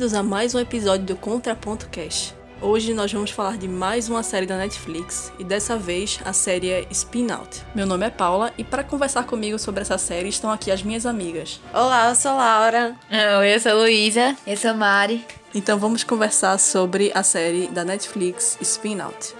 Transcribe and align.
Bem-vindos 0.00 0.18
a 0.18 0.22
mais 0.22 0.54
um 0.54 0.58
episódio 0.58 1.04
do 1.04 1.14
Contraponto 1.14 1.86
Cast. 1.90 2.34
Hoje 2.58 2.94
nós 2.94 3.12
vamos 3.12 3.32
falar 3.32 3.58
de 3.58 3.68
mais 3.68 4.08
uma 4.08 4.22
série 4.22 4.46
da 4.46 4.56
Netflix 4.56 5.30
e 5.38 5.44
dessa 5.44 5.76
vez 5.76 6.18
a 6.24 6.32
série 6.32 6.70
é 6.70 6.86
Spin 6.90 7.30
Out. 7.30 7.60
Meu 7.74 7.84
nome 7.86 8.06
é 8.06 8.08
Paula 8.08 8.50
e 8.56 8.64
para 8.64 8.82
conversar 8.82 9.24
comigo 9.24 9.58
sobre 9.58 9.82
essa 9.82 9.98
série 9.98 10.30
estão 10.30 10.50
aqui 10.50 10.70
as 10.70 10.82
minhas 10.82 11.04
amigas. 11.04 11.60
Olá, 11.74 12.08
eu 12.08 12.14
sou 12.14 12.34
Laura. 12.34 12.96
Oi, 13.40 13.54
eu 13.54 13.60
sou 13.60 13.74
Luísa. 13.74 14.34
Eu 14.46 14.56
sou 14.56 14.72
Mari. 14.72 15.22
Então 15.54 15.78
vamos 15.78 16.02
conversar 16.02 16.58
sobre 16.58 17.12
a 17.14 17.22
série 17.22 17.66
da 17.66 17.84
Netflix 17.84 18.56
Spin 18.62 19.00
Out. 19.02 19.34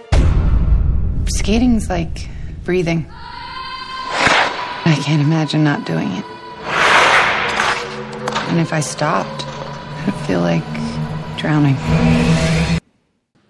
Skating's 1.38 1.88
like 1.88 2.28
breathing. 2.66 3.06
I 4.84 4.94
can't 5.06 5.22
imagine 5.22 5.64
not 5.64 5.90
doing 5.90 6.18
it. 6.18 6.26
And 8.50 8.60
if 8.60 8.74
I 8.74 8.82
stopped, 8.82 9.49
feel 10.30 10.40
like 10.40 10.64
drowning. 11.40 11.76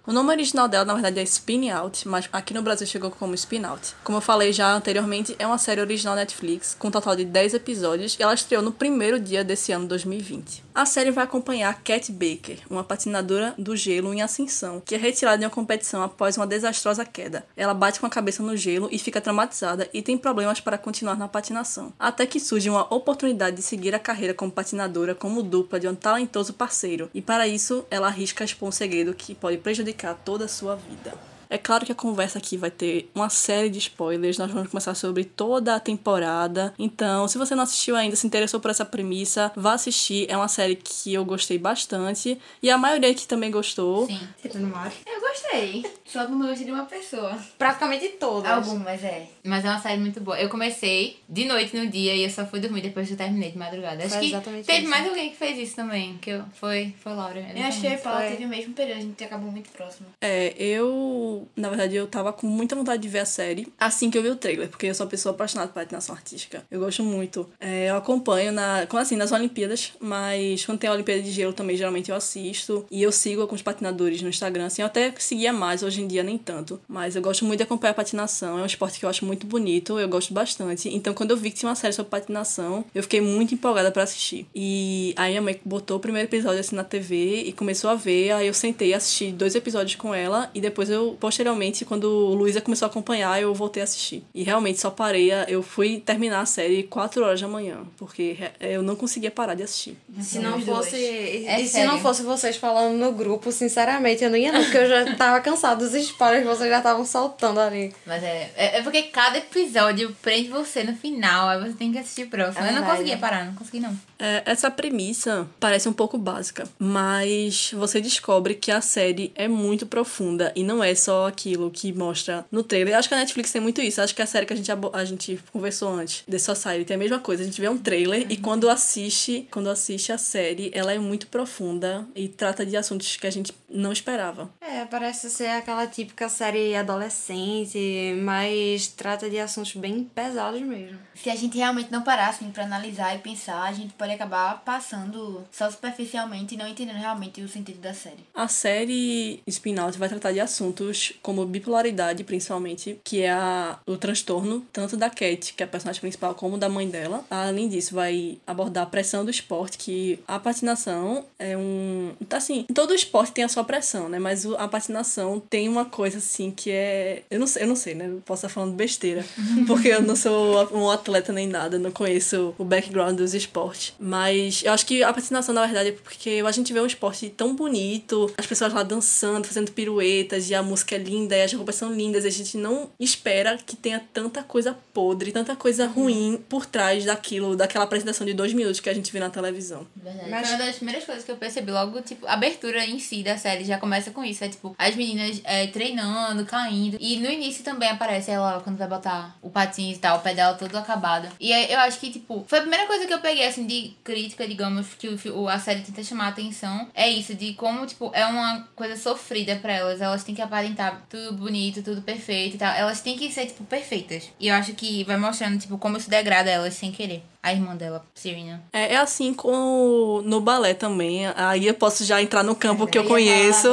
O 0.07 0.13
nome 0.13 0.33
original 0.33 0.67
dela, 0.67 0.85
na 0.85 0.95
verdade, 0.95 1.21
é 1.21 1.23
Spin 1.23 1.71
Out, 1.71 2.09
mas 2.09 2.29
aqui 2.33 2.55
no 2.55 2.63
Brasil 2.63 2.87
chegou 2.87 3.11
como 3.11 3.35
Spin 3.35 3.65
Out. 3.65 3.95
Como 4.03 4.17
eu 4.17 4.23
falei 4.23 4.53
já 4.53 4.73
anteriormente, 4.75 5.37
é 5.39 5.47
uma 5.47 5.59
série 5.59 5.81
original 5.81 6.17
Netflix, 6.17 6.75
com 6.79 6.89
um 6.89 6.91
total 6.91 7.15
de 7.15 7.25
10 7.25 7.55
episódios, 7.55 8.17
e 8.19 8.23
ela 8.23 8.35
estreou 8.35 8.63
no 8.63 8.73
primeiro 8.73 9.21
dia 9.21 9.45
desse 9.45 9.73
ano 9.73 9.87
2020. 9.87 10.65
A 10.73 10.87
série 10.87 11.11
vai 11.11 11.25
acompanhar 11.25 11.83
Cat 11.83 12.13
Baker, 12.13 12.59
uma 12.71 12.85
patinadora 12.85 13.55
do 13.59 13.75
gelo 13.75 14.15
em 14.15 14.23
ascensão, 14.23 14.81
que 14.81 14.95
é 14.95 14.99
retirada 14.99 15.39
de 15.39 15.45
uma 15.45 15.51
competição 15.51 16.01
após 16.01 16.37
uma 16.37 16.47
desastrosa 16.47 17.05
queda. 17.05 17.45
Ela 17.57 17.75
bate 17.75 17.99
com 17.99 18.07
a 18.07 18.11
cabeça 18.11 18.41
no 18.41 18.57
gelo 18.57 18.89
e 18.93 18.99
fica 18.99 19.21
traumatizada 19.21 19.91
e 19.93 20.01
tem 20.01 20.17
problemas 20.17 20.61
para 20.61 20.79
continuar 20.79 21.17
na 21.17 21.27
patinação. 21.27 21.93
Até 21.99 22.25
que 22.25 22.39
surge 22.39 22.71
uma 22.71 22.93
oportunidade 22.95 23.57
de 23.57 23.63
seguir 23.63 23.97
a 23.97 23.99
carreira 23.99 24.33
como 24.33 24.53
patinadora 24.53 25.13
como 25.13 25.43
dupla 25.43 25.81
de 25.81 25.89
um 25.89 25.95
talentoso 25.95 26.55
parceiro, 26.55 27.11
e 27.13 27.21
para 27.21 27.49
isso 27.49 27.85
ela 27.91 28.07
arrisca 28.07 28.45
expor 28.45 28.69
um 28.69 28.73
segredo 28.73 29.13
que 29.13 29.35
pode 29.35 29.59
prejudicar 29.59 30.15
toda 30.25 30.45
a 30.45 30.49
sua 30.49 30.77
vida. 30.77 31.30
É 31.51 31.59
claro 31.59 31.85
que 31.85 31.93
a 31.93 31.95
conversa 31.95 32.39
aqui 32.39 32.57
vai 32.57 32.71
ter 32.71 33.11
uma 33.15 33.29
série 33.29 33.69
de 33.69 33.79
spoilers, 33.79 34.39
nós 34.39 34.51
vamos 34.51 34.71
começar 34.71 34.95
sobre 34.95 35.25
toda 35.25 35.75
a 35.75 35.81
temporada. 35.81 36.73
Então, 36.79 37.29
se 37.29 37.37
você 37.37 37.55
não 37.55 37.65
assistiu 37.65 37.97
ainda, 37.97 38.17
se 38.17 38.27
interessou 38.27 38.61
por 38.61 38.71
essa 38.71 38.85
premissa, 38.85 39.53
vá 39.55 39.75
assistir. 39.75 40.27
É 40.31 40.37
uma 40.37 40.49
série 40.49 40.77
que 40.77 41.13
eu 41.13 41.25
gostei 41.25 41.59
bastante 41.59 42.39
e 42.63 42.71
a 42.71 42.79
maioria 42.79 43.11
aqui 43.11 43.27
também 43.27 43.51
gostou. 43.51 44.07
Sim. 44.07 44.21
Você 44.41 44.49
tá 44.49 44.59
no 44.59 44.69
mar? 44.69 44.93
Eu 45.07 45.21
gostei. 45.21 45.85
Só 46.05 46.25
que 46.25 46.33
não 46.33 46.41
gostei 46.47 46.67
de 46.67 46.73
uma 46.73 46.87
pessoa. 46.87 47.39
Praticamente 47.59 48.09
todas. 48.19 48.51
Algumas, 48.51 49.03
é. 49.05 49.29
Mas 49.45 49.65
é 49.65 49.69
uma 49.69 49.79
série 49.79 50.01
muito 50.01 50.21
boa. 50.21 50.41
Eu 50.41 50.49
comecei 50.49 51.19
de 51.29 51.45
noite 51.45 51.77
no 51.77 51.87
dia 51.89 52.15
e 52.15 52.25
eu 52.25 52.31
só 52.31 52.47
fui 52.47 52.61
dormir 52.61 52.81
depois 52.81 53.07
que 53.07 53.15
eu 53.15 53.19
terminei 53.19 53.51
de 53.51 53.59
madrugada. 53.59 54.03
Acho 54.05 54.15
Foi 54.15 54.21
que 54.21 54.27
exatamente 54.27 54.67
teve 54.67 54.81
isso. 54.81 54.91
mais 54.91 55.07
alguém 55.07 55.31
que 55.31 55.37
fez 55.37 55.59
isso 55.59 55.77
também. 55.77 56.19
Que 56.19 56.31
eu, 56.31 56.45
foi, 56.55 56.95
foi 57.01 57.13
Laura. 57.13 57.41
Eu 57.55 57.65
acho 57.65 57.81
que 57.81 57.87
e 57.87 57.97
Paula 57.99 58.21
Foi. 58.21 58.31
teve 58.31 58.45
o 58.45 58.49
mesmo 58.49 58.75
período, 58.75 58.99
a 58.99 59.01
gente 59.01 59.25
acabou 59.25 59.51
muito 59.51 59.71
próximo. 59.71 60.09
É, 60.21 60.55
eu, 60.57 61.40
na 61.57 61.69
verdade, 61.69 61.97
eu 61.97 62.07
tava 62.07 62.33
com 62.33 62.47
muita 62.47 62.75
vontade 62.75 63.03
de 63.03 63.09
ver 63.09 63.21
a 63.21 63.25
série 63.25 63.69
assim 63.79 64.11
que 64.11 64.19
eu 64.19 64.23
vi 64.23 64.29
o 64.29 64.37
trailer, 64.37 64.69
porque 64.69 64.87
eu 64.87 64.95
sou 64.95 65.07
uma 65.07 65.11
pessoa 65.11 65.35
apaixonada 65.35 65.69
por 65.69 65.75
patinação 65.75 66.15
artística. 66.15 66.65
Eu 66.71 66.81
gosto 66.81 67.03
muito. 67.03 67.49
É, 67.59 67.91
eu 67.91 67.97
acompanho 67.97 68.53
na, 68.53 68.87
assim, 68.99 69.17
nas 69.17 69.33
Olimpíadas, 69.33 69.93
mas 70.01 70.65
quando 70.65 70.79
tem 70.79 70.91
a 70.91 70.93
Olimpíada 70.93 71.23
de 71.23 71.31
Gelo 71.31 71.53
também, 71.53 71.77
geralmente 71.77 72.11
eu 72.11 72.17
assisto. 72.17 72.85
E 72.91 73.03
eu 73.03 73.13
sigo 73.13 73.43
alguns 73.43 73.63
patinadores 73.63 74.23
no 74.23 74.29
Instagram, 74.29 74.67
assim, 74.67 74.83
eu 74.83 74.87
até 74.87 75.13
seguia 75.19 75.53
mais, 75.53 75.83
hoje 75.83 76.03
em 76.03 76.07
dia 76.07 76.23
nem 76.23 76.39
tanto. 76.39 76.81
Mas 76.89 77.17
eu 77.17 77.23
gosto 77.23 77.45
muito 77.45 77.59
de 77.59 77.65
acompanhar 77.65 77.93
a 77.93 77.95
patinação, 77.95 78.59
é 78.59 78.63
um 78.63 78.67
esporte 78.67 78.99
que 78.99 79.05
eu 79.05 79.11
acho 79.11 79.25
muito 79.25 79.47
bonito, 79.47 79.99
eu 79.99 80.09
gosto 80.09 80.33
bastante. 80.33 80.89
Então, 80.89 81.15
quando 81.15 81.31
eu 81.31 81.37
vi 81.37 81.51
que 81.51 81.59
tinha 81.59 81.69
uma 81.69 81.75
série 81.75 81.93
sobre 81.93 82.11
patinação, 82.11 82.85
eu 82.95 83.03
fiquei 83.03 83.21
muito 83.21 83.55
empolgada 83.55 83.91
pra 83.91 84.03
assistir. 84.03 84.47
E 84.55 85.15
aí 85.17 85.37
a 85.37 85.43
mãe 85.43 85.61
botou 85.65 85.97
o 85.97 86.01
primeiro 86.01 86.29
episódio 86.29 86.61
assim 86.61 86.77
na 86.77 86.85
TV 86.85 87.43
e 87.45 87.53
começou 87.53 87.91
a 87.91 87.95
ver, 87.95 88.33
aí 88.33 88.47
eu 88.47 88.55
sentei, 88.55 88.95
assisti 88.95 89.33
dois 89.33 89.55
episódios 89.55 89.97
com 89.97 90.15
ela 90.15 90.51
e 90.55 90.61
depois 90.61 90.91
eu, 90.91 91.17
posteriormente, 91.31 91.85
quando 91.85 92.05
o 92.05 92.35
Luísa 92.35 92.61
começou 92.61 92.87
a 92.87 92.91
acompanhar, 92.91 93.41
eu 93.41 93.55
voltei 93.55 93.81
a 93.81 93.85
assistir. 93.85 94.25
E 94.35 94.43
realmente 94.43 94.81
só 94.81 94.91
parei, 94.91 95.31
a- 95.33 95.45
eu 95.49 95.63
fui 95.63 96.01
terminar 96.05 96.41
a 96.41 96.47
série 96.47 96.83
4 96.83 97.25
horas 97.25 97.41
da 97.41 97.47
manhã, 97.47 97.79
porque 97.97 98.37
eu 98.61 98.83
não 98.83 98.97
conseguia 98.97 99.31
parar 99.31 99.55
de 99.55 99.63
assistir. 99.63 99.97
Se 100.21 100.41
não 100.41 100.59
Os 100.59 100.65
fosse. 100.65 100.97
E, 100.97 101.47
É 101.47 101.61
e 101.61 101.67
se 101.67 101.73
sério. 101.75 101.93
não 101.93 102.01
fosse 102.01 102.23
vocês 102.25 102.57
falando 102.57 102.97
no 102.99 103.13
grupo, 103.13 103.53
sinceramente, 103.53 104.25
eu 104.25 104.31
não 104.31 104.37
ia 104.37 104.51
não, 104.51 104.61
porque 104.63 104.77
eu 104.79 104.89
já 104.89 105.15
tava 105.15 105.41
cansada 105.41 105.77
dos 105.85 105.95
spoilers 105.95 106.43
que 106.43 106.49
vocês 106.49 106.69
já 106.69 106.79
estavam 106.79 107.05
soltando 107.05 107.61
ali. 107.61 107.95
Mas 108.05 108.23
é, 108.25 108.51
é, 108.57 108.79
é 108.79 108.83
porque 108.83 109.03
cada 109.05 109.39
episódio 109.39 110.15
prende 110.21 110.49
você 110.49 110.83
no 110.83 110.97
final, 110.97 111.49
aí 111.49 111.61
você 111.61 111.75
tem 111.75 111.93
que 111.93 111.99
assistir 111.99 112.25
o 112.25 112.29
próximo. 112.29 112.65
É 112.67 112.71
eu 112.71 112.75
não 112.75 112.83
conseguia 112.83 113.17
parar, 113.19 113.45
não 113.47 113.55
consegui 113.55 113.79
não. 113.79 113.97
É, 114.19 114.43
essa 114.47 114.71
premissa 114.71 115.47
parece 115.61 115.89
um 115.89 115.93
pouco 115.93 116.19
básica, 116.19 116.65
mas 116.79 117.71
você 117.73 118.01
descobre 118.01 118.55
que 118.55 118.71
a 118.73 118.81
série 118.81 119.31
é 119.37 119.47
muito 119.49 119.87
profunda 119.87 120.53
e 120.57 120.63
não 120.65 120.83
é 120.83 120.95
só 120.95 121.20
aquilo 121.27 121.71
que 121.71 121.93
mostra 121.93 122.45
no 122.51 122.63
trailer. 122.63 122.95
Eu 122.95 122.99
acho 122.99 123.09
que 123.09 123.15
a 123.15 123.19
Netflix 123.19 123.53
tem 123.53 123.61
muito 123.61 123.81
isso. 123.81 124.01
Eu 124.01 124.05
acho 124.05 124.15
que 124.15 124.23
a 124.23 124.27
série 124.27 124.47
que 124.47 124.53
a 124.53 124.57
gente, 124.57 124.71
a 124.71 125.05
gente 125.05 125.41
conversou 125.53 125.89
antes, 125.89 126.25
The 126.31 126.39
Society, 126.39 126.85
tem 126.85 126.97
a 126.97 126.99
mesma 126.99 127.19
coisa. 127.19 127.43
A 127.43 127.47
gente 127.47 127.61
vê 127.61 127.69
um 127.69 127.79
trailer 127.79 128.27
e 128.31 128.37
quando 128.37 128.69
assiste, 128.69 129.47
quando 129.51 129.69
assiste 129.71 130.13
a 130.13 130.19
série, 130.19 130.71
ela 130.75 130.93
é 130.93 130.99
muito 130.99 131.27
profunda 131.27 132.07
e 132.15 132.29
trata 132.29 132.65
de 132.65 132.77
assuntos 132.77 133.17
que 133.17 133.27
a 133.27 133.31
gente 133.31 133.53
não 133.69 133.93
esperava. 133.93 134.51
É, 134.61 134.85
parece 134.85 135.31
ser 135.31 135.49
aquela 135.49 135.87
típica 135.87 136.29
série 136.29 136.75
adolescente, 136.75 138.15
mas 138.23 138.89
trata 138.89 139.31
de 139.31 139.39
assuntos 139.39 139.75
bem 139.75 140.05
pesados 140.05 140.61
mesmo. 140.61 140.99
Se 141.15 141.31
a 141.31 141.37
gente 141.37 141.57
realmente 141.57 141.93
não 141.93 142.03
parar 142.03 142.29
assim 142.29 142.51
pra 142.51 142.65
analisar 142.65 143.15
e 143.15 143.19
pensar, 143.19 143.63
a 143.63 143.73
gente 143.73 143.95
pode 143.95 144.13
acabar 144.13 144.63
passando 144.65 145.45
só 145.51 145.71
superficialmente 145.71 146.55
e 146.55 146.59
não 146.59 146.67
entendendo 146.67 146.97
realmente 146.97 147.41
o 147.43 147.49
sentido 147.49 147.81
da 147.81 147.95
série. 147.95 148.25
A 148.35 148.49
série 148.49 149.43
Spin 149.47 149.79
Out 149.79 149.99
vai 149.99 150.09
tratar 150.09 150.33
de 150.33 150.41
assuntos 150.41 151.10
como 151.23 151.45
bipolaridade, 151.45 152.25
principalmente, 152.25 152.99
que 153.05 153.23
é 153.23 153.31
a, 153.31 153.79
o 153.87 153.97
transtorno 153.97 154.65
tanto 154.73 154.97
da 154.97 155.11
Cat, 155.11 155.55
que 155.55 155.63
é 155.63 155.67
a 155.67 155.69
personagem 155.69 156.01
principal, 156.01 156.35
como 156.35 156.59
da 156.59 156.69
mãe 156.69 156.89
dela. 156.89 157.25
Além 157.31 157.69
disso, 157.69 157.95
vai 157.95 158.39
abordar 158.47 158.85
a 158.85 158.87
pressão 158.87 159.25
do 159.25 159.31
esporte, 159.31 159.79
que 159.79 160.19
a 160.27 160.39
patinação 160.39 161.25
é 161.39 161.57
um. 161.57 162.13
Tá 162.29 162.37
assim, 162.37 162.65
todo 162.75 162.95
esporte 162.95 163.33
tem 163.33 163.45
a 163.45 163.49
sua 163.49 163.65
pressão, 163.65 164.09
né? 164.09 164.19
Mas 164.19 164.47
a 164.47 164.69
patinação 164.69 165.41
tem 165.41 165.69
uma 165.69 165.85
coisa 165.85 166.19
assim 166.19 166.51
que 166.51 166.71
é. 166.71 167.23
Eu 167.31 167.39
não 167.41 167.47
sei, 167.47 167.63
eu 167.63 167.67
não 167.67 167.77
sei, 167.77 167.95
né? 167.95 168.07
Eu 168.07 168.23
Posso 168.25 168.47
estar 168.47 168.61
falando 168.61 168.75
besteira, 168.75 169.25
porque 169.67 169.89
eu 169.89 170.03
não 170.03 170.15
sou 170.15 170.69
um 170.73 170.91
atleta 170.91 171.33
nem 171.33 171.47
nada, 171.47 171.79
não 171.79 171.91
conheço 171.91 172.55
o 172.59 172.65
background 172.65 173.17
dos 173.17 173.35
esportes. 173.35 173.95
Mas 173.99 174.63
eu 174.65 174.73
acho 174.73 174.87
que 174.87 175.03
a 175.03 175.13
patinação, 175.13 175.55
na 175.55 175.65
verdade, 175.65 175.91
é 175.91 175.93
porque 175.93 176.43
a 176.45 176.53
gente 176.53 176.73
vê 176.73 176.81
um 176.81 176.87
esporte 176.87 177.29
tão 177.31 177.55
bonito, 177.55 178.33
as 178.39 178.47
pessoas 178.47 178.73
lá 178.73 178.83
dançando, 178.83 179.47
fazendo 179.47 179.73
piruetas, 179.73 180.49
e 180.51 180.55
a 180.55 180.63
música 180.63 180.90
é 180.95 180.99
linda, 180.99 181.37
e 181.37 181.43
as 181.43 181.53
roupas 181.53 181.75
são 181.75 181.93
lindas, 181.93 182.25
e 182.25 182.29
a 182.29 182.31
gente 182.31 182.57
não 182.57 182.91
espera 182.99 183.57
que 183.59 183.77
tenha 183.77 184.01
tanta 184.13 184.43
coisa 184.43 184.77
podre, 184.93 185.33
tanta 185.33 185.55
coisa 185.57 185.87
ruim 185.87 186.43
por 186.49 186.67
trás 186.67 187.05
daquilo, 187.05 187.57
daquela 187.57 187.85
apresentação 187.85 188.27
de 188.27 188.33
dois 188.35 188.53
minutos 188.53 188.81
que 188.81 188.89
a 188.91 188.95
gente 188.95 189.13
vê 189.13 189.21
na 189.21 189.31
televisão. 189.31 189.87
Verdade. 189.97 190.31
Mas- 190.31 190.49
Foi 190.49 190.57
uma 190.57 190.67
das 190.67 190.77
primeiras 190.77 191.05
coisas 191.05 191.25
que 191.25 191.31
eu 191.31 191.37
percebi 191.37 191.71
logo, 191.71 192.01
tipo, 192.03 192.27
a 192.27 192.33
abertura 192.35 192.85
em 192.85 192.99
si 192.99 193.23
da 193.23 193.37
série 193.37 193.65
já 193.65 193.79
começa 193.79 194.11
com 194.11 194.25
isso. 194.25 194.43
É 194.45 194.49
tipo, 194.49 194.75
as 194.79 194.95
meninas 194.97 195.41
é, 195.45 195.67
treinando, 195.67 196.45
caindo. 196.45 196.97
E 197.01 197.17
no 197.19 197.31
início 197.31 197.63
também 197.65 197.89
aparece 197.89 198.31
ela 198.31 198.61
quando 198.61 198.77
vai 198.77 198.89
botar 198.89 199.37
o 199.43 199.51
patins 199.51 199.97
e 199.97 200.01
tal, 200.01 200.19
o 200.19 200.21
pé 200.21 200.35
dela 200.35 200.55
todo 200.55 200.75
acabado. 200.77 201.29
E 201.39 201.53
aí 201.53 201.71
eu 201.73 201.79
acho 201.81 201.99
que, 202.01 202.11
tipo, 202.11 202.45
foi 202.47 202.59
a 202.59 202.63
primeira 202.63 202.87
coisa 202.87 203.07
que 203.07 203.13
eu 203.15 203.21
peguei, 203.21 203.47
assim, 203.47 203.67
de 203.67 203.93
crítica, 204.03 204.47
digamos, 204.47 204.87
que 204.99 205.09
o, 205.31 205.49
a 205.49 205.59
série 205.59 205.81
tenta 205.83 206.03
chamar 206.03 206.27
a 206.27 206.29
atenção. 206.29 206.89
É 206.95 207.09
isso, 207.09 207.35
de 207.35 207.55
como, 207.55 207.87
tipo, 207.87 208.11
é 208.15 208.25
uma 208.27 208.69
coisa 208.75 208.97
sofrida 208.97 209.57
pra 209.57 209.73
elas. 209.73 210.01
Elas 210.01 210.25
têm 210.25 210.35
que 210.35 210.43
aparentar 210.43 210.80
tudo 211.09 211.37
bonito, 211.37 211.83
tudo 211.83 212.03
perfeito 212.03 212.55
e 212.57 212.59
tal. 212.59 212.75
Elas 212.75 213.01
têm 213.01 213.17
que 213.19 213.31
ser, 213.31 213.47
tipo, 213.47 213.65
perfeitas. 213.65 214.31
E 214.39 214.49
eu 214.49 214.55
acho 214.55 214.73
que 214.75 215.05
vai 215.05 215.17
mostrando, 215.17 215.59
tipo, 215.59 215.77
como 215.79 215.97
isso 215.97 216.09
degrada 216.09 216.51
elas 216.51 216.75
sem 216.75 216.91
querer. 216.93 217.23
A 217.43 217.55
irmã 217.55 217.75
dela, 217.75 218.05
Serena. 218.15 218.63
É, 218.71 218.93
é 218.93 218.97
assim 218.99 219.33
como 219.33 220.21
no 220.27 220.43
balé 220.43 220.75
também. 220.75 221.27
Aí 221.29 221.67
eu 221.67 221.73
posso 221.75 222.05
já 222.05 222.21
entrar 222.21 222.43
no 222.43 222.55
campo 222.55 222.87
que 222.87 222.99
eu 222.99 223.05
conheço, 223.05 223.69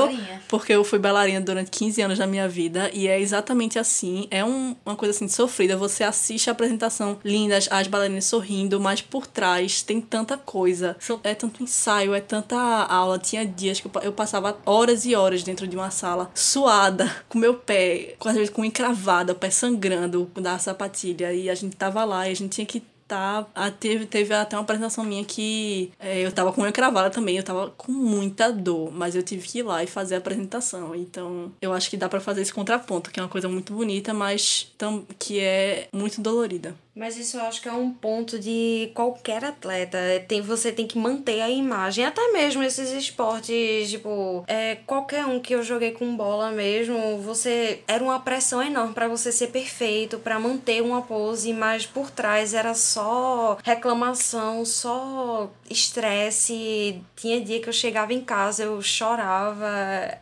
porque 0.48 0.72
eu 0.72 0.86
fui 0.86 0.98
bailarina 0.98 1.42
durante 1.42 1.70
15 1.70 2.02
anos 2.02 2.18
da 2.18 2.26
minha 2.26 2.48
vida. 2.48 2.90
E 2.94 3.10
é 3.10 3.20
exatamente 3.20 3.78
assim. 3.78 4.26
É 4.32 4.44
um- 4.44 4.74
uma 4.86 4.96
coisa 4.96 5.14
assim 5.14 5.28
sofrida. 5.28 5.76
Você 5.76 6.06
assiste 6.06 6.50
a 6.50 6.54
apresentação 6.54 7.20
linda, 7.26 7.58
as- 7.58 7.68
as 7.70 7.88
bailarinas 7.88 8.24
sorrindo, 8.24 8.80
mas 8.80 9.02
por 9.02 9.28
trás 9.28 9.82
tem 9.82 10.00
tanta 10.00 10.38
coisa. 10.38 10.96
É 11.22 11.36
tanto 11.36 11.62
ensaio, 11.62 12.14
é 12.14 12.22
tanta 12.22 12.56
aula. 12.58 13.20
Tinha 13.20 13.46
dias 13.46 13.82
que 13.82 13.88
eu 13.88 13.92
pa- 13.92 14.02
eu 14.02 14.14
passava 14.14 14.58
horas 14.66 15.06
e 15.06 15.14
horas 15.14 15.44
dentro 15.44 15.68
de 15.68 15.76
uma 15.76 15.92
sala, 15.92 16.32
suada, 16.34 17.14
com 17.28 17.38
meu 17.38 17.54
pé, 17.56 18.16
com- 18.18 18.30
às 18.30 18.36
vezes 18.36 18.50
com 18.50 18.64
encravada, 18.64 19.34
o 19.34 19.36
pé 19.36 19.50
sangrando 19.50 20.32
da 20.36 20.58
sapatilha. 20.58 21.34
E 21.34 21.50
a 21.50 21.56
gente 21.56 21.76
tava 21.76 22.06
lá 22.06 22.30
e 22.30 22.32
a 22.32 22.36
gente 22.36 22.52
tinha 22.52 22.66
que 22.66 22.82
tá. 23.08 23.46
teve, 23.80 24.06
teve 24.06 24.34
até 24.34 24.56
uma 24.56 24.64
apresentação 24.64 25.04
minha 25.04 25.24
que 25.24 25.92
é, 26.00 26.26
eu 26.26 26.32
tava 26.32 26.52
com 26.52 26.62
unha 26.62 26.72
cravada 26.72 27.10
também, 27.10 27.38
eu 27.38 27.44
tava 27.44 27.72
com 27.78 27.92
muita 27.92 28.52
dor, 28.52 28.92
mas 28.92 29.16
eu 29.16 29.24
tive 29.24 29.48
que 29.48 29.60
ir 29.60 29.64
lá 29.64 29.84
e 29.84 29.88
fazer 29.88 30.16
a 30.16 30.18
apresentação. 30.18 30.94
Então, 30.96 31.52
eu 31.62 31.74
acho 31.74 31.90
que 31.90 31.98
dá 31.98 32.10
pra 32.10 32.20
fazer 32.20 32.42
esse 32.42 32.54
contraponto, 32.54 33.12
que 33.12 33.20
é 33.20 33.24
uma 33.24 33.30
coisa 33.30 33.48
muito 33.48 33.74
bonita, 33.74 34.14
mas 34.14 34.72
tam, 34.78 35.06
que 35.18 35.40
é 35.40 35.88
muito 35.94 36.22
dolorida. 36.22 36.76
Mas 36.98 37.16
isso 37.16 37.38
eu 37.38 37.44
acho 37.44 37.62
que 37.62 37.70
é 37.70 37.72
um 37.72 37.92
ponto 37.92 38.40
de 38.40 38.92
qualquer 38.96 39.46
atleta. 39.46 39.98
Tem, 40.28 40.42
você 40.42 40.72
tem 40.72 40.88
que 40.88 40.98
manter 40.98 41.42
a 41.42 41.50
imagem. 41.50 42.04
Até 42.04 42.32
mesmo 42.32 42.64
esses 42.64 42.92
esportes, 42.92 43.92
tipo, 43.92 44.44
é, 44.48 44.78
qualquer 44.88 45.26
um 45.26 45.40
que 45.40 45.54
eu 45.54 45.62
joguei 45.62 45.92
com 45.92 46.18
bola 46.18 46.50
mesmo, 46.52 47.20
você. 47.20 47.82
Era 47.88 48.04
uma 48.04 48.20
pressão 48.20 48.64
enorme 48.64 48.96
para 48.96 49.08
você 49.08 49.32
ser 49.32 49.48
perfeito, 49.48 50.18
para 50.18 50.40
manter 50.40 50.82
uma 50.82 51.04
pose, 51.04 51.54
mas 51.54 51.86
por 51.86 52.10
trás 52.10 52.56
era 52.56 52.74
só 52.74 53.60
reclamação, 53.64 54.66
só 54.66 55.52
estresse. 55.70 57.02
Tinha 57.16 57.42
dia 57.42 57.62
que 57.62 57.70
eu 57.70 57.74
chegava 57.74 58.14
em 58.14 58.22
casa, 58.22 58.64
eu 58.64 58.82
chorava. 58.82 59.68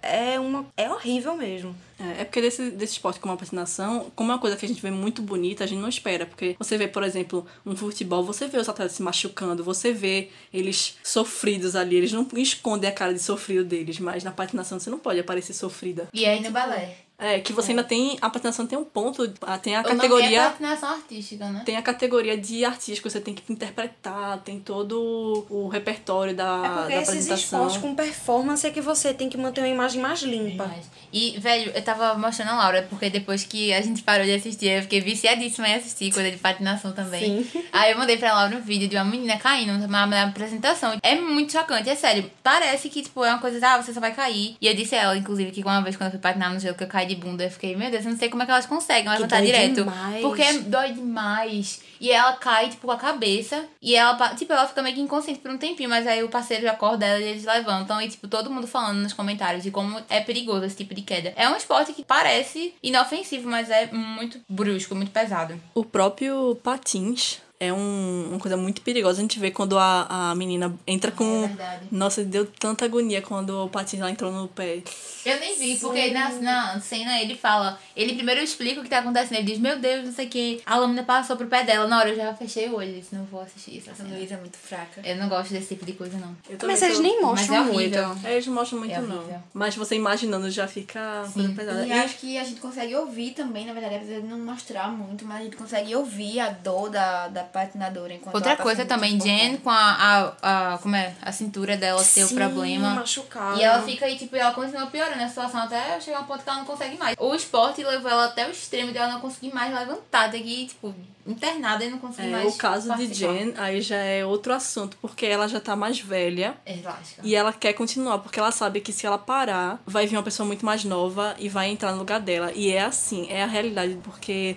É 0.01 0.39
uma. 0.39 0.65
É 0.75 0.89
horrível 0.89 1.35
mesmo. 1.35 1.75
É, 1.99 2.21
é 2.21 2.25
porque 2.25 2.41
desse, 2.41 2.71
desse 2.71 2.93
esporte 2.93 3.19
como 3.19 3.33
a 3.33 3.37
patinação, 3.37 4.11
como 4.15 4.31
é 4.31 4.35
uma 4.35 4.41
coisa 4.41 4.57
que 4.57 4.65
a 4.65 4.67
gente 4.67 4.81
vê 4.81 4.91
muito 4.91 5.21
bonita, 5.21 5.63
a 5.63 5.67
gente 5.67 5.79
não 5.79 5.89
espera. 5.89 6.25
Porque 6.25 6.55
você 6.57 6.77
vê, 6.77 6.87
por 6.87 7.03
exemplo, 7.03 7.45
um 7.65 7.75
futebol, 7.75 8.23
você 8.23 8.47
vê 8.47 8.57
os 8.57 8.67
atletas 8.69 8.95
se 8.95 9.01
machucando, 9.01 9.63
você 9.63 9.91
vê 9.93 10.29
eles 10.53 10.97
sofridos 11.03 11.75
ali, 11.75 11.95
eles 11.95 12.11
não 12.11 12.27
escondem 12.35 12.89
a 12.89 12.93
cara 12.93 13.13
de 13.13 13.19
sofrido 13.19 13.63
deles, 13.63 13.99
mas 13.99 14.23
na 14.23 14.31
patinação 14.31 14.79
você 14.79 14.89
não 14.89 14.99
pode 14.99 15.19
aparecer 15.19 15.53
sofrida. 15.53 16.09
E 16.13 16.25
aí 16.25 16.41
no 16.41 16.51
balé. 16.51 17.04
É, 17.17 17.39
que 17.39 17.53
você 17.53 17.71
ainda 17.71 17.83
tem. 17.83 18.17
A 18.21 18.29
patinação 18.29 18.67
tem 18.67 18.77
um 18.77 18.83
ponto, 18.83 19.33
ah, 19.41 19.57
tem 19.57 19.75
a 19.75 19.79
O 19.81 19.85
é 19.85 19.95
categoria. 19.95 20.43
patinação 20.49 20.89
artística, 20.89 21.45
né? 21.49 21.61
Tem 21.65 21.77
a 21.77 21.81
categoria 21.81 22.37
de 22.37 22.65
artístico, 22.65 23.09
você 23.09 23.21
tem 23.21 23.33
que 23.33 23.41
interpretar, 23.51 24.39
tem 24.39 24.59
todo 24.59 25.45
o 25.49 25.67
repertório 25.69 26.35
da, 26.35 26.43
É 26.65 26.69
porque 26.69 26.93
da 26.95 27.01
esses 27.01 27.09
apresentação. 27.09 27.59
esportes 27.67 27.77
com 27.81 27.95
performance 27.95 28.67
é 28.67 28.69
que 28.71 28.81
você 28.81 29.13
tem 29.13 29.29
que 29.29 29.37
manter 29.37 29.61
uma 29.61 29.69
imagem 29.69 30.01
mais 30.01 30.21
limpa. 30.23 30.69
E, 31.13 31.39
velho, 31.39 31.71
eu 31.73 31.81
tava 31.81 32.15
mostrando 32.15 32.49
a 32.51 32.55
Laura, 32.57 32.85
porque 32.89 33.09
depois 33.09 33.45
que 33.45 33.73
a 33.73 33.79
gente 33.81 34.03
parou 34.03 34.25
de 34.25 34.33
assistir, 34.33 34.67
eu 34.67 34.81
fiquei 34.81 34.99
viciadíssima 34.99 35.69
em 35.69 35.75
assistir 35.75 36.11
coisa 36.11 36.29
de 36.29 36.37
patinação 36.37 36.91
também. 36.91 37.47
Aí 37.71 37.91
eu 37.93 37.97
mandei 37.97 38.17
pra 38.17 38.33
Laura 38.33 38.57
um 38.57 38.61
vídeo 38.61 38.89
de 38.89 38.95
uma 38.97 39.05
menina 39.05 39.37
caindo 39.37 39.87
na 39.87 40.23
apresentação. 40.23 40.97
É 41.01 41.15
muito 41.15 41.53
chocante, 41.53 41.89
é 41.89 41.95
sério. 41.95 42.29
Parece 42.43 42.89
que, 42.89 43.01
tipo, 43.01 43.23
é 43.23 43.29
uma 43.29 43.39
coisa, 43.39 43.65
ah, 43.65 43.81
você 43.81 43.93
só 43.93 44.01
vai 44.01 44.13
cair. 44.13 44.57
E 44.59 44.67
eu 44.67 44.75
disse 44.75 44.93
a 44.95 45.03
ela, 45.03 45.17
inclusive, 45.17 45.51
que 45.51 45.61
uma 45.61 45.81
vez 45.81 45.95
quando 45.95 46.07
eu 46.07 46.11
fui 46.11 46.19
patinar 46.19 46.53
no 46.53 46.59
gelo, 46.59 46.75
que 46.75 46.83
eu 46.83 46.87
caí 46.87 47.04
de 47.05 47.15
bunda, 47.15 47.43
eu 47.43 47.51
fiquei, 47.51 47.75
meu 47.75 47.89
Deus, 47.89 48.03
eu 48.05 48.11
não 48.11 48.17
sei 48.17 48.29
como 48.29 48.43
é 48.43 48.45
que 48.45 48.51
elas 48.51 48.65
conseguem 48.65 49.09
levantar 49.09 49.41
direto. 49.41 49.75
demais. 49.75 50.21
Porque 50.21 50.51
dói 50.59 50.91
demais. 50.93 51.81
E 51.99 52.11
ela 52.11 52.33
cai, 52.33 52.69
tipo, 52.69 52.85
com 52.87 52.91
a 52.91 52.97
cabeça. 52.97 53.65
E 53.81 53.95
ela, 53.95 54.15
tipo, 54.35 54.51
ela 54.51 54.67
fica 54.67 54.81
meio 54.81 54.95
que 54.95 55.01
inconsciente 55.01 55.39
por 55.39 55.49
um 55.49 55.57
tempinho. 55.57 55.89
Mas 55.89 56.05
aí 56.05 56.21
o 56.23 56.29
parceiro 56.29 56.69
acorda 56.69 57.05
ela 57.05 57.19
e 57.21 57.23
eles 57.29 57.45
levantam. 57.45 58.01
E, 58.01 58.09
tipo, 58.09 58.27
todo 58.27 58.49
mundo 58.51 58.67
falando 58.67 58.97
nos 58.97 59.13
comentários 59.13 59.63
de 59.63 59.71
como 59.71 59.99
é 60.09 60.19
perigoso 60.19 60.65
esse 60.65 60.75
tipo 60.75 60.93
de 60.93 61.01
queda. 61.01 61.33
É 61.35 61.47
um 61.49 61.55
esporte 61.55 61.93
que 61.93 62.03
parece 62.03 62.73
inofensivo, 62.83 63.49
mas 63.49 63.69
é 63.69 63.87
muito 63.91 64.39
brusco, 64.49 64.93
muito 64.93 65.11
pesado. 65.11 65.59
O 65.73 65.83
próprio 65.85 66.55
patins 66.61 67.39
é 67.59 67.71
um- 67.71 68.27
uma 68.31 68.39
coisa 68.39 68.57
muito 68.57 68.81
perigosa. 68.81 69.19
A 69.19 69.21
gente 69.21 69.39
vê 69.39 69.49
quando 69.49 69.79
a, 69.79 70.31
a 70.31 70.35
menina 70.35 70.73
entra 70.85 71.11
com. 71.11 71.45
É 71.45 71.47
verdade. 71.47 71.85
Nossa, 71.89 72.23
deu 72.25 72.45
tanta 72.45 72.83
agonia 72.85 73.21
quando 73.21 73.51
o 73.65 73.69
patins 73.69 74.01
lá 74.01 74.11
entrou 74.11 74.31
no 74.31 74.47
pé. 74.49 74.83
Eu 75.25 75.39
nem 75.39 75.57
vi, 75.57 75.77
porque 75.77 76.11
na, 76.11 76.29
na 76.29 76.79
cena 76.79 77.19
ele 77.21 77.35
fala. 77.35 77.79
Ele 77.95 78.13
primeiro 78.13 78.41
explica 78.41 78.79
o 78.79 78.83
que 78.83 78.89
tá 78.89 78.99
acontecendo. 78.99 79.37
Ele 79.39 79.51
diz, 79.51 79.59
meu 79.59 79.79
Deus, 79.79 80.05
não 80.05 80.13
sei 80.13 80.27
o 80.27 80.29
que. 80.29 80.61
A 80.65 80.77
lâmina 80.77 81.03
passou 81.03 81.35
pro 81.35 81.47
pé 81.47 81.63
dela. 81.63 81.87
Na 81.87 81.97
hora 81.99 82.09
eu 82.09 82.15
já 82.15 82.33
fechei 82.33 82.69
o 82.69 82.75
olho. 82.75 82.89
Eu 82.89 82.99
disse, 82.99 83.15
não 83.15 83.25
vou 83.25 83.41
assistir 83.41 83.77
isso. 83.77 83.89
Essa 83.89 84.03
Luísa 84.03 84.35
é 84.35 84.37
muito 84.37 84.57
fraca. 84.57 85.01
Eu 85.03 85.15
não 85.15 85.27
gosto 85.27 85.51
desse 85.51 85.69
tipo 85.69 85.85
de 85.85 85.93
coisa, 85.93 86.17
não. 86.17 86.35
Mas 86.65 86.81
eles 86.81 86.99
nem 86.99 87.21
Mas 87.21 87.25
mostram 87.25 87.55
é 87.55 87.61
muito. 87.61 87.97
É, 88.23 88.33
Eles 88.33 88.47
não 88.47 88.53
mostram 88.53 88.79
muito, 88.79 88.93
É 88.93 88.99
não. 89.01 89.43
Mas 89.53 89.75
você 89.75 89.95
imaginando 89.95 90.49
já 90.51 90.67
fica 90.67 91.23
coisa 91.33 91.53
pesada. 91.53 91.85
E 91.85 91.91
acho 91.91 92.15
que 92.17 92.37
a 92.37 92.43
gente 92.43 92.59
consegue 92.59 92.95
ouvir 92.95 93.31
também, 93.31 93.65
na 93.65 93.73
verdade, 93.73 93.95
apesar 93.95 94.19
de 94.19 94.27
não 94.27 94.39
mostrar 94.39 94.89
muito, 94.89 95.25
mas 95.25 95.41
a 95.41 95.43
gente 95.43 95.55
consegue 95.55 95.95
ouvir 95.95 96.39
a 96.39 96.49
dor 96.49 96.89
da, 96.89 97.27
da 97.27 97.43
patinadora 97.43 98.13
enquanto 98.13 98.35
Outra 98.35 98.51
ela 98.51 98.57
tá 98.57 98.63
coisa 98.63 98.81
sendo 98.81 98.89
também. 98.89 99.19
Jen 99.19 99.57
com 99.57 99.69
a, 99.69 100.33
a, 100.41 100.73
a. 100.73 100.77
Como 100.79 100.95
é? 100.95 101.13
A 101.21 101.31
cintura 101.31 101.77
dela 101.77 102.03
ter 102.03 102.23
o 102.25 102.29
problema. 102.29 102.89
machucada. 102.91 103.59
E 103.59 103.63
ela 103.63 103.81
fica 103.81 104.05
aí, 104.05 104.17
tipo, 104.17 104.35
ela 104.35 104.51
continua 104.53 104.87
piorando 104.87 105.14
a 105.23 105.29
situação 105.29 105.61
até 105.61 105.99
chegar 105.99 106.19
a 106.19 106.21
um 106.21 106.25
ponto 106.25 106.43
que 106.43 106.49
ela 106.49 106.59
não 106.59 106.65
consegue 106.65 106.97
mais. 106.97 107.15
O 107.19 107.33
esporte 107.33 107.83
levou 107.83 108.09
ela 108.11 108.25
até 108.25 108.47
o 108.47 108.51
extremo 108.51 108.91
de 108.91 108.97
ela 108.97 109.13
não 109.13 109.19
conseguir 109.21 109.53
mais 109.53 109.73
levantar, 109.73 110.27
daqui, 110.27 110.67
tipo, 110.67 110.93
internada 111.25 111.83
e 111.83 111.89
não 111.89 111.97
conseguir 111.97 112.27
É, 112.27 112.31
mais. 112.31 112.53
o 112.53 112.57
caso 112.57 112.83
de 112.83 112.87
participar. 112.89 113.33
Jen 113.33 113.53
aí 113.57 113.81
já 113.81 113.97
é 113.97 114.25
outro 114.25 114.53
assunto, 114.53 114.97
porque 115.01 115.25
ela 115.25 115.47
já 115.47 115.59
tá 115.59 115.75
mais 115.75 115.99
velha. 115.99 116.55
Elástica. 116.65 117.21
E 117.23 117.33
ela 117.35 117.51
quer 117.51 117.73
continuar, 117.73 118.19
porque 118.19 118.39
ela 118.39 118.51
sabe 118.51 118.81
que 118.81 118.91
se 118.93 119.05
ela 119.05 119.17
parar, 119.17 119.81
vai 119.85 120.05
vir 120.05 120.17
uma 120.17 120.23
pessoa 120.23 120.45
muito 120.45 120.65
mais 120.65 120.83
nova 120.83 121.35
e 121.39 121.49
vai 121.49 121.69
entrar 121.69 121.91
no 121.93 121.97
lugar 121.99 122.19
dela. 122.19 122.51
E 122.53 122.71
é 122.71 122.81
assim, 122.83 123.27
é 123.29 123.41
a 123.43 123.47
realidade, 123.47 123.97
porque 124.03 124.55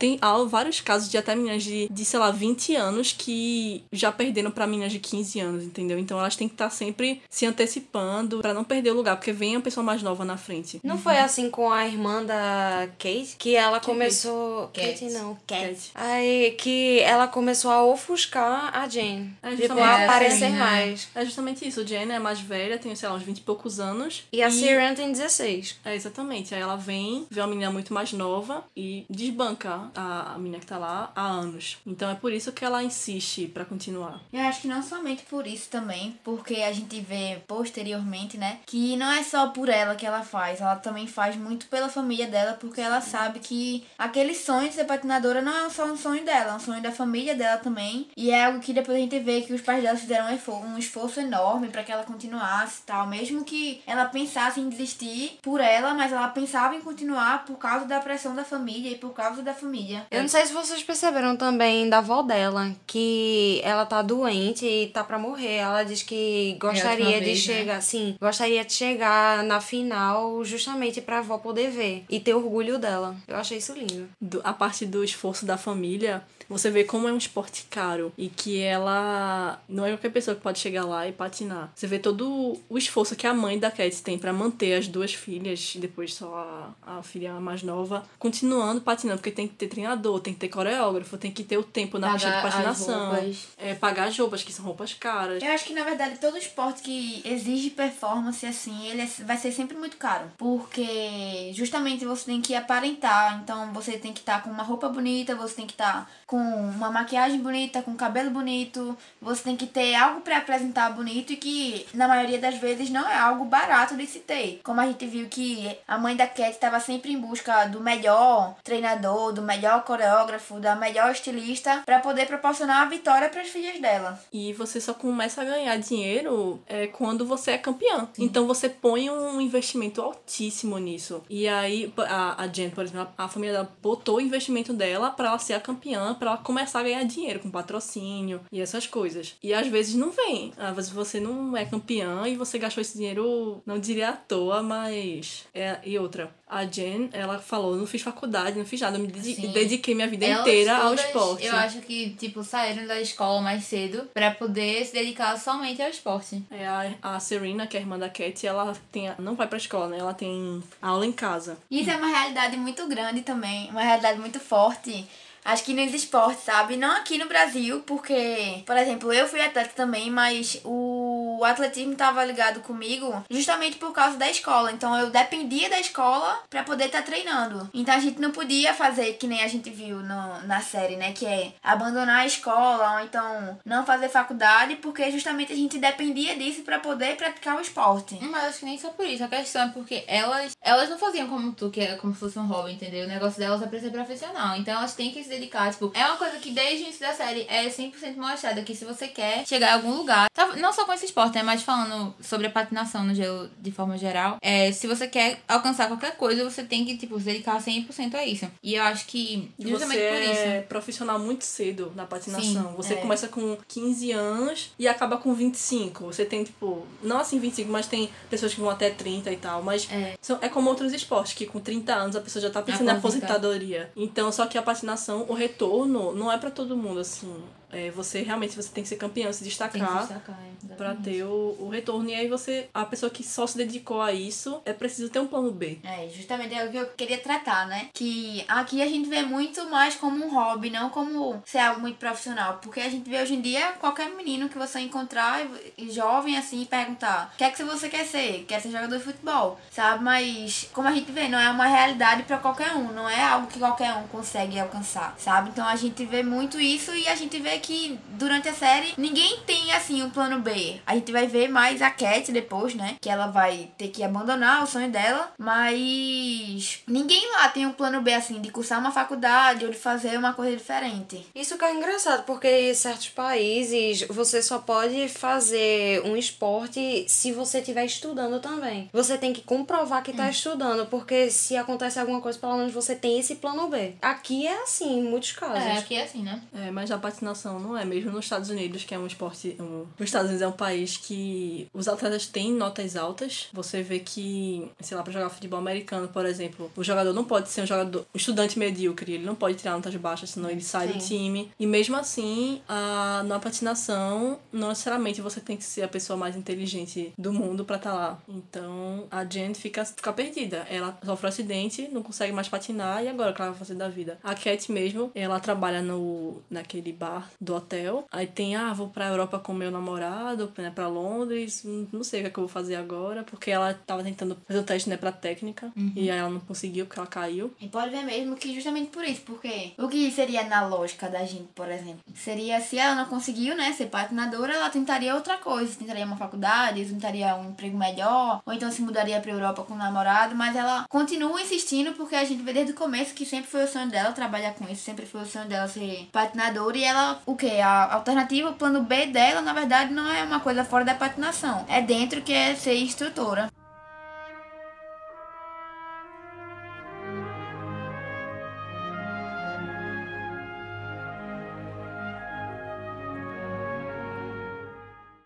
tem 0.00 0.18
há 0.22 0.32
vários 0.44 0.80
casos 0.80 1.10
de 1.10 1.18
até 1.18 1.36
meninas 1.36 1.62
de, 1.62 1.86
de, 1.90 2.04
sei 2.06 2.18
lá, 2.18 2.30
20 2.30 2.74
anos 2.74 3.12
que 3.16 3.84
já 3.92 4.10
perderam 4.10 4.50
pra 4.50 4.66
meninas 4.66 4.90
de 4.90 4.98
15 4.98 5.38
anos, 5.40 5.62
entendeu? 5.62 5.98
Então 5.98 6.18
elas 6.18 6.34
têm 6.34 6.48
que 6.48 6.54
estar 6.54 6.70
sempre 6.70 7.20
se 7.28 7.44
antecipando 7.44 8.40
pra 8.40 8.54
não 8.54 8.64
perder 8.64 8.92
o 8.92 8.94
lugar, 8.94 9.16
porque 9.16 9.30
vem 9.30 9.56
a 9.56 9.60
pessoa 9.60 9.84
mais 9.84 10.02
nova 10.02 10.24
na 10.24 10.38
frente. 10.38 10.80
Não 10.82 10.96
foi 10.96 11.18
assim 11.18 11.50
com 11.50 11.70
a 11.70 11.86
irmã 11.86 12.24
da 12.24 12.88
Kate? 12.98 13.36
Que 13.38 13.54
ela 13.54 13.78
começou. 13.78 14.68
Kate. 14.68 14.92
Kate 14.92 15.04
não, 15.10 15.36
Cat. 15.46 15.60
Kate. 15.68 15.90
Aí 15.94 16.52
que 16.52 17.00
ela 17.00 17.28
começou 17.28 17.70
a 17.70 17.84
ofuscar 17.84 18.74
a 18.74 18.88
Jane. 18.88 19.36
É, 19.42 19.54
tipo, 19.54 19.78
a 19.78 20.04
aparecer 20.04 20.46
menina. 20.46 20.64
mais. 20.64 21.08
É 21.14 21.24
justamente 21.26 21.68
isso. 21.68 21.84
Jen 21.84 22.10
é 22.10 22.18
mais 22.18 22.40
velha, 22.40 22.78
tem, 22.78 22.94
sei 22.96 23.08
lá, 23.08 23.14
uns 23.14 23.22
20 23.22 23.38
e 23.38 23.40
poucos 23.42 23.78
anos. 23.78 24.24
E 24.32 24.42
a 24.42 24.50
Siren 24.50 24.94
tem 24.94 25.12
16. 25.12 25.78
É, 25.84 25.94
exatamente. 25.94 26.54
Aí 26.54 26.60
ela 26.62 26.76
vem, 26.76 27.26
vê 27.30 27.40
uma 27.40 27.48
menina 27.48 27.70
muito 27.70 27.92
mais 27.92 28.12
nova 28.14 28.64
e 28.74 29.04
desbanca 29.10 29.89
a, 29.94 30.34
a 30.34 30.38
menina 30.38 30.60
que 30.60 30.66
tá 30.66 30.78
lá 30.78 31.10
há 31.14 31.26
anos. 31.26 31.78
Então 31.86 32.10
é 32.10 32.14
por 32.14 32.32
isso 32.32 32.52
que 32.52 32.64
ela 32.64 32.82
insiste 32.82 33.46
pra 33.46 33.64
continuar. 33.64 34.20
Eu 34.32 34.40
acho 34.40 34.62
que 34.62 34.68
não 34.68 34.82
somente 34.82 35.22
por 35.24 35.46
isso 35.46 35.68
também, 35.68 36.18
porque 36.24 36.56
a 36.56 36.72
gente 36.72 37.00
vê 37.00 37.42
posteriormente, 37.46 38.36
né, 38.38 38.60
que 38.66 38.96
não 38.96 39.10
é 39.10 39.22
só 39.22 39.48
por 39.48 39.68
ela 39.68 39.94
que 39.94 40.06
ela 40.06 40.22
faz, 40.22 40.60
ela 40.60 40.76
também 40.76 41.06
faz 41.06 41.36
muito 41.36 41.66
pela 41.66 41.88
família 41.88 42.26
dela, 42.26 42.54
porque 42.54 42.80
ela 42.80 43.00
sabe 43.00 43.40
que 43.40 43.84
aquele 43.98 44.34
sonho 44.34 44.68
de 44.68 44.74
ser 44.74 44.84
patinadora 44.84 45.42
não 45.42 45.66
é 45.66 45.70
só 45.70 45.84
um 45.84 45.96
sonho 45.96 46.24
dela, 46.24 46.52
é 46.52 46.56
um 46.56 46.60
sonho 46.60 46.82
da 46.82 46.92
família 46.92 47.34
dela 47.34 47.58
também, 47.58 48.08
e 48.16 48.30
é 48.30 48.44
algo 48.44 48.60
que 48.60 48.72
depois 48.72 48.96
a 48.96 49.00
gente 49.00 49.18
vê 49.20 49.42
que 49.42 49.52
os 49.52 49.60
pais 49.60 49.82
dela 49.82 49.96
fizeram 49.96 50.26
um 50.26 50.34
esforço, 50.34 50.66
um 50.66 50.78
esforço 50.78 51.20
enorme 51.20 51.68
pra 51.68 51.82
que 51.82 51.92
ela 51.92 52.04
continuasse 52.04 52.80
e 52.82 52.86
tal, 52.86 53.06
mesmo 53.06 53.44
que 53.44 53.82
ela 53.86 54.04
pensasse 54.06 54.60
em 54.60 54.68
desistir 54.68 55.38
por 55.42 55.60
ela, 55.60 55.94
mas 55.94 56.12
ela 56.12 56.28
pensava 56.28 56.74
em 56.74 56.80
continuar 56.80 57.44
por 57.44 57.56
causa 57.56 57.86
da 57.86 58.00
pressão 58.00 58.34
da 58.34 58.44
família 58.44 58.90
e 58.90 58.98
por 58.98 59.12
causa 59.12 59.42
da 59.42 59.54
família. 59.54 59.79
Eu 60.10 60.20
não 60.22 60.28
sei 60.28 60.44
se 60.46 60.52
vocês 60.52 60.82
perceberam 60.82 61.36
também 61.36 61.88
da 61.88 61.98
avó 61.98 62.22
dela, 62.22 62.72
que 62.86 63.60
ela 63.64 63.84
tá 63.86 64.02
doente 64.02 64.66
e 64.66 64.86
tá 64.88 65.02
pra 65.04 65.18
morrer. 65.18 65.56
Ela 65.56 65.82
diz 65.82 66.02
que 66.02 66.56
gostaria 66.60 67.04
última 67.06 67.18
de 67.20 67.24
vez, 67.26 67.46
né? 67.46 67.54
chegar, 67.58 67.80
sim, 67.82 68.16
gostaria 68.20 68.64
de 68.64 68.72
chegar 68.72 69.42
na 69.44 69.60
final 69.60 70.44
justamente 70.44 71.00
pra 71.00 71.18
avó 71.18 71.38
poder 71.38 71.70
ver 71.70 72.04
e 72.08 72.18
ter 72.20 72.34
orgulho 72.34 72.78
dela. 72.78 73.14
Eu 73.28 73.36
achei 73.36 73.58
isso 73.58 73.72
lindo. 73.72 74.08
do- 74.20 74.40
a 74.44 74.52
parte 74.52 74.84
do 74.86 75.02
esforço 75.04 75.44
da 75.46 75.56
família, 75.56 76.22
você 76.54 76.70
vê 76.70 76.84
como 76.84 77.08
é 77.08 77.12
um 77.12 77.16
esporte 77.16 77.66
caro 77.70 78.12
e 78.18 78.28
que 78.28 78.60
ela 78.60 79.60
não 79.68 79.84
é 79.84 79.90
qualquer 79.90 80.10
pessoa 80.10 80.34
que 80.34 80.42
pode 80.42 80.58
chegar 80.58 80.84
lá 80.84 81.06
e 81.08 81.12
patinar. 81.12 81.70
Você 81.74 81.86
vê 81.86 81.98
todo 81.98 82.58
o 82.68 82.76
esforço 82.78 83.16
que 83.16 83.26
a 83.26 83.32
mãe 83.34 83.58
da 83.58 83.70
Cat 83.70 84.02
tem 84.02 84.18
pra 84.18 84.32
manter 84.32 84.74
as 84.74 84.88
duas 84.88 85.14
filhas, 85.14 85.72
e 85.74 85.78
depois 85.78 86.14
só 86.14 86.74
a, 86.86 86.98
a 86.98 87.02
filha 87.02 87.34
mais 87.34 87.62
nova, 87.62 88.04
continuando 88.18 88.80
patinando, 88.80 89.18
porque 89.18 89.30
tem 89.30 89.46
que 89.48 89.54
ter 89.54 89.68
treinador, 89.68 90.20
tem 90.20 90.32
que 90.34 90.40
ter 90.40 90.48
coreógrafo, 90.48 91.16
tem 91.16 91.30
que 91.30 91.44
ter 91.44 91.56
o 91.58 91.62
tempo 91.62 91.98
na 91.98 92.16
de 92.16 92.24
Pagar 92.24 92.36
as 92.46 92.52
patinação, 92.54 93.10
roupas. 93.10 93.36
é, 93.56 93.74
pagar 93.74 94.08
as 94.08 94.18
roupas, 94.18 94.42
que 94.42 94.52
são 94.52 94.64
roupas 94.64 94.92
caras. 94.94 95.42
Eu 95.42 95.50
acho 95.52 95.64
que, 95.64 95.72
na 95.72 95.84
verdade, 95.84 96.18
todo 96.18 96.36
esporte 96.36 96.82
que 96.82 97.22
exige 97.24 97.70
performance, 97.70 98.44
assim, 98.44 98.88
ele 98.88 99.02
é- 99.02 99.24
vai 99.24 99.36
ser 99.36 99.52
sempre 99.52 99.76
muito 99.76 99.96
caro. 99.96 100.26
Porque 100.36 101.52
justamente 101.54 102.04
você 102.04 102.24
tem 102.26 102.40
que 102.40 102.54
aparentar. 102.54 103.40
Então, 103.42 103.72
você 103.72 103.92
tem 103.98 104.12
que 104.12 104.20
estar 104.20 104.42
com 104.42 104.50
uma 104.50 104.62
roupa 104.62 104.88
bonita, 104.88 105.34
você 105.34 105.54
tem 105.54 105.66
que 105.66 105.72
estar 105.72 106.10
com 106.26 106.39
uma 106.40 106.90
maquiagem 106.90 107.40
bonita, 107.40 107.82
com 107.82 107.94
cabelo 107.94 108.30
bonito. 108.30 108.96
Você 109.20 109.42
tem 109.44 109.56
que 109.56 109.66
ter 109.66 109.94
algo 109.94 110.20
pra 110.20 110.38
apresentar 110.38 110.90
bonito 110.90 111.32
e 111.32 111.36
que, 111.36 111.86
na 111.94 112.08
maioria 112.08 112.38
das 112.38 112.56
vezes, 112.56 112.90
não 112.90 113.08
é 113.08 113.16
algo 113.16 113.44
barato 113.44 113.96
de 113.96 114.06
se 114.06 114.20
ter. 114.20 114.60
Como 114.64 114.80
a 114.80 114.86
gente 114.86 115.06
viu 115.06 115.28
que 115.28 115.76
a 115.86 115.98
mãe 115.98 116.16
da 116.16 116.26
Cat 116.26 116.50
estava 116.50 116.80
sempre 116.80 117.12
em 117.12 117.18
busca 117.18 117.66
do 117.66 117.80
melhor 117.80 118.56
treinador, 118.62 119.32
do 119.32 119.42
melhor 119.42 119.84
coreógrafo, 119.84 120.60
da 120.60 120.74
melhor 120.74 121.10
estilista, 121.12 121.82
pra 121.84 122.00
poder 122.00 122.26
proporcionar 122.26 122.82
a 122.82 122.86
vitória 122.86 123.28
para 123.28 123.42
as 123.42 123.48
filhas 123.48 123.80
dela. 123.80 124.20
E 124.32 124.52
você 124.52 124.80
só 124.80 124.94
começa 124.94 125.42
a 125.42 125.44
ganhar 125.44 125.76
dinheiro 125.76 126.62
é, 126.66 126.86
quando 126.86 127.26
você 127.26 127.52
é 127.52 127.58
campeã. 127.58 128.08
Então 128.18 128.46
você 128.46 128.68
põe 128.68 129.10
um 129.10 129.40
investimento 129.40 130.00
altíssimo 130.00 130.78
nisso. 130.78 131.22
E 131.28 131.48
aí 131.48 131.92
a, 131.98 132.42
a 132.42 132.46
Jen, 132.46 132.70
por 132.70 132.84
exemplo, 132.84 133.08
a 133.16 133.28
família 133.28 133.56
dela 133.56 133.72
botou 133.82 134.16
o 134.16 134.20
investimento 134.20 134.72
dela 134.72 135.10
pra 135.10 135.28
ela 135.28 135.38
ser 135.38 135.54
a 135.54 135.60
campeã, 135.60 136.14
pra 136.14 136.29
ela 136.30 136.38
começar 136.38 136.80
a 136.80 136.82
ganhar 136.82 137.04
dinheiro 137.04 137.40
com 137.40 137.50
patrocínio 137.50 138.40
e 138.50 138.60
essas 138.60 138.86
coisas. 138.86 139.34
E 139.42 139.52
às 139.52 139.66
vezes 139.66 139.94
não 139.94 140.10
vem. 140.10 140.52
Às 140.56 140.74
vezes 140.74 140.90
você 140.90 141.20
não 141.20 141.56
é 141.56 141.64
campeã 141.64 142.26
e 142.26 142.36
você 142.36 142.58
gastou 142.58 142.80
esse 142.80 142.96
dinheiro, 142.96 143.62
não 143.66 143.78
diria 143.78 144.10
à 144.10 144.12
toa, 144.12 144.62
mas. 144.62 145.44
É, 145.54 145.78
e 145.84 145.98
outra. 145.98 146.34
A 146.48 146.64
Jen, 146.64 147.10
ela 147.12 147.38
falou, 147.38 147.76
não 147.76 147.86
fiz 147.86 148.02
faculdade, 148.02 148.58
não 148.58 148.66
fiz 148.66 148.80
nada, 148.80 148.98
me 148.98 149.08
Sim. 149.20 149.52
dediquei 149.52 149.94
minha 149.94 150.08
vida 150.08 150.26
Elas 150.26 150.40
inteira 150.40 150.76
ao 150.78 150.94
esporte. 150.94 151.46
Eu 151.46 151.54
acho 151.54 151.78
que, 151.80 152.10
tipo, 152.10 152.42
saíram 152.42 152.88
da 152.88 153.00
escola 153.00 153.40
mais 153.40 153.64
cedo 153.64 154.08
pra 154.12 154.32
poder 154.32 154.84
se 154.84 154.92
dedicar 154.92 155.38
somente 155.38 155.80
ao 155.80 155.88
esporte. 155.88 156.42
É, 156.50 156.66
a, 156.66 156.92
a 157.02 157.20
Serena, 157.20 157.68
que 157.68 157.76
é 157.76 157.80
a 157.80 157.82
irmã 157.82 157.96
da 157.96 158.10
Cat, 158.10 158.44
ela 158.44 158.76
tem, 158.90 159.12
não 159.20 159.36
vai 159.36 159.46
pra 159.46 159.58
escola, 159.58 159.88
né? 159.88 159.98
Ela 159.98 160.12
tem 160.12 160.60
aula 160.82 161.06
em 161.06 161.12
casa. 161.12 161.56
Isso 161.70 161.88
é 161.88 161.94
uma 161.94 162.08
realidade 162.08 162.56
muito 162.56 162.84
grande 162.88 163.22
também, 163.22 163.70
uma 163.70 163.82
realidade 163.82 164.18
muito 164.18 164.40
forte. 164.40 165.06
Acho 165.44 165.64
que 165.64 165.72
nos 165.72 165.94
esportes, 165.94 166.44
sabe? 166.44 166.76
Não 166.76 166.90
aqui 166.96 167.16
no 167.16 167.26
Brasil, 167.26 167.82
porque, 167.86 168.62
por 168.66 168.76
exemplo, 168.76 169.12
eu 169.12 169.26
fui 169.26 169.40
atleta 169.40 169.70
também, 169.74 170.10
mas 170.10 170.60
o 170.64 171.09
atletismo 171.44 171.92
estava 171.92 172.24
ligado 172.24 172.60
comigo 172.60 173.24
justamente 173.30 173.76
por 173.76 173.92
causa 173.92 174.16
da 174.16 174.30
escola. 174.30 174.72
Então 174.72 174.96
eu 174.96 175.10
dependia 175.10 175.68
da 175.70 175.80
escola 175.80 176.40
pra 176.48 176.62
poder 176.62 176.86
estar 176.86 177.02
treinando. 177.02 177.68
Então 177.74 177.94
a 177.94 177.98
gente 178.00 178.20
não 178.20 178.30
podia 178.30 178.74
fazer 178.74 179.14
que 179.14 179.26
nem 179.26 179.42
a 179.42 179.48
gente 179.48 179.70
viu 179.70 179.96
no, 180.00 180.42
na 180.46 180.60
série, 180.60 180.96
né? 180.96 181.12
Que 181.12 181.26
é 181.26 181.52
abandonar 181.62 182.20
a 182.20 182.26
escola 182.26 182.94
ou 182.94 183.00
então 183.04 183.58
não 183.64 183.84
fazer 183.84 184.08
faculdade, 184.08 184.76
porque 184.76 185.10
justamente 185.10 185.52
a 185.52 185.56
gente 185.56 185.78
dependia 185.78 186.36
disso 186.36 186.62
pra 186.62 186.78
poder 186.78 187.16
praticar 187.16 187.56
o 187.56 187.60
esporte. 187.60 188.18
Mas 188.22 188.44
acho 188.44 188.58
que 188.60 188.64
nem 188.64 188.78
só 188.78 188.90
por 188.90 189.06
isso. 189.06 189.24
A 189.24 189.28
questão 189.28 189.62
é 189.62 189.68
porque 189.68 190.04
elas, 190.06 190.52
elas 190.62 190.88
não 190.88 190.98
faziam 190.98 191.28
como 191.28 191.52
tu, 191.52 191.70
que 191.70 191.80
era 191.80 191.96
como 191.96 192.12
se 192.14 192.20
fosse 192.20 192.38
um 192.38 192.46
hobby, 192.46 192.72
entendeu? 192.72 193.04
O 193.04 193.08
negócio 193.08 193.38
delas 193.38 193.62
é 193.62 193.66
pra 193.66 193.80
ser 193.80 193.90
profissional. 193.90 194.56
Então 194.56 194.74
elas 194.76 194.94
têm 194.94 195.10
que 195.10 195.22
se 195.22 195.28
dedicar. 195.28 195.70
Tipo, 195.72 195.90
é 195.94 196.04
uma 196.06 196.16
coisa 196.16 196.36
que 196.38 196.50
desde 196.50 196.82
o 196.82 196.86
início 196.86 197.00
da 197.00 197.12
série 197.12 197.46
é 197.48 197.64
100% 197.68 198.16
mostrada 198.16 198.62
que 198.62 198.74
se 198.74 198.84
você 198.84 199.08
quer 199.08 199.46
chegar 199.46 199.70
em 199.70 199.74
algum 199.74 199.94
lugar, 199.94 200.26
tá- 200.32 200.56
não 200.56 200.72
só 200.72 200.84
com 200.84 200.92
esse 200.92 201.06
esporte, 201.06 201.29
né? 201.34 201.42
Mas 201.42 201.62
falando 201.62 202.14
sobre 202.20 202.46
a 202.46 202.50
patinação 202.50 203.04
no 203.04 203.14
gelo 203.14 203.48
de 203.60 203.70
forma 203.70 203.96
geral, 203.98 204.38
é, 204.40 204.70
se 204.72 204.86
você 204.86 205.06
quer 205.06 205.40
alcançar 205.48 205.86
qualquer 205.88 206.16
coisa, 206.16 206.42
você 206.48 206.62
tem 206.64 206.84
que, 206.84 206.96
tipo, 206.96 207.18
se 207.18 207.24
dedicar 207.24 207.60
100% 207.60 208.14
a 208.14 208.24
isso. 208.26 208.46
E 208.62 208.74
eu 208.74 208.82
acho 208.84 209.06
que 209.06 209.50
justamente 209.58 209.98
você 209.98 210.08
por 210.10 210.22
isso. 210.22 210.40
é 210.42 210.60
profissional 210.62 211.18
muito 211.18 211.44
cedo 211.44 211.92
na 211.94 212.04
patinação. 212.06 212.70
Sim, 212.70 212.76
você 212.76 212.94
é. 212.94 212.96
começa 212.96 213.28
com 213.28 213.56
15 213.68 214.12
anos 214.12 214.70
e 214.78 214.86
acaba 214.88 215.16
com 215.16 215.32
25. 215.34 216.06
Você 216.06 216.24
tem, 216.24 216.44
tipo, 216.44 216.86
não 217.02 217.18
assim 217.18 217.38
25, 217.38 217.70
mas 217.70 217.86
tem 217.86 218.10
pessoas 218.28 218.54
que 218.54 218.60
vão 218.60 218.70
até 218.70 218.90
30 218.90 219.30
e 219.30 219.36
tal. 219.36 219.62
Mas 219.62 219.88
É. 219.90 220.16
são- 220.20 220.38
é 220.40 220.48
como 220.48 220.68
outros 220.70 220.92
esportes, 220.92 221.32
que 221.34 221.46
com 221.46 221.60
30 221.60 221.94
anos 221.94 222.16
a 222.16 222.20
pessoa 222.20 222.42
já 222.42 222.50
tá 222.50 222.62
pensando 222.62 222.88
em 222.90 222.92
aposentadoria. 222.92 223.90
Então, 223.96 224.30
só 224.32 224.46
que 224.46 224.56
a 224.58 224.62
patinação, 224.62 225.26
o 225.28 225.34
retorno, 225.34 226.12
não 226.14 226.30
é 226.30 226.38
pra 226.38 226.50
todo 226.50 226.76
mundo, 226.76 227.00
assim. 227.00 227.32
É, 227.72 227.90
você 227.90 228.22
realmente 228.22 228.56
você 228.56 228.68
tem 228.68 228.82
que 228.82 228.88
ser 228.88 228.96
campeão, 228.96 229.32
se 229.32 229.44
destacar. 229.44 230.00
destacar, 230.00 230.36
é, 230.36 230.50
Pra 230.74 230.86
exatamente. 230.88 231.02
ter 231.02 231.24
o, 231.24 231.56
o 231.58 231.68
retorno. 231.68 232.08
E 232.08 232.14
aí 232.14 232.28
você, 232.28 232.68
a 232.74 232.84
pessoa 232.84 233.10
que 233.10 233.22
só 233.22 233.46
se 233.46 233.56
dedicou 233.56 234.00
a 234.00 234.12
isso, 234.12 234.60
é 234.64 234.72
preciso 234.72 235.10
ter 235.10 235.20
um 235.20 235.26
plano 235.26 235.50
B. 235.50 235.78
É, 235.84 236.08
justamente 236.08 236.54
é 236.54 236.64
o 236.66 236.70
que 236.70 236.76
eu 236.76 236.86
queria 236.88 237.18
tratar, 237.18 237.66
né? 237.66 237.88
Que 237.94 238.44
aqui 238.48 238.82
a 238.82 238.86
gente 238.86 239.08
vê 239.08 239.22
muito 239.22 239.68
mais 239.70 239.94
como 239.94 240.24
um 240.24 240.34
hobby, 240.34 240.70
não 240.70 240.90
como 240.90 241.42
ser 241.46 241.58
algo 241.58 241.80
muito 241.80 241.96
profissional. 241.96 242.58
Porque 242.62 242.80
a 242.80 242.88
gente 242.88 243.08
vê 243.08 243.22
hoje 243.22 243.34
em 243.34 243.40
dia 243.40 243.72
qualquer 243.80 244.10
menino 244.10 244.48
que 244.48 244.58
você 244.58 244.80
encontrar, 244.80 245.46
jovem 245.90 246.36
assim, 246.36 246.62
e 246.62 246.66
perguntar: 246.66 247.30
o 247.34 247.38
que 247.38 247.44
é 247.44 247.50
que 247.50 247.62
você 247.62 247.88
quer 247.88 248.04
ser? 248.04 248.44
Quer 248.46 248.60
ser 248.60 248.70
jogador 248.70 248.96
de 248.98 249.04
futebol, 249.04 249.58
sabe? 249.70 250.02
Mas, 250.02 250.68
como 250.72 250.88
a 250.88 250.92
gente 250.92 251.10
vê, 251.12 251.28
não 251.28 251.38
é 251.38 251.50
uma 251.50 251.66
realidade 251.66 252.24
pra 252.24 252.38
qualquer 252.38 252.74
um, 252.74 252.92
não 252.92 253.08
é 253.08 253.22
algo 253.22 253.46
que 253.46 253.58
qualquer 253.58 253.92
um 253.94 254.06
consegue 254.08 254.58
alcançar, 254.58 255.14
sabe? 255.18 255.50
Então 255.50 255.66
a 255.66 255.76
gente 255.76 256.04
vê 256.04 256.22
muito 256.22 256.60
isso 256.60 256.94
e 256.94 257.06
a 257.08 257.14
gente 257.14 257.38
vê 257.38 257.59
que 257.60 257.98
durante 258.10 258.48
a 258.48 258.54
série 258.54 258.94
ninguém 258.96 259.38
tem 259.46 259.72
assim 259.72 260.02
um 260.02 260.10
plano 260.10 260.40
B. 260.40 260.80
A 260.86 260.94
gente 260.94 261.12
vai 261.12 261.26
ver 261.26 261.48
mais 261.48 261.80
a 261.82 261.90
Cat 261.90 262.32
depois, 262.32 262.74
né? 262.74 262.96
Que 263.00 263.08
ela 263.08 263.26
vai 263.28 263.70
ter 263.78 263.88
que 263.88 264.02
abandonar 264.02 264.62
o 264.62 264.66
sonho 264.66 264.90
dela, 264.90 265.32
mas 265.38 266.80
ninguém 266.86 267.30
lá 267.32 267.48
tem 267.48 267.66
um 267.66 267.72
plano 267.72 268.00
B 268.00 268.12
assim 268.12 268.40
de 268.40 268.50
cursar 268.50 268.78
uma 268.78 268.90
faculdade 268.90 269.64
ou 269.64 269.70
de 269.70 269.78
fazer 269.78 270.18
uma 270.18 270.32
coisa 270.32 270.56
diferente. 270.56 271.26
Isso 271.34 271.56
que 271.56 271.64
é 271.64 271.74
engraçado, 271.74 272.24
porque 272.24 272.70
em 272.70 272.74
certos 272.74 273.08
países 273.08 274.02
você 274.08 274.42
só 274.42 274.58
pode 274.58 275.08
fazer 275.08 276.02
um 276.04 276.16
esporte 276.16 277.04
se 277.08 277.32
você 277.32 277.58
estiver 277.58 277.84
estudando 277.84 278.40
também. 278.40 278.88
Você 278.92 279.18
tem 279.18 279.32
que 279.32 279.42
comprovar 279.42 280.02
que 280.02 280.12
tá 280.12 280.28
estudando, 280.30 280.86
porque 280.86 281.30
se 281.30 281.56
acontece 281.56 281.98
alguma 281.98 282.20
coisa, 282.20 282.38
pelo 282.38 282.56
menos 282.56 282.72
você 282.72 282.94
tem 282.94 283.18
esse 283.18 283.36
plano 283.36 283.68
B. 283.68 283.94
Aqui 284.00 284.46
é 284.46 284.62
assim, 284.62 285.00
em 285.00 285.02
muitos 285.02 285.32
casos. 285.32 285.64
É, 285.64 285.78
aqui 285.78 285.94
é 285.96 286.04
assim, 286.04 286.22
né? 286.22 286.40
É, 286.54 286.70
mas 286.70 286.90
a 286.90 286.98
patinação 286.98 287.49
não 287.58 287.76
é. 287.76 287.84
Mesmo 287.84 288.10
nos 288.10 288.24
Estados 288.24 288.50
Unidos, 288.50 288.84
que 288.84 288.94
é 288.94 288.98
um 288.98 289.06
esporte. 289.06 289.56
Um... 289.58 289.86
Os 289.98 290.04
Estados 290.04 290.28
Unidos 290.28 290.42
é 290.42 290.48
um 290.48 290.52
país 290.52 290.96
que 290.96 291.68
os 291.72 291.88
atletas 291.88 292.26
têm 292.26 292.52
notas 292.52 292.96
altas. 292.96 293.48
Você 293.52 293.82
vê 293.82 293.98
que, 293.98 294.70
sei 294.80 294.96
lá, 294.96 295.02
pra 295.02 295.12
jogar 295.12 295.30
futebol 295.30 295.58
americano, 295.58 296.08
por 296.08 296.26
exemplo, 296.26 296.70
o 296.76 296.84
jogador 296.84 297.12
não 297.12 297.24
pode 297.24 297.48
ser 297.48 297.62
um 297.62 297.66
jogador. 297.66 298.06
Um 298.14 298.16
estudante 298.16 298.58
medíocre. 298.58 299.14
Ele 299.14 299.24
não 299.24 299.34
pode 299.34 299.56
tirar 299.56 299.72
notas 299.72 299.94
baixas, 299.96 300.30
senão 300.30 300.50
ele 300.50 300.60
sai 300.60 300.88
do 300.88 301.00
Sim. 301.00 301.18
time. 301.18 301.50
E 301.58 301.66
mesmo 301.66 301.96
assim, 301.96 302.60
a... 302.68 303.22
na 303.26 303.38
patinação, 303.38 304.38
não 304.52 304.68
necessariamente 304.68 305.20
você 305.20 305.40
tem 305.40 305.56
que 305.56 305.64
ser 305.64 305.82
a 305.82 305.88
pessoa 305.88 306.16
mais 306.16 306.36
inteligente 306.36 307.12
do 307.16 307.32
mundo 307.32 307.64
pra 307.64 307.76
estar 307.76 307.92
lá. 307.92 308.18
Então 308.28 309.06
a 309.10 309.24
Jen 309.24 309.54
fica, 309.54 309.84
fica 309.84 310.12
perdida. 310.12 310.66
Ela 310.70 310.98
sofre 311.04 311.26
um 311.26 311.28
acidente, 311.28 311.88
não 311.92 312.02
consegue 312.02 312.32
mais 312.32 312.48
patinar, 312.48 313.02
e 313.02 313.08
agora 313.08 313.30
o 313.30 313.34
que 313.34 313.40
ela 313.40 313.50
vai 313.50 313.58
fazer 313.58 313.74
da 313.74 313.88
vida? 313.88 314.18
A 314.22 314.34
Cat 314.34 314.70
mesmo, 314.70 315.10
ela 315.14 315.40
trabalha 315.40 315.82
no 315.82 316.42
naquele 316.50 316.92
bar 316.92 317.30
do 317.40 317.54
hotel. 317.54 318.04
Aí 318.10 318.26
tem, 318.26 318.56
ah, 318.56 318.72
vou 318.72 318.88
pra 318.88 319.08
Europa 319.08 319.38
com 319.38 319.52
meu 319.52 319.70
namorado, 319.70 320.52
né, 320.58 320.70
pra 320.70 320.88
Londres, 320.88 321.62
hum, 321.64 321.86
não 321.92 322.04
sei 322.04 322.20
o 322.20 322.22
que, 322.24 322.28
é 322.28 322.30
que 322.30 322.38
eu 322.38 322.44
vou 322.44 322.48
fazer 322.48 322.76
agora, 322.76 323.24
porque 323.24 323.50
ela 323.50 323.72
tava 323.74 324.02
tentando 324.02 324.36
fazer 324.46 324.60
o 324.60 324.64
teste, 324.64 324.88
né, 324.90 324.96
pra 324.96 325.12
técnica, 325.12 325.72
e 325.96 326.10
aí 326.10 326.18
ela 326.18 326.30
não 326.30 326.40
conseguiu, 326.40 326.86
porque 326.86 326.98
ela 326.98 327.08
caiu. 327.08 327.52
E 327.60 327.68
pode 327.68 327.90
ver 327.90 328.04
mesmo 328.04 328.36
que 328.36 328.54
justamente 328.54 328.90
por 328.90 329.04
isso, 329.04 329.22
porque 329.22 329.72
o 329.78 329.88
que 329.88 330.10
seria 330.10 330.44
na 330.44 330.66
lógica 330.66 331.08
da 331.08 331.24
gente, 331.24 331.48
por 331.54 331.70
exemplo? 331.70 332.00
Seria 332.14 332.60
se 332.60 332.78
ela 332.78 332.94
não 332.94 333.06
conseguiu, 333.06 333.56
né, 333.56 333.72
ser 333.72 333.86
patinadora, 333.86 334.52
ela 334.52 334.70
tentaria 334.70 335.14
outra 335.14 335.36
coisa, 335.38 335.76
tentaria 335.76 336.04
uma 336.04 336.16
faculdade, 336.16 336.84
tentaria 336.84 337.34
um 337.36 337.50
emprego 337.50 337.76
melhor, 337.76 338.42
ou 338.44 338.52
então 338.52 338.70
se 338.70 338.82
mudaria 338.82 339.20
pra 339.20 339.32
Europa 339.32 339.62
com 339.62 339.74
o 339.74 339.78
namorado, 339.78 340.34
mas 340.34 340.54
ela 340.54 340.84
continua 340.88 341.40
insistindo 341.40 341.92
porque 341.92 342.14
a 342.14 342.24
gente 342.24 342.42
vê 342.42 342.52
desde 342.52 342.72
o 342.72 342.76
começo 342.76 343.14
que 343.14 343.24
sempre 343.24 343.50
foi 343.50 343.64
o 343.64 343.68
sonho 343.68 343.88
dela 343.88 344.12
trabalhar 344.12 344.54
com 344.54 344.68
isso, 344.68 344.82
sempre 344.82 345.06
foi 345.06 345.22
o 345.22 345.26
sonho 345.26 345.48
dela 345.48 345.68
ser 345.68 346.08
patinadora 346.12 346.76
e 346.76 346.84
ela, 346.84 347.20
o 347.30 347.36
que? 347.36 347.60
A 347.60 347.94
alternativa, 347.94 348.50
o 348.50 348.54
plano 348.54 348.82
B 348.82 349.06
dela, 349.06 349.40
na 349.40 349.52
verdade, 349.52 349.92
não 349.92 350.10
é 350.10 350.22
uma 350.22 350.40
coisa 350.40 350.64
fora 350.64 350.84
da 350.84 350.94
patinação, 350.94 351.64
é 351.68 351.80
dentro 351.80 352.22
que 352.22 352.32
é 352.32 352.54
ser 352.54 352.76
instrutora. 352.76 353.50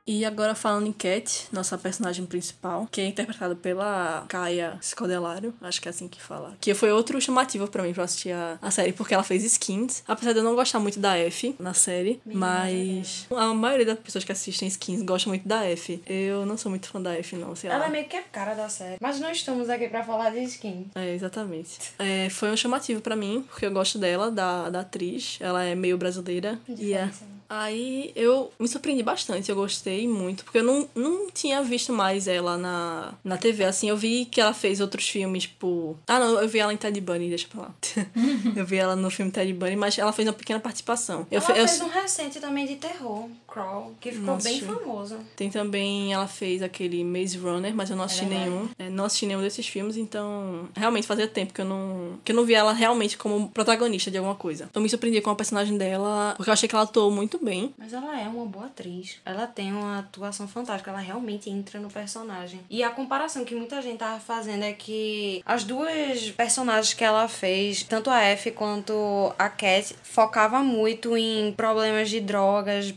E 0.06 0.24
agora 0.24 0.54
falando 0.54 0.86
em 0.86 0.92
Cat, 0.92 1.46
nossa 1.50 1.78
personagem 1.78 2.26
principal, 2.26 2.86
que 2.90 3.00
é 3.00 3.06
interpretada 3.06 3.56
pela 3.56 4.26
Kaia 4.28 4.78
Scodelario, 4.82 5.54
acho 5.62 5.80
que 5.80 5.88
é 5.88 5.90
assim 5.90 6.08
que 6.08 6.20
fala. 6.20 6.54
Que 6.60 6.74
foi 6.74 6.92
outro 6.92 7.18
chamativo 7.20 7.66
pra 7.68 7.82
mim 7.82 7.94
pra 7.94 8.04
assistir 8.04 8.32
a, 8.32 8.58
a 8.60 8.70
série, 8.70 8.92
porque 8.92 9.14
ela 9.14 9.22
fez 9.22 9.42
Skins. 9.44 10.02
Apesar 10.06 10.32
de 10.32 10.40
eu 10.40 10.44
não 10.44 10.54
gostar 10.54 10.78
muito 10.78 11.00
da 11.00 11.16
F 11.16 11.54
na 11.58 11.72
série, 11.72 12.20
mas 12.26 13.26
a 13.30 13.54
maioria 13.54 13.86
das 13.86 13.98
pessoas 13.98 14.24
que 14.24 14.32
assistem 14.32 14.68
Skins 14.68 15.00
gosta 15.02 15.28
muito 15.28 15.48
da 15.48 15.64
F. 15.64 16.02
Eu 16.06 16.44
não 16.44 16.58
sou 16.58 16.68
muito 16.68 16.86
fã 16.88 17.00
da 17.00 17.14
F, 17.14 17.36
não, 17.36 17.56
sei 17.56 17.70
lá. 17.70 17.76
Ela 17.76 17.86
é 17.86 17.90
meio 17.90 18.06
que 18.06 18.16
a 18.16 18.22
cara 18.22 18.54
da 18.54 18.68
série. 18.68 18.98
Mas 19.00 19.18
não 19.18 19.30
estamos 19.30 19.70
aqui 19.70 19.88
pra 19.88 20.04
falar 20.04 20.30
de 20.30 20.42
skin. 20.44 20.90
É, 20.94 21.14
exatamente. 21.14 21.92
É, 21.98 22.28
foi 22.28 22.50
um 22.50 22.56
chamativo 22.56 23.00
pra 23.00 23.16
mim, 23.16 23.42
porque 23.48 23.64
eu 23.64 23.72
gosto 23.72 23.98
dela, 23.98 24.30
da, 24.30 24.68
da 24.68 24.80
atriz. 24.80 25.38
Ela 25.40 25.64
é 25.64 25.74
meio 25.74 25.96
brasileira. 25.96 26.58
E 26.68 26.92
é. 26.92 27.10
Aí 27.56 28.10
eu 28.16 28.52
me 28.58 28.66
surpreendi 28.66 29.02
bastante, 29.02 29.48
eu 29.48 29.54
gostei 29.56 30.08
muito, 30.08 30.44
porque 30.44 30.58
eu 30.58 30.64
não, 30.64 30.88
não 30.94 31.30
tinha 31.30 31.62
visto 31.62 31.92
mais 31.92 32.26
ela 32.26 32.56
na, 32.58 33.14
na 33.22 33.36
TV, 33.38 33.64
assim, 33.64 33.88
eu 33.88 33.96
vi 33.96 34.24
que 34.24 34.40
ela 34.40 34.52
fez 34.52 34.80
outros 34.80 35.08
filmes, 35.08 35.44
tipo... 35.44 35.96
Ah, 36.06 36.18
não, 36.18 36.40
eu 36.40 36.48
vi 36.48 36.58
ela 36.58 36.72
em 36.72 36.76
Ted 36.76 37.00
Bunny, 37.00 37.28
deixa 37.28 37.46
pra 37.48 37.62
lá. 37.62 37.74
eu 38.56 38.66
vi 38.66 38.76
ela 38.76 38.96
no 38.96 39.08
filme 39.10 39.30
Ted 39.30 39.52
Bunny, 39.52 39.76
mas 39.76 39.96
ela 39.98 40.12
fez 40.12 40.26
uma 40.26 40.34
pequena 40.34 40.58
participação. 40.58 41.26
Eu, 41.30 41.38
Ela 41.38 41.46
fe- 41.46 41.52
eu- 41.60 41.68
fez 41.68 41.80
um 41.80 41.88
recente 41.88 42.40
também 42.40 42.66
de 42.66 42.76
terror, 42.76 43.28
Crawl, 43.54 43.94
que 44.00 44.10
ficou 44.10 44.36
bem 44.38 44.60
famoso. 44.60 45.16
Tem 45.36 45.48
também, 45.48 46.12
ela 46.12 46.26
fez 46.26 46.60
aquele 46.60 47.04
Maze 47.04 47.38
Runner, 47.38 47.72
mas 47.72 47.88
eu 47.88 47.96
não 47.96 48.02
assisti 48.04 48.24
verdade. 48.24 48.50
nenhum. 48.50 48.68
É, 48.76 48.90
não 48.90 49.04
assisti 49.04 49.26
nenhum 49.26 49.40
desses 49.40 49.68
filmes, 49.68 49.96
então 49.96 50.68
realmente 50.74 51.06
fazia 51.06 51.28
tempo 51.28 51.54
que 51.54 51.60
eu 51.60 51.64
não 51.64 52.18
que 52.24 52.32
eu 52.32 52.36
não 52.36 52.44
vi 52.44 52.54
ela 52.54 52.72
realmente 52.72 53.16
como 53.16 53.48
protagonista 53.50 54.10
de 54.10 54.18
alguma 54.18 54.34
coisa. 54.34 54.68
Eu 54.74 54.80
me 54.80 54.88
surpreendi 54.88 55.20
com 55.20 55.30
a 55.30 55.36
personagem 55.36 55.78
dela, 55.78 56.34
porque 56.36 56.50
eu 56.50 56.52
achei 56.52 56.68
que 56.68 56.74
ela 56.74 56.82
atuou 56.82 57.12
muito 57.12 57.42
bem. 57.42 57.72
Mas 57.78 57.92
ela 57.92 58.20
é 58.20 58.26
uma 58.26 58.44
boa 58.44 58.66
atriz. 58.66 59.18
Ela 59.24 59.46
tem 59.46 59.72
uma 59.72 60.00
atuação 60.00 60.48
fantástica. 60.48 60.90
Ela 60.90 60.98
realmente 60.98 61.48
entra 61.48 61.78
no 61.78 61.88
personagem. 61.88 62.60
E 62.68 62.82
a 62.82 62.90
comparação 62.90 63.44
que 63.44 63.54
muita 63.54 63.80
gente 63.80 63.98
tava 63.98 64.18
fazendo 64.18 64.64
é 64.64 64.72
que 64.72 65.42
as 65.46 65.62
duas 65.62 66.30
personagens 66.32 66.92
que 66.92 67.04
ela 67.04 67.28
fez, 67.28 67.84
tanto 67.84 68.10
a 68.10 68.20
F 68.22 68.50
quanto 68.50 69.32
a 69.38 69.48
Cat, 69.48 69.94
focava 70.02 70.60
muito 70.60 71.16
em 71.16 71.52
problemas 71.52 72.10
de 72.10 72.20
drogas, 72.20 72.90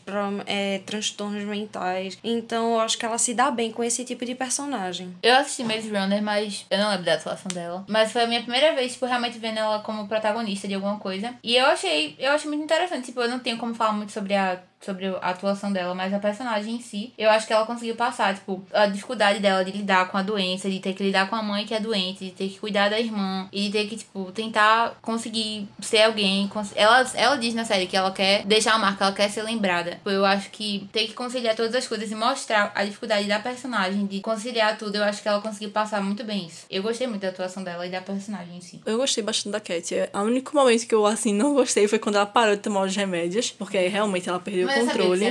é, 0.48 0.80
transtornos 0.86 1.44
mentais. 1.44 2.18
Então 2.24 2.74
eu 2.74 2.80
acho 2.80 2.98
que 2.98 3.06
ela 3.06 3.18
se 3.18 3.34
dá 3.34 3.52
bem 3.52 3.72
com 3.72 3.84
esse 3.84 4.04
tipo 4.06 4.26
de 4.26 4.34
personagem. 4.34 5.16
Eu 5.22 5.36
assisti 5.36 5.64
Maze 5.64 5.90
Runner, 5.90 6.22
mas 6.24 6.66
eu 6.70 6.78
não 6.78 6.90
lembro 6.90 7.06
da 7.06 7.14
atuação 7.16 7.50
dela. 7.54 7.86
Mas 7.88 8.12
foi 8.12 8.24
a 8.24 8.28
minha 8.28 8.42
primeira 8.42 8.74
vez, 8.74 8.94
tipo, 8.94 9.06
realmente 9.06 9.38
vendo 9.38 9.60
ela 9.60 9.80
como 9.80 10.08
protagonista 10.08 10.68
de 10.68 10.74
alguma 10.74 10.98
coisa. 10.98 11.36
E 11.44 11.56
eu 11.56 11.66
achei, 11.66 12.16
eu 12.18 12.32
achei 12.32 12.48
muito 12.48 12.64
interessante. 12.64 13.08
Tipo, 13.08 13.22
eu 13.22 13.30
não 13.30 13.40
tenho 13.40 13.58
como 13.58 13.76
falar 13.76 13.94
muito 13.94 14.12
sobre 14.12 14.34
a 14.34 14.60
sobre 14.80 15.08
a 15.08 15.30
atuação 15.30 15.72
dela, 15.72 15.94
mas 15.94 16.14
a 16.14 16.20
personagem 16.20 16.76
em 16.76 16.82
si, 16.82 17.14
eu 17.18 17.30
acho 17.30 17.48
que 17.48 17.54
ela 17.54 17.66
conseguiu 17.66 17.96
passar, 17.96 18.36
tipo, 18.36 18.64
a 18.74 18.86
dificuldade 18.86 19.40
dela 19.40 19.64
de 19.64 19.72
lidar 19.72 20.10
com 20.10 20.18
a 20.18 20.22
doença, 20.22 20.70
de 20.70 20.80
ter 20.80 20.94
que 20.94 21.04
lidar 21.04 21.30
com 21.30 21.36
a 21.36 21.42
mãe 21.42 21.66
que 21.66 21.74
é 21.74 21.80
doente, 21.80 22.26
de 22.26 22.32
ter 22.32 22.48
que 22.50 22.60
cuidar 22.60 22.90
da 22.90 23.00
irmã 23.00 23.48
e 23.52 23.64
de 23.64 23.72
ter 23.72 23.88
que, 23.88 23.98
tipo, 23.98 24.32
tentar 24.32 24.98
conseguir 25.02 25.68
ser 25.82 26.04
alguém. 26.04 26.50
Ela, 26.76 27.10
ela 27.16 27.36
diz 27.38 27.54
na 27.54 27.66
série 27.66 27.88
que 27.88 27.98
ela 27.98 28.12
quer 28.12 28.46
deixar 28.46 28.72
uma 28.72 28.88
marca, 28.88 29.06
ela 29.06 29.14
quer 29.14 29.30
ser 29.30 29.44
lembrada. 29.44 30.00
Eu 30.06 30.26
acho 30.26 30.50
que 30.52 30.88
ter 30.92 31.08
que 31.08 31.14
conciliar 31.14 31.56
todas 31.56 31.74
as 31.76 31.88
coisas 31.88 32.12
e 32.12 32.16
mostrar 32.16 32.72
a 32.76 32.84
dificuldade 32.84 33.28
da 33.28 33.40
personagem 33.40 34.06
de 34.06 34.20
conciliar 34.22 34.78
tudo, 34.78 34.98
eu 34.98 35.04
acho 35.04 35.22
que 35.22 35.28
ela 35.28 35.42
conseguiu 35.42 35.72
passar 35.72 36.02
muito 36.02 36.24
bem 36.24 36.48
isso. 36.48 36.66
Eu 36.70 36.84
gostei 36.84 37.08
muito 37.08 37.22
da 37.22 37.30
atuação 37.30 37.64
dela 37.64 37.86
e 37.86 37.90
da 37.90 38.02
personagem 38.02 38.58
em 38.58 38.62
si. 38.62 38.82
Eu 38.86 38.98
gostei 38.98 39.24
bastante 39.24 39.54
da 39.54 39.60
Cat. 39.60 39.94
O 40.14 40.20
único 40.20 40.56
momento 40.56 40.88
que 40.88 40.96
eu, 40.96 41.06
assim, 41.06 41.34
não 41.34 41.54
gostei 41.54 41.88
foi 41.88 42.00
quando 42.00 42.16
ela 42.16 42.26
parou 42.26 42.56
de 42.56 42.62
tomar 42.62 42.82
os 42.82 42.96
remédios, 42.96 43.52
porque 43.52 43.78
aí 43.78 43.88
realmente 43.88 44.30
ela 44.30 44.40
perdeu 44.40 44.67
o 44.68 44.86
controle. 44.94 45.26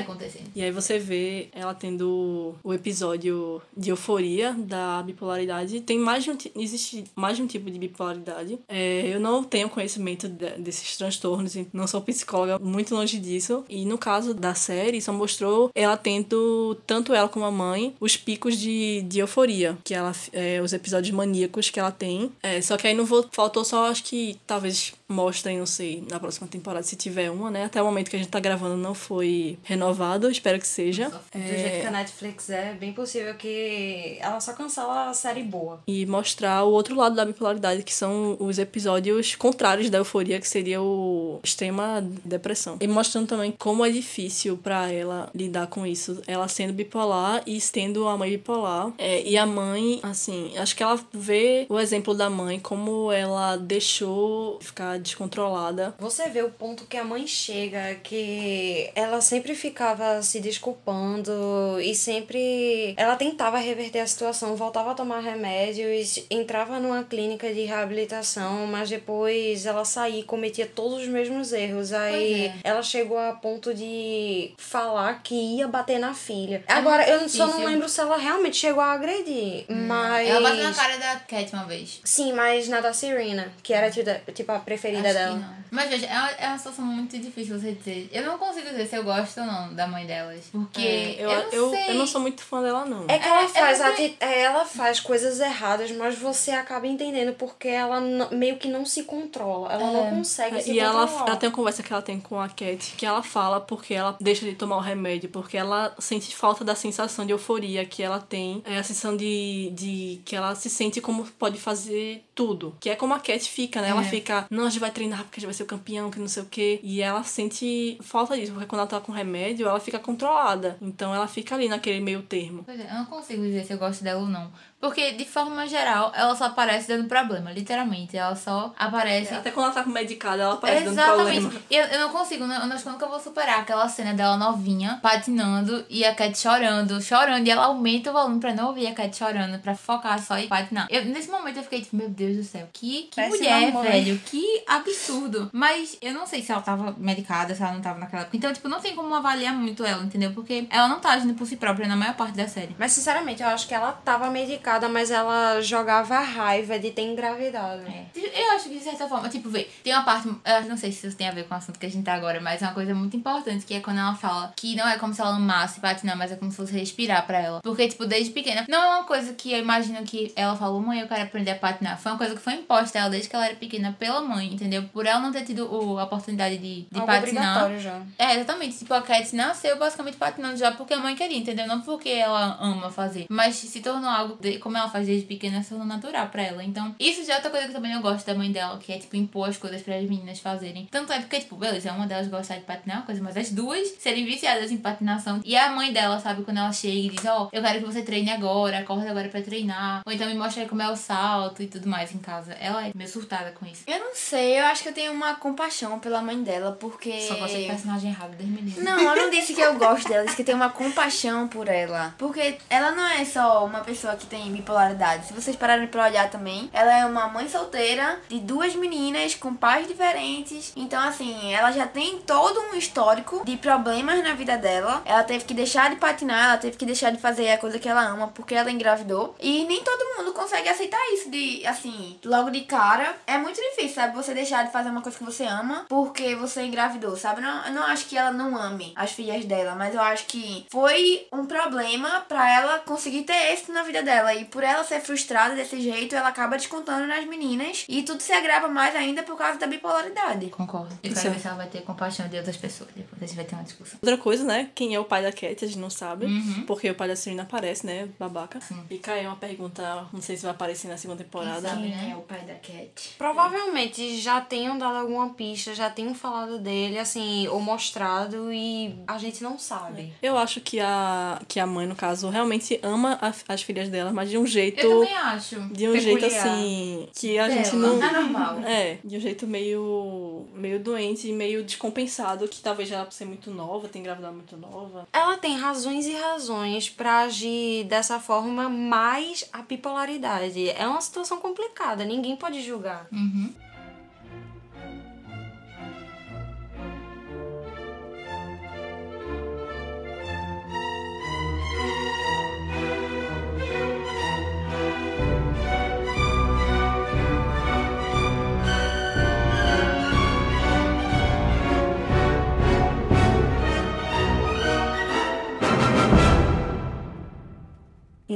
E 0.54 0.62
aí 0.62 0.70
você 0.70 0.98
vê 0.98 1.48
ela 1.52 1.74
tendo 1.74 2.54
o 2.62 2.72
episódio 2.74 3.60
de 3.76 3.90
euforia 3.90 4.52
da 4.58 5.02
bipolaridade. 5.02 5.80
Tem 5.80 5.98
mais 5.98 6.24
de 6.24 6.30
um 6.30 6.36
existe 6.56 7.04
mais 7.14 7.36
de 7.36 7.42
um 7.42 7.46
tipo 7.46 7.70
de 7.70 7.78
bipolaridade. 7.78 8.58
É, 8.68 9.02
eu 9.06 9.20
não 9.20 9.42
tenho 9.44 9.68
conhecimento 9.68 10.28
de- 10.28 10.50
desses 10.58 10.96
transtornos, 10.96 11.54
não 11.72 11.86
sou 11.86 12.00
psicóloga, 12.00 12.58
muito 12.58 12.94
longe 12.94 13.18
disso. 13.18 13.64
E 13.68 13.84
no 13.84 13.98
caso 13.98 14.34
da 14.34 14.54
série, 14.54 15.00
só 15.00 15.12
mostrou 15.12 15.70
ela 15.74 15.96
tendo, 15.96 16.76
tanto 16.86 17.12
ela 17.14 17.28
como 17.28 17.44
a 17.44 17.50
mãe, 17.50 17.94
os 18.00 18.16
picos 18.16 18.58
de, 18.58 19.02
de 19.02 19.18
euforia, 19.20 19.76
que 19.84 19.94
ela, 19.94 20.12
é, 20.32 20.60
os 20.60 20.72
episódios 20.72 21.14
maníacos 21.14 21.70
que 21.70 21.78
ela 21.80 21.90
tem. 21.90 22.30
É, 22.42 22.60
só 22.60 22.76
que 22.76 22.86
aí 22.86 22.94
não 22.94 23.04
vou, 23.04 23.26
faltou 23.32 23.64
só, 23.64 23.86
acho 23.88 24.04
que 24.04 24.38
talvez 24.46 24.94
mostrem, 25.08 25.58
não 25.58 25.66
sei, 25.66 26.04
na 26.10 26.18
próxima 26.18 26.46
temporada, 26.48 26.82
se 26.82 26.96
tiver 26.96 27.30
uma, 27.30 27.50
né? 27.50 27.64
Até 27.64 27.80
o 27.80 27.84
momento 27.84 28.10
que 28.10 28.16
a 28.16 28.18
gente 28.18 28.28
tá 28.28 28.40
gravando 28.40 28.76
não 28.76 28.94
foi 28.94 29.58
renovado, 29.62 30.30
espero 30.30 30.58
que 30.58 30.66
seja. 30.66 31.08
Do 31.08 31.38
jeito 31.38 31.80
que 31.80 31.86
a 31.86 31.90
Netflix 31.90 32.50
é, 32.50 32.74
bem 32.74 32.92
possível 32.92 33.34
que 33.34 34.18
ela 34.20 34.40
só 34.40 34.52
cancela 34.52 35.08
a 35.08 35.14
série 35.14 35.42
boa. 35.42 35.80
E 35.86 36.04
mostrar 36.06 36.64
o 36.64 36.72
outro 36.72 36.94
lado 36.94 37.14
da 37.14 37.24
bipolaridade, 37.24 37.82
que 37.82 37.94
são 37.94 38.36
os 38.40 38.58
episódios 38.58 39.34
contrários 39.34 39.90
da 39.90 39.98
euforia, 39.98 40.40
que 40.40 40.48
seria 40.48 40.80
o 40.82 41.40
extrema 41.42 42.04
depressão. 42.24 42.76
E 42.80 42.88
mostrando 42.88 43.28
também 43.28 43.52
como 43.52 43.84
é 43.84 43.90
difícil 43.90 44.56
pra 44.56 44.90
ela 44.90 45.30
lidar 45.34 45.68
com 45.68 45.86
isso. 45.86 46.20
Ela 46.26 46.48
sendo 46.48 46.72
bipolar 46.72 47.42
e 47.46 47.60
tendo 47.60 48.08
a 48.08 48.16
mãe 48.16 48.30
bipolar. 48.30 48.92
É, 48.98 49.22
e 49.22 49.36
a 49.36 49.46
mãe, 49.46 50.00
assim, 50.02 50.56
acho 50.56 50.74
que 50.74 50.82
ela 50.82 50.98
vê 51.12 51.66
o 51.68 51.78
exemplo 51.78 52.14
da 52.14 52.28
mãe, 52.28 52.58
como 52.58 53.12
ela 53.12 53.56
deixou 53.56 54.58
ficar 54.60 54.95
descontrolada. 54.98 55.94
Você 55.98 56.28
vê 56.28 56.42
o 56.42 56.50
ponto 56.50 56.86
que 56.86 56.96
a 56.96 57.04
mãe 57.04 57.26
chega, 57.26 57.94
que 58.02 58.90
ela 58.94 59.20
sempre 59.20 59.54
ficava 59.54 60.22
se 60.22 60.40
desculpando 60.40 61.80
e 61.80 61.94
sempre 61.94 62.94
ela 62.96 63.16
tentava 63.16 63.58
reverter 63.58 64.00
a 64.00 64.06
situação, 64.06 64.56
voltava 64.56 64.92
a 64.92 64.94
tomar 64.94 65.20
remédios, 65.20 66.24
entrava 66.30 66.78
numa 66.78 67.04
clínica 67.04 67.52
de 67.52 67.62
reabilitação, 67.62 68.66
mas 68.66 68.88
depois 68.88 69.66
ela 69.66 69.84
saía 69.84 70.20
e 70.20 70.22
cometia 70.22 70.66
todos 70.66 71.02
os 71.02 71.08
mesmos 71.08 71.52
erros. 71.52 71.92
Aí 71.92 72.46
é. 72.46 72.54
ela 72.64 72.82
chegou 72.82 73.18
a 73.18 73.32
ponto 73.32 73.74
de 73.74 74.52
falar 74.56 75.22
que 75.22 75.34
ia 75.34 75.68
bater 75.68 75.98
na 75.98 76.14
filha. 76.14 76.64
Agora, 76.66 77.08
eu 77.08 77.20
muito 77.20 77.32
só 77.32 77.46
não 77.46 77.52
difícil. 77.52 77.70
lembro 77.70 77.88
se 77.88 78.00
ela 78.00 78.16
realmente 78.16 78.56
chegou 78.56 78.82
a 78.82 78.92
agredir, 78.92 79.64
mas... 79.68 80.28
Ela 80.28 80.40
bateu 80.40 80.64
na 80.64 80.74
cara 80.74 80.96
da 80.96 81.16
Cat 81.20 81.52
uma 81.52 81.64
vez. 81.64 82.00
Sim, 82.04 82.32
mas 82.32 82.68
na 82.68 82.80
da 82.80 82.92
Serena, 82.92 83.52
que 83.62 83.72
era 83.72 83.90
tipo 83.90 84.52
a 84.52 84.58
preferida 84.90 85.08
Acho 85.08 85.18
dela. 85.18 85.34
que 85.38 85.40
não. 85.44 85.56
Mas 85.68 85.90
veja, 85.90 86.06
é 86.06 86.16
uma, 86.16 86.30
é 86.30 86.46
uma 86.48 86.58
situação 86.58 86.84
muito 86.84 87.18
difícil 87.18 87.58
você 87.58 87.72
dizer. 87.72 88.08
Eu 88.12 88.24
não 88.24 88.38
consigo 88.38 88.68
dizer 88.70 88.86
se 88.86 88.94
eu 88.96 89.02
gosto 89.02 89.40
ou 89.40 89.46
não 89.46 89.74
da 89.74 89.84
mãe 89.86 90.06
delas. 90.06 90.44
Porque 90.52 90.80
É, 90.80 91.16
eu, 91.18 91.28
eu, 91.28 91.42
não 91.42 91.52
eu, 91.52 91.70
sei. 91.70 91.90
eu 91.90 91.94
não 91.94 92.06
sou 92.06 92.20
muito 92.20 92.40
fã 92.42 92.62
dela, 92.62 92.84
não. 92.86 93.04
É 93.08 93.18
que 93.18 93.26
ela 93.26 93.40
É, 93.42 93.44
é 93.44 93.48
faz, 93.48 93.80
ati- 93.80 94.16
é, 94.20 94.42
ela 94.42 94.64
faz 94.64 95.00
coisas 95.00 95.40
erradas, 95.40 95.90
mas 95.90 96.16
você 96.16 96.52
acaba 96.52 96.86
entendendo 96.86 97.34
porque 97.34 97.66
ela 97.66 98.00
meio 98.30 98.56
que 98.58 98.68
não 98.68 98.86
se 98.86 99.02
controla. 99.02 99.72
Ela 99.72 99.90
não 99.90 100.10
consegue 100.18 100.62
se 100.62 100.70
É, 100.70 100.74
E 100.74 100.78
ela, 100.78 101.00
controlar. 101.00 101.26
ela 101.30 101.36
tem 101.36 101.48
uma 101.48 101.54
conversa 101.56 101.82
que 101.82 101.92
ela 101.92 102.00
tem 102.02 102.20
com 102.20 102.40
a 102.40 102.48
Cat, 102.48 102.94
que 102.96 103.04
ela 103.04 103.22
fala 103.24 103.60
porque 103.60 103.92
ela 103.92 104.16
deixa 104.20 104.46
de 104.46 104.54
tomar 104.54 104.76
o 104.76 104.80
remédio, 104.80 105.28
porque 105.30 105.56
ela 105.56 105.92
sente 105.98 106.34
falta 106.34 106.64
da 106.64 106.76
sensação 106.76 107.26
de 107.26 107.32
euforia 107.32 107.84
que 107.84 108.04
ela 108.04 108.20
tem, 108.20 108.62
é 108.64 108.78
a 108.78 108.84
sensação 108.84 109.16
de, 109.16 109.70
de 109.74 110.20
que 110.24 110.36
ela 110.36 110.54
se 110.54 110.70
sente 110.70 111.00
como 111.00 111.24
pode 111.38 111.58
fazer 111.58 112.24
tudo. 112.36 112.76
Que 112.78 112.90
é 112.90 112.94
como 112.94 113.12
a 113.14 113.18
Cat 113.18 113.50
fica, 113.50 113.82
né? 113.82 113.88
Ela 113.88 114.02
É. 114.02 114.04
fica, 114.08 114.46
não, 114.48 114.70
vai 114.80 114.90
treinar 114.90 115.24
porque 115.24 115.38
a 115.38 115.40
gente 115.40 115.46
vai 115.46 115.54
ser 115.54 115.62
o 115.62 115.66
campeão, 115.66 116.10
que 116.10 116.18
não 116.18 116.28
sei 116.28 116.42
o 116.42 116.46
quê. 116.46 116.80
E 116.82 117.00
ela 117.00 117.22
sente 117.22 117.98
falta 118.02 118.36
disso, 118.36 118.52
porque 118.52 118.66
quando 118.66 118.80
ela 118.80 118.88
tá 118.88 119.00
com 119.00 119.12
remédio, 119.12 119.66
ela 119.66 119.80
fica 119.80 119.98
controlada. 119.98 120.76
Então 120.80 121.14
ela 121.14 121.26
fica 121.26 121.54
ali 121.54 121.68
naquele 121.68 122.00
meio 122.00 122.22
termo. 122.22 122.62
Pois 122.64 122.78
é, 122.78 122.90
eu 122.90 122.94
não 122.94 123.06
consigo 123.06 123.42
dizer 123.42 123.64
se 123.64 123.72
eu 123.72 123.78
gosto 123.78 124.02
dela 124.02 124.20
ou 124.20 124.26
não. 124.26 124.50
Porque, 124.80 125.12
de 125.12 125.24
forma 125.24 125.66
geral, 125.66 126.12
ela 126.14 126.34
só 126.36 126.44
aparece 126.44 126.88
dando 126.88 127.08
problema, 127.08 127.50
literalmente. 127.50 128.16
Ela 128.16 128.36
só 128.36 128.74
aparece. 128.78 129.34
Até 129.34 129.50
quando 129.50 129.72
ela 129.72 129.82
tá 129.82 129.90
medicada, 129.90 130.42
ela 130.42 130.56
parece 130.56 130.84
dando 130.84 131.02
problema. 131.02 131.30
Exatamente. 131.30 131.64
E 131.70 131.76
eu, 131.76 131.84
eu 131.86 132.00
não 132.00 132.10
consigo, 132.10 132.46
não, 132.46 132.54
eu 132.54 132.72
acho 132.72 132.82
que 132.82 132.88
eu 132.88 132.92
nunca 132.92 133.06
vou 133.06 133.18
superar 133.18 133.60
aquela 133.60 133.88
cena 133.88 134.12
dela 134.12 134.36
novinha, 134.36 134.98
patinando, 135.02 135.84
e 135.88 136.04
a 136.04 136.14
Cat 136.14 136.38
chorando, 136.38 137.00
chorando, 137.00 137.46
e 137.46 137.50
ela 137.50 137.64
aumenta 137.64 138.10
o 138.10 138.12
volume 138.12 138.38
pra 138.38 138.54
não 138.54 138.68
ouvir 138.68 138.86
a 138.86 138.94
Cat 138.94 139.16
chorando, 139.16 139.58
pra 139.60 139.74
focar 139.74 140.22
só 140.22 140.38
em 140.38 140.46
patinar. 140.46 140.86
Eu, 140.90 141.04
nesse 141.06 141.30
momento 141.30 141.56
eu 141.56 141.62
fiquei 141.62 141.80
tipo, 141.80 141.96
meu 141.96 142.10
Deus 142.10 142.36
do 142.36 142.44
céu, 142.44 142.68
que, 142.72 143.08
que 143.10 143.20
mulher, 143.28 143.72
velho, 143.72 144.18
que 144.26 144.62
absurdo. 144.66 145.48
Mas 145.52 145.96
eu 146.02 146.12
não 146.12 146.26
sei 146.26 146.42
se 146.42 146.52
ela 146.52 146.60
tava 146.60 146.94
medicada, 146.98 147.54
se 147.54 147.62
ela 147.62 147.72
não 147.72 147.80
tava 147.80 147.98
naquela 147.98 148.22
época. 148.22 148.36
Então, 148.36 148.52
tipo, 148.52 148.68
não 148.68 148.80
tem 148.80 148.94
como 148.94 149.14
avaliar 149.14 149.54
muito 149.54 149.84
ela, 149.84 150.04
entendeu? 150.04 150.32
Porque 150.32 150.66
ela 150.70 150.86
não 150.86 151.00
tá 151.00 151.10
agindo 151.10 151.34
por 151.34 151.46
si 151.46 151.56
própria 151.56 151.88
na 151.88 151.96
maior 151.96 152.14
parte 152.14 152.36
da 152.36 152.46
série. 152.46 152.76
Mas 152.78 152.92
sinceramente, 152.92 153.42
eu 153.42 153.48
acho 153.48 153.66
que 153.66 153.74
ela 153.74 153.92
tava 153.92 154.28
medicada, 154.30 154.65
mas 154.88 155.10
ela 155.10 155.60
jogava 155.60 156.16
a 156.16 156.20
raiva 156.20 156.78
de 156.78 156.90
ter 156.90 157.02
engravidado. 157.02 157.82
É. 157.86 158.06
Eu 158.16 158.52
acho 158.52 158.68
que 158.68 158.76
de 158.78 158.80
certa 158.84 159.06
forma, 159.08 159.28
tipo, 159.28 159.48
vê, 159.48 159.68
tem 159.82 159.92
uma 159.92 160.02
parte, 160.02 160.28
eu 160.28 160.68
não 160.68 160.76
sei 160.76 160.90
se 160.92 161.06
isso 161.06 161.16
tem 161.16 161.28
a 161.28 161.32
ver 161.32 161.44
com 161.44 161.54
o 161.54 161.56
assunto 161.56 161.78
que 161.78 161.86
a 161.86 161.90
gente 161.90 162.04
tá 162.04 162.14
agora, 162.14 162.40
mas 162.40 162.60
é 162.62 162.66
uma 162.66 162.74
coisa 162.74 162.94
muito 162.94 163.16
importante, 163.16 163.64
que 163.64 163.74
é 163.74 163.80
quando 163.80 163.98
ela 163.98 164.14
fala 164.14 164.52
que 164.56 164.74
não 164.76 164.86
é 164.88 164.98
como 164.98 165.14
se 165.14 165.20
ela 165.20 165.36
amasse 165.36 165.80
patinar, 165.80 166.16
mas 166.16 166.32
é 166.32 166.36
como 166.36 166.50
se 166.50 166.56
fosse 166.56 166.72
respirar 166.72 167.26
pra 167.26 167.38
ela. 167.38 167.60
Porque, 167.62 167.88
tipo, 167.88 168.04
desde 168.06 168.30
pequena, 168.32 168.64
não 168.68 168.78
é 168.82 168.86
uma 168.96 169.04
coisa 169.04 169.32
que 169.34 169.52
eu 169.52 169.58
imagino 169.58 170.02
que 170.04 170.32
ela 170.36 170.56
falou, 170.56 170.80
mãe, 170.80 171.00
eu 171.00 171.06
quero 171.08 171.22
aprender 171.22 171.52
a 171.52 171.56
patinar. 171.56 171.98
Foi 171.98 172.12
uma 172.12 172.18
coisa 172.18 172.34
que 172.34 172.40
foi 172.40 172.54
imposta 172.54 172.98
a 172.98 173.02
ela 173.02 173.10
desde 173.10 173.28
que 173.28 173.36
ela 173.36 173.46
era 173.46 173.54
pequena 173.56 173.94
pela 173.98 174.20
mãe, 174.20 174.52
entendeu? 174.52 174.82
Por 174.92 175.06
ela 175.06 175.20
não 175.20 175.32
ter 175.32 175.42
tido 175.44 175.66
o- 175.72 175.98
a 175.98 176.04
oportunidade 176.04 176.58
de, 176.58 176.82
de 176.90 176.98
Algo 176.98 177.06
patinar. 177.06 177.78
já. 177.78 178.00
É, 178.18 178.34
exatamente. 178.34 178.78
Tipo, 178.78 178.94
a 178.94 179.02
Cat 179.02 179.34
nasceu 179.34 179.78
basicamente 179.78 180.16
patinando 180.16 180.56
já 180.56 180.72
porque 180.72 180.94
a 180.94 180.98
mãe 180.98 181.14
queria, 181.14 181.38
entendeu? 181.38 181.66
Não 181.66 181.80
porque 181.80 182.08
ela 182.08 182.56
ama 182.60 182.90
fazer. 182.90 183.26
Mas 183.28 183.56
se 183.56 183.80
tornou 183.80 184.08
algo, 184.10 184.38
como 184.58 184.76
ela 184.76 184.88
faz 184.88 185.06
desde 185.06 185.26
pequena, 185.26 185.62
se 185.62 185.70
tornou 185.70 185.86
natural 185.86 186.28
pra 186.28 186.42
ela. 186.42 186.64
Então, 186.64 186.94
isso 186.98 187.24
já 187.24 187.34
é 187.34 187.36
outra 187.36 187.50
coisa 187.50 187.66
que 187.68 187.72
também 187.72 187.92
eu 187.92 188.00
gosto 188.00 188.26
da 188.26 188.34
mãe 188.34 188.50
dela, 188.50 188.78
que 188.78 188.92
é, 188.92 188.98
tipo, 188.98 189.16
impor 189.16 189.48
as 189.48 189.56
coisas 189.56 189.82
para 189.82 189.96
as 189.96 190.08
meninas 190.08 190.40
fazerem. 190.40 190.86
Tanto 190.90 191.12
é 191.12 191.18
porque, 191.18 191.40
tipo, 191.40 191.56
beleza, 191.56 191.92
uma 191.92 192.06
delas 192.06 192.28
gostar 192.28 192.56
de 192.56 192.64
patinar, 192.64 192.96
é 192.96 193.00
uma 193.00 193.06
coisa, 193.06 193.22
mas 193.22 193.36
as 193.36 193.50
duas 193.50 193.88
serem 193.98 194.24
viciadas 194.24 194.70
em 194.70 194.76
patinação. 194.76 195.40
E 195.44 195.56
a 195.56 195.70
mãe 195.70 195.92
dela, 195.92 196.18
sabe, 196.18 196.42
quando 196.42 196.58
ela 196.58 196.72
chega 196.72 196.94
e 196.94 197.08
diz, 197.10 197.24
ó, 197.24 197.48
eu 197.52 197.62
quero 197.62 197.80
que 197.80 197.84
você 197.84 198.02
treine 198.02 198.30
agora, 198.30 198.78
acorda 198.78 199.10
agora 199.10 199.28
pra 199.28 199.42
treinar. 199.42 200.02
Ou 200.06 200.12
então 200.12 200.26
me 200.26 200.34
mostra 200.34 200.62
aí 200.62 200.68
como 200.68 200.82
é 200.82 200.90
o 200.90 200.96
salto 200.96 201.62
e 201.62 201.66
tudo 201.66 201.88
mais 201.88 202.14
em 202.14 202.18
casa. 202.18 202.52
Ela 202.54 202.88
é 202.88 202.92
meio 202.94 203.08
surtada 203.08 203.52
com 203.52 203.66
isso. 203.66 203.82
Eu 203.86 203.98
não 203.98 204.14
sei, 204.14 204.58
eu 204.58 204.64
acho 204.66 204.82
que 204.82 204.88
eu 204.88 204.94
tenho 204.94 205.12
uma 205.12 205.34
compaixão 205.34 205.98
pela 205.98 206.22
mãe 206.22 206.42
dela, 206.42 206.72
porque. 206.72 207.20
Só 207.20 207.36
gosta 207.36 207.58
de 207.58 207.66
personagem 207.66 208.10
errado, 208.10 208.36
Deus 208.36 208.48
me 208.48 208.60
livre. 208.60 208.82
Não, 208.82 208.98
eu 208.98 209.16
não 209.16 209.30
disse 209.30 209.54
que 209.54 209.60
eu 209.60 209.74
gosto 209.78 210.08
dela, 210.08 210.24
disse 210.24 210.36
que 210.36 210.42
eu 210.42 210.46
tenho 210.46 210.58
uma 210.58 210.70
compaixão 210.70 211.48
por 211.48 211.68
ela. 211.68 212.14
Porque 212.18 212.58
ela 212.68 212.92
não 212.92 213.06
é 213.06 213.24
só 213.24 213.64
uma 213.64 213.80
pessoa 213.80 214.16
que 214.16 214.26
tem 214.26 214.45
bipolaridade. 214.52 215.26
Se 215.26 215.32
vocês 215.32 215.56
pararem 215.56 215.86
pra 215.86 216.04
olhar 216.04 216.30
também, 216.30 216.70
ela 216.72 216.92
é 216.98 217.04
uma 217.06 217.28
mãe 217.28 217.48
solteira 217.48 218.18
de 218.28 218.40
duas 218.40 218.74
meninas 218.74 219.34
com 219.34 219.54
pais 219.54 219.86
diferentes. 219.86 220.72
Então, 220.76 221.02
assim, 221.02 221.52
ela 221.52 221.70
já 221.72 221.86
tem 221.86 222.18
todo 222.18 222.60
um 222.60 222.74
histórico 222.76 223.44
de 223.44 223.56
problemas 223.56 224.22
na 224.22 224.34
vida 224.34 224.56
dela. 224.56 225.02
Ela 225.04 225.24
teve 225.24 225.44
que 225.44 225.54
deixar 225.54 225.90
de 225.90 225.96
patinar, 225.96 226.50
ela 226.50 226.58
teve 226.58 226.76
que 226.76 226.86
deixar 226.86 227.10
de 227.10 227.18
fazer 227.18 227.50
a 227.50 227.58
coisa 227.58 227.78
que 227.78 227.88
ela 227.88 228.04
ama 228.04 228.28
porque 228.28 228.54
ela 228.54 228.70
engravidou. 228.70 229.34
E 229.40 229.64
nem 229.64 229.82
todo 229.82 230.16
mundo 230.16 230.32
consegue 230.32 230.68
aceitar 230.68 231.00
isso 231.12 231.30
de, 231.30 231.66
assim, 231.66 232.18
logo 232.24 232.50
de 232.50 232.62
cara. 232.62 233.14
É 233.26 233.38
muito 233.38 233.60
difícil, 233.60 233.94
sabe? 233.94 234.16
Você 234.16 234.34
deixar 234.34 234.64
de 234.64 234.72
fazer 234.72 234.90
uma 234.90 235.02
coisa 235.02 235.18
que 235.18 235.24
você 235.24 235.44
ama 235.44 235.86
porque 235.88 236.34
você 236.36 236.62
engravidou, 236.62 237.16
sabe? 237.16 237.40
Não, 237.40 237.66
eu 237.66 237.72
não 237.72 237.82
acho 237.84 238.06
que 238.06 238.16
ela 238.16 238.30
não 238.30 238.56
ame 238.56 238.92
as 238.96 239.12
filhas 239.12 239.44
dela, 239.44 239.74
mas 239.74 239.94
eu 239.94 240.00
acho 240.00 240.26
que 240.26 240.66
foi 240.70 241.26
um 241.32 241.46
problema 241.46 242.24
pra 242.28 242.52
ela 242.52 242.78
conseguir 242.80 243.22
ter 243.22 243.52
êxito 243.52 243.72
na 243.72 243.82
vida 243.82 244.02
dela. 244.02 244.34
E 244.36 244.44
por 244.44 244.62
ela 244.62 244.84
ser 244.84 245.00
frustrada 245.00 245.54
desse 245.54 245.80
jeito, 245.80 246.14
ela 246.14 246.28
acaba 246.28 246.56
descontando 246.56 247.06
nas 247.06 247.24
meninas. 247.26 247.84
E 247.88 248.02
tudo 248.02 248.20
se 248.20 248.32
agrava 248.32 248.68
mais 248.68 248.94
ainda 248.94 249.22
por 249.22 249.36
causa 249.36 249.58
da 249.58 249.66
bipolaridade. 249.66 250.46
Concordo. 250.50 250.96
Eu 251.02 251.12
Isso 251.12 251.22
quero 251.22 251.28
é. 251.28 251.36
ver 251.36 251.40
se 251.40 251.46
ela 251.48 251.56
vai 251.56 251.66
ter 251.68 251.82
compaixão 251.82 252.28
de 252.28 252.36
outras 252.36 252.56
pessoas. 252.56 252.90
Depois 252.94 253.22
a 253.22 253.26
gente 253.26 253.36
vai 253.36 253.44
ter 253.44 253.54
uma 253.54 253.64
discussão. 253.64 253.98
Outra 254.02 254.18
coisa, 254.18 254.44
né? 254.44 254.70
Quem 254.74 254.94
é 254.94 255.00
o 255.00 255.04
pai 255.04 255.22
da 255.22 255.32
Cat, 255.32 255.64
a 255.64 255.68
gente 255.68 255.78
não 255.78 255.90
sabe. 255.90 256.26
Uhum. 256.26 256.64
Porque 256.66 256.90
o 256.90 256.94
pai 256.94 257.08
da 257.08 257.16
Serena 257.16 257.42
aparece, 257.44 257.86
né? 257.86 258.08
Babaca. 258.18 258.60
Fica 258.88 259.12
aí 259.12 259.26
uma 259.26 259.36
pergunta, 259.36 260.06
não 260.12 260.20
sei 260.22 260.36
se 260.36 260.42
vai 260.42 260.52
aparecer 260.52 260.88
na 260.88 260.96
segunda 260.96 261.22
temporada. 261.22 261.68
sabe, 261.68 261.82
Quem 261.82 261.90
né? 261.96 262.10
é 262.12 262.16
o 262.16 262.20
pai 262.22 262.40
da 262.40 262.54
Cat? 262.54 263.14
Provavelmente 263.18 264.18
já 264.20 264.40
tenham 264.40 264.76
dado 264.78 264.96
alguma 264.96 265.30
pista, 265.30 265.74
já 265.74 265.88
tenham 265.90 266.14
falado 266.14 266.58
dele, 266.58 266.98
assim, 266.98 267.46
ou 267.48 267.60
mostrado 267.60 268.52
e 268.52 268.98
a 269.06 269.18
gente 269.18 269.42
não 269.42 269.58
sabe. 269.58 270.12
Eu 270.22 270.36
acho 270.36 270.60
que 270.60 270.80
a, 270.80 271.40
que 271.48 271.60
a 271.60 271.66
mãe, 271.66 271.86
no 271.86 271.94
caso, 271.94 272.28
realmente 272.28 272.78
ama 272.82 273.18
a- 273.20 273.32
as 273.48 273.62
filhas 273.62 273.88
dela, 273.88 274.12
mas 274.12 274.25
de 274.26 274.36
um 274.38 274.46
jeito. 274.46 274.80
Eu 274.80 275.00
também 275.00 275.14
acho. 275.16 275.60
De 275.72 275.88
um 275.88 275.98
jeito 275.98 276.20
Peculiar. 276.20 276.46
assim. 276.54 277.08
Que 277.14 277.38
a 277.38 277.48
Dela, 277.48 277.62
gente 277.62 277.76
não. 277.76 278.02
anormal. 278.02 278.60
É, 278.60 278.98
de 279.04 279.16
um 279.16 279.20
jeito 279.20 279.46
meio. 279.46 280.44
meio 280.54 280.80
doente 280.80 281.28
e 281.28 281.32
meio 281.32 281.62
descompensado, 281.64 282.46
que 282.48 282.60
talvez 282.60 282.90
ela 282.90 283.04
por 283.04 283.12
ser 283.12 283.24
muito 283.24 283.50
nova, 283.50 283.88
tem 283.88 284.00
engravidado 284.00 284.34
muito 284.34 284.56
nova. 284.56 285.06
Ela 285.12 285.36
tem 285.38 285.56
razões 285.56 286.06
e 286.06 286.12
razões 286.14 286.88
pra 286.90 287.20
agir 287.20 287.84
dessa 287.84 288.18
forma, 288.18 288.68
mas 288.68 289.48
a 289.52 289.62
bipolaridade 289.62 290.68
é 290.70 290.86
uma 290.86 291.00
situação 291.00 291.38
complicada, 291.38 292.04
ninguém 292.04 292.36
pode 292.36 292.62
julgar. 292.62 293.06
Uhum. 293.12 293.52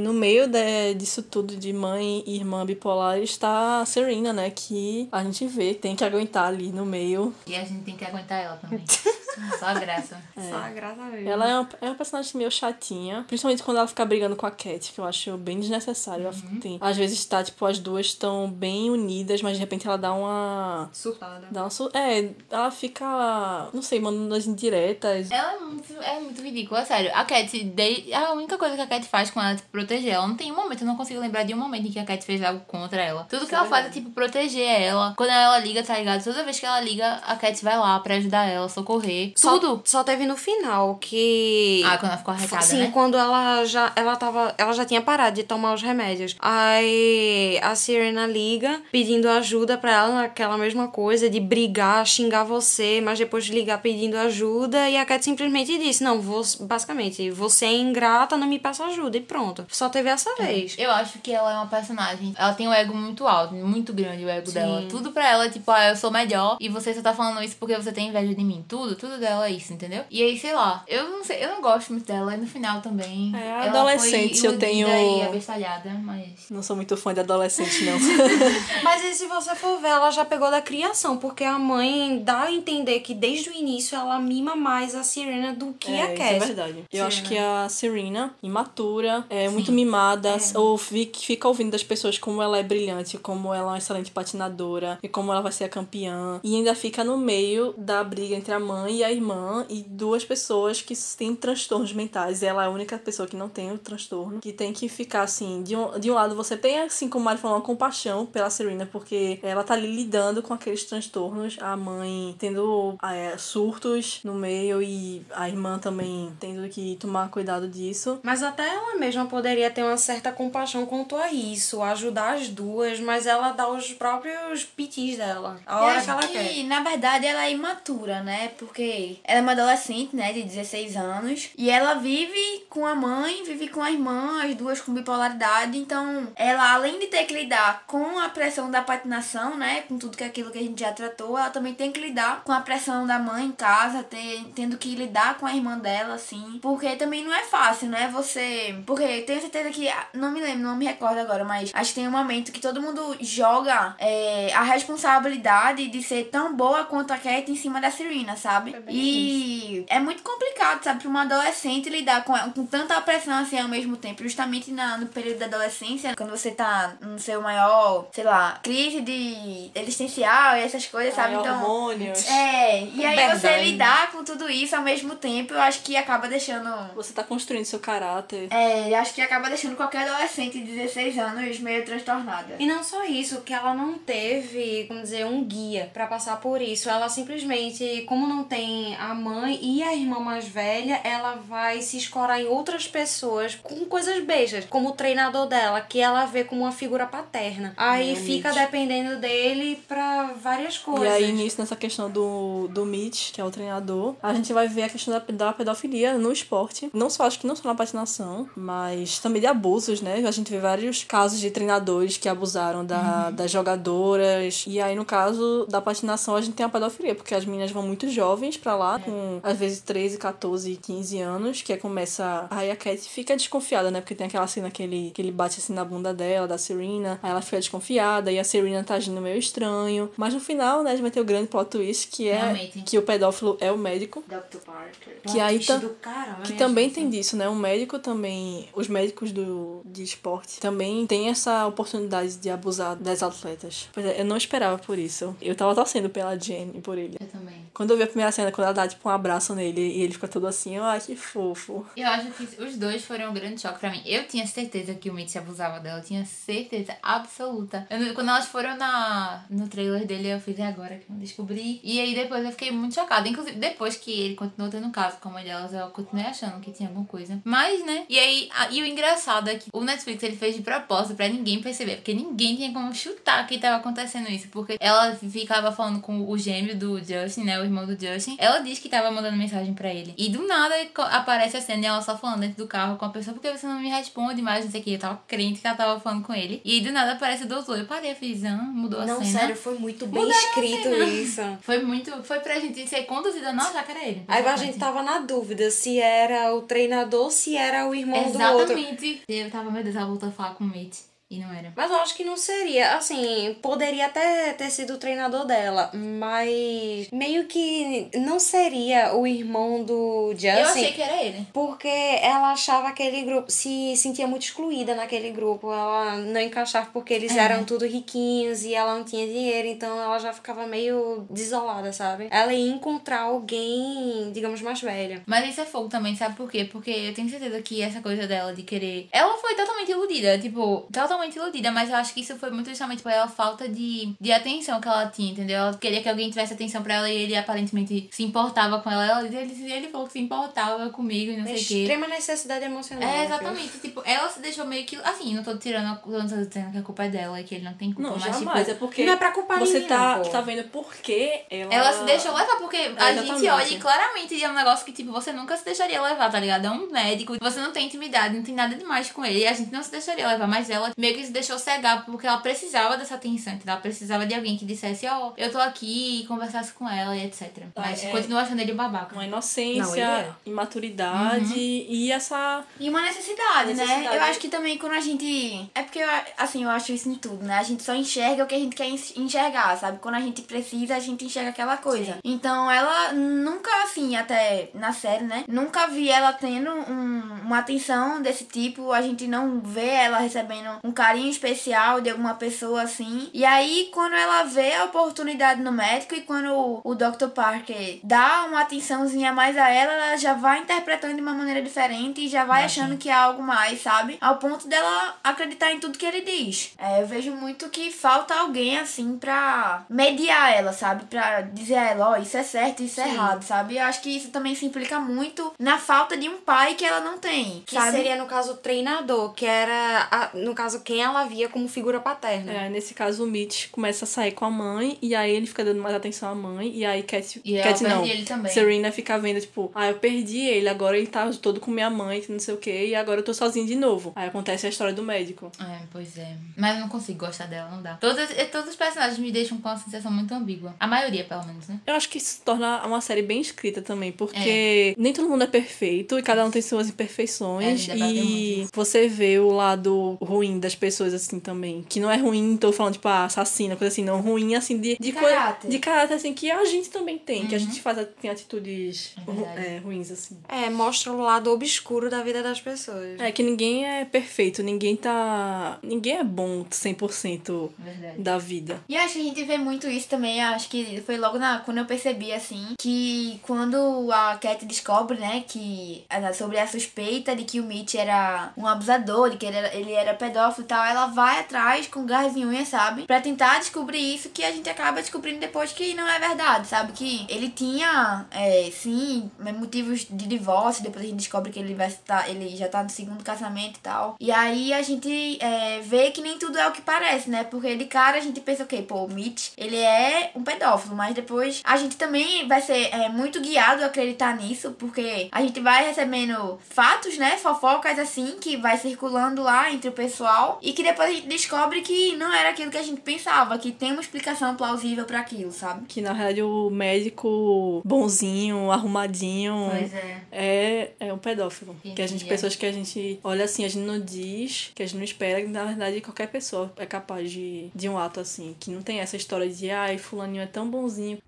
E 0.00 0.02
no 0.02 0.14
meio 0.14 0.46
de- 0.48 0.94
disso 0.94 1.22
tudo 1.22 1.54
de 1.54 1.74
mãe 1.74 2.24
e 2.26 2.34
irmã 2.34 2.64
bipolar 2.64 3.18
está 3.18 3.82
a 3.82 3.84
Serena, 3.84 4.32
né? 4.32 4.48
Que 4.48 5.06
a 5.12 5.22
gente 5.22 5.46
vê, 5.46 5.74
tem 5.74 5.94
que 5.94 6.02
aguentar 6.02 6.46
ali 6.46 6.72
no 6.72 6.86
meio. 6.86 7.34
E 7.46 7.54
a 7.54 7.62
gente 7.62 7.82
tem 7.82 7.94
que 7.98 8.04
aguentar 8.06 8.42
ela 8.42 8.56
também. 8.56 8.82
Só 9.58 9.66
a 9.66 9.74
graça. 9.74 10.20
Só 10.36 10.74
graças 10.74 10.98
a 11.00 11.08
Deus. 11.10 11.26
Ela 11.26 11.48
é 11.48 11.54
uma, 11.58 11.68
é 11.80 11.86
uma 11.86 11.94
personagem 11.94 12.32
meio 12.36 12.50
chatinha, 12.50 13.24
principalmente 13.26 13.62
quando 13.62 13.76
ela 13.78 13.86
fica 13.86 14.04
brigando 14.04 14.36
com 14.36 14.46
a 14.46 14.50
Cat, 14.50 14.92
que 14.92 14.98
eu 15.00 15.04
acho 15.04 15.36
bem 15.36 15.60
desnecessário. 15.60 16.24
Ela 16.24 16.32
fica- 16.32 16.60
tem, 16.60 16.78
às 16.80 16.96
vezes 16.96 17.24
tá, 17.24 17.42
tipo, 17.44 17.64
as 17.66 17.78
duas 17.78 18.06
estão 18.06 18.50
bem 18.50 18.90
unidas, 18.90 19.42
mas 19.42 19.54
de 19.54 19.60
repente 19.60 19.86
ela 19.86 19.96
dá 19.98 20.12
uma. 20.12 20.88
surtada. 20.92 21.46
Dá 21.50 21.62
uma 21.62 21.70
su- 21.70 21.90
é, 21.94 22.30
ela 22.50 22.70
fica, 22.70 23.68
não 23.72 23.82
sei, 23.82 24.00
mandando 24.00 24.34
as 24.34 24.46
indiretas. 24.46 25.30
Ela 25.30 25.54
é 25.54 25.58
muito, 25.58 25.92
é 26.02 26.20
muito 26.20 26.42
ridícula, 26.42 26.84
sério. 26.84 27.10
A 27.14 27.24
Cat, 27.24 27.58
de- 27.64 28.12
a 28.14 28.32
única 28.32 28.56
coisa 28.58 28.74
que 28.76 28.82
a 28.82 28.86
Cat 28.86 29.06
faz 29.06 29.30
com 29.30 29.40
ela 29.40 29.52
é 29.52 29.56
tipo, 29.56 29.68
proteger 29.70 30.12
ela. 30.14 30.26
Não 30.26 30.36
tem 30.36 30.50
um 30.52 30.56
momento, 30.56 30.82
eu 30.82 30.86
não 30.86 30.96
consigo 30.96 31.20
lembrar 31.20 31.44
de 31.44 31.54
um 31.54 31.56
momento 31.58 31.86
em 31.86 31.90
que 31.90 31.98
a 31.98 32.04
Cat 32.04 32.24
fez 32.24 32.42
algo 32.42 32.60
contra 32.66 33.00
ela. 33.02 33.24
Tudo 33.24 33.46
que 33.46 33.54
ela 33.54 33.66
faz 33.66 33.86
é 33.86 33.90
tipo 33.90 34.10
proteger 34.10 34.68
ela. 34.80 35.14
Quando 35.16 35.30
ela 35.30 35.58
liga, 35.58 35.82
tá 35.82 35.98
ligado? 35.98 36.22
Toda 36.22 36.44
vez 36.44 36.58
que 36.58 36.66
ela 36.66 36.80
liga, 36.80 37.14
a 37.26 37.36
Cat 37.36 37.62
vai 37.64 37.78
lá 37.78 37.98
pra 38.00 38.14
ajudar 38.16 38.46
ela, 38.46 38.68
socorrer. 38.68 39.19
Só- 39.36 39.58
Tudo. 39.58 39.82
Só 39.84 40.02
teve 40.04 40.26
no 40.26 40.36
final 40.36 40.96
que. 40.96 41.82
Ah, 41.84 41.96
quando 41.98 42.10
ela 42.12 42.18
ficou 42.18 42.34
arrecada, 42.34 42.62
Sim, 42.62 42.78
né? 42.78 42.90
quando 42.92 43.16
ela 43.16 43.64
já 43.64 43.92
ela 43.96 44.16
tava, 44.16 44.54
ela 44.58 44.72
já 44.72 44.84
tinha 44.84 45.00
parado 45.02 45.36
de 45.36 45.42
tomar 45.44 45.74
os 45.74 45.82
remédios. 45.82 46.36
Aí 46.40 47.58
a 47.62 47.74
Serena 47.74 48.26
liga 48.26 48.80
pedindo 48.92 49.28
ajuda 49.28 49.76
pra 49.78 49.92
ela 49.92 50.14
naquela 50.22 50.56
mesma 50.56 50.88
coisa 50.88 51.28
de 51.28 51.40
brigar, 51.40 52.06
xingar 52.06 52.44
você, 52.44 53.00
mas 53.02 53.18
depois 53.18 53.44
ligar 53.46 53.78
pedindo 53.80 54.16
ajuda 54.16 54.88
e 54.88 54.96
a 54.96 55.04
Cat 55.04 55.24
simplesmente 55.24 55.78
disse: 55.78 56.02
"Não, 56.02 56.20
você, 56.20 56.62
basicamente, 56.64 57.30
você 57.30 57.66
é 57.66 57.72
ingrata, 57.76 58.36
não 58.36 58.46
me 58.46 58.58
peça 58.58 58.84
ajuda" 58.84 59.16
e 59.16 59.20
pronto. 59.20 59.66
Só 59.68 59.88
teve 59.88 60.08
essa 60.08 60.34
vez. 60.36 60.74
Eu 60.78 60.90
acho 60.90 61.18
que 61.18 61.32
ela 61.32 61.52
é 61.52 61.56
uma 61.56 61.66
personagem. 61.66 62.34
Ela 62.36 62.52
tem 62.54 62.68
um 62.68 62.72
ego 62.72 62.94
muito 62.94 63.26
alto, 63.26 63.54
muito 63.54 63.92
grande 63.92 64.24
o 64.24 64.28
ego 64.28 64.50
dela. 64.50 64.84
Tudo 64.88 65.12
pra 65.12 65.28
ela 65.28 65.46
é 65.46 65.48
tipo, 65.48 65.70
ah, 65.70 65.88
eu 65.88 65.96
sou 65.96 66.10
melhor 66.10 66.56
e 66.60 66.68
você 66.68 66.94
só 66.94 67.02
tá 67.02 67.12
falando 67.14 67.42
isso 67.42 67.56
porque 67.58 67.74
você 67.76 67.92
tem 67.92 68.08
inveja 68.08 68.34
de 68.34 68.44
mim. 68.44 68.64
Tudo, 68.68 68.94
tudo 68.94 69.09
dela 69.18 69.46
é 69.48 69.52
isso, 69.52 69.72
entendeu? 69.72 70.04
E 70.10 70.22
aí, 70.22 70.38
sei 70.38 70.52
lá, 70.54 70.84
eu 70.88 71.08
não 71.10 71.24
sei, 71.24 71.42
eu 71.44 71.48
não 71.48 71.60
gosto 71.60 71.90
muito 71.92 72.06
dela. 72.06 72.34
E 72.34 72.38
no 72.38 72.46
final 72.46 72.80
também. 72.80 73.32
É, 73.34 73.46
ela 73.66 73.66
adolescente, 73.80 74.40
foi 74.40 74.48
eu 74.48 74.58
tenho- 74.58 74.88
E 74.88 75.22
abestalhada, 75.22 75.90
mas. 76.02 76.28
Não 76.50 76.62
sou 76.62 76.76
muito 76.76 76.96
fã 76.96 77.12
de 77.14 77.20
adolescente, 77.20 77.84
não. 77.84 77.98
Mas 78.82 79.04
e 79.04 79.14
se 79.14 79.26
você 79.26 79.54
for 79.54 79.78
ver, 79.80 79.88
ela 79.88 80.10
já 80.10 80.24
pegou 80.24 80.50
da 80.50 80.60
criação, 80.60 81.16
porque 81.16 81.44
a 81.44 81.58
mãe 81.58 82.20
dá 82.24 82.42
a 82.42 82.52
entender 82.52 83.00
que 83.00 83.14
desde 83.14 83.50
o 83.50 83.52
início 83.52 83.96
ela 83.96 84.18
mima 84.18 84.56
mais 84.56 84.94
a 84.94 85.02
Serena 85.02 85.52
do 85.52 85.72
que 85.74 85.90
é, 85.90 86.02
a 86.02 86.12
isso 86.14 86.22
é 86.22 86.38
verdade. 86.38 86.84
Eu 86.92 87.04
acho 87.06 87.22
que 87.24 87.36
a 87.36 87.68
Serena, 87.68 88.34
imatura, 88.42 89.24
é 89.30 89.48
muito 89.48 89.70
mimada, 89.72 90.36
ou 90.54 90.76
fi- 90.78 91.10
fica 91.14 91.46
ouvindo 91.48 91.70
das 91.72 91.82
pessoas 91.82 92.18
como 92.18 92.42
ela 92.42 92.58
é 92.58 92.62
brilhante, 92.62 93.18
como 93.18 93.52
ela 93.54 93.66
é 93.68 93.70
uma 93.72 93.78
excelente 93.78 94.10
patinadora 94.10 94.98
e 95.02 95.08
como 95.08 95.30
ela 95.32 95.40
vai 95.40 95.52
ser 95.52 95.64
a 95.64 95.68
campeã. 95.68 96.40
E 96.42 96.56
ainda 96.56 96.74
fica 96.74 97.02
no 97.04 97.16
meio 97.16 97.74
da 97.76 98.02
briga 98.02 98.34
entre 98.34 98.52
a 98.52 98.60
mãe 98.60 98.99
e 99.00 99.04
a 99.04 99.10
irmã 99.10 99.64
e 99.68 99.82
duas 99.82 100.24
pessoas 100.24 100.82
que 100.82 100.94
têm 101.16 101.34
transtornos 101.34 101.92
mentais. 101.92 102.42
Ela 102.42 102.64
é 102.64 102.66
a 102.66 102.70
única 102.70 102.98
pessoa 102.98 103.26
que 103.26 103.36
não 103.36 103.48
tem 103.48 103.72
o 103.72 103.78
transtorno, 103.78 104.40
que 104.40 104.52
tem 104.52 104.72
que 104.72 104.88
ficar 104.88 105.22
assim, 105.22 105.62
de 105.62 105.74
um, 105.74 105.98
de 105.98 106.10
um 106.10 106.14
lado 106.14 106.34
você 106.34 106.56
tem, 106.56 106.80
assim 106.80 107.08
como 107.08 107.22
o 107.22 107.24
Mari 107.24 107.38
falou, 107.38 107.56
uma 107.56 107.62
compaixão 107.62 108.26
pela 108.26 108.50
Serena, 108.50 108.86
porque 108.90 109.38
ela 109.42 109.64
tá 109.64 109.74
ali 109.74 109.90
lidando 109.90 110.42
com 110.42 110.52
aqueles 110.52 110.84
transtornos, 110.84 111.56
a 111.60 111.76
mãe 111.76 112.34
tendo 112.38 112.96
é, 113.02 113.36
surtos 113.38 114.20
no 114.22 114.34
meio 114.34 114.82
e 114.82 115.24
a 115.30 115.48
irmã 115.48 115.78
também 115.78 116.32
tendo 116.38 116.68
que 116.68 116.96
tomar 117.00 117.30
cuidado 117.30 117.68
disso. 117.68 118.20
Mas 118.22 118.42
até 118.42 118.68
ela 118.68 118.96
mesma 118.96 119.26
poderia 119.26 119.70
ter 119.70 119.82
uma 119.82 119.96
certa 119.96 120.30
compaixão 120.30 120.84
quanto 120.84 121.16
a 121.16 121.32
isso, 121.32 121.82
ajudar 121.82 122.34
as 122.34 122.48
duas, 122.48 123.00
mas 123.00 123.26
ela 123.26 123.52
dá 123.52 123.68
os 123.68 123.92
próprios 123.92 124.64
pitis 124.64 125.16
dela. 125.16 125.58
A 125.66 125.80
hora 125.80 126.02
que 126.02 126.10
ela 126.10 126.20
que, 126.20 126.32
quer. 126.32 126.64
na 126.64 126.80
verdade, 126.80 127.26
ela 127.26 127.46
é 127.46 127.52
imatura, 127.52 128.22
né? 128.22 128.48
Porque 128.58 128.82
ela 129.24 129.38
é 129.38 129.42
uma 129.42 129.52
adolescente, 129.52 130.14
né? 130.14 130.32
De 130.32 130.42
16 130.42 130.96
anos. 130.96 131.50
E 131.56 131.70
ela 131.70 131.94
vive 131.94 132.66
com 132.68 132.86
a 132.86 132.94
mãe, 132.94 133.42
vive 133.44 133.68
com 133.68 133.82
a 133.82 133.90
irmã, 133.90 134.44
as 134.44 134.54
duas 134.54 134.80
com 134.80 134.92
bipolaridade. 134.92 135.78
Então, 135.78 136.28
ela, 136.36 136.72
além 136.72 136.98
de 136.98 137.06
ter 137.06 137.24
que 137.24 137.34
lidar 137.34 137.84
com 137.86 138.18
a 138.18 138.28
pressão 138.28 138.70
da 138.70 138.82
patinação, 138.82 139.56
né? 139.56 139.82
Com 139.82 139.98
tudo 139.98 140.16
que 140.16 140.24
aquilo 140.24 140.50
que 140.50 140.58
a 140.58 140.62
gente 140.62 140.80
já 140.80 140.92
tratou, 140.92 141.38
ela 141.38 141.50
também 141.50 141.74
tem 141.74 141.92
que 141.92 142.00
lidar 142.00 142.42
com 142.44 142.52
a 142.52 142.60
pressão 142.60 143.06
da 143.06 143.18
mãe 143.18 143.46
em 143.46 143.52
casa, 143.52 144.02
ter, 144.02 144.44
tendo 144.54 144.76
que 144.76 144.94
lidar 144.94 145.38
com 145.38 145.46
a 145.46 145.54
irmã 145.54 145.78
dela, 145.78 146.14
assim. 146.14 146.58
Porque 146.62 146.96
também 146.96 147.24
não 147.24 147.34
é 147.34 147.44
fácil, 147.44 147.88
né? 147.88 148.08
Você. 148.12 148.74
Porque 148.86 149.22
tenho 149.22 149.40
certeza 149.40 149.70
que. 149.70 149.88
Não 150.14 150.30
me 150.30 150.40
lembro, 150.40 150.62
não 150.62 150.76
me 150.76 150.86
recordo 150.86 151.18
agora, 151.18 151.44
mas 151.44 151.70
acho 151.74 151.90
que 151.90 152.00
tem 152.00 152.08
um 152.08 152.12
momento 152.12 152.52
que 152.52 152.60
todo 152.60 152.82
mundo 152.82 153.16
joga 153.20 153.94
é, 153.98 154.52
a 154.54 154.62
responsabilidade 154.62 155.88
de 155.88 156.02
ser 156.02 156.24
tão 156.24 156.54
boa 156.54 156.84
quanto 156.84 157.12
a 157.12 157.18
Cat 157.18 157.50
em 157.50 157.56
cima 157.56 157.80
da 157.80 157.90
Serena, 157.90 158.36
sabe? 158.36 158.79
E 158.88 159.84
é 159.88 159.98
muito 159.98 160.22
complicado, 160.22 160.82
sabe, 160.82 161.00
pra 161.00 161.08
uma 161.08 161.22
adolescente 161.22 161.88
lidar 161.88 162.24
com, 162.24 162.34
com 162.52 162.66
tanta 162.66 163.00
pressão 163.00 163.34
assim 163.38 163.58
ao 163.58 163.68
mesmo 163.68 163.96
tempo. 163.96 164.22
Justamente 164.22 164.70
na, 164.70 164.98
no 164.98 165.06
período 165.06 165.38
da 165.38 165.46
adolescência, 165.46 166.14
quando 166.16 166.30
você 166.30 166.50
tá 166.50 166.94
no 167.00 167.18
seu 167.18 167.40
maior, 167.40 168.06
sei 168.12 168.24
lá, 168.24 168.58
crise 168.62 169.00
de 169.00 169.70
existencial 169.74 170.56
e 170.56 170.60
essas 170.60 170.86
coisas, 170.86 171.14
sabe? 171.14 171.34
Ai, 171.34 171.40
Então. 171.40 171.62
hormônios. 171.62 172.28
É, 172.28 172.84
e 172.84 173.04
aí 173.04 173.16
você 173.30 173.48
Verdade. 173.48 173.64
lidar 173.70 174.12
com 174.12 174.24
tudo 174.24 174.48
isso 174.50 174.76
ao 174.76 174.82
mesmo 174.82 175.14
tempo, 175.16 175.54
eu 175.54 175.60
acho 175.60 175.80
que 175.82 175.96
acaba 175.96 176.28
deixando. 176.28 176.70
Você 176.94 177.12
tá 177.12 177.22
construindo 177.22 177.64
seu 177.64 177.78
caráter. 177.80 178.48
É, 178.50 178.90
eu 178.90 178.96
acho 178.96 179.14
que 179.14 179.20
acaba 179.22 179.48
deixando 179.48 179.76
qualquer 179.76 180.08
adolescente 180.08 180.58
de 180.58 180.72
16 180.72 181.18
anos 181.18 181.58
meio 181.60 181.84
transtornada. 181.84 182.56
E 182.58 182.66
não 182.66 182.82
só 182.82 183.04
isso, 183.04 183.40
que 183.42 183.52
ela 183.52 183.74
não 183.74 183.94
teve, 183.98 184.84
vamos 184.88 185.04
dizer, 185.04 185.24
um 185.26 185.44
guia 185.44 185.90
pra 185.92 186.06
passar 186.06 186.36
por 186.40 186.60
isso. 186.60 186.88
Ela 186.88 187.08
simplesmente, 187.08 188.04
como 188.06 188.26
não 188.26 188.44
tem 188.44 188.69
a 188.98 189.14
mãe 189.14 189.58
e 189.62 189.82
a 189.82 189.94
irmã 189.94 190.18
mais 190.20 190.46
velha, 190.46 191.00
ela 191.04 191.36
vai 191.48 191.80
se 191.82 191.96
escorar 191.96 192.40
em 192.40 192.46
outras 192.46 192.86
pessoas 192.86 193.54
com 193.62 193.84
coisas 193.86 194.22
beijas, 194.24 194.64
como 194.66 194.90
o 194.90 194.92
treinador 194.92 195.46
dela, 195.46 195.80
que 195.80 196.00
ela 196.00 196.24
vê 196.26 196.44
como 196.44 196.62
uma 196.62 196.72
figura 196.72 197.06
paterna. 197.06 197.72
Aí 197.76 198.12
É, 198.12 198.16
fica 198.16 198.48
Mitch. 198.50 198.60
dependendo 198.60 199.20
dele 199.20 199.76
pra 199.88 200.32
várias 200.42 200.78
coisas. 200.78 201.06
E 201.06 201.08
aí, 201.08 201.32
nisso, 201.32 201.60
nessa 201.60 201.76
questão 201.76 202.10
do, 202.10 202.68
do 202.68 202.84
Mitch, 202.84 203.32
que 203.32 203.40
é 203.40 203.44
o 203.44 203.50
treinador, 203.50 204.14
a 204.22 204.32
gente 204.34 204.52
vai 204.52 204.68
ver 204.68 204.84
a 204.84 204.88
questão 204.88 205.12
da, 205.14 205.22
da 205.32 205.52
pedofilia 205.52 206.16
no 206.18 206.32
esporte. 206.32 206.90
Não 206.92 207.08
só, 207.10 207.24
acho 207.24 207.38
que 207.38 207.46
não 207.46 207.56
só 207.56 207.68
na 207.68 207.74
patinação, 207.74 208.48
mas 208.56 209.18
também 209.18 209.40
de 209.40 209.46
abusos, 209.46 210.00
né? 210.00 210.22
A 210.26 210.30
gente 210.30 210.50
vê 210.50 210.58
vários 210.58 211.04
casos 211.04 211.38
de 211.40 211.50
treinadores 211.50 212.16
que 212.16 212.28
abusaram 212.28 212.84
da, 212.84 213.30
das 213.30 213.50
jogadoras. 213.50 214.64
E 214.66 214.80
aí, 214.80 214.94
no 214.94 215.04
caso 215.04 215.66
da 215.68 215.80
patinação, 215.80 216.34
a 216.36 216.40
gente 216.40 216.54
tem 216.54 216.66
a 216.66 216.68
pedofilia, 216.68 217.14
porque 217.14 217.34
as 217.34 217.44
meninas 217.44 217.70
vão 217.70 217.82
muito 217.82 218.08
jovens 218.08 218.56
pra 218.60 218.76
lá, 218.76 218.98
com 218.98 219.40
às 219.42 219.58
vezes 219.58 219.80
13, 219.80 220.18
14, 220.18 220.76
15 220.76 221.20
anos, 221.20 221.62
que 221.62 221.72
é 221.72 221.76
começa. 221.76 222.46
Aí 222.50 222.70
a 222.70 222.76
Cat 222.76 222.98
fica 223.08 223.36
desconfiada, 223.36 223.90
né? 223.90 224.00
Porque 224.00 224.14
tem 224.14 224.26
aquela 224.26 224.46
cena 224.46 224.70
que 224.70 224.82
ele, 224.82 225.10
que 225.14 225.20
ele 225.22 225.32
bate 225.32 225.58
assim 225.58 225.72
na 225.72 225.84
bunda 225.84 226.12
dela, 226.14 226.46
da 226.46 226.58
Serena. 226.58 227.18
Aí 227.22 227.30
ela 227.30 227.40
fica 227.42 227.58
desconfiada, 227.58 228.30
e 228.30 228.38
a 228.38 228.44
Serena 228.44 228.84
tá 228.84 228.94
agindo 228.94 229.20
meio 229.20 229.38
estranho. 229.38 230.10
Mas 230.16 230.34
no 230.34 230.40
final, 230.40 230.82
né, 230.82 230.90
a 230.90 230.92
gente 230.94 231.02
vai 231.02 231.10
ter 231.10 231.20
o 231.20 231.24
grande 231.24 231.48
plot 231.48 231.70
twist, 231.70 232.08
que 232.08 232.28
é 232.28 232.36
Realmente. 232.38 232.82
que 232.82 232.98
o 232.98 233.02
pedófilo 233.02 233.56
é 233.60 233.70
o 233.72 233.78
médico. 233.78 234.22
Dr. 234.26 234.58
Parker. 234.64 235.20
Que 235.26 235.40
aí 235.40 235.60
caramba, 236.00 236.42
Que 236.42 236.52
também 236.54 236.84
gente. 236.84 236.94
tem 236.94 237.10
disso, 237.10 237.36
né? 237.36 237.48
O 237.48 237.54
médico 237.54 237.98
também. 237.98 238.68
Os 238.74 238.88
médicos 238.88 239.32
do, 239.32 239.80
de 239.84 240.02
esporte 240.02 240.60
também 240.60 241.06
têm 241.06 241.28
essa 241.28 241.66
oportunidade 241.66 242.36
de 242.36 242.50
abusar 242.50 242.96
das 242.96 243.22
atletas. 243.22 243.88
Pois 243.92 244.06
é, 244.06 244.20
eu 244.20 244.24
não 244.24 244.36
esperava 244.36 244.78
por 244.78 244.98
isso. 244.98 245.36
Eu 245.40 245.54
tava 245.54 245.74
torcendo 245.74 246.08
pela 246.10 246.38
Jenny 246.38 246.72
e 246.78 246.80
por 246.80 246.98
ele. 246.98 247.16
Eu 247.20 247.26
também. 247.26 247.69
Quando 247.72 247.90
eu 247.92 247.96
vi 247.96 248.02
a 248.02 248.06
primeira 248.06 248.32
cena, 248.32 248.50
quando 248.50 248.64
ela 248.66 248.74
dá 248.74 248.86
tipo 248.88 249.08
um 249.08 249.12
abraço 249.12 249.54
nele 249.54 249.80
e 249.80 250.02
ele 250.02 250.12
fica 250.12 250.28
todo 250.28 250.46
assim, 250.46 250.76
ai 250.78 251.00
que 251.00 251.14
fofo. 251.16 251.86
Eu 251.96 252.06
acho 252.08 252.26
que 252.32 252.62
os 252.62 252.76
dois 252.76 253.04
foram 253.04 253.30
um 253.30 253.34
grande 253.34 253.60
choque 253.60 253.78
pra 253.78 253.90
mim. 253.90 254.02
Eu 254.04 254.26
tinha 254.26 254.46
certeza 254.46 254.94
que 254.94 255.08
o 255.08 255.14
Mitch 255.14 255.36
abusava 255.36 255.78
dela. 255.80 255.98
Eu 256.00 256.04
tinha 256.04 256.24
certeza 256.24 256.96
absoluta. 257.02 257.86
Eu 257.88 258.12
quando 258.14 258.28
elas 258.28 258.46
foram 258.46 258.76
na, 258.76 259.44
no 259.48 259.68
trailer 259.68 260.06
dele, 260.06 260.28
eu 260.28 260.40
fiz, 260.40 260.58
é 260.58 260.66
agora 260.66 260.96
que 260.96 261.10
eu 261.10 261.16
descobri. 261.16 261.80
E 261.82 262.00
aí 262.00 262.14
depois 262.14 262.44
eu 262.44 262.50
fiquei 262.50 262.70
muito 262.70 262.94
chocada. 262.94 263.28
Inclusive, 263.28 263.56
depois 263.58 263.96
que 263.96 264.10
ele 264.10 264.34
continuou 264.34 264.70
tendo 264.70 264.90
caso 264.90 265.18
com 265.18 265.28
a 265.28 265.32
mãe 265.32 265.44
delas, 265.44 265.72
eu 265.72 265.86
continuei 265.88 266.26
achando 266.26 266.60
que 266.60 266.72
tinha 266.72 266.88
alguma 266.88 267.06
coisa. 267.06 267.40
Mas, 267.44 267.84
né? 267.84 268.04
E 268.08 268.18
aí, 268.18 268.48
a- 268.54 268.70
e 268.70 268.82
o 268.82 268.86
engraçado 268.86 269.48
é 269.48 269.54
que 269.54 269.70
o 269.72 269.82
Netflix 269.82 270.22
ele 270.22 270.36
fez 270.36 270.56
de 270.56 270.62
propósito 270.62 271.14
pra 271.16 271.28
ninguém 271.28 271.60
perceber. 271.62 271.96
Porque 271.96 272.12
ninguém 272.14 272.56
tinha 272.56 272.72
como 272.72 272.94
chutar 272.94 273.46
que 273.46 273.58
tava 273.58 273.76
acontecendo 273.76 274.28
isso. 274.30 274.48
Porque 274.48 274.76
ela 274.80 275.14
ficava 275.14 275.70
falando 275.72 276.00
com 276.00 276.28
o 276.28 276.36
gêmeo 276.38 276.76
do 276.76 276.98
Justin, 276.98 277.44
né? 277.44 277.59
O 277.60 277.64
irmão 277.64 277.86
do 277.86 277.92
Justin. 277.98 278.36
Ela 278.38 278.60
disse 278.60 278.80
que 278.80 278.88
tava 278.88 279.10
mandando 279.10 279.36
mensagem 279.36 279.74
pra 279.74 279.92
ele. 279.92 280.14
E 280.16 280.28
do 280.28 280.46
nada 280.46 280.74
aparece 281.10 281.56
a 281.56 281.60
cena 281.60 281.82
e 281.82 281.86
ela 281.86 282.00
só 282.02 282.16
falando 282.16 282.40
dentro 282.40 282.56
do 282.56 282.66
carro 282.66 282.96
com 282.96 283.04
a 283.04 283.10
pessoa, 283.10 283.34
porque 283.34 283.50
você 283.50 283.66
não 283.66 283.80
me 283.80 283.88
responde 283.88 284.40
mais, 284.42 284.64
não 284.64 284.72
sei 284.72 284.80
o 284.80 284.84
que. 284.84 284.94
Eu 284.94 284.98
tava 284.98 285.22
crente 285.26 285.60
que 285.60 285.66
ela 285.66 285.76
tava 285.76 286.00
falando 286.00 286.24
com 286.24 286.34
ele. 286.34 286.60
E 286.64 286.80
do 286.80 286.92
nada 286.92 287.12
aparece 287.12 287.44
o 287.44 287.48
doutor. 287.48 287.78
Eu 287.78 287.86
parei, 287.86 288.14
fiz, 288.14 288.44
ah, 288.44 288.56
mudou 288.56 289.00
a 289.00 289.06
Não, 289.06 289.22
cena. 289.22 289.38
sério, 289.40 289.56
foi 289.56 289.78
muito 289.78 290.06
bem 290.06 290.22
Mudaram 290.22 290.38
a 290.38 290.42
escrito 290.44 290.88
isso. 291.04 291.40
Foi 291.62 291.82
muito. 291.82 292.10
Foi 292.22 292.40
pra 292.40 292.58
gente 292.58 292.86
ser 292.88 293.02
conduzida, 293.02 293.52
não 293.52 293.66
era 293.76 294.04
ele. 294.04 294.24
Aí 294.26 294.46
a 294.46 294.56
gente 294.56 294.78
tava 294.78 295.02
na 295.02 295.18
dúvida 295.20 295.70
se 295.70 295.98
era 295.98 296.54
o 296.54 296.62
treinador 296.62 297.30
se 297.30 297.56
era 297.56 297.86
o 297.88 297.94
irmão 297.94 298.30
do 298.30 298.42
outro. 298.42 298.78
Exatamente. 298.78 299.22
Eu 299.28 299.50
tava, 299.50 299.70
meu 299.70 299.82
Deus, 299.82 299.96
ela 299.96 300.06
voltou 300.06 300.28
a 300.28 300.32
falar 300.32 300.54
com 300.54 300.64
o 300.64 300.66
Mitch. 300.66 301.09
E 301.30 301.38
não 301.38 301.52
era. 301.54 301.72
Mas 301.76 301.88
eu 301.90 301.96
acho 301.98 302.16
que 302.16 302.24
não 302.24 302.36
seria. 302.36 302.96
Assim, 302.96 303.56
poderia 303.62 304.06
até 304.06 304.52
ter 304.54 304.68
sido 304.68 304.94
o 304.94 304.98
treinador 304.98 305.44
dela, 305.46 305.88
mas 305.94 307.08
meio 307.12 307.44
que 307.46 308.08
não 308.16 308.40
seria 308.40 309.14
o 309.14 309.24
irmão 309.24 309.84
do 309.84 310.32
Justin. 310.32 310.48
Eu 310.48 310.66
achei 310.66 310.92
que 310.92 311.00
era 311.02 311.22
ele. 311.22 311.46
Porque 311.52 311.86
ela 311.86 312.50
achava 312.50 312.88
aquele 312.88 313.22
grupo, 313.22 313.48
se 313.48 313.96
sentia 313.96 314.26
muito 314.26 314.42
excluída 314.42 314.96
naquele 314.96 315.30
grupo. 315.30 315.72
Ela 315.72 316.16
não 316.16 316.40
encaixava 316.40 316.88
porque 316.92 317.14
eles 317.14 317.36
É. 317.36 317.38
eram 317.40 317.64
tudo 317.64 317.86
riquinhos 317.86 318.64
e 318.64 318.74
ela 318.74 318.96
não 318.96 319.04
tinha 319.04 319.24
dinheiro, 319.24 319.68
então 319.68 320.00
ela 320.00 320.18
já 320.18 320.32
ficava 320.32 320.66
meio 320.66 321.26
desolada, 321.30 321.92
sabe? 321.92 322.26
Ela 322.32 322.52
ia 322.52 322.72
encontrar 322.72 323.20
alguém, 323.20 324.32
digamos, 324.32 324.60
mais 324.62 324.80
velha. 324.80 325.22
Mas 325.26 325.48
isso 325.48 325.60
é 325.60 325.64
fogo 325.64 325.88
também, 325.88 326.16
sabe 326.16 326.34
por 326.34 326.50
quê? 326.50 326.64
Porque 326.64 326.90
eu 326.90 327.14
tenho 327.14 327.28
certeza 327.30 327.62
que 327.62 327.80
essa 327.82 328.00
coisa 328.00 328.26
dela 328.26 328.52
de 328.52 328.64
querer. 328.64 329.08
Ela 329.12 329.38
foi 329.38 329.54
totalmente 329.54 329.92
iludida, 329.92 330.36
tipo, 330.36 330.88
totalmente 330.92 331.19
iludida, 331.24 331.70
mas 331.70 331.90
eu 331.90 331.96
acho 331.96 332.12
que 332.14 332.20
isso 332.20 332.36
foi 332.36 332.50
muito 332.50 332.68
justamente 332.68 333.02
pela 333.02 333.28
falta 333.28 333.68
de, 333.68 334.14
de 334.20 334.32
atenção 334.32 334.80
que 334.80 334.88
ela 334.88 335.06
tinha, 335.06 335.32
entendeu? 335.32 335.56
Ela 335.58 335.74
queria 335.74 336.02
que 336.02 336.08
alguém 336.08 336.28
tivesse 336.30 336.52
atenção 336.54 336.82
pra 336.82 336.94
ela 336.94 337.10
e 337.10 337.16
ele 337.16 337.36
aparentemente 337.36 338.08
se 338.12 338.22
importava 338.22 338.80
com 338.80 338.90
ela. 338.90 339.04
ela 339.06 339.26
ele, 339.26 339.72
ele 339.72 339.88
falou 339.88 340.06
que 340.06 340.12
se 340.14 340.18
importava 340.20 340.88
comigo 340.90 341.32
e 341.32 341.36
não 341.36 341.44
sei 341.46 341.54
o 341.62 341.66
quê. 341.66 341.74
Extrema 341.82 342.06
necessidade 342.08 342.64
emocional. 342.64 343.08
É, 343.08 343.16
viu? 343.16 343.24
exatamente. 343.24 343.78
Tipo, 343.78 344.02
ela 344.04 344.28
se 344.28 344.40
deixou 344.40 344.64
meio 344.66 344.84
que. 344.86 344.96
Assim, 344.96 345.34
não 345.34 345.42
tô 345.42 345.56
tirando. 345.56 345.86
a- 345.86 346.00
Não 346.06 346.28
tô 346.28 346.36
dizendo 346.36 346.72
que 346.72 346.78
a 346.78 346.82
culpa 346.82 347.04
é 347.04 347.08
dela 347.08 347.40
e 347.40 347.44
que 347.44 347.54
ele 347.54 347.64
não 347.64 347.74
tem 347.74 347.92
culpa. 347.92 348.10
Não, 348.10 348.18
mas, 348.18 348.36
jamais. 348.38 348.66
tipo, 348.66 348.70
é 348.70 348.74
porque 348.74 349.04
não 349.04 349.12
é 349.12 349.16
pra 349.16 349.32
culpar 349.32 349.58
você 349.58 349.74
ninguém, 349.74 349.88
tá, 349.88 350.18
pô. 350.18 350.28
tá 350.28 350.40
vendo 350.40 350.64
por 350.70 350.94
que 350.96 351.42
ela... 351.50 351.74
Ela 351.74 351.92
se 351.92 352.04
deixou 352.04 352.34
levar, 352.34 352.56
porque 352.56 352.76
a 352.96 353.12
gente 353.14 353.48
olha 353.48 353.68
e 353.68 353.78
claramente 353.78 354.42
é 354.42 354.48
um 354.48 354.54
negócio 354.54 354.84
que, 354.84 354.92
tipo, 354.92 355.12
você 355.12 355.32
nunca 355.32 355.56
se 355.56 355.64
deixaria 355.64 356.00
levar, 356.00 356.30
tá 356.30 356.38
ligado? 356.40 356.66
É 356.66 356.70
um 356.70 356.90
médico, 356.90 357.36
você 357.40 357.60
não 357.60 357.72
tem 357.72 357.86
intimidade, 357.86 358.34
não 358.36 358.42
tem 358.42 358.54
nada 358.54 358.74
demais 358.74 359.10
com 359.10 359.24
ele, 359.24 359.40
e 359.40 359.46
a 359.46 359.52
gente 359.52 359.72
não 359.72 359.82
se 359.82 359.90
deixaria 359.90 360.26
levar, 360.26 360.46
mas 360.46 360.68
ela 360.70 360.90
meio 360.98 361.09
que 361.14 361.24
se 361.24 361.32
deixou 361.32 361.58
cegar 361.58 362.04
porque 362.04 362.26
ela 362.26 362.38
precisava 362.38 362.96
dessa 362.96 363.14
atenção, 363.14 363.52
entendeu? 363.52 363.72
Ela 363.72 363.80
precisava 363.80 364.26
de 364.26 364.34
alguém 364.34 364.56
que 364.56 364.64
dissesse, 364.64 365.06
ó, 365.06 365.32
eu 365.36 365.50
tô 365.50 365.58
aqui, 365.58 366.20
e 366.22 366.26
conversasse 366.26 366.72
com 366.72 366.88
ela 366.88 367.16
e 367.16 367.24
etc. 367.24 367.50
Mas 367.76 368.04
é. 368.04 368.10
continua 368.10 368.42
achando 368.42 368.60
ele 368.60 368.72
babaca. 368.72 369.14
Uma 369.14 369.22
Não, 369.22 369.28
inocência, 369.28 369.92
ele 369.92 370.00
é. 370.00 370.32
imaturidade 370.46 371.54
e 371.58 372.10
essa... 372.12 372.64
E 372.78 372.88
uma 372.88 373.02
necessidade, 373.02 373.74
né? 373.74 373.84
Necessidade. 373.84 374.16
Eu 374.16 374.22
acho 374.22 374.38
que 374.38 374.48
também 374.48 374.78
quando 374.78 374.92
a 374.92 375.00
gente. 375.00 375.70
É 375.74 375.82
porque, 375.82 375.98
eu, 375.98 376.08
assim, 376.38 376.64
eu 376.64 376.70
acho 376.70 376.92
isso 376.92 377.08
em 377.08 377.14
tudo, 377.14 377.44
né? 377.44 377.58
A 377.58 377.62
gente 377.62 377.82
só 377.82 377.94
enxerga 377.94 378.44
o 378.44 378.46
que 378.46 378.54
a 378.54 378.58
gente 378.58 378.74
quer 378.76 378.88
enx- 378.88 379.14
enxergar, 379.16 379.76
sabe? 379.76 379.98
Quando 379.98 380.14
a 380.16 380.20
gente 380.20 380.42
precisa, 380.42 380.96
a 380.96 381.00
gente 381.00 381.24
enxerga 381.24 381.50
aquela 381.50 381.76
coisa. 381.76 382.18
Então, 382.24 382.70
ela 382.70 383.12
nunca, 383.12 383.70
assim, 383.84 384.16
até 384.16 384.70
na 384.74 384.92
série, 384.92 385.24
né? 385.24 385.44
Nunca 385.48 385.86
vi 385.86 386.08
ela 386.08 386.32
tendo 386.32 386.70
um- 386.70 387.40
uma 387.44 387.58
atenção 387.58 388.20
desse 388.22 388.44
tipo. 388.44 388.92
A 388.92 389.02
gente 389.02 389.26
não 389.26 389.60
vê 389.60 389.86
ela 389.88 390.18
recebendo 390.18 390.78
um 390.84 390.92
carinho 391.00 391.30
especial 391.30 392.00
de 392.02 392.10
alguma 392.10 392.34
pessoa, 392.34 392.82
assim. 392.82 393.30
E 393.32 393.42
aí, 393.44 393.88
quando 393.92 394.14
ela 394.14 394.42
vê 394.44 394.74
a 394.74 394.84
oportunidade 394.84 395.62
no 395.62 395.72
médico 395.72 396.14
e 396.14 396.20
quando 396.20 396.52
o, 396.52 396.80
o 396.84 396.94
Dr. 396.94 397.28
Parker 397.34 398.00
dá 398.04 398.44
uma 398.46 398.60
atençãozinha 398.60 399.32
mais 399.32 399.56
a 399.56 399.68
ela, 399.70 399.92
ela 399.94 400.16
já 400.16 400.34
vai 400.34 400.58
interpretando 400.58 401.14
de 401.14 401.22
uma 401.22 401.32
maneira 401.32 401.62
diferente 401.62 402.20
e 402.20 402.28
já 402.28 402.44
vai 402.44 402.64
achando 402.64 402.98
que 402.98 403.08
é 403.08 403.14
algo 403.14 403.42
mais, 403.42 403.80
sabe? 403.82 404.18
Ao 404.20 404.36
ponto 404.36 404.68
dela 404.68 405.16
acreditar 405.24 405.72
em 405.72 405.80
tudo 405.80 405.96
que 405.98 406.04
ele 406.04 406.20
diz. 406.20 406.74
É, 406.78 407.00
eu 407.00 407.06
vejo 407.06 407.32
muito 407.32 407.68
que 407.70 407.90
falta 407.90 408.34
alguém, 408.34 408.78
assim, 408.78 409.16
pra 409.18 409.84
mediar 409.88 410.52
ela, 410.54 410.72
sabe? 410.72 411.04
Pra 411.06 411.40
dizer 411.40 411.76
a 411.76 411.84
ela, 411.90 412.10
ó, 412.10 412.16
isso 412.16 412.36
é 412.36 412.42
certo, 412.42 412.82
isso 412.82 413.00
é 413.00 413.04
Sim. 413.04 413.14
errado, 413.14 413.42
sabe? 413.42 413.76
Eu 413.78 413.84
acho 413.84 414.02
que 414.02 414.14
isso 414.14 414.28
também 414.30 414.54
se 414.54 414.66
implica 414.66 414.98
muito 415.00 415.52
na 415.58 415.78
falta 415.78 416.16
de 416.16 416.28
um 416.28 416.38
pai 416.38 416.74
que 416.74 416.84
ela 416.84 417.00
não 417.00 417.18
tem, 417.18 417.62
Que 417.66 417.74
sabe? 417.74 417.92
seria, 417.92 418.16
no 418.16 418.26
caso, 418.26 418.52
o 418.52 418.56
treinador, 418.56 419.32
que 419.32 419.46
era, 419.46 420.08
a- 420.10 420.30
no 420.34 420.54
caso, 420.54 420.80
quem 420.90 421.00
ela 421.00 421.24
via 421.24 421.48
como 421.48 421.68
figura 421.68 422.00
paterna. 422.00 422.52
É, 422.52 422.68
nesse 422.68 422.94
caso, 422.94 423.22
o 423.22 423.26
Mitch 423.26 423.68
começa 423.70 424.04
a 424.04 424.08
sair 424.08 424.32
com 424.32 424.44
a 424.44 424.50
mãe, 424.50 424.98
e 425.00 425.14
aí 425.14 425.30
ele 425.34 425.46
fica 425.46 425.64
dando 425.64 425.80
mais 425.80 425.94
atenção 425.94 426.28
à 426.30 426.34
mãe, 426.34 426.72
e 426.74 426.84
aí 426.84 427.02
Cat, 427.04 427.40
E 427.44 427.54
ela 427.56 427.62
Cat 427.68 427.82
não, 427.84 427.98
perde 428.02 428.10
ele 428.10 428.24
também. 428.24 428.52
Serena 428.52 428.90
fica 428.90 429.16
vendo, 429.18 429.40
tipo, 429.40 429.70
ah, 429.74 429.86
eu 429.88 429.94
perdi 429.94 430.38
ele, 430.40 430.68
agora 430.68 430.98
ele 430.98 431.06
tá 431.06 431.30
todo 431.40 431.60
com 431.60 431.70
minha 431.70 431.88
mãe, 431.88 432.20
que 432.20 432.32
não 432.32 432.40
sei 432.40 432.54
o 432.54 432.56
que, 432.56 432.86
e 432.86 432.94
agora 432.94 433.20
eu 433.20 433.24
tô 433.24 433.32
sozinha 433.32 433.64
de 433.64 433.76
novo. 433.76 434.12
Aí 434.16 434.26
acontece 434.28 434.66
a 434.66 434.68
história 434.68 434.92
do 434.92 435.02
médico. 435.02 435.52
É, 435.60 435.78
pois 435.92 436.18
é. 436.18 436.34
Mas 436.56 436.74
eu 436.74 436.80
não 436.80 436.88
consigo 436.88 437.24
gostar 437.24 437.46
dela, 437.46 437.70
não 437.70 437.80
dá. 437.82 437.94
Todos, 437.94 438.28
eh, 438.36 438.44
todos 438.46 438.70
os 438.70 438.76
personagens 438.76 439.18
me 439.18 439.30
deixam 439.30 439.58
com 439.58 439.68
uma 439.68 439.76
sensação 439.78 440.10
muito 440.10 440.34
ambígua. 440.34 440.74
A 440.80 440.86
maioria, 440.88 441.22
pelo 441.24 441.44
menos, 441.46 441.68
né? 441.68 441.78
Eu 441.86 441.94
acho 441.94 442.08
que 442.08 442.18
isso 442.18 442.40
torna 442.44 442.84
uma 442.84 443.00
série 443.00 443.22
bem 443.22 443.40
escrita 443.40 443.80
também, 443.80 444.10
porque 444.12 444.94
nem 444.98 445.12
todo 445.12 445.28
mundo 445.28 445.44
é 445.44 445.46
perfeito 445.46 446.18
e 446.18 446.22
cada 446.22 446.44
um 446.44 446.50
tem 446.50 446.60
suas 446.62 446.88
É, 446.88 446.90
imperfeições. 446.90 447.66
a 447.66 447.70
gente 447.76 447.86
debateu 447.92 448.14
muito 448.14 448.26
e 448.30 448.66
você 448.74 449.08
vê 449.08 449.38
o 449.38 449.50
lado 449.52 450.16
ruim 450.20 450.58
das 450.70 450.74
pessoas 450.74 451.12
assim 451.12 451.40
também. 451.40 451.84
Que 451.88 451.98
não 451.98 452.10
é 452.10 452.16
ruim, 452.16 452.56
tô 452.56 452.72
falando, 452.72 452.94
tipo, 452.94 453.08
ah, 453.08 453.24
assassina, 453.24 453.76
coisa 453.76 453.92
assim, 453.92 454.04
não. 454.04 454.20
Ruim 454.20 454.54
assim 454.54 454.78
de, 454.78 454.96
De 454.98 455.12
caráter. 455.12 455.70
de 455.70 455.78
caráter, 455.78 456.14
assim, 456.14 456.32
que 456.32 456.50
a 456.50 456.64
gente 456.64 456.88
também 456.90 457.18
tem. 457.18 457.46
Que 457.46 457.54
a 457.54 457.58
gente 457.58 457.80
faz, 457.80 457.98
tem 458.20 458.30
atitudes 458.30 459.14
É 459.56 459.76
é, 459.76 459.78
ruins, 459.78 460.10
assim. 460.10 460.38
É, 460.48 460.70
mostra 460.70 461.12
o 461.12 461.20
lado 461.20 461.50
obscuro 461.50 462.08
da 462.08 462.22
vida 462.22 462.42
das 462.42 462.60
pessoas. 462.60 463.18
É 463.20 463.32
que 463.32 463.42
ninguém 463.42 463.84
é 463.84 464.04
perfeito, 464.04 464.62
ninguém 464.62 464.96
tá. 464.96 465.78
Ninguém 465.82 466.18
é 466.18 466.24
bom 466.24 466.64
100% 466.64 467.70
Verdade. 467.78 468.18
da 468.18 468.38
vida. 468.38 468.80
E 468.88 468.96
acho 468.96 469.14
que 469.14 469.20
a 469.20 469.24
gente 469.24 469.44
vê 469.44 469.58
muito 469.58 469.88
isso 469.88 470.08
também, 470.08 470.42
acho 470.42 470.68
que 470.68 471.02
foi 471.04 471.16
logo 471.16 471.38
na, 471.38 471.60
quando 471.60 471.78
eu 471.78 471.84
percebi, 471.86 472.32
assim, 472.32 472.74
que 472.80 473.40
quando 473.42 474.10
a 474.12 474.36
Cat 474.36 474.64
descobre, 474.64 475.18
né, 475.18 475.44
que 475.46 476.04
ah, 476.08 476.32
sobre 476.32 476.58
a 476.58 476.66
suspeita 476.66 477.34
de 477.34 477.44
que 477.44 477.60
o 477.60 477.64
Mitch 477.64 477.94
era 477.94 478.52
um 478.56 478.66
abusador, 478.66 479.30
de 479.30 479.36
que 479.36 479.46
ele 479.46 479.56
era, 479.56 479.74
ele 479.74 479.92
era 479.92 480.14
pedófilo 480.14 480.59
e 480.62 480.64
tal, 480.64 480.84
ela 480.84 481.06
vai 481.06 481.40
atrás 481.40 481.86
com 481.86 482.04
garras 482.04 482.36
e 482.36 482.44
unhas, 482.44 482.68
sabe? 482.68 483.06
Pra 483.06 483.20
tentar 483.20 483.58
descobrir 483.58 484.14
isso 484.14 484.30
que 484.30 484.44
a 484.44 484.52
gente 484.52 484.68
acaba 484.68 485.00
descobrindo 485.00 485.40
depois 485.40 485.72
que 485.72 485.94
não 485.94 486.06
é 486.06 486.18
verdade, 486.18 486.66
sabe? 486.66 486.92
Que 486.92 487.26
ele 487.28 487.50
tinha, 487.50 488.26
é, 488.30 488.70
sim, 488.72 489.30
motivos 489.38 490.06
de 490.08 490.26
divórcio, 490.26 490.82
depois 490.82 491.04
a 491.04 491.08
gente 491.08 491.18
descobre 491.18 491.50
que 491.52 491.58
ele 491.58 491.74
vai 491.74 491.90
ele 492.28 492.56
já 492.56 492.68
tá 492.68 492.82
no 492.82 492.90
segundo 492.90 493.22
casamento 493.22 493.76
e 493.76 493.80
tal. 493.80 494.16
E 494.20 494.30
aí 494.30 494.72
a 494.72 494.82
gente 494.82 495.38
é, 495.40 495.80
vê 495.80 496.10
que 496.10 496.20
nem 496.20 496.38
tudo 496.38 496.58
é 496.58 496.68
o 496.68 496.72
que 496.72 496.82
parece, 496.82 497.30
né? 497.30 497.44
Porque 497.44 497.76
de 497.76 497.84
cara 497.84 498.18
a 498.18 498.20
gente 498.20 498.40
pensa, 498.40 498.64
ok, 498.64 498.82
pô, 498.82 499.04
o 499.04 499.08
Mitch, 499.08 499.50
ele 499.56 499.76
é 499.76 500.30
um 500.34 500.42
pedófilo, 500.42 500.94
mas 500.94 501.14
depois 501.14 501.60
a 501.64 501.76
gente 501.76 501.96
também 501.96 502.46
vai 502.46 502.60
ser 502.60 502.94
é, 502.94 503.08
muito 503.08 503.40
guiado 503.40 503.82
a 503.82 503.86
acreditar 503.86 504.36
nisso, 504.36 504.72
porque 504.72 505.28
a 505.30 505.40
gente 505.42 505.60
vai 505.60 505.86
recebendo 505.86 506.58
fatos, 506.68 507.16
né? 507.18 507.36
Fofocas 507.36 507.98
assim, 507.98 508.36
que 508.40 508.56
vai 508.56 508.76
circulando 508.76 509.42
lá 509.42 509.72
entre 509.72 509.88
o 509.88 509.92
pessoal 509.92 510.49
e 510.62 510.72
que 510.72 510.82
depois 510.82 511.08
a 511.08 511.12
gente 511.12 511.26
descobre 511.26 511.80
que 511.82 512.16
não 512.16 512.32
era 512.32 512.50
aquilo 512.50 512.70
que 512.70 512.76
a 512.76 512.82
gente 512.82 513.00
pensava, 513.00 513.58
que 513.58 513.72
tem 513.72 513.92
uma 513.92 514.00
explicação 514.00 514.54
plausível 514.56 515.04
para 515.04 515.20
aquilo, 515.20 515.52
sabe? 515.52 515.86
Que 515.86 516.00
na 516.00 516.12
realidade 516.12 516.42
o 516.42 516.70
médico 516.70 517.82
bonzinho, 517.84 518.70
arrumadinho, 518.70 519.68
Pois 519.70 519.94
é. 519.94 520.22
é, 520.30 520.92
é 521.00 521.12
um 521.12 521.18
pedófilo. 521.18 521.76
Que 521.82 522.02
a 522.02 522.06
gente, 522.06 522.24
é. 522.24 522.28
pessoas 522.28 522.56
que 522.56 522.66
a 522.66 522.72
gente 522.72 523.18
olha 523.22 523.44
assim, 523.44 523.64
a 523.64 523.68
gente 523.68 523.84
não 523.84 524.00
diz, 524.00 524.70
que 524.74 524.82
a 524.82 524.86
gente 524.86 524.96
não 524.96 525.04
espera, 525.04 525.40
que 525.40 525.48
na 525.48 525.64
verdade 525.64 526.00
qualquer 526.00 526.28
pessoa 526.28 526.72
é 526.76 526.86
capaz 526.86 527.30
de, 527.30 527.70
de 527.74 527.88
um 527.88 527.98
ato 527.98 528.20
assim. 528.20 528.54
Que 528.58 528.70
não 528.70 528.82
tem 528.82 529.00
essa 529.00 529.16
história 529.16 529.48
de, 529.48 529.70
ai, 529.70 529.98
fulaninho 529.98 530.42
é 530.42 530.46
tão 530.46 530.68
bonzinho. 530.68 531.18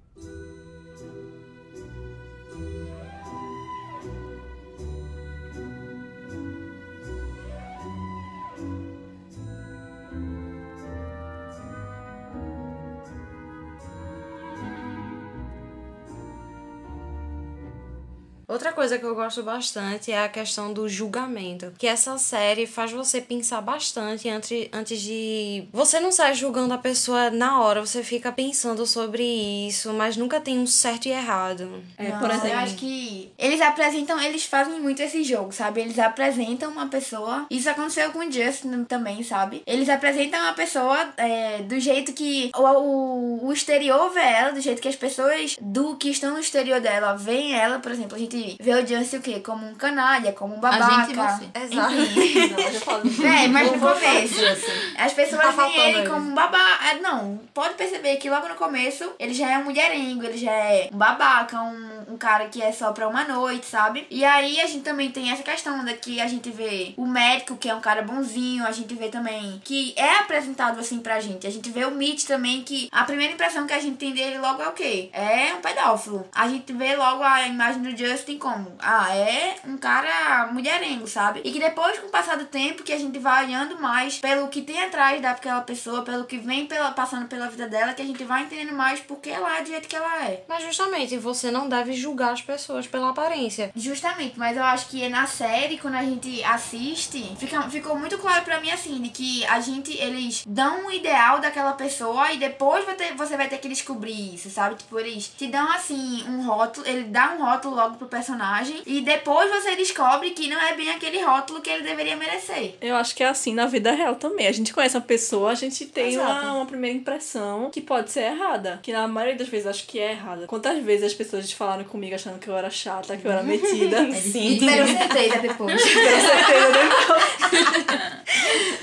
Outra 18.53 18.71
coisa 18.71 18.99
que 18.99 19.05
eu 19.07 19.15
gosto 19.15 19.43
bastante 19.43 20.13
é 20.13 20.23
a 20.23 20.29
questão 20.29 20.75
do 20.75 20.87
julgamento. 20.87 21.73
Que 21.79 21.87
essa 21.87 22.19
série 22.19 22.67
faz 22.67 22.93
você 22.93 23.19
pensar 23.19 23.63
bastante 23.63 24.29
antes, 24.29 24.69
antes 24.71 25.01
de. 25.01 25.65
Você 25.73 25.99
não 25.99 26.13
sai 26.13 26.35
julgando 26.35 26.75
a 26.75 26.79
pessoa 26.79 27.31
na 27.31 27.63
hora, 27.63 27.81
você 27.81 28.03
fica 28.03 28.31
pensando 28.31 28.85
sobre 28.85 29.23
isso, 29.23 29.91
mas 29.95 30.19
nunca 30.19 30.39
tem 30.39 30.59
um 30.59 30.67
certo 30.67 31.07
e 31.07 31.13
errado. 31.13 31.83
É, 31.97 32.11
Não, 32.11 32.19
por 32.19 32.29
exemplo. 32.31 32.51
Eu 32.51 32.59
acho 32.59 32.75
que 32.75 33.33
eles 33.39 33.59
apresentam, 33.63 34.21
eles 34.21 34.45
fazem 34.45 34.79
muito 34.79 35.01
esse 35.01 35.25
jogo, 35.25 35.51
sabe? 35.51 35.81
Eles 35.81 35.99
apresentam 35.99 36.71
uma 36.71 36.89
pessoa. 36.89 37.47
Isso 37.51 37.71
aconteceu 37.71 38.13
com 38.13 38.19
o 38.19 38.31
Justin 38.31 38.85
também, 38.85 39.23
sabe? 39.23 39.63
Eles 39.67 39.89
apresentam 39.89 40.39
uma 40.39 40.53
pessoa 40.53 41.11
é, 41.17 41.63
do 41.63 41.81
jeito 41.81 42.13
que 42.13 42.51
o, 42.55 42.61
o, 42.61 43.47
o 43.47 43.53
exterior 43.55 44.11
vê 44.11 44.21
ela, 44.21 44.53
do 44.53 44.61
jeito 44.61 44.83
que 44.83 44.89
as 44.89 44.97
pessoas 44.97 45.57
do 45.59 45.97
que 45.97 46.11
estão 46.11 46.35
no 46.35 46.39
exterior 46.39 46.83
dela 46.83 47.15
veem 47.15 47.55
ela. 47.55 47.79
Por 47.79 47.91
exemplo, 47.91 48.15
a 48.15 48.19
gente 48.19 48.42
vê 48.61 48.75
o 48.75 48.87
Justin 48.87 49.17
o 49.17 49.21
quê? 49.23 49.41
Como 49.41 49.67
um 49.69 49.75
canalha, 49.75 50.33
como 50.33 50.55
um 50.57 50.61
babaca. 50.61 51.07
gente 51.07 51.13
e 51.13 51.15
você. 51.15 51.75
Exato. 51.75 51.95
Enfim. 51.95 52.49
Não, 52.51 52.59
eu 52.61 52.81
falo- 52.81 53.03
É, 53.43 53.49
mas 53.49 53.73
no 53.73 53.79
começo. 53.79 54.45
assim. 54.45 54.95
As 54.99 55.13
pessoas 55.13 55.43
Tá 55.43 55.51
veem 55.51 55.81
ele 55.81 55.99
ele. 56.01 56.09
como 56.09 56.31
um 56.31 56.35
babaca. 56.35 56.89
É, 56.91 57.01
Não, 57.01 57.41
pode 57.55 57.75
perceber 57.75 58.17
que 58.17 58.29
logo 58.31 58.49
no 58.49 58.55
começo 58.55 59.11
ele 59.19 59.35
já 59.35 59.51
é 59.51 59.59
um 59.59 59.65
mulherengo, 59.65 60.25
ele 60.25 60.39
já 60.39 60.53
é 60.53 60.89
um 60.93 60.97
babaca, 60.97 61.61
um, 61.61 62.13
um 62.15 62.17
cara 62.17 62.47
que 62.47 62.63
é 62.63 62.73
só 62.73 62.93
pra 62.93 63.09
uma 63.09 63.25
noite, 63.25 63.67
sabe? 63.67 64.07
E 64.11 64.25
aí 64.25 64.61
a 64.61 64.67
gente 64.67 64.83
também 64.83 65.11
tem 65.11 65.31
essa 65.31 65.43
questão 65.43 65.85
daqui 65.85 66.21
a 66.21 66.27
gente 66.27 66.51
vê 66.51 66.95
o 66.97 67.07
médico, 67.07 67.57
que 67.57 67.69
é 67.69 67.75
um 67.75 67.81
cara 67.81 68.03
bonzinho, 68.03 68.65
a 68.67 68.73
gente 68.73 68.95
vê 68.95 69.09
também 69.09 69.61
que 69.65 69.93
é 69.97 70.19
apresentado 70.19 70.79
assim 70.81 71.01
pra 71.01 71.21
gente. 71.21 71.47
A 71.47 71.51
gente 71.51 71.71
vê 71.71 71.85
o 71.85 71.91
Mitch 71.91 72.25
também, 72.27 72.63
que 72.63 72.89
a 72.93 73.05
primeira 73.05 73.33
impressão 73.33 73.67
que 73.67 73.73
a 73.73 73.81
gente 73.81 73.97
tem 73.97 74.13
dele 74.13 74.39
logo 74.39 74.63
é 74.63 74.69
o 74.69 74.73
quê? 74.73 75.09
É 75.13 75.55
um 75.55 75.61
pedófilo. 75.61 76.27
A 76.35 76.49
gente 76.49 76.73
vê 76.73 76.95
logo 76.97 77.23
a 77.23 77.47
imagem 77.47 77.83
do 77.83 77.97
Justin 77.97 78.32
como, 78.39 78.73
ah, 78.79 79.15
é 79.15 79.57
um 79.67 79.77
cara 79.77 80.49
mulherengo, 80.53 81.07
sabe? 81.07 81.41
E 81.45 81.53
que 81.53 81.59
depois, 81.59 81.99
com 81.99 82.07
o 82.07 82.11
passar 82.11 82.37
do 82.37 82.47
tempo, 82.47 82.83
que 82.83 82.93
a 82.93 82.99
gente 82.99 83.19
vai 83.19 83.45
olhando 83.45 83.81
mais 83.81 84.19
pelo 84.19 84.49
que 84.49 84.63
tem 84.63 84.83
atrás 84.83 85.21
daquela 85.21 85.61
pessoa, 85.61 86.03
pelo 86.03 86.25
que 86.25 86.39
vem 86.39 86.67
pela, 86.67 86.93
passando 86.93 87.27
pela 87.27 87.49
vida 87.49 87.69
dela, 87.69 87.95
que 87.95 88.03
a 88.03 88.05
gente 88.05 88.25
vai 88.25 88.43
entendendo 88.43 88.73
mais 88.73 89.01
porque 89.01 89.31
ela 89.31 89.59
é 89.59 89.63
do 89.63 89.69
jeito 89.69 89.89
que 89.89 89.97
ela 89.97 90.25
é. 90.27 90.45
Mas 90.49 90.65
justamente, 90.65 91.17
você 91.19 91.51
não 91.51 91.69
deve 91.69 91.93
julgar 91.93 92.33
as 92.33 92.43
pessoas 92.43 92.87
pela 92.87 93.11
aparência. 93.11 93.71
Justamente, 93.75 94.39
mas 94.39 94.57
eu 94.57 94.65
acho 94.65 94.89
que 94.89 95.09
na 95.09 95.27
série, 95.27 95.79
quando 95.79 95.95
a 95.95 96.03
gente 96.03 96.43
assiste, 96.45 97.35
fica, 97.39 97.63
ficou 97.63 97.99
muito 97.99 98.19
claro 98.19 98.45
pra 98.45 98.61
mim 98.61 98.71
assim, 98.71 99.01
de 99.01 99.09
que 99.09 99.45
a 99.47 99.61
gente, 99.61 99.97
eles 99.99 100.45
dão 100.47 100.87
um 100.87 100.91
ideal 100.91 101.41
daquela 101.41 101.73
pessoa 101.73 102.33
e 102.33 102.39
depois 102.39 102.85
você 103.17 103.37
vai 103.37 103.49
ter 103.49 103.59
que 103.59 103.69
descobrir 103.69 104.35
isso, 104.35 104.51
sabe? 104.51 104.77
Tipo, 104.77 104.99
eles 104.99 105.29
te 105.29 105.47
dão 105.47 105.71
assim 105.71 106.25
um 106.29 106.47
rótulo, 106.47 106.87
ele 106.87 107.05
dá 107.05 107.33
um 107.33 107.45
rótulo 107.45 107.75
logo 107.75 107.97
pro 107.97 108.09
personagem 108.13 108.83
e 108.87 109.01
depois 109.01 109.51
você 109.51 109.75
descobre 109.75 110.31
que 110.31 110.49
não 110.49 110.61
é 110.61 110.75
bem 110.75 110.91
aquele 110.91 111.23
rótulo 111.23 111.63
que 111.63 111.71
ele 111.71 111.83
deveria 111.83 112.15
merecer. 112.15 112.75
Eu 112.81 112.95
acho 112.95 113.15
que 113.17 113.25
é 113.25 113.29
assim 113.29 113.55
na 113.55 113.65
vida 113.65 113.91
real 113.93 114.17
também. 114.17 114.47
A 114.47 114.53
gente 114.53 114.75
conhece 114.75 114.97
a 114.97 115.01
pessoa, 115.01 115.51
a 115.51 115.55
gente 115.55 115.87
tem 115.87 116.13
Exato. 116.13 116.45
uma, 116.45 116.53
uma 116.57 116.67
primeira 116.67 116.95
impressão 116.97 117.71
que 117.71 117.81
pode 117.81 118.13
ser 118.13 118.25
errada. 118.25 118.79
Que 118.83 118.93
na 118.93 119.09
maioria 119.09 119.37
das 119.37 119.49
vezes 119.49 119.67
acho 119.67 119.87
que 119.87 119.99
é 119.99 120.13
errada. 120.13 120.47
Quantas 120.47 120.83
vezes 120.85 121.07
as 121.07 121.15
pessoas 121.15 121.51
falaram 121.53 121.85
comigo 121.85 122.15
achando 122.15 122.39
que 122.39 122.49
eu 122.49 122.57
era 122.57 122.69
chata, 122.69 123.17
que 123.17 123.27
eu 123.27 123.33
era 123.33 123.43
metida? 123.43 124.13
Sim. 124.13 124.59
Tiveram 124.59 124.87
certeza 124.87 125.39
depois. 125.39 125.83
Tenho 125.83 126.21
certeza 126.21 126.73
depois. 126.73 128.13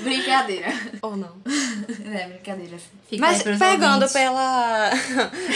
brincadeira. 0.00 0.72
Ou 1.02 1.16
não. 1.16 1.36
É, 2.12 2.26
brincadeira. 2.26 2.76
assim. 2.76 3.00
Fica 3.08 3.26
Mas 3.26 3.42
pegando 3.42 4.04
ouvintes. 4.04 4.12
pela. 4.12 4.90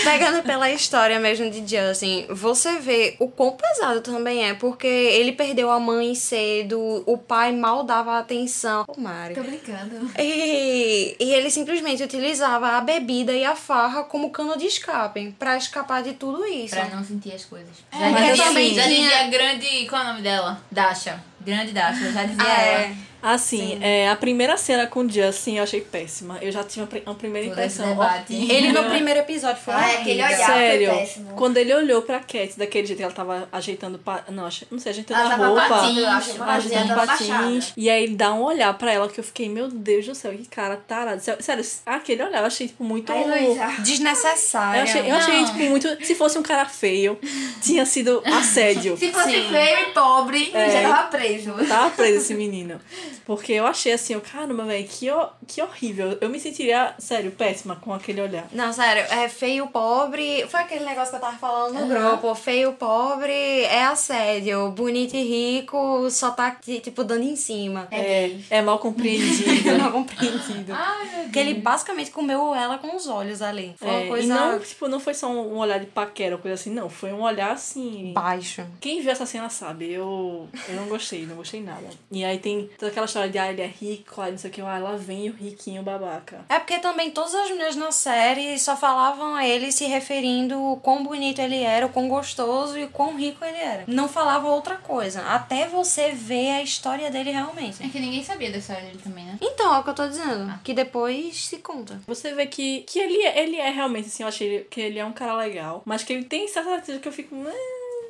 pegando 0.02 0.42
pela 0.42 0.70
história 0.70 1.20
mesmo 1.20 1.48
de 1.50 1.60
Justin, 1.60 2.26
você 2.30 2.78
vê 2.80 3.16
o 3.20 3.28
quão 3.28 3.52
pesado 3.68 4.00
também 4.00 4.48
é, 4.48 4.54
porque 4.54 4.86
ele 4.86 5.32
perdeu 5.32 5.70
a 5.70 5.78
mãe 5.80 6.14
cedo, 6.14 7.02
o 7.06 7.16
pai 7.18 7.52
mal 7.52 7.82
dava 7.84 8.18
atenção. 8.18 8.84
Ô, 8.88 9.00
Mari. 9.00 9.34
Tô 9.34 9.42
brincando. 9.42 10.10
E, 10.18 11.16
e 11.18 11.32
ele 11.34 11.50
simplesmente 11.50 12.02
utilizava 12.02 12.70
a 12.76 12.80
bebida 12.80 13.32
e 13.32 13.44
a 13.44 13.56
farra 13.56 14.04
como 14.04 14.30
cano 14.30 14.56
de 14.56 14.66
escape 14.66 15.34
pra 15.38 15.56
escapar 15.56 16.02
de 16.02 16.12
tudo 16.14 16.44
isso. 16.46 16.74
Pra 16.74 16.86
não 16.86 17.04
sentir 17.04 17.32
as 17.32 17.44
coisas. 17.44 17.68
É, 17.92 17.98
já 17.98 18.10
mas 18.10 18.26
dizia, 18.30 18.44
assim- 18.50 18.74
já 18.74 18.86
dizia 18.86 19.20
a 19.20 19.26
grande. 19.28 19.86
Qual 19.88 20.00
é 20.02 20.04
o 20.04 20.08
nome 20.08 20.22
dela? 20.22 20.60
Dasha. 20.70 21.22
Grande 21.40 21.72
Dasha. 21.72 22.10
Já 22.12 22.24
dizia 22.24 22.42
Ah, 22.44 22.62
ela. 22.62 22.80
é. 22.82 22.94
Assim, 23.24 23.78
é, 23.80 24.10
a 24.10 24.16
primeira 24.16 24.56
cena 24.58 24.86
com 24.86 25.00
o 25.00 25.08
Justin 25.10 25.56
eu 25.56 25.62
achei 25.62 25.80
péssima. 25.80 26.38
Eu 26.42 26.52
já 26.52 26.62
tinha 26.62 26.82
uma, 26.84 26.88
pri- 26.88 27.02
uma 27.06 27.14
primeira 27.14 27.48
impressão. 27.48 27.96
Ele 28.28 28.70
no 28.70 28.84
primeiro 28.84 29.20
episódio 29.20 29.62
foi 29.62 29.72
Ah, 29.74 29.90
é 29.92 29.96
aquele 29.96 30.22
olhar. 30.22 30.46
Sério, 30.46 30.90
foi 30.90 30.98
péssimo. 30.98 31.30
quando 31.34 31.56
ele 31.56 31.74
olhou 31.74 32.02
pra 32.02 32.20
Cat 32.20 32.52
daquele 32.58 32.86
jeito 32.86 32.98
que 32.98 33.04
ela 33.04 33.12
tava 33.12 33.48
ajeitando 33.50 33.98
pa... 33.98 34.22
não, 34.28 34.44
não 34.70 34.78
sei, 34.78 34.92
ajeitando 34.92 35.20
Ela 35.20 35.34
a 35.34 35.36
roupa, 35.48 35.68
patins, 35.68 35.96
eu 35.98 36.06
acho, 36.08 36.42
ajeitando 36.42 36.94
patins, 36.94 37.72
e 37.76 37.88
aí 37.88 38.04
ele 38.04 38.14
dá 38.14 38.34
um 38.34 38.42
olhar 38.42 38.72
pra 38.76 38.92
ela 38.92 39.08
que 39.08 39.18
eu 39.18 39.24
fiquei, 39.24 39.48
meu 39.48 39.68
Deus 39.68 40.04
do 40.06 40.14
céu, 40.14 40.32
que 40.32 40.44
cara 40.46 40.76
tarado. 40.76 41.20
Sé- 41.22 41.38
Sério, 41.40 41.64
aquele 41.86 42.22
olhar 42.24 42.40
eu 42.40 42.46
achei 42.46 42.68
tipo 42.68 42.84
muito 42.84 43.10
Aí, 43.10 43.24
Luísa. 43.24 43.66
Desnecessário. 43.80 44.80
eu 44.80 44.82
achei, 44.84 45.10
eu 45.10 45.14
achei 45.16 45.40
Não. 45.40 45.44
tipo 45.46 45.58
muito, 45.70 46.04
se 46.04 46.14
fosse 46.14 46.38
um 46.38 46.42
cara 46.42 46.66
feio, 46.66 47.18
tinha 47.62 47.86
sido 47.86 48.22
assédio. 48.26 48.96
Se 48.98 49.10
fosse 49.10 49.30
Sim. 49.30 49.48
feio 49.50 49.78
e 49.88 49.92
pobre, 49.92 50.50
É. 50.52 50.82
já 50.82 50.88
tava 50.88 51.08
preso. 51.08 51.52
Tava 51.66 51.90
preso 51.90 52.18
esse 52.18 52.34
menino. 52.34 52.80
Porque 53.24 53.52
eu 53.52 53.66
achei 53.66 53.92
assim, 53.92 54.14
eu, 54.14 54.20
caramba, 54.20 54.64
velho, 54.64 54.86
que, 54.86 55.06
que 55.46 55.62
horrível. 55.62 56.16
Eu 56.20 56.28
me 56.28 56.38
sentiria, 56.40 56.94
sério, 56.98 57.30
péssima 57.30 57.76
com 57.76 57.92
aquele 57.92 58.20
olhar. 58.20 58.46
Não, 58.52 58.72
sério, 58.72 59.02
é 59.10 59.28
feio, 59.28 59.66
pobre. 59.68 60.46
Foi 60.48 60.60
aquele 60.60 60.84
negócio 60.84 61.10
que 61.10 61.16
eu 61.16 61.20
tava 61.20 61.36
falando 61.38 61.78
no 61.80 61.86
grupo. 61.88 62.34
Feio, 62.34 62.72
pobre 62.74 63.32
é 63.32 63.84
assédio. 63.84 64.70
Bonito 64.70 65.14
e 65.16 65.22
rico 65.22 66.08
só 66.10 66.30
tá, 66.30 66.56
tipo, 66.62 67.04
dando 67.04 67.22
em 67.22 67.36
cima. 67.36 67.88
É, 67.90 68.36
é 68.50 68.62
mal 68.62 68.78
compreendido. 68.78 69.76
Não 69.78 69.92
compreendido. 69.92 70.72
Ai, 70.72 71.08
meu 71.14 71.22
Porque 71.24 71.38
ele 71.38 71.54
basicamente 71.54 72.10
comeu 72.10 72.54
ela 72.54 72.78
com 72.78 72.94
os 72.96 73.06
olhos 73.06 73.42
ali. 73.42 73.74
Foi 73.78 73.88
uma 73.88 74.00
É, 74.00 74.06
coisa 74.08 74.24
E 74.24 74.28
não, 74.28 74.58
tipo, 74.60 74.88
não 74.88 75.00
foi 75.00 75.14
só 75.14 75.28
um 75.28 75.56
olhar 75.58 75.78
de 75.78 75.86
paquera 75.86 76.36
ou 76.36 76.40
coisa 76.40 76.54
assim, 76.54 76.70
não. 76.70 76.88
Foi 76.88 77.12
um 77.12 77.22
olhar 77.22 77.52
assim. 77.52 78.12
baixa. 78.14 78.66
Quem 78.80 79.00
viu 79.00 79.10
essa 79.10 79.26
cena 79.26 79.48
sabe, 79.48 79.90
eu, 79.92 80.48
eu 80.68 80.74
não 80.76 80.86
gostei, 80.86 81.26
não 81.26 81.36
gostei 81.36 81.62
nada. 81.62 81.86
E 82.10 82.24
aí 82.24 82.38
tem 82.38 82.68
toda 82.78 82.90
aquela 83.04 83.06
história 83.06 83.30
de, 83.30 83.38
ah, 83.38 83.50
ele 83.52 83.62
é 83.62 83.66
rico, 83.66 84.20
ah, 84.20 84.30
não 84.30 84.38
sei 84.38 84.50
o 84.50 84.52
que, 84.52 84.60
ah, 84.60 84.78
lá 84.78 84.96
vem 84.96 85.28
o 85.30 85.32
riquinho 85.34 85.82
babaca. 85.82 86.44
É 86.48 86.58
porque 86.58 86.78
também 86.78 87.10
todas 87.10 87.34
as 87.34 87.50
mulheres 87.50 87.76
na 87.76 87.92
série 87.92 88.58
só 88.58 88.76
falavam 88.76 89.34
a 89.34 89.46
ele 89.46 89.70
se 89.70 89.84
referindo 89.86 90.60
o 90.60 90.76
quão 90.78 91.02
bonito 91.04 91.40
ele 91.40 91.62
era, 91.62 91.86
o 91.86 91.88
quão 91.90 92.08
gostoso 92.08 92.78
e 92.78 92.84
o 92.84 92.88
quão 92.88 93.16
rico 93.16 93.44
ele 93.44 93.58
era. 93.58 93.84
Não 93.86 94.08
falava 94.08 94.48
outra 94.48 94.76
coisa. 94.76 95.22
Até 95.22 95.66
você 95.66 96.10
ver 96.10 96.50
a 96.52 96.62
história 96.62 97.10
dele 97.10 97.30
realmente. 97.30 97.82
É 97.84 97.88
que 97.88 97.98
ninguém 98.00 98.22
sabia 98.24 98.50
da 98.50 98.58
história 98.58 98.82
dele 98.82 99.00
também, 99.02 99.24
né? 99.24 99.38
Então, 99.40 99.74
é 99.74 99.78
o 99.78 99.82
que 99.84 99.90
eu 99.90 99.94
tô 99.94 100.08
dizendo. 100.08 100.52
Que 100.64 100.72
depois 100.74 101.44
se 101.46 101.58
conta. 101.58 102.00
Você 102.06 102.32
vê 102.34 102.46
que, 102.46 102.80
que 102.82 102.98
ele, 102.98 103.22
é- 103.24 103.42
ele 103.42 103.56
é 103.56 103.70
realmente, 103.70 104.08
assim, 104.08 104.22
eu 104.22 104.28
achei 104.28 104.60
que 104.70 104.80
ele 104.80 104.98
é 104.98 105.04
um 105.04 105.12
cara 105.12 105.34
legal, 105.36 105.82
mas 105.84 106.02
que 106.02 106.12
ele 106.12 106.24
tem 106.24 106.48
certas 106.48 106.72
atitudes 106.74 107.00
que 107.02 107.08
eu 107.08 107.12
fico. 107.12 107.34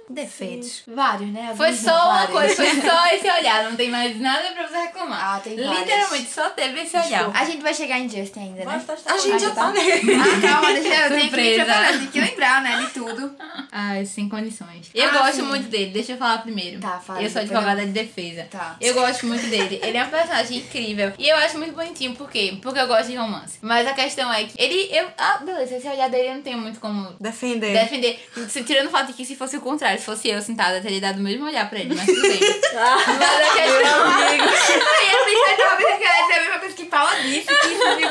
Defeitos. 0.08 0.82
Vários, 0.86 1.30
né? 1.32 1.52
Foi 1.56 1.66
Alguns 1.68 1.82
só 1.82 1.92
uma 1.94 2.26
vários. 2.26 2.30
coisa, 2.32 2.54
foi 2.56 2.80
só 2.90 3.06
esse 3.14 3.30
olhar, 3.30 3.64
não 3.64 3.76
tem 3.76 3.90
mais 3.90 4.20
nada 4.20 4.50
pra 4.52 4.66
você 4.68 4.76
reclamar. 4.76 5.36
Ah, 5.36 5.40
tem 5.40 5.56
vários. 5.56 5.78
Literalmente, 5.80 6.30
só 6.30 6.50
teve 6.50 6.80
esse 6.80 6.96
olhar. 6.96 7.30
A 7.34 7.44
gente 7.44 7.62
vai 7.62 7.74
chegar 7.74 7.98
em 7.98 8.08
Justin 8.08 8.40
ainda, 8.40 8.64
né? 8.64 8.84
A 9.06 9.18
gente 9.18 9.38
já 9.42 9.50
tá 9.50 9.70
nele. 9.72 10.12
Ah, 10.14 10.40
calma, 10.46 10.72
deixa 10.72 10.94
eu 10.94 11.08
tenho 11.08 11.30
que 11.30 11.36
me 11.36 11.54
preparar, 11.56 11.98
que 12.10 12.20
lembrar, 12.20 12.62
né, 12.62 12.76
de 12.82 12.86
tudo. 12.92 13.34
Ai, 13.72 14.04
sem 14.06 14.28
condições. 14.28 14.90
Eu 14.94 15.08
Ah, 15.08 15.12
gosto 15.12 15.36
sim. 15.36 15.42
muito 15.42 15.68
dele, 15.68 15.90
deixa 15.90 16.12
eu 16.12 16.16
falar 16.18 16.38
primeiro. 16.38 16.80
Tá, 16.80 17.00
fala, 17.00 17.22
Eu 17.22 17.30
sou 17.30 17.40
advogada 17.42 17.84
de 17.84 17.92
defesa. 17.92 18.46
Tá. 18.50 18.76
Eu 18.80 18.94
gosto 18.94 19.26
muito 19.26 19.46
dele. 19.48 19.80
Ele 19.82 19.96
é 19.96 20.04
um 20.04 20.08
personagem 20.10 20.58
incrível. 20.58 21.12
E 21.18 21.28
eu 21.28 21.36
acho 21.38 21.58
muito 21.58 21.74
bonitinho, 21.74 22.14
por 22.14 22.30
quê? 22.30 22.58
Porque 22.62 22.78
eu 22.78 22.86
gosto 22.86 23.08
de 23.08 23.16
romance. 23.16 23.58
Mas 23.60 23.86
a 23.86 23.92
questão 23.92 24.32
é 24.32 24.44
que 24.44 24.54
ele. 24.62 24.88
Eu, 24.96 25.08
ah, 25.18 25.38
beleza, 25.44 25.76
esse 25.76 25.88
olhar 25.88 26.08
dele 26.08 26.28
eu 26.28 26.34
não 26.34 26.42
tenho 26.42 26.58
muito 26.58 26.78
como 26.78 27.14
Defender. 27.20 27.72
defender. 27.72 28.28
Se- 28.48 28.62
Tirando 28.64 28.86
o 28.86 28.90
fato 28.90 29.08
de 29.08 29.12
que 29.14 29.24
se 29.24 29.34
fosse 29.36 29.56
o 29.56 29.60
contrário, 29.60 29.93
se 29.98 30.04
fosse 30.04 30.28
eu 30.28 30.40
sentada, 30.42 30.76
eu 30.78 30.82
teria 30.82 31.00
dado 31.00 31.18
o 31.18 31.22
mesmo 31.22 31.46
olhar 31.46 31.68
pra 31.68 31.78
ele, 31.78 31.94
mas 31.94 32.06
tudo 32.06 32.22
bem. 32.22 32.40
mas 32.74 33.40
a 33.40 33.54
questão. 33.54 34.04
Aí 34.14 34.38
eu 34.38 35.24
pensei, 35.24 35.56
tava 35.56 35.76
pensando 35.76 35.98
que 35.98 36.04
ela 36.04 36.36
a 36.36 36.40
mesma 36.40 36.58
coisa 36.58 36.74
que 36.74 36.84
Paula 36.86 37.14
disse, 37.22 37.46
que 37.46 37.66
isso 37.68 37.96
me 37.96 38.02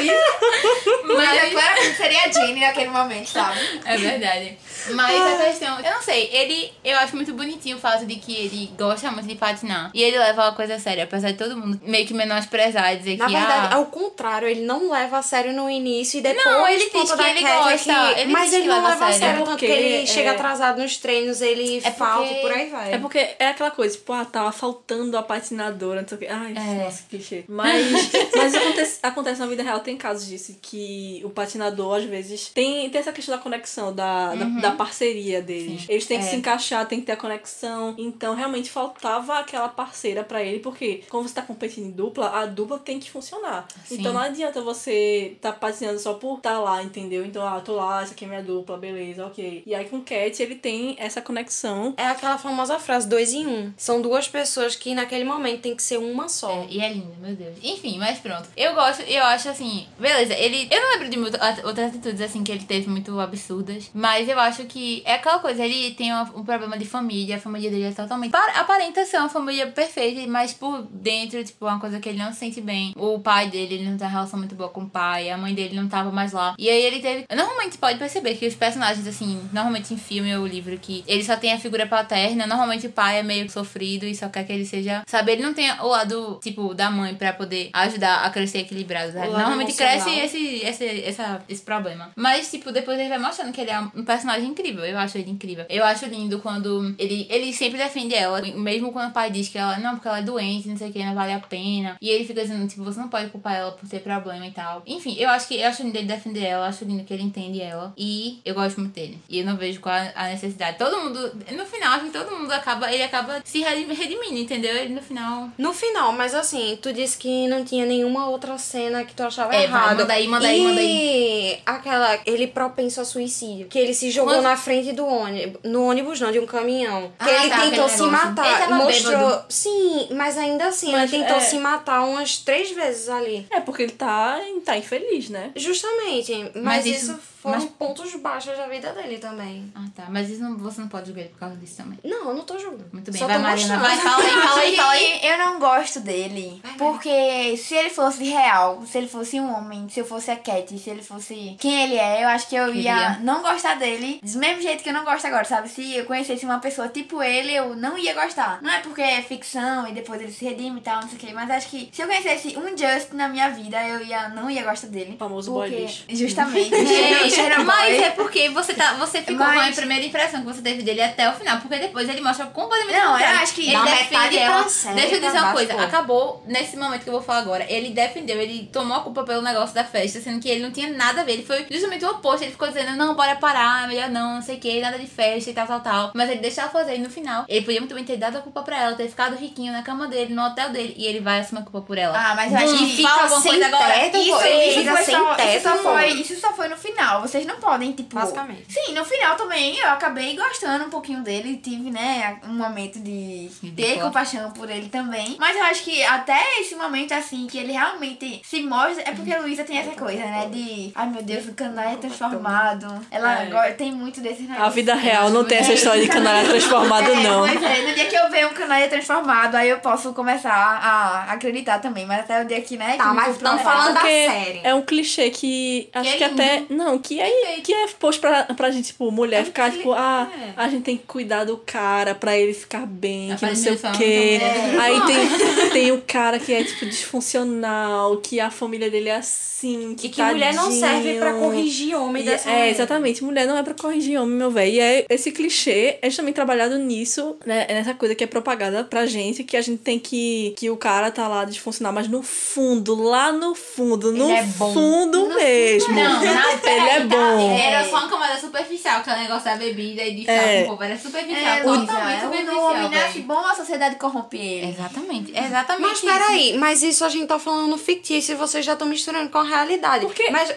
isso. 0.00 1.16
Mas 1.16 1.44
eu 1.44 1.50
claramente 1.50 1.96
seria 1.96 2.24
a 2.24 2.30
Jane 2.30 2.60
naquele 2.60 2.90
momento, 2.90 3.28
sabe? 3.28 3.58
É 3.84 3.96
verdade. 3.96 4.58
Mas 4.92 5.40
a 5.40 5.44
questão, 5.44 5.78
eu 5.80 5.92
não 5.92 6.02
sei, 6.02 6.30
ele, 6.32 6.72
eu 6.82 6.96
acho 6.98 7.14
muito 7.14 7.32
bonitinho 7.34 7.76
o 7.76 7.80
fato 7.80 8.06
de 8.06 8.16
que 8.16 8.34
ele 8.34 8.72
gosta 8.78 9.10
muito 9.10 9.26
de 9.28 9.34
patinar. 9.34 9.90
E 9.92 10.02
ele 10.02 10.18
leva 10.18 10.42
uma 10.44 10.52
coisa 10.52 10.78
séria, 10.78 11.04
apesar 11.04 11.32
de 11.32 11.38
todo 11.38 11.56
mundo 11.56 11.80
meio 11.84 12.06
que 12.06 12.14
menosprezar 12.14 12.94
e 12.94 12.96
dizer 12.96 13.18
Na 13.18 13.26
que 13.26 13.32
verdade, 13.32 13.68
ah, 13.70 13.76
ao 13.76 13.86
contrário, 13.86 14.48
ele 14.48 14.62
não 14.62 14.90
leva 14.90 15.18
a 15.18 15.22
sério 15.22 15.52
no 15.52 15.68
início 15.70 16.18
e 16.18 16.22
depois. 16.22 16.44
Não, 16.44 16.66
ele 16.66 16.78
diz 16.90 17.12
que 17.12 17.22
ele 17.22 17.44
é 17.46 17.56
gosta, 17.56 17.94
que- 18.14 18.20
ele 18.20 18.32
mas 18.32 18.52
ele 18.52 18.62
que 18.62 18.68
não 18.68 18.88
leva 18.88 19.06
a 19.06 19.12
sério. 19.12 19.40
É 19.40 19.42
que 19.42 19.50
porque, 19.50 19.66
ele 19.66 20.02
é- 20.02 20.06
chega 20.06 20.34
atrasado 20.50 20.82
nos 20.82 20.96
treinos, 20.96 21.40
ele 21.40 21.78
É 21.78 21.90
falta 21.90 22.26
porque- 22.28 22.38
e 22.38 22.40
por 22.42 22.52
aí 22.52 22.68
vai. 22.70 22.92
É 22.94 22.98
porque 22.98 23.18
é 23.38 23.48
aquela 23.48 23.70
coisa, 23.70 23.96
tipo, 23.96 24.12
ah, 24.12 24.24
tava 24.24 24.50
faltando 24.52 25.16
a 25.16 25.22
patinadora, 25.22 26.00
não 26.02 26.08
sei 26.08 26.16
o 26.16 26.20
quê. 26.20 26.26
Ai, 26.28 26.52
É. 26.56 26.84
nossa, 26.84 27.02
que 27.04 27.08
clichê. 27.16 27.44
Mas, 27.48 27.86
mas 28.36 28.54
acontece, 28.54 28.98
acontece 29.02 29.40
na 29.40 29.46
vida 29.46 29.62
real, 29.62 29.80
tem 29.80 29.96
casos 29.96 30.26
disso, 30.26 30.56
que 30.60 31.20
o 31.24 31.30
patinador, 31.30 31.98
às 31.98 32.04
vezes, 32.04 32.48
tem, 32.48 32.88
tem 32.90 33.00
essa 33.00 33.12
questão 33.12 33.36
da 33.36 33.42
conexão, 33.42 33.94
da, 33.94 34.34
da, 34.34 34.44
da 34.44 34.70
parceria 34.72 35.40
deles. 35.40 35.86
Eles 35.88 36.06
têm 36.06 36.18
que 36.18 36.24
É. 36.26 36.28
se 36.30 36.36
encaixar, 36.36 36.86
tem 36.86 37.00
que 37.00 37.06
ter 37.06 37.12
a 37.12 37.16
conexão. 37.16 37.94
Então, 37.98 38.34
realmente, 38.34 38.70
faltava 38.70 39.38
aquela 39.38 39.68
parceira 39.68 40.24
pra 40.24 40.42
ele, 40.42 40.58
porque 40.60 41.02
como 41.08 41.28
você 41.28 41.34
tá 41.34 41.42
competindo 41.42 41.86
em 41.86 41.90
dupla, 41.90 42.30
a 42.40 42.46
dupla 42.46 42.78
tem 42.78 42.98
que 42.98 43.10
funcionar. 43.10 43.66
Sim. 43.86 43.96
Então, 44.00 44.12
não 44.12 44.20
adianta 44.20 44.60
você 44.60 45.36
tá 45.40 45.52
patinando 45.52 45.98
só 45.98 46.14
por 46.14 46.36
estar 46.38 46.58
lá, 46.60 46.82
entendeu? 46.82 47.24
Então, 47.24 47.46
ah, 47.46 47.60
tô 47.60 47.74
lá, 47.76 48.02
essa 48.02 48.12
aqui 48.12 48.24
é 48.24 48.28
minha 48.28 48.42
dupla, 48.42 48.76
beleza, 48.76 49.26
ok. 49.26 49.62
E 49.66 49.74
aí, 49.74 49.84
com 49.88 49.96
o 49.98 50.02
Cat, 50.40 50.42
ele 50.42 50.54
tem 50.54 50.96
essa 50.98 51.20
conexão 51.20 51.94
É 51.96 52.06
aquela 52.06 52.38
famosa 52.38 52.78
frase, 52.78 53.08
dois 53.08 53.32
em 53.32 53.46
um. 53.46 53.72
São 53.76 54.00
duas 54.00 54.26
pessoas 54.28 54.74
que 54.76 54.94
naquele 54.94 55.24
momento 55.24 55.60
tem 55.62 55.76
que 55.76 55.82
ser 55.82 55.98
uma 55.98 56.28
só. 56.28 56.50
É, 56.50 56.66
e 56.70 56.80
é 56.80 56.92
linda, 56.92 57.12
meu 57.20 57.34
Deus. 57.34 57.56
Enfim, 57.62 57.98
mas 57.98 58.18
pronto. 58.18 58.48
Eu 58.56 58.74
gosto, 58.74 59.02
eu 59.02 59.22
acho 59.24 59.48
assim, 59.48 59.86
beleza, 59.98 60.34
ele. 60.34 60.68
Eu 60.70 60.80
não 60.80 60.90
lembro 60.92 61.08
de 61.08 61.16
muito, 61.18 61.38
outras 61.64 61.88
atitudes 61.88 62.20
assim 62.20 62.42
que 62.42 62.50
ele 62.52 62.64
teve 62.64 62.88
muito 62.88 63.18
absurdas. 63.20 63.90
Mas 63.94 64.28
eu 64.28 64.38
acho 64.38 64.64
que 64.64 65.02
é 65.04 65.14
aquela 65.14 65.38
coisa, 65.38 65.64
ele 65.64 65.92
tem 65.94 66.12
uma- 66.12 66.30
um 66.34 66.44
problema 66.44 66.78
de 66.78 66.84
família, 66.84 67.36
a 67.36 67.40
família 67.40 67.70
dele 67.70 67.84
é 67.84 67.92
totalmente. 67.92 68.30
pa- 68.32 68.52
Aparenta 68.60 69.04
ser 69.04 69.18
uma 69.18 69.28
família 69.28 69.66
perfeita, 69.68 70.26
mas 70.30 70.52
por 70.52 70.82
dentro, 70.90 71.42
tipo, 71.44 71.66
uma 71.66 71.78
coisa 71.80 71.98
que 72.00 72.08
ele 72.08 72.18
não 72.18 72.32
se 72.32 72.38
sente 72.40 72.60
bem. 72.60 72.92
O 72.96 73.18
pai 73.18 73.48
dele, 73.48 73.74
ele 73.76 73.90
não 73.90 73.96
tem 73.96 74.06
uma 74.06 74.12
relação 74.12 74.38
muito 74.38 74.54
boa 74.54 74.68
com 74.68 74.82
o 74.82 74.88
pai, 74.90 75.30
a 75.30 75.36
mãe 75.36 75.54
dele 75.54 75.74
não 75.76 75.88
tava 75.88 76.10
mais 76.10 76.32
lá. 76.32 76.54
E 76.58 76.68
aí 76.68 76.82
ele 76.82 77.00
teve. 77.00 77.26
Normalmente 77.34 77.78
pode 77.78 77.98
perceber 77.98 78.34
que 78.36 78.46
os 78.46 78.54
personagens, 78.54 79.06
assim, 79.06 79.40
normalmente 79.52 79.92
em 79.94 79.96
filme 79.96 80.29
ou 80.38 80.46
livro, 80.46 80.76
que 80.78 81.04
ele 81.06 81.24
só 81.24 81.36
tem 81.36 81.52
a 81.52 81.58
figura 81.58 81.86
paterna, 81.86 82.46
normalmente 82.46 82.86
o 82.86 82.92
pai 82.92 83.18
é 83.18 83.22
meio 83.22 83.48
sofrido 83.50 84.04
e 84.04 84.14
só 84.14 84.28
quer 84.28 84.44
que 84.44 84.52
ele 84.52 84.64
seja. 84.64 85.02
Sabe, 85.06 85.32
ele 85.32 85.42
não 85.42 85.54
tem 85.54 85.70
o 85.80 85.88
lado, 85.88 86.40
tipo, 86.42 86.74
da 86.74 86.90
mãe 86.90 87.14
pra 87.14 87.32
poder 87.32 87.70
ajudar 87.72 88.24
a 88.24 88.30
crescer 88.30 88.58
equilibrado. 88.58 89.12
sabe? 89.12 89.28
Normalmente 89.28 89.72
emocional. 89.72 89.92
cresce 89.92 90.18
esse, 90.18 90.66
esse, 90.66 91.04
essa, 91.04 91.42
esse 91.48 91.62
problema. 91.62 92.10
Mas, 92.16 92.50
tipo, 92.50 92.72
depois 92.72 92.98
ele 92.98 93.08
vai 93.08 93.18
mostrando 93.18 93.52
que 93.52 93.60
ele 93.60 93.70
é 93.70 93.80
um 93.80 94.04
personagem 94.04 94.48
incrível. 94.48 94.84
Eu 94.84 94.98
acho 94.98 95.18
ele 95.18 95.30
incrível. 95.30 95.64
Eu 95.68 95.84
acho 95.84 96.06
lindo 96.06 96.38
quando 96.40 96.94
ele, 96.98 97.26
ele 97.30 97.52
sempre 97.52 97.78
defende 97.78 98.14
ela, 98.14 98.40
mesmo 98.42 98.92
quando 98.92 99.10
o 99.10 99.12
pai 99.12 99.30
diz 99.30 99.48
que 99.48 99.58
ela, 99.58 99.78
não, 99.78 99.94
porque 99.94 100.08
ela 100.08 100.18
é 100.18 100.22
doente, 100.22 100.68
não 100.68 100.76
sei 100.76 100.90
o 100.90 100.92
que, 100.92 101.04
não 101.04 101.14
vale 101.14 101.32
a 101.32 101.40
pena. 101.40 101.96
E 102.00 102.08
ele 102.08 102.24
fica 102.24 102.42
dizendo, 102.42 102.66
tipo, 102.68 102.82
você 102.82 103.00
não 103.00 103.08
pode 103.08 103.30
culpar 103.30 103.54
ela 103.54 103.72
por 103.72 103.88
ter 103.88 104.00
problema 104.00 104.46
e 104.46 104.50
tal. 104.50 104.82
Enfim, 104.86 105.16
eu 105.18 105.28
acho 105.30 105.48
que 105.48 105.56
eu 105.60 105.68
acho 105.68 105.82
lindo 105.82 105.96
ele 105.98 106.06
defender 106.06 106.44
ela, 106.44 106.64
eu 106.64 106.68
acho 106.68 106.84
lindo 106.84 107.04
que 107.04 107.12
ele 107.12 107.22
entende 107.22 107.60
ela. 107.60 107.92
E 107.96 108.40
eu 108.44 108.54
gosto 108.54 108.80
muito 108.80 108.94
dele. 108.94 109.18
E 109.28 109.38
eu 109.38 109.46
não 109.46 109.56
vejo 109.56 109.80
qual 109.80 109.94
a 110.14 110.19
necessidade. 110.28 110.78
Todo 110.78 110.98
mundo, 110.98 111.32
no 111.52 111.64
final, 111.66 111.92
acho 111.94 112.04
que 112.06 112.10
todo 112.10 112.30
mundo 112.36 112.50
acaba, 112.52 112.92
ele 112.92 113.02
acaba 113.02 113.40
se 113.44 113.60
redim- 113.60 113.92
redimindo, 113.92 114.38
entendeu? 114.38 114.74
Ele 114.76 114.94
no 114.94 115.02
final. 115.02 115.48
No 115.58 115.72
final, 115.72 116.12
mas 116.12 116.34
assim, 116.34 116.78
tu 116.80 116.92
disse 116.92 117.16
que 117.18 117.46
não 117.48 117.64
tinha 117.64 117.84
nenhuma 117.86 118.28
outra 118.28 118.56
cena 118.58 119.04
que 119.04 119.14
tu 119.14 119.22
achava 119.22 119.54
É, 119.54 119.64
errado. 119.64 119.98
manda 119.98 120.12
aí, 120.12 120.28
manda 120.28 120.46
aí, 120.48 120.60
manda 120.62 120.80
aí. 120.80 121.58
aquela, 121.66 122.18
ele 122.26 122.46
propenso 122.46 123.00
a 123.00 123.04
suicídio, 123.04 123.66
que 123.68 123.78
ele 123.78 123.94
se 123.94 124.10
jogou 124.10 124.34
Quando- 124.34 124.42
na 124.44 124.56
frente 124.56 124.92
do 124.92 125.06
ônibus, 125.06 125.60
no 125.64 125.84
ônibus 125.84 126.20
não, 126.20 126.30
de 126.32 126.38
um 126.38 126.46
caminhão. 126.46 127.12
Que 127.18 127.30
Ah, 127.30 127.40
ele 127.44 127.50
tá, 127.50 127.60
tentou 127.62 127.88
se 127.88 128.02
matar. 128.02 128.46
Ele 128.46 128.58
tava 128.58 128.74
mostrou, 128.84 129.12
bêbado. 129.18 129.44
sim, 129.48 130.08
mas 130.12 130.36
ainda 130.38 130.66
assim, 130.66 130.92
Mas, 130.92 131.12
ele 131.12 131.22
tentou 131.22 131.36
é- 131.36 131.40
se 131.40 131.58
matar 131.58 132.02
umas 132.02 132.38
três 132.38 132.70
vezes 132.70 133.08
ali. 133.08 133.46
É 133.50 133.60
porque 133.60 133.82
ele 133.82 133.92
tá, 133.92 134.38
tá 134.64 134.76
infeliz, 134.76 135.28
né? 135.28 135.50
Justamente, 135.56 136.32
mas, 136.54 136.62
Mas 136.80 136.86
isso, 136.86 137.12
isso- 137.12 137.20
foram 137.40 137.58
mas- 137.58 137.70
pontos 137.70 138.14
baixos 138.16 138.56
da 138.56 138.66
vida 138.66 138.92
dele 138.92 139.18
também. 139.18 139.72
Ah, 139.74 139.84
tá. 139.94 140.04
Mas 140.08 140.28
isso 140.28 140.42
não, 140.42 140.56
você 140.58 140.80
não 140.80 140.88
pode 140.88 141.06
julgar 141.06 141.22
ele 141.22 141.30
por 141.30 141.38
causa 141.38 141.56
disso 141.56 141.76
também. 141.78 141.98
Não, 142.04 142.28
eu 142.28 142.34
não 142.34 142.44
tô 142.44 142.58
julgando. 142.58 142.86
Muito 142.92 143.10
bem, 143.10 143.18
Só 143.20 143.26
vai, 143.26 143.38
mostrando. 143.38 143.80
Vai, 143.80 143.96
fala 143.96 144.22
aí, 144.22 144.30
fala 144.30 144.60
aí, 144.60 144.76
fala 144.76 144.90
aí. 144.92 145.20
Eu 145.30 145.38
não 145.38 145.58
gosto 145.58 146.00
dele. 146.00 146.60
Porque 146.76 147.56
se 147.56 147.74
ele 147.74 147.90
fosse 147.90 148.24
real, 148.24 148.82
se 148.86 148.98
ele 148.98 149.08
fosse 149.08 149.38
um 149.40 149.52
homem, 149.54 149.88
se 149.88 150.00
eu 150.00 150.04
fosse 150.04 150.30
a 150.30 150.36
Cat, 150.36 150.76
se 150.78 150.90
ele 150.90 151.02
fosse 151.02 151.56
quem 151.58 151.82
ele 151.84 151.96
é, 151.96 152.24
eu 152.24 152.28
acho 152.28 152.48
que 152.48 152.54
eu 152.56 152.74
ia 152.74 152.94
Queria. 152.94 153.18
não 153.20 153.42
gostar 153.42 153.74
dele. 153.76 154.20
Do 154.22 154.38
mesmo 154.38 154.62
jeito 154.62 154.82
que 154.82 154.88
eu 154.88 154.92
não 154.94 155.04
gosto 155.04 155.26
agora, 155.26 155.44
sabe? 155.44 155.68
Se 155.68 155.94
eu 155.96 156.04
conhecesse 156.04 156.44
uma 156.44 156.58
pessoa 156.58 156.88
tipo 156.88 157.22
ele, 157.22 157.54
eu 157.54 157.74
não 157.76 157.96
ia 157.98 158.14
gostar. 158.14 158.60
Não 158.62 158.70
é 158.70 158.80
porque 158.80 159.00
é 159.02 159.22
ficção 159.22 159.86
e 159.86 159.92
depois 159.92 160.20
ele 160.20 160.32
se 160.32 160.44
redime 160.44 160.80
e 160.80 160.82
tal, 160.82 161.00
não 161.02 161.08
sei 161.08 161.16
o 161.16 161.20
que. 161.20 161.32
Mas 161.32 161.50
acho 161.50 161.68
que 161.68 161.88
se 161.92 162.02
eu 162.02 162.06
conhecesse 162.06 162.56
um 162.56 162.70
Just 162.76 163.12
na 163.12 163.28
minha 163.28 163.48
vida, 163.50 163.82
eu 163.86 164.04
ia, 164.04 164.28
não 164.30 164.50
ia 164.50 164.62
gostar 164.64 164.88
dele. 164.88 165.14
O 165.14 165.18
famoso 165.18 165.52
boy 165.52 165.68
porque, 165.68 165.82
lixo. 165.82 166.04
Justamente. 166.08 166.70
Gente, 167.30 167.40
Cheira 167.40 167.64
mas 167.64 167.98
é 168.02 168.10
porque 168.10 168.48
você, 168.50 168.74
tá, 168.74 168.94
você 168.94 169.20
ficou 169.22 169.36
Mas- 169.46 169.66
com 169.66 169.72
a 169.72 169.76
primeira 169.76 170.04
impressão 170.04 170.40
que 170.40 170.46
você 170.46 170.60
teve 170.62 170.82
dele 170.82 171.02
até 171.02 171.28
o 171.30 171.32
final, 171.34 171.58
porque 171.58 171.76
depois 171.78 172.08
ele 172.08 172.20
mostra 172.20 172.46
completamente 172.46 172.96
Não, 172.98 173.18
eu 173.18 173.26
acho 173.38 173.54
que 173.54 173.68
ele 173.72 173.82
defende 173.82 174.38
ela. 174.38 174.68
cima, 174.68 174.94
Deixa 174.94 175.14
eu 175.16 175.20
dizer 175.20 175.38
uma 175.38 175.52
coisa, 175.52 175.74
pô. 175.74 175.80
acabou 175.80 176.42
nesse 176.46 176.76
momento 176.76 177.02
que 177.02 177.08
eu 177.08 177.12
vou 177.14 177.22
falar 177.22 177.38
agora. 177.40 177.64
Ele 177.68 177.90
defendeu, 177.90 178.40
ele 178.40 178.68
tomou 178.72 178.96
a 178.96 179.00
culpa 179.00 179.22
pelo 179.24 179.42
negócio 179.42 179.74
da 179.74 179.84
festa, 179.84 180.20
sendo 180.20 180.40
que 180.40 180.48
ele 180.48 180.62
não 180.62 180.70
tinha 180.70 180.88
nada 180.88 181.20
a 181.20 181.24
ver. 181.24 181.32
Ele 181.32 181.44
foi 181.44 181.66
justamente 181.70 182.04
o 182.04 182.10
oposto. 182.10 182.42
Ele 182.42 182.52
ficou 182.52 182.68
dizendo, 182.68 182.96
não, 182.96 183.14
bora 183.14 183.36
parar, 183.36 183.86
melhor 183.88 184.08
não, 184.08 184.34
não 184.36 184.42
sei 184.42 184.56
o 184.56 184.60
que, 184.60 184.80
nada 184.80 184.98
de 184.98 185.06
festa 185.06 185.50
e 185.50 185.54
tal, 185.54 185.66
tal, 185.66 185.80
tal. 185.80 186.10
Mas 186.14 186.30
ele 186.30 186.40
deixa 186.40 186.62
ela 186.62 186.70
fazer 186.70 186.96
e 186.96 186.98
no 186.98 187.10
final, 187.10 187.44
ele 187.48 187.64
podia 187.64 187.80
muito 187.80 187.94
bem 187.94 188.04
ter 188.04 188.16
dado 188.16 188.38
a 188.38 188.40
culpa 188.40 188.62
pra 188.62 188.76
ela, 188.82 188.94
ter 188.96 189.08
ficado 189.08 189.36
riquinho 189.36 189.72
na 189.72 189.82
cama 189.82 190.06
dele, 190.08 190.34
no 190.34 190.42
hotel 190.44 190.70
dele, 190.70 190.94
e 190.96 191.06
ele 191.06 191.20
vai 191.20 191.40
assumir 191.40 191.60
a 191.60 191.64
culpa 191.64 191.80
por 191.82 191.96
ela. 191.98 192.16
Ah, 192.18 192.34
mas 192.34 192.52
eu 192.52 192.58
acho 192.58 192.78
que 192.78 193.02
fala 193.02 193.22
alguma 193.22 193.40
sem 193.40 193.60
teto, 193.60 194.16
Isso, 194.16 194.46
isso, 194.46 194.78
fica 194.80 194.96
foi 194.96 195.04
só, 195.04 195.36
isso, 195.36 195.82
foi, 195.82 196.08
isso 196.12 196.40
só 196.40 196.52
foi 196.52 196.68
no 196.68 196.76
final. 196.76 197.19
Vocês 197.20 197.46
não 197.46 197.56
podem, 197.56 197.92
tipo. 197.92 198.14
Basicamente. 198.14 198.64
Sim, 198.68 198.92
no 198.94 199.04
final 199.04 199.36
também 199.36 199.76
eu 199.78 199.88
acabei 199.88 200.36
gostando 200.36 200.84
um 200.86 200.90
pouquinho 200.90 201.22
dele. 201.22 201.56
Tive, 201.62 201.90
né, 201.90 202.38
um 202.48 202.54
momento 202.54 202.98
de 202.98 203.50
ter 203.76 204.00
compaixão 204.00 204.50
por 204.52 204.68
ele 204.70 204.88
também. 204.88 205.36
Mas 205.38 205.56
eu 205.56 205.62
acho 205.64 205.82
que 205.84 206.02
até 206.02 206.38
esse 206.60 206.74
momento, 206.74 207.12
assim, 207.12 207.46
que 207.46 207.58
ele 207.58 207.72
realmente 207.72 208.40
se 208.44 208.62
mostra. 208.62 209.02
É 209.06 209.12
porque 209.12 209.32
a 209.32 209.40
Luísa 209.40 209.64
tem 209.64 209.78
essa 209.78 209.92
coisa, 209.92 210.22
né? 210.24 210.48
De. 210.50 210.92
Ai 210.94 211.08
meu 211.08 211.22
Deus, 211.22 211.46
o 211.46 211.54
canalha 211.54 211.96
transformado. 211.98 213.06
Ela 213.10 213.66
É. 213.66 213.72
tem 213.72 213.92
muito 213.92 214.20
desse 214.20 214.42
negócio. 214.42 214.64
A 214.64 214.68
vida 214.68 214.94
real 214.94 215.30
não 215.30 215.44
tem 215.44 215.58
essa 215.58 215.72
história 215.72 216.02
de 216.02 216.08
canalha 216.08 216.48
transformado, 216.48 217.10
É, 217.10 217.22
não. 217.22 217.40
Pois 217.46 217.62
é, 217.62 217.82
no 217.88 217.94
dia 217.94 218.06
que 218.06 218.14
eu 218.16 218.30
ver 218.30 218.46
um 218.46 218.50
canalha 218.54 218.88
transformado, 218.88 219.54
aí 219.56 219.68
eu 219.68 219.78
posso 219.80 220.12
começar 220.12 220.52
a 220.52 221.32
acreditar 221.32 221.78
também. 221.80 222.06
Mas 222.06 222.20
até 222.20 222.42
o 222.42 222.46
dia 222.46 222.60
que, 222.60 222.76
né? 222.76 222.96
Tá, 222.96 223.12
mas 223.14 223.36
tão 223.38 223.58
falando 223.58 223.94
da 223.94 224.00
Porque 224.00 224.26
série. 224.26 224.60
é 224.64 224.74
um 224.74 224.82
clichê 224.82 225.30
que 225.30 225.88
acho 225.92 226.10
é 226.10 226.16
que, 226.16 226.24
até. 226.24 226.62
Não, 226.68 226.98
que 227.14 227.20
é, 227.20 227.60
que 227.60 227.72
é 227.74 227.86
posto 227.98 228.20
pra, 228.20 228.44
pra 228.44 228.70
gente, 228.70 228.86
tipo, 228.86 229.10
mulher 229.10 229.44
ficar, 229.44 229.70
tipo, 229.72 229.92
ah, 229.92 230.30
a 230.56 230.68
gente 230.68 230.84
tem 230.84 230.96
que 230.96 231.04
cuidar 231.06 231.44
do 231.44 231.56
cara 231.58 232.14
pra 232.14 232.36
ele 232.38 232.54
ficar 232.54 232.86
bem, 232.86 233.34
que 233.36 233.44
não 233.46 233.54
sei 233.56 233.72
o 233.72 233.78
quê. 233.98 234.38
então, 234.40 234.80
Aí 234.80 235.00
tem, 235.06 235.70
tem 235.70 235.92
o 235.92 236.02
cara 236.06 236.38
que 236.38 236.52
é, 236.52 236.62
tipo, 236.62 236.86
disfuncional, 236.86 238.16
que 238.18 238.38
a 238.40 238.50
família 238.50 238.90
dele 238.90 239.08
é 239.08 239.16
assim, 239.16 239.94
que 239.98 240.06
E 240.06 240.10
que 240.10 240.22
mulher 240.22 240.54
não 240.54 240.64
tadinho. 240.64 240.80
serve 240.80 241.18
pra 241.18 241.32
corrigir 241.34 241.94
homem 241.96 242.22
E 242.22 242.26
dessa 242.26 242.48
é, 242.48 242.52
maneira. 242.52 242.70
exatamente. 242.70 243.24
Mulher 243.24 243.46
não 243.46 243.56
é 243.58 243.62
pra 243.62 243.74
corrigir 243.74 244.18
homem, 244.20 244.36
meu 244.36 244.50
velho. 244.50 244.72
E 244.72 244.80
é, 244.80 245.06
esse 245.10 245.32
clichê 245.32 245.98
é 246.00 246.08
justamente 246.08 246.34
trabalhado 246.34 246.78
nisso, 246.78 247.36
né? 247.44 247.66
É 247.68 247.74
nessa 247.74 247.94
coisa 247.94 248.14
que 248.14 248.24
é 248.24 248.26
propagada 248.26 248.84
pra 248.84 249.06
gente, 249.06 249.44
que 249.44 249.56
a 249.56 249.60
gente 249.60 249.78
tem 249.82 249.98
que. 249.98 250.54
que 250.56 250.70
o 250.70 250.76
cara 250.76 251.10
tá 251.10 251.26
lá 251.28 251.44
disfuncional, 251.44 251.92
mas 251.92 252.08
no 252.08 252.22
fundo, 252.22 252.94
lá 252.94 253.32
no 253.32 253.54
fundo, 253.54 254.12
no 254.12 254.30
é 254.30 254.42
bom. 254.44 254.72
fundo 254.72 255.28
mesmo. 255.34 255.94
Não, 255.94 256.24
não, 256.24 256.50
Ele 256.50 256.58
peraí, 256.60 256.88
é 256.96 256.99
é 257.00 257.04
bom. 257.04 257.58
Era 257.58 257.84
só 257.88 257.98
uma 257.98 258.08
camada 258.08 258.38
superficial, 258.40 259.00
aquele 259.00 259.20
negócio 259.20 259.44
da 259.44 259.56
bebida 259.56 260.02
e 260.02 260.14
de 260.14 260.20
ficar 260.22 260.32
É. 260.32 260.58
com 260.58 260.64
o 260.64 260.70
povo. 260.72 260.84
Era 260.84 260.98
superficial, 260.98 261.38
É, 261.54 261.60
totalmente 261.62 261.90
Luísa, 261.90 262.20
superficial. 262.22 262.56
o 262.56 262.64
homem 262.70 262.90
nasce 262.90 263.18
bom, 263.20 263.38
a 263.46 263.54
sociedade 263.54 263.96
corrompe 263.96 264.36
ele. 264.38 264.70
Exatamente, 264.70 265.32
exatamente. 265.36 265.82
Mas 265.82 265.98
isso. 265.98 266.06
peraí, 266.06 266.58
mas 266.58 266.82
isso 266.82 267.04
a 267.04 267.08
gente 267.08 267.26
tá 267.26 267.38
falando 267.38 267.76
fictício 267.78 268.32
e 268.32 268.36
vocês 268.36 268.64
já 268.64 268.72
estão 268.74 268.86
misturando 268.88 269.28
com 269.30 269.38
a 269.38 269.44
realidade. 269.44 270.06
Porque- 270.06 270.30
Mas, 270.30 270.50
É 270.50 270.54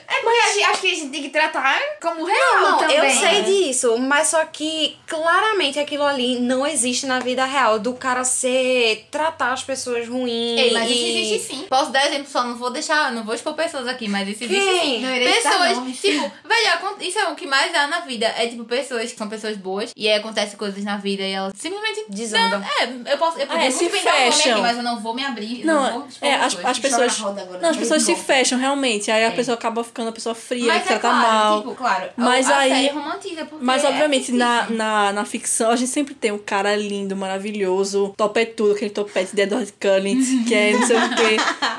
gente- 0.53 0.63
acho 0.65 0.81
que 0.81 0.87
a 0.91 0.95
gente 0.95 1.09
tem 1.09 1.21
que 1.23 1.29
tratar 1.29 1.79
como 2.01 2.23
real 2.25 2.61
não, 2.61 2.77
também. 2.77 2.97
eu 2.97 3.09
sei 3.09 3.41
disso, 3.43 3.97
mas 3.97 4.27
só 4.29 4.43
que 4.45 4.95
claramente 5.07 5.79
aquilo 5.79 6.03
ali 6.03 6.39
não 6.39 6.65
existe 6.65 7.05
na 7.05 7.19
vida 7.19 7.45
real, 7.45 7.79
do 7.79 7.93
cara 7.93 8.23
ser 8.23 9.07
tratar 9.11 9.53
as 9.53 9.63
pessoas 9.63 10.07
ruins. 10.07 10.59
Ei, 10.59 10.71
mas 10.73 10.89
e... 10.89 10.93
isso 10.93 11.17
existe 11.17 11.53
sim. 11.55 11.65
Posso 11.69 11.91
dar 11.91 12.05
exemplo 12.07 12.27
só, 12.29 12.43
não 12.43 12.55
vou 12.55 12.69
deixar, 12.69 13.11
não 13.11 13.23
vou 13.23 13.33
expor 13.33 13.53
pessoas 13.53 13.87
aqui, 13.87 14.07
mas 14.07 14.27
isso 14.27 14.43
existe 14.43 14.63
Quem? 14.63 14.81
sim. 14.81 14.99
Não 15.01 15.15
irei 15.15 15.33
citar 15.33 15.53
Pessoas, 15.67 15.97
tipo, 15.99 16.31
velho, 16.43 16.97
isso 17.01 17.19
é 17.19 17.27
o 17.29 17.35
que 17.35 17.45
mais 17.47 17.73
há 17.75 17.87
na 17.87 18.01
vida. 18.01 18.25
É 18.37 18.47
tipo, 18.47 18.63
pessoas 18.65 19.11
que 19.11 19.17
são 19.17 19.27
pessoas 19.27 19.57
boas 19.57 19.91
e 19.95 20.07
aí 20.07 20.15
acontecem 20.19 20.57
coisas 20.57 20.83
na 20.83 20.97
vida 20.97 21.23
e 21.23 21.31
elas 21.31 21.53
simplesmente 21.57 22.05
Desandam. 22.09 22.59
Não, 22.59 22.67
é, 22.67 23.13
eu 23.13 23.17
posso, 23.17 23.39
eu 23.39 23.47
podia 23.47 23.63
É, 23.67 23.69
muito 23.69 23.77
se 23.77 23.89
fecham. 23.89 24.51
aqui, 24.53 24.61
mas 24.61 24.77
eu 24.77 24.83
não 24.83 24.99
vou 24.99 25.13
me 25.13 25.23
abrir, 25.23 25.63
Não, 25.65 25.99
não, 25.99 26.07
é, 26.21 26.35
as, 26.35 26.57
as 26.63 26.79
pessoas. 26.79 27.21
A 27.21 27.29
agora, 27.29 27.59
Não, 27.61 27.69
as 27.69 27.77
pessoas 27.77 28.03
se 28.03 28.15
fecham 28.15 28.59
realmente. 28.59 29.09
Aí 29.09 29.23
a 29.23 29.27
É. 29.27 29.31
pessoa 29.31 29.55
acaba 29.55 29.83
ficando 29.83 30.07
uma 30.07 30.11
pessoa 30.11 30.35
fria, 30.35 30.65
Mas 30.67 30.83
que 30.83 30.93
é 30.93 30.97
trata 30.99 31.17
claro, 31.17 31.27
mal. 31.27 31.57
tipo, 31.61 31.75
claro, 31.75 32.09
Mas 32.17 32.49
a 32.49 32.57
aí- 32.57 32.89
romantiza 32.89 33.47
Mas 33.61 33.83
é 33.83 33.87
obviamente 33.87 34.31
na, 34.31 34.69
na, 34.69 35.13
na 35.13 35.25
ficção 35.25 35.71
a 35.71 35.75
gente 35.75 35.89
sempre 35.89 36.13
tem 36.13 36.31
um 36.31 36.37
cara 36.37 36.75
lindo, 36.75 37.15
maravilhoso, 37.15 38.13
topetudo, 38.17 38.73
aquele 38.73 38.89
topete 38.91 39.35
de 39.35 39.41
Edward 39.41 39.73
Cullen, 39.79 40.19
que 40.47 40.53
é 40.53 40.73
não 40.73 40.85
sei 40.85 40.97
o 40.97 41.09
quê. 41.15 41.37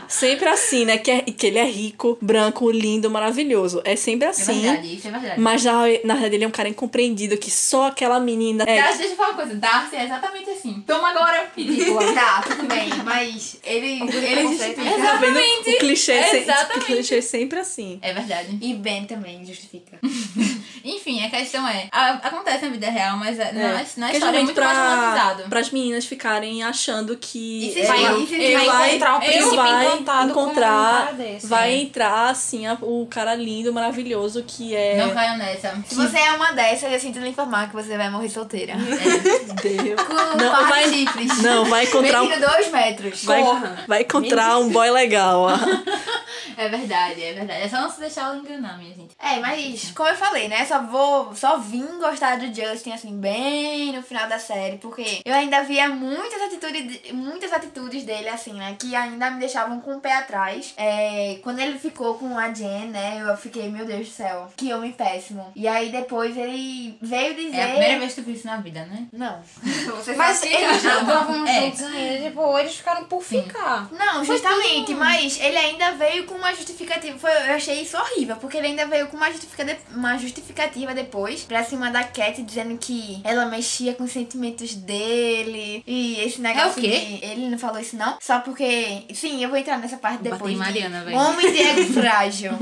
Sempre 0.08 0.48
assim, 0.48 0.84
né? 0.84 0.98
Que, 0.98 1.10
é, 1.10 1.20
que 1.22 1.46
ele 1.46 1.58
é 1.58 1.64
rico, 1.64 2.16
branco, 2.20 2.70
lindo, 2.70 3.10
maravilhoso. 3.10 3.80
É 3.84 3.96
sempre 3.96 4.26
É 4.28 4.30
assim. 4.50 4.60
verdade, 4.62 4.94
isso 4.96 5.08
é 5.08 5.10
verdade. 5.10 5.40
Mas 5.40 5.64
na, 5.64 5.72
na 6.04 6.14
verdade 6.14 6.34
ele 6.36 6.44
é 6.44 6.48
um 6.48 6.50
cara 6.50 6.68
incompreendido, 6.68 7.36
que 7.36 7.50
só 7.50 7.88
aquela 7.88 8.18
menina. 8.20 8.64
É, 8.66 8.82
deixa 8.82 9.04
eu 9.04 9.16
falar 9.16 9.30
uma 9.30 9.36
coisa, 9.36 9.54
Darcy 9.56 9.96
é 9.96 10.04
exatamente 10.04 10.50
assim. 10.50 10.82
Toma 10.86 11.08
agora, 11.10 11.50
ridícula. 11.56 12.04
Tá, 12.14 12.42
tudo 12.46 12.66
bem, 12.66 12.88
mas 13.04 13.56
ele, 13.64 14.02
ele 14.08 14.42
justifica. 14.48 14.82
tá? 14.82 14.98
Exatamente. 14.98 15.70
O 15.70 15.78
clichê, 15.78 16.12
é 16.12 16.22
se- 16.30 16.36
Exatamente. 16.38 16.78
o 16.78 16.86
clichê 16.86 17.14
é 17.16 17.20
sempre 17.22 17.58
assim. 17.58 17.98
É 18.02 18.12
verdade. 18.12 18.58
E 18.60 18.74
Ben 18.74 19.04
também 19.04 19.44
justifica. 19.44 19.98
Enfim, 21.06 21.22
a 21.22 21.28
questão 21.28 21.68
é, 21.68 21.86
a- 21.92 22.12
acontece 22.22 22.64
na 22.64 22.70
vida 22.70 22.88
real, 22.88 23.18
mas 23.18 23.38
é, 23.38 23.52
na, 23.52 23.72
na 23.72 23.78
Porque 23.84 24.16
história 24.16 24.38
é 24.38 24.42
muito 24.42 24.58
mais 24.58 24.78
romantizado. 24.78 25.42
para 25.50 25.60
as 25.60 25.70
meninas 25.70 26.06
ficarem 26.06 26.62
achando 26.62 27.14
que 27.18 27.68
E 27.68 27.72
se 27.74 27.80
ela- 27.80 27.94
vai- 27.94 28.22
e 28.22 28.54
vai 28.56 28.66
vai 28.66 28.88
encontrar 28.96 29.18
o 29.18 29.22
ele 29.22 29.32
príncipe 29.32 29.56
vai 29.56 29.86
encantado 29.86 30.32
com 30.32 30.40
um 30.40 30.42
encontrar, 30.44 30.98
cara 31.04 31.12
desse, 31.12 31.46
vai 31.46 31.72
é. 31.74 31.82
entrar 31.82 32.30
assim 32.30 32.66
a- 32.66 32.78
o 32.80 33.06
cara 33.10 33.34
lindo, 33.34 33.70
maravilhoso 33.72 34.42
que 34.46 34.74
é 34.74 34.96
Não 34.96 35.10
caiam 35.12 35.36
nessa. 35.36 35.74
Se 35.86 35.94
você 35.94 36.16
é 36.18 36.32
uma 36.32 36.52
dessas, 36.52 36.90
eu 36.90 36.98
sinto 36.98 37.18
lhe 37.18 37.28
informar 37.28 37.68
que 37.68 37.74
você 37.76 37.98
vai 37.98 38.08
morrer 38.08 38.30
solteira. 38.30 38.74
Deus. 38.74 40.00
Com 40.06 40.14
Não, 40.42 40.68
vai- 40.68 40.88
chifres. 40.88 41.42
Não, 41.42 41.64
vai 41.66 41.84
encontrar 41.84 42.22
um, 42.22 42.28
dois 42.40 42.70
metros. 42.70 43.24
vai, 43.24 43.42
Porra. 43.42 43.84
vai 43.86 44.00
encontrar 44.02 44.58
um 44.58 44.70
boy 44.70 44.90
legal. 44.90 45.42
ó. 45.42 45.54
É 46.56 46.68
verdade, 46.68 47.20
é 47.20 47.32
verdade. 47.32 47.62
É 47.64 47.68
só 47.68 47.80
não 47.80 47.90
se 47.90 47.98
deixar 47.98 48.36
enganar, 48.36 48.78
minha 48.78 48.94
gente. 48.94 49.16
É, 49.20 49.40
mas 49.40 49.90
como 49.92 50.08
eu 50.08 50.14
falei, 50.14 50.46
né? 50.46 50.64
Só 50.64 50.78
vou. 50.94 51.34
Só 51.34 51.58
vim 51.58 51.86
gostar 51.98 52.38
do 52.38 52.46
Justin, 52.46 52.92
assim, 52.92 53.16
bem 53.18 53.92
no 53.92 54.02
final 54.02 54.28
da 54.28 54.38
série. 54.38 54.78
Porque 54.78 55.20
eu 55.24 55.34
ainda 55.34 55.62
via 55.62 55.88
muitas 55.88 56.40
atitudes, 56.42 57.12
muitas 57.12 57.52
atitudes 57.52 58.04
dele, 58.04 58.28
assim, 58.28 58.52
né? 58.52 58.76
Que 58.78 58.94
ainda 58.94 59.30
me 59.30 59.40
deixavam 59.40 59.80
com 59.80 59.96
o 59.96 60.00
pé 60.00 60.12
atrás. 60.14 60.72
É, 60.76 61.38
quando 61.42 61.58
ele 61.58 61.78
ficou 61.78 62.14
com 62.14 62.38
a 62.38 62.52
Jen, 62.52 62.86
né? 62.88 63.20
Eu 63.26 63.36
fiquei, 63.36 63.68
meu 63.68 63.84
Deus 63.84 64.06
do 64.08 64.12
céu, 64.14 64.50
que 64.56 64.72
homem 64.72 64.92
péssimo. 64.92 65.50
E 65.56 65.66
aí 65.66 65.90
depois 65.90 66.36
ele 66.36 66.96
veio 67.02 67.34
dizer. 67.34 67.56
É 67.56 67.64
a 67.64 67.68
primeira 67.70 67.98
vez 67.98 68.14
que 68.14 68.20
eu 68.20 68.24
fiz 68.24 68.38
isso 68.38 68.46
na 68.46 68.56
vida, 68.58 68.84
né? 68.86 69.06
Não. 69.12 69.42
Você 69.96 70.14
Mas 70.14 70.42
eles 70.42 70.82
já 70.82 71.00
estavam 71.00 71.46
É. 71.46 71.60
juntos 71.62 71.82
ainda, 71.82 72.28
tipo, 72.28 72.58
eles 72.58 72.76
ficaram 72.76 73.04
por 73.04 73.22
ficar. 73.22 73.88
Não, 73.92 74.24
justamente, 74.24 74.94
mas 74.94 75.40
ele 75.40 75.56
ainda 75.56 75.92
veio 75.92 76.24
com 76.26 76.34
uma 76.34 76.54
justificativa. 76.54 77.18
Foi, 77.18 77.30
eu 77.30 77.54
achei 77.54 77.82
isso 77.82 77.96
horrível, 77.96 78.36
porque 78.36 78.56
ele 78.58 78.68
ainda 78.68 78.86
veio 78.86 79.08
com 79.08 79.16
uma 79.16 79.30
justificativa, 79.30 79.78
uma 79.92 80.16
justificativa 80.18 80.83
depois 80.92 81.42
pra 81.42 81.62
cima 81.64 81.90
da 81.90 82.02
Cat, 82.04 82.42
dizendo 82.42 82.76
que 82.76 83.20
ela 83.24 83.46
mexia 83.46 83.94
com 83.94 84.04
os 84.04 84.10
sentimentos 84.12 84.74
dele. 84.74 85.82
E 85.86 86.20
esse 86.20 86.40
negócio 86.40 86.68
É 86.68 86.70
o 86.70 86.74
quê? 86.74 86.88
de. 87.20 87.24
Ele 87.26 87.48
não 87.48 87.58
falou 87.58 87.80
isso, 87.80 87.96
não? 87.96 88.16
Só 88.20 88.40
porque. 88.40 89.02
Sim, 89.14 89.42
eu 89.42 89.48
vou 89.48 89.58
entrar 89.58 89.78
nessa 89.78 89.96
parte 89.96 90.22
Vou 90.22 90.32
depois. 90.32 90.52
de 90.52 90.58
Mariana, 90.58 91.04
velho. 91.04 91.16
Homem 91.16 91.52
de 91.52 91.60
ego 91.62 91.84
frágil. 91.94 92.52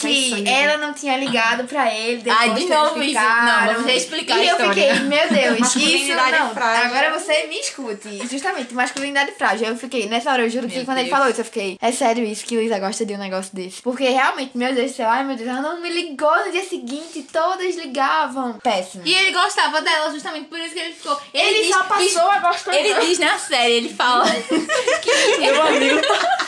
Que 0.00 0.48
ela 0.48 0.76
não 0.78 0.92
tinha 0.92 1.16
ligado 1.16 1.64
pra 1.64 1.92
ele 1.94 2.22
depois 2.22 2.38
Ai, 2.40 2.54
de 2.54 2.60
que 2.66 2.74
novo 2.74 3.02
isso. 3.02 3.14
Não, 3.20 3.74
vamos 3.74 3.92
explicar 3.92 4.38
E 4.38 4.48
eu 4.48 4.56
fiquei, 4.56 4.92
meu 5.00 5.28
Deus, 5.28 5.74
isso 5.76 6.14
não. 6.14 6.50
frágil. 6.54 6.84
Agora 6.86 7.18
você 7.18 7.46
me 7.46 7.56
escute. 7.58 8.26
Justamente, 8.30 8.74
masculinidade 8.74 9.32
frágil. 9.32 9.66
Eu 9.68 9.76
fiquei, 9.76 10.06
nessa 10.06 10.30
hora, 10.32 10.42
eu 10.42 10.50
juro 10.50 10.68
que 10.68 10.76
Meu 10.76 10.84
quando 10.84 10.98
ele 10.98 11.10
falou 11.10 11.28
isso, 11.28 11.40
eu 11.40 11.44
fiquei, 11.44 11.76
é 11.80 11.92
sério 11.92 12.24
isso 12.24 12.44
que 12.44 12.56
Luísa 12.56 12.78
gosta 12.78 13.04
de 13.04 13.14
um 13.14 13.18
negócio 13.18 13.54
desse. 13.54 13.82
Porque 13.82 14.08
realmente, 14.08 14.56
meu 14.56 14.74
Deus 14.74 14.92
do 14.92 14.96
céu, 14.96 15.08
ai 15.08 15.24
meu 15.24 15.36
Deus, 15.36 15.48
ela 15.48 15.60
não 15.60 15.80
me 15.80 15.88
ligou 15.90 16.44
no 16.46 16.52
dia 16.52 16.64
seguinte, 16.64 17.26
todas 17.32 17.67
ligavam. 17.76 18.54
Péssimo. 18.62 19.02
E 19.06 19.14
ele 19.14 19.32
gostava 19.32 19.80
dela, 19.80 20.10
justamente 20.12 20.46
por 20.48 20.58
isso 20.58 20.74
que 20.74 20.80
ele 20.80 20.92
ficou. 20.92 21.18
ele 21.32 21.60
diz- 21.62 21.74
só 21.74 21.82
passou 21.84 22.30
a 22.30 22.38
gostar 22.40 22.74
Ele 22.74 22.94
diz 23.06 23.18
na 23.18 23.38
série, 23.38 23.72
ele 23.74 23.94
fala 23.94 24.24
que 25.02 25.36
Meu 25.38 25.62
amigo 25.66 26.00
tá. 26.02 26.46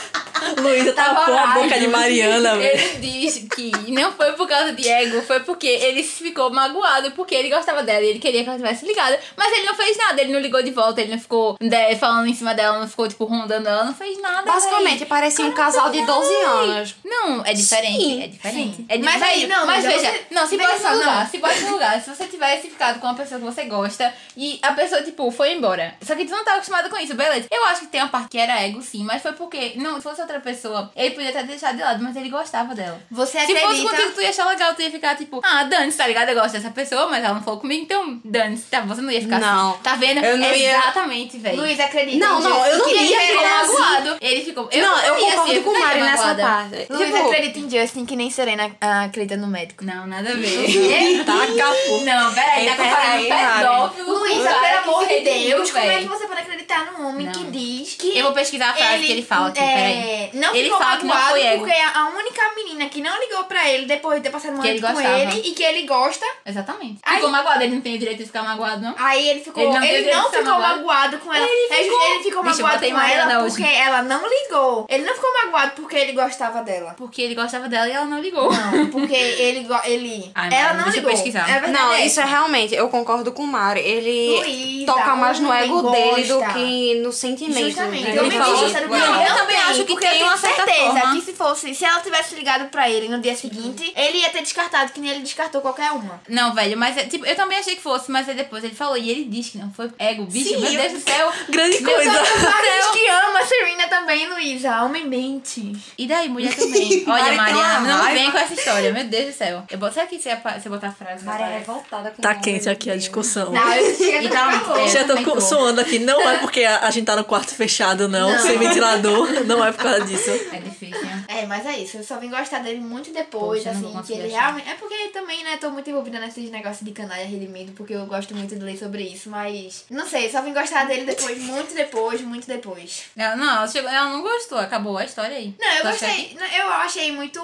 Tava 1.05 1.19
tapou 1.19 1.37
a 1.37 1.47
boca 1.47 1.79
de 1.79 1.87
Mariana, 1.87 2.55
velho. 2.57 2.79
Ele 2.81 2.97
diz 2.99 3.45
que 3.55 3.71
não 3.91 4.11
foi 4.11 4.31
por 4.33 4.47
causa 4.47 4.71
de 4.73 4.87
ego, 4.87 5.21
foi 5.21 5.39
porque 5.41 5.67
ele 5.67 6.03
ficou 6.03 6.49
magoado, 6.51 7.11
porque 7.11 7.35
ele 7.35 7.49
gostava 7.49 7.83
dela 7.83 8.01
e 8.03 8.09
ele 8.09 8.19
queria 8.19 8.43
que 8.43 8.49
ela 8.49 8.57
tivesse 8.57 8.85
ligado. 8.85 9.17
Mas 9.35 9.51
ele 9.53 9.65
não 9.65 9.75
fez 9.75 9.97
nada, 9.97 10.21
ele 10.21 10.31
não 10.33 10.39
ligou 10.39 10.61
de 10.63 10.71
volta, 10.71 11.01
ele 11.01 11.11
não 11.11 11.19
ficou 11.19 11.55
né, 11.59 11.95
falando 11.95 12.27
em 12.27 12.33
cima 12.33 12.53
dela, 12.53 12.79
não 12.79 12.87
ficou, 12.87 13.07
tipo, 13.07 13.25
rondando 13.25 13.67
ela, 13.67 13.83
não 13.83 13.93
fez 13.93 14.19
nada. 14.21 14.43
Basicamente, 14.51 14.99
véi. 14.99 15.07
parecia 15.07 15.45
um 15.45 15.51
casal 15.53 15.89
de 15.89 16.05
12 16.05 16.33
anos. 16.43 16.95
Não, 17.03 17.45
é 17.45 17.53
diferente, 17.53 17.97
Sim, 18.01 18.23
é 18.23 18.27
diferente. 18.27 18.75
sim. 18.77 18.85
É 18.89 18.97
di- 18.97 19.03
Mas 19.03 19.21
aí, 19.21 19.47
não, 19.47 19.65
mas 19.65 19.83
veja, 19.85 19.99
você- 19.99 20.25
não, 20.31 20.47
se 20.47 20.57
só, 20.81 20.91
no 20.91 20.97
lugar, 20.99 21.29
se 21.29 21.37
bota 21.37 21.59
no 21.61 21.71
lugar, 21.71 22.01
se 22.01 22.09
você 22.09 22.25
tivesse 22.27 22.69
ficado 22.69 22.99
com 22.99 23.07
uma 23.07 23.15
pessoa 23.15 23.39
que 23.39 23.45
você 23.45 23.63
gosta 23.65 24.13
e 24.37 24.59
a 24.61 24.71
pessoa, 24.73 25.01
tipo, 25.01 25.29
foi 25.31 25.53
embora, 25.53 25.93
só 26.01 26.15
que 26.15 26.25
tu 26.25 26.31
não 26.31 26.43
tá 26.43 26.55
acostumada 26.55 26.89
com 26.89 26.97
isso, 26.97 27.13
beleza. 27.15 27.47
Eu 27.51 27.65
acho 27.65 27.81
que 27.81 27.87
tem 27.87 28.01
uma 28.01 28.09
parte 28.09 28.29
que 28.29 28.37
era 28.37 28.61
ego, 28.61 28.81
sim, 28.81 29.03
mas 29.03 29.21
foi 29.21 29.33
porque, 29.33 29.73
não, 29.75 29.95
se 29.97 30.01
fosse 30.03 30.21
outra 30.21 30.39
pessoa, 30.39 30.90
ele 30.95 31.11
podia 31.15 31.31
ter 31.31 31.43
deixado 31.43 31.75
de 31.77 31.81
lado, 31.83 32.03
mas 32.03 32.15
ele 32.15 32.29
gostava 32.29 32.73
dela. 32.75 32.99
Você 33.11 33.39
Se 33.39 33.45
fosse 33.47 33.57
acredita... 33.57 33.89
contigo, 33.89 34.11
tu 34.13 34.21
ia 34.21 34.29
achar 34.29 34.45
legal, 34.47 34.73
tu 34.75 34.81
ia 34.81 34.91
ficar 34.91 35.15
tipo, 35.15 35.41
ah, 35.43 35.63
dane 35.63 35.91
tá 35.91 36.07
ligado? 36.07 36.29
Eu 36.29 36.35
gosto 36.35 36.53
dessa 36.53 36.71
pessoa, 36.71 37.07
mas 37.07 37.23
ela 37.23 37.33
não 37.35 37.43
falou 37.43 37.59
comigo, 37.59 37.83
então 37.83 38.19
dane 38.23 38.57
tá, 38.69 38.81
você 38.81 39.01
não 39.01 39.11
ia 39.11 39.21
ficar 39.21 39.39
Não. 39.39 39.71
assim. 39.71 39.79
Tá 39.83 39.95
vendo? 39.95 40.23
Eu 40.23 40.37
não 40.37 40.53
ia- 40.53 40.71
Exatamente, 40.77 41.37
velho. 41.37 41.57
Luiz, 41.61 41.79
acredita 41.79 42.25
Não, 42.25 42.39
não, 42.39 42.65
eu 42.65 42.77
não 42.79 42.89
ia 42.89 42.99
ficar 43.07 43.21
Serena- 43.21 43.67
magoado. 43.67 44.17
Ele 44.21 44.41
ficou. 44.43 44.69
Eu 44.71 44.81
não, 44.87 44.99
eu 44.99 45.19
ia 45.19 45.31
concordo 45.31 45.51
ser, 45.53 45.63
com 45.63 45.69
o 45.69 45.79
Mari 45.79 45.99
nessa 46.01 46.27
magoada. 46.27 46.43
parte. 46.43 46.85
Luiz 46.93 47.11
Tipo, 47.11 47.27
acredita 47.29 47.59
em 47.59 47.69
Justin 47.69 48.05
que 48.05 48.15
nem 48.15 48.29
Serena 48.29 48.71
ah, 48.79 49.03
acredita 49.03 49.37
no 49.37 49.47
médico. 49.47 49.83
Não, 49.83 50.07
nada 50.07 50.31
a 50.31 50.35
ver. 50.35 50.51
Tá 51.25 51.33
capô. 51.47 51.97
Não, 52.03 52.33
peraí, 52.33 52.65
tá 52.65 52.75
comparando 52.75 53.27
peraí, 53.27 53.57
pedófilo 53.59 54.19
Luísa, 54.19 54.49
cara 54.49 54.81
pelo 54.81 54.95
amor 54.95 55.07
de 55.07 55.19
Deus, 55.21 55.71
como 55.71 55.85
é 55.85 55.97
que 55.99 56.05
você 56.07 56.27
pode 56.27 56.41
acreditar 56.41 56.91
num 56.91 57.07
homem 57.09 57.25
Não. 57.27 57.33
que 57.33 57.43
diz 57.45 57.95
que. 57.95 58.17
Eu 58.17 58.23
vou 58.25 58.33
pesquisar 58.33 58.69
a 58.69 58.73
frase 58.73 59.05
que 59.05 59.11
ele 59.11 59.21
fala 59.23 59.47
aqui, 59.49 59.59
peraí. 59.59 59.93
é, 59.93 60.29
Não 60.33 60.53
Ele 60.55 60.63
ficou 60.65 60.79
fala 60.83 60.97
que 60.97 61.05
não 61.05 61.13
magoado 61.15 61.31
foi 61.31 61.41
ego. 61.43 61.65
porque 61.65 61.79
a 61.79 62.01
a 62.01 62.09
única 62.09 62.41
menina 62.55 62.89
que 62.89 63.01
não 63.01 63.19
ligou 63.19 63.43
pra 63.45 63.69
ele 63.69 63.85
depois 63.85 64.17
de 64.17 64.23
ter 64.23 64.29
passado 64.29 64.53
uma 64.55 64.67
ele 64.67 64.79
noite 64.79 64.95
com 64.95 65.01
gostava. 65.01 65.19
ele 65.19 65.41
e 65.47 65.51
que 65.51 65.63
ele 65.63 65.83
gosta. 65.85 66.25
Exatamente. 66.45 66.99
Aí- 67.03 67.15
Ficou 67.15 67.29
magoado, 67.29 67.63
ele 67.63 67.75
não 67.75 67.81
tem 67.81 67.95
o 67.95 67.99
direito 67.99 68.19
de 68.19 68.25
ficar 68.25 68.43
magoado, 68.43 68.81
não? 68.81 68.95
Aí 68.97 69.29
ele 69.29 69.39
ficou. 69.41 69.61
Ele 69.63 69.87
Ele 69.87 70.11
não 70.11 70.23
não, 70.23 70.29
de 70.31 70.37
ficar 70.37 70.39
ficou 70.43 70.53
magoado. 70.59 70.77
magoado 70.77 71.17
com 71.19 71.33
ela. 71.33 71.45
Ele 71.45 71.73
Ele 71.73 71.83
ficou- 71.83 72.05
ele 72.09 72.23
ficou 72.23 72.43
Bicho, 72.43 72.61
magoado 72.61 72.85
com 72.89 72.99
ela 72.99 73.43
hoje. 73.43 73.55
porque 73.57 73.71
ela 73.75 74.01
não 74.01 74.21
ligou. 74.27 74.85
Ele 74.89 75.03
não 75.05 75.13
ficou 75.13 75.29
magoado 75.43 75.71
porque 75.75 75.95
ele 75.95 76.11
gostava 76.13 76.61
dela. 76.63 76.93
Porque 76.97 77.21
ele 77.21 77.35
gostava 77.35 77.67
dela 77.69 77.87
e 77.87 77.91
ela 77.91 78.05
não 78.05 78.19
ligou. 78.19 78.51
Não, 78.51 78.87
porque 78.87 79.13
ele. 79.13 79.67
ele 79.85 80.31
Ai, 80.35 80.49
ela 80.53 80.73
não 80.73 80.89
ligou. 80.89 81.11
pesquisar. 81.11 81.47
É 81.49 81.67
Não, 81.67 81.93
é 81.93 82.05
isso 82.05 82.19
é 82.19 82.25
realmente, 82.25 82.73
eu 82.75 82.89
concordo 82.89 83.31
com 83.31 83.43
o 83.43 83.47
Mari. 83.47 83.81
Ele 83.81 84.39
Luísa, 84.39 84.85
toca 84.93 85.15
mais 85.15 85.39
no 85.39 85.51
ego 85.53 85.89
dele 85.91 86.23
do 86.23 86.39
gosta. 86.39 86.53
que 86.53 86.95
no 86.95 87.11
sentimento. 87.11 87.65
Justamente. 87.65 88.03
né? 88.03 88.17
Eu 88.17 88.25
Ele 88.25 88.37
Não, 88.37 89.21
ele 89.21 89.29
eu 89.29 89.35
também 89.35 89.57
acho 89.57 89.79
que 89.83 89.93
porque 89.93 90.07
tem 90.07 90.23
uma 90.23 90.37
certa 90.37 90.60
certeza 90.65 90.99
forma. 90.99 91.15
que 91.15 91.21
se 91.21 91.33
fosse, 91.33 91.75
se 91.75 91.85
ela 91.85 91.99
tivesse 92.01 92.35
ligado 92.35 92.69
pra 92.69 92.89
ele 92.89 93.07
no 93.07 93.19
dia 93.19 93.35
seguinte, 93.35 93.91
ele 93.95 94.19
ia 94.19 94.29
ter 94.29 94.41
descartado, 94.41 94.91
que 94.91 94.99
nem 94.99 95.11
ele 95.11 95.21
descartou 95.21 95.61
qualquer 95.61 95.91
uma. 95.91 96.21
Não, 96.27 96.53
velho, 96.53 96.77
mas 96.77 96.97
é, 96.97 97.05
tipo, 97.05 97.25
eu 97.25 97.35
também 97.35 97.57
achei 97.57 97.75
que 97.75 97.81
fosse, 97.81 98.11
mas 98.11 98.27
aí 98.29 98.35
depois 98.35 98.63
ele 98.63 98.75
falou 98.75 98.97
e 98.97 99.09
ele 99.09 99.25
disse 99.25 99.51
que 99.51 99.57
não 99.57 99.71
foi 99.71 99.89
ego, 99.99 100.25
bicho, 100.25 100.49
Sim, 100.49 100.57
meu 100.61 100.71
eu- 100.71 100.81
Deus 100.81 100.93
do 100.93 100.99
céu. 101.01 101.33
Grande 101.49 101.81
Meu 101.81 101.93
coisa. 101.93 102.11
Deus 102.11 102.91
que 102.91 103.07
ama 103.07 103.39
a 103.39 103.45
Serena 103.45 103.87
também, 103.87 104.27
Luísa. 104.29 104.81
Homem 104.83 105.05
mente. 105.07 105.73
E 105.97 106.07
daí, 106.07 106.29
mulher 106.29 106.53
também. 106.55 107.03
Olha, 107.07 107.23
Mari 107.33 107.35
tem 107.35 107.37
Mariana, 107.37 107.79
uma 107.79 107.87
não 107.87 108.03
raiva. 108.03 108.19
vem 108.19 108.31
com 108.31 108.37
essa 108.37 108.53
história, 108.53 108.91
meu 108.93 109.03
Deus 109.05 109.25
do 109.27 109.33
céu. 109.33 109.63
Eu 109.69 109.77
boto, 109.77 109.93
será 109.93 110.05
que 110.07 110.15
eu 110.15 110.19
se 110.21 110.29
eu 110.29 110.71
botar 110.71 110.87
a 110.87 110.91
frase? 110.91 111.23
Mari 111.25 111.43
é 111.43 111.57
revoltada 111.59 112.11
com 112.11 112.21
Tá 112.21 112.35
quente 112.35 112.69
aqui 112.69 112.89
a 112.89 112.95
discussão. 112.95 113.51
Não, 113.51 113.73
eu 113.73 113.95
chego 113.95 114.27
é. 114.27 114.87
Já 114.87 115.03
tô 115.05 115.41
suando 115.41 115.81
aqui. 115.81 115.99
Não 115.99 116.21
é 116.29 116.37
porque 116.37 116.63
a, 116.63 116.85
a 116.87 116.91
gente 116.91 117.05
tá 117.05 117.15
no 117.15 117.23
quarto 117.23 117.53
fechado, 117.55 118.07
não. 118.07 118.31
Não. 118.31 118.39
Sem 118.39 118.57
ventilador. 118.57 119.43
Não 119.45 119.63
é 119.63 119.71
por 119.71 119.83
causa 119.83 120.01
disso. 120.01 120.29
É 120.55 120.59
difícil. 120.59 121.07
É, 121.27 121.45
mas 121.45 121.65
é 121.65 121.77
isso. 121.79 121.97
Eu 121.97 122.03
só 122.03 122.17
vim 122.19 122.29
gostar 122.29 122.59
dele 122.59 122.79
muito 122.79 123.11
depois, 123.11 123.63
Poxa, 123.63 123.71
assim, 123.71 124.01
que 124.03 124.13
ele 124.13 124.27
achar. 124.35 124.41
realmente. 124.41 124.69
É 124.69 124.75
porque 124.75 124.95
também, 125.09 125.43
né, 125.43 125.57
tô 125.57 125.69
muito 125.69 125.89
envolvida 125.89 126.19
nesses 126.19 126.49
negócios 126.51 126.85
de 126.85 126.91
canalha 126.91 127.25
redimido, 127.25 127.71
porque 127.73 127.93
eu 127.93 128.05
gosto 128.05 128.35
muito 128.35 128.55
de 128.55 128.61
ler 128.61 128.77
sobre 128.77 129.03
isso, 129.03 129.29
mas. 129.29 129.85
Não 129.89 130.05
sei, 130.07 130.29
só 130.29 130.41
vim 130.41 130.53
gostar 130.53 130.85
dele 130.85 131.05
depois, 131.05 131.37
muito 131.43 131.73
depois, 131.73 132.21
muito 132.21 132.47
depois. 132.47 133.03
Ela, 133.15 133.35
não, 133.35 133.57
ela, 133.57 133.67
chegou, 133.67 133.89
ela 133.89 134.09
não 134.09 134.21
gostou, 134.21 134.57
acabou 134.59 134.97
a 134.97 135.05
história 135.05 135.35
aí. 135.37 135.53
Não, 135.59 135.73
eu 135.75 135.81
Tu 135.81 135.87
achou 135.87 136.07
gostei. 136.07 136.37
Eu 136.57 136.69
achei 136.69 137.11
muito 137.11 137.41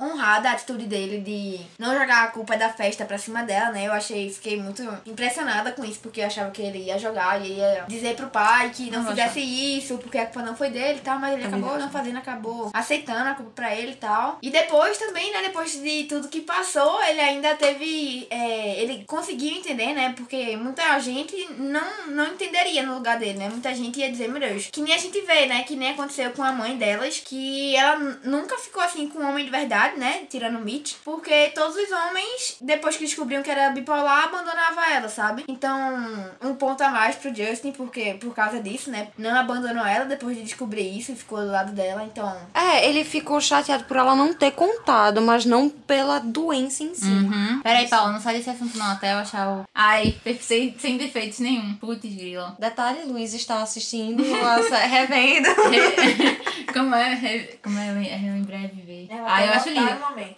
honrada 0.00 0.48
a 0.50 0.52
atitude 0.52 0.86
dele 0.86 1.18
de 1.20 1.60
não 1.78 1.98
jogar 1.98 2.24
a 2.24 2.26
culpa 2.28 2.56
da 2.56 2.68
festa 2.70 3.04
pra 3.04 3.18
cima 3.18 3.42
dela, 3.42 3.70
né? 3.70 3.86
Eu 3.86 3.92
achei, 3.92 4.30
fiquei 4.30 4.60
muito 4.60 4.82
impressionada 5.06 5.72
com 5.72 5.84
isso, 5.84 6.00
porque 6.00 6.20
eu 6.20 6.26
achava 6.26 6.50
que 6.50 6.62
ele 6.62 6.78
ia 6.78 6.98
jogar 6.98 7.40
e 7.44 7.54
ia 7.54 7.84
dizer 7.88 8.14
pro 8.16 8.28
pai 8.28 8.70
que 8.70 8.90
não 8.90 9.02
Não 9.02 9.10
fizesse 9.10 9.40
isso, 9.40 9.98
porque 9.98 10.18
a 10.18 10.24
culpa 10.24 10.42
não 10.42 10.56
foi 10.56 10.70
dele 10.70 10.98
e 10.98 11.02
tal, 11.02 11.18
mas 11.18 11.34
ele 11.34 11.44
acabou 11.46 11.78
não 11.78 11.90
fazendo, 11.90 12.18
acabou 12.34 12.70
aceitando 12.72 13.30
a 13.30 13.34
culpa 13.34 13.52
pra 13.54 13.74
ele 13.74 13.92
e 13.92 13.96
tal. 13.96 14.38
E 14.42 14.50
depois 14.50 14.98
também, 14.98 15.32
né, 15.32 15.42
depois 15.42 15.80
de 15.80 16.04
tudo 16.04 16.28
que 16.28 16.40
passou, 16.40 17.02
ele 17.04 17.20
ainda 17.20 17.54
teve. 17.54 18.26
é, 18.30 18.80
ele 18.82 19.04
conseguiu 19.06 19.56
entender, 19.56 19.94
né? 19.94 20.12
Porque 20.16 20.56
muita 20.56 20.98
gente 20.98 21.34
não, 21.58 22.08
não 22.08 22.26
entenderia 22.26 22.82
no 22.82 22.94
lugar 22.94 23.18
dele, 23.18 23.38
né? 23.38 23.48
Muita 23.48 23.74
gente 23.74 24.00
ia 24.00 24.10
dizer, 24.10 24.28
meu 24.28 24.40
Deus, 24.40 24.68
que 24.70 24.80
nem 24.80 24.94
a 24.94 24.98
gente 24.98 25.20
vê, 25.20 25.46
né? 25.46 25.62
Que 25.62 25.76
nem 25.76 25.90
aconteceu 25.90 26.30
com 26.32 26.42
a 26.42 26.52
mãe 26.52 26.76
delas, 26.76 27.20
que 27.24 27.76
ela 27.76 27.98
nunca 28.24 28.56
ficou 28.58 28.82
assim 28.82 29.08
com 29.08 29.20
um 29.20 29.28
homem 29.28 29.44
de 29.44 29.50
verdade, 29.50 29.98
né? 29.98 30.24
Tirando 30.28 30.58
o 30.58 30.64
Mitch, 30.64 30.94
porque 31.04 31.48
todos 31.54 31.76
os 31.76 31.90
homens, 31.90 32.56
depois 32.60 32.96
que 32.96 33.04
descobriam 33.04 33.42
que 33.42 33.50
era 33.50 33.70
bipolar, 33.70 34.24
abandonava 34.24 34.90
ela, 34.90 35.08
sabe? 35.08 35.44
Então, 35.48 36.32
um 36.42 36.54
ponto 36.54 36.82
a 36.82 36.90
mais 36.90 37.16
pro 37.16 37.34
Justin, 37.34 37.72
porque 37.72 38.14
por 38.14 38.34
causa 38.34 38.60
disso, 38.60 38.90
né? 38.90 39.08
Não 39.16 39.34
abandonou 39.36 39.84
ela 39.84 40.04
depois 40.04 40.36
de 40.36 40.42
descobrir 40.42 40.96
isso 40.98 41.12
e 41.12 41.16
ficou 41.16 41.40
do 41.40 41.50
lado 41.50 41.72
dela, 41.72 42.04
então. 42.04 42.23
É, 42.54 42.88
ele 42.88 43.04
ficou 43.04 43.40
chateado 43.40 43.84
por 43.84 43.96
ela 43.96 44.14
não 44.14 44.32
ter 44.34 44.50
contado, 44.52 45.20
mas 45.20 45.44
não 45.44 45.68
pela 45.68 46.18
doença 46.18 46.82
em 46.82 46.94
si. 46.94 47.04
Uhum. 47.06 47.60
Peraí, 47.62 47.88
Paula, 47.88 48.12
não 48.12 48.20
sai 48.20 48.36
desse 48.36 48.50
assunto 48.50 48.76
não, 48.78 48.86
até 48.86 49.12
eu 49.12 49.18
achar 49.18 49.48
o... 49.48 49.64
Ai, 49.74 50.14
sem, 50.40 50.76
sem 50.78 50.96
defeitos 50.96 51.38
nenhum. 51.40 51.74
Putz, 51.74 52.02
grilo. 52.14 52.46
Detalhe, 52.58 53.04
Luiz 53.06 53.32
está 53.34 53.62
assistindo, 53.62 54.22
a 54.44 54.78
revendo. 54.86 55.48
como 56.72 56.94
é, 56.94 57.14
re- 57.14 57.58
como 57.62 57.78
é, 57.78 57.88
é 58.08 58.16
relembrar 58.16 58.64
e 58.64 58.68
viver. 58.68 59.06
É, 59.10 59.18
Ah, 59.26 59.44
eu 59.46 59.52
acho 59.52 59.68
lindo. 59.70 59.90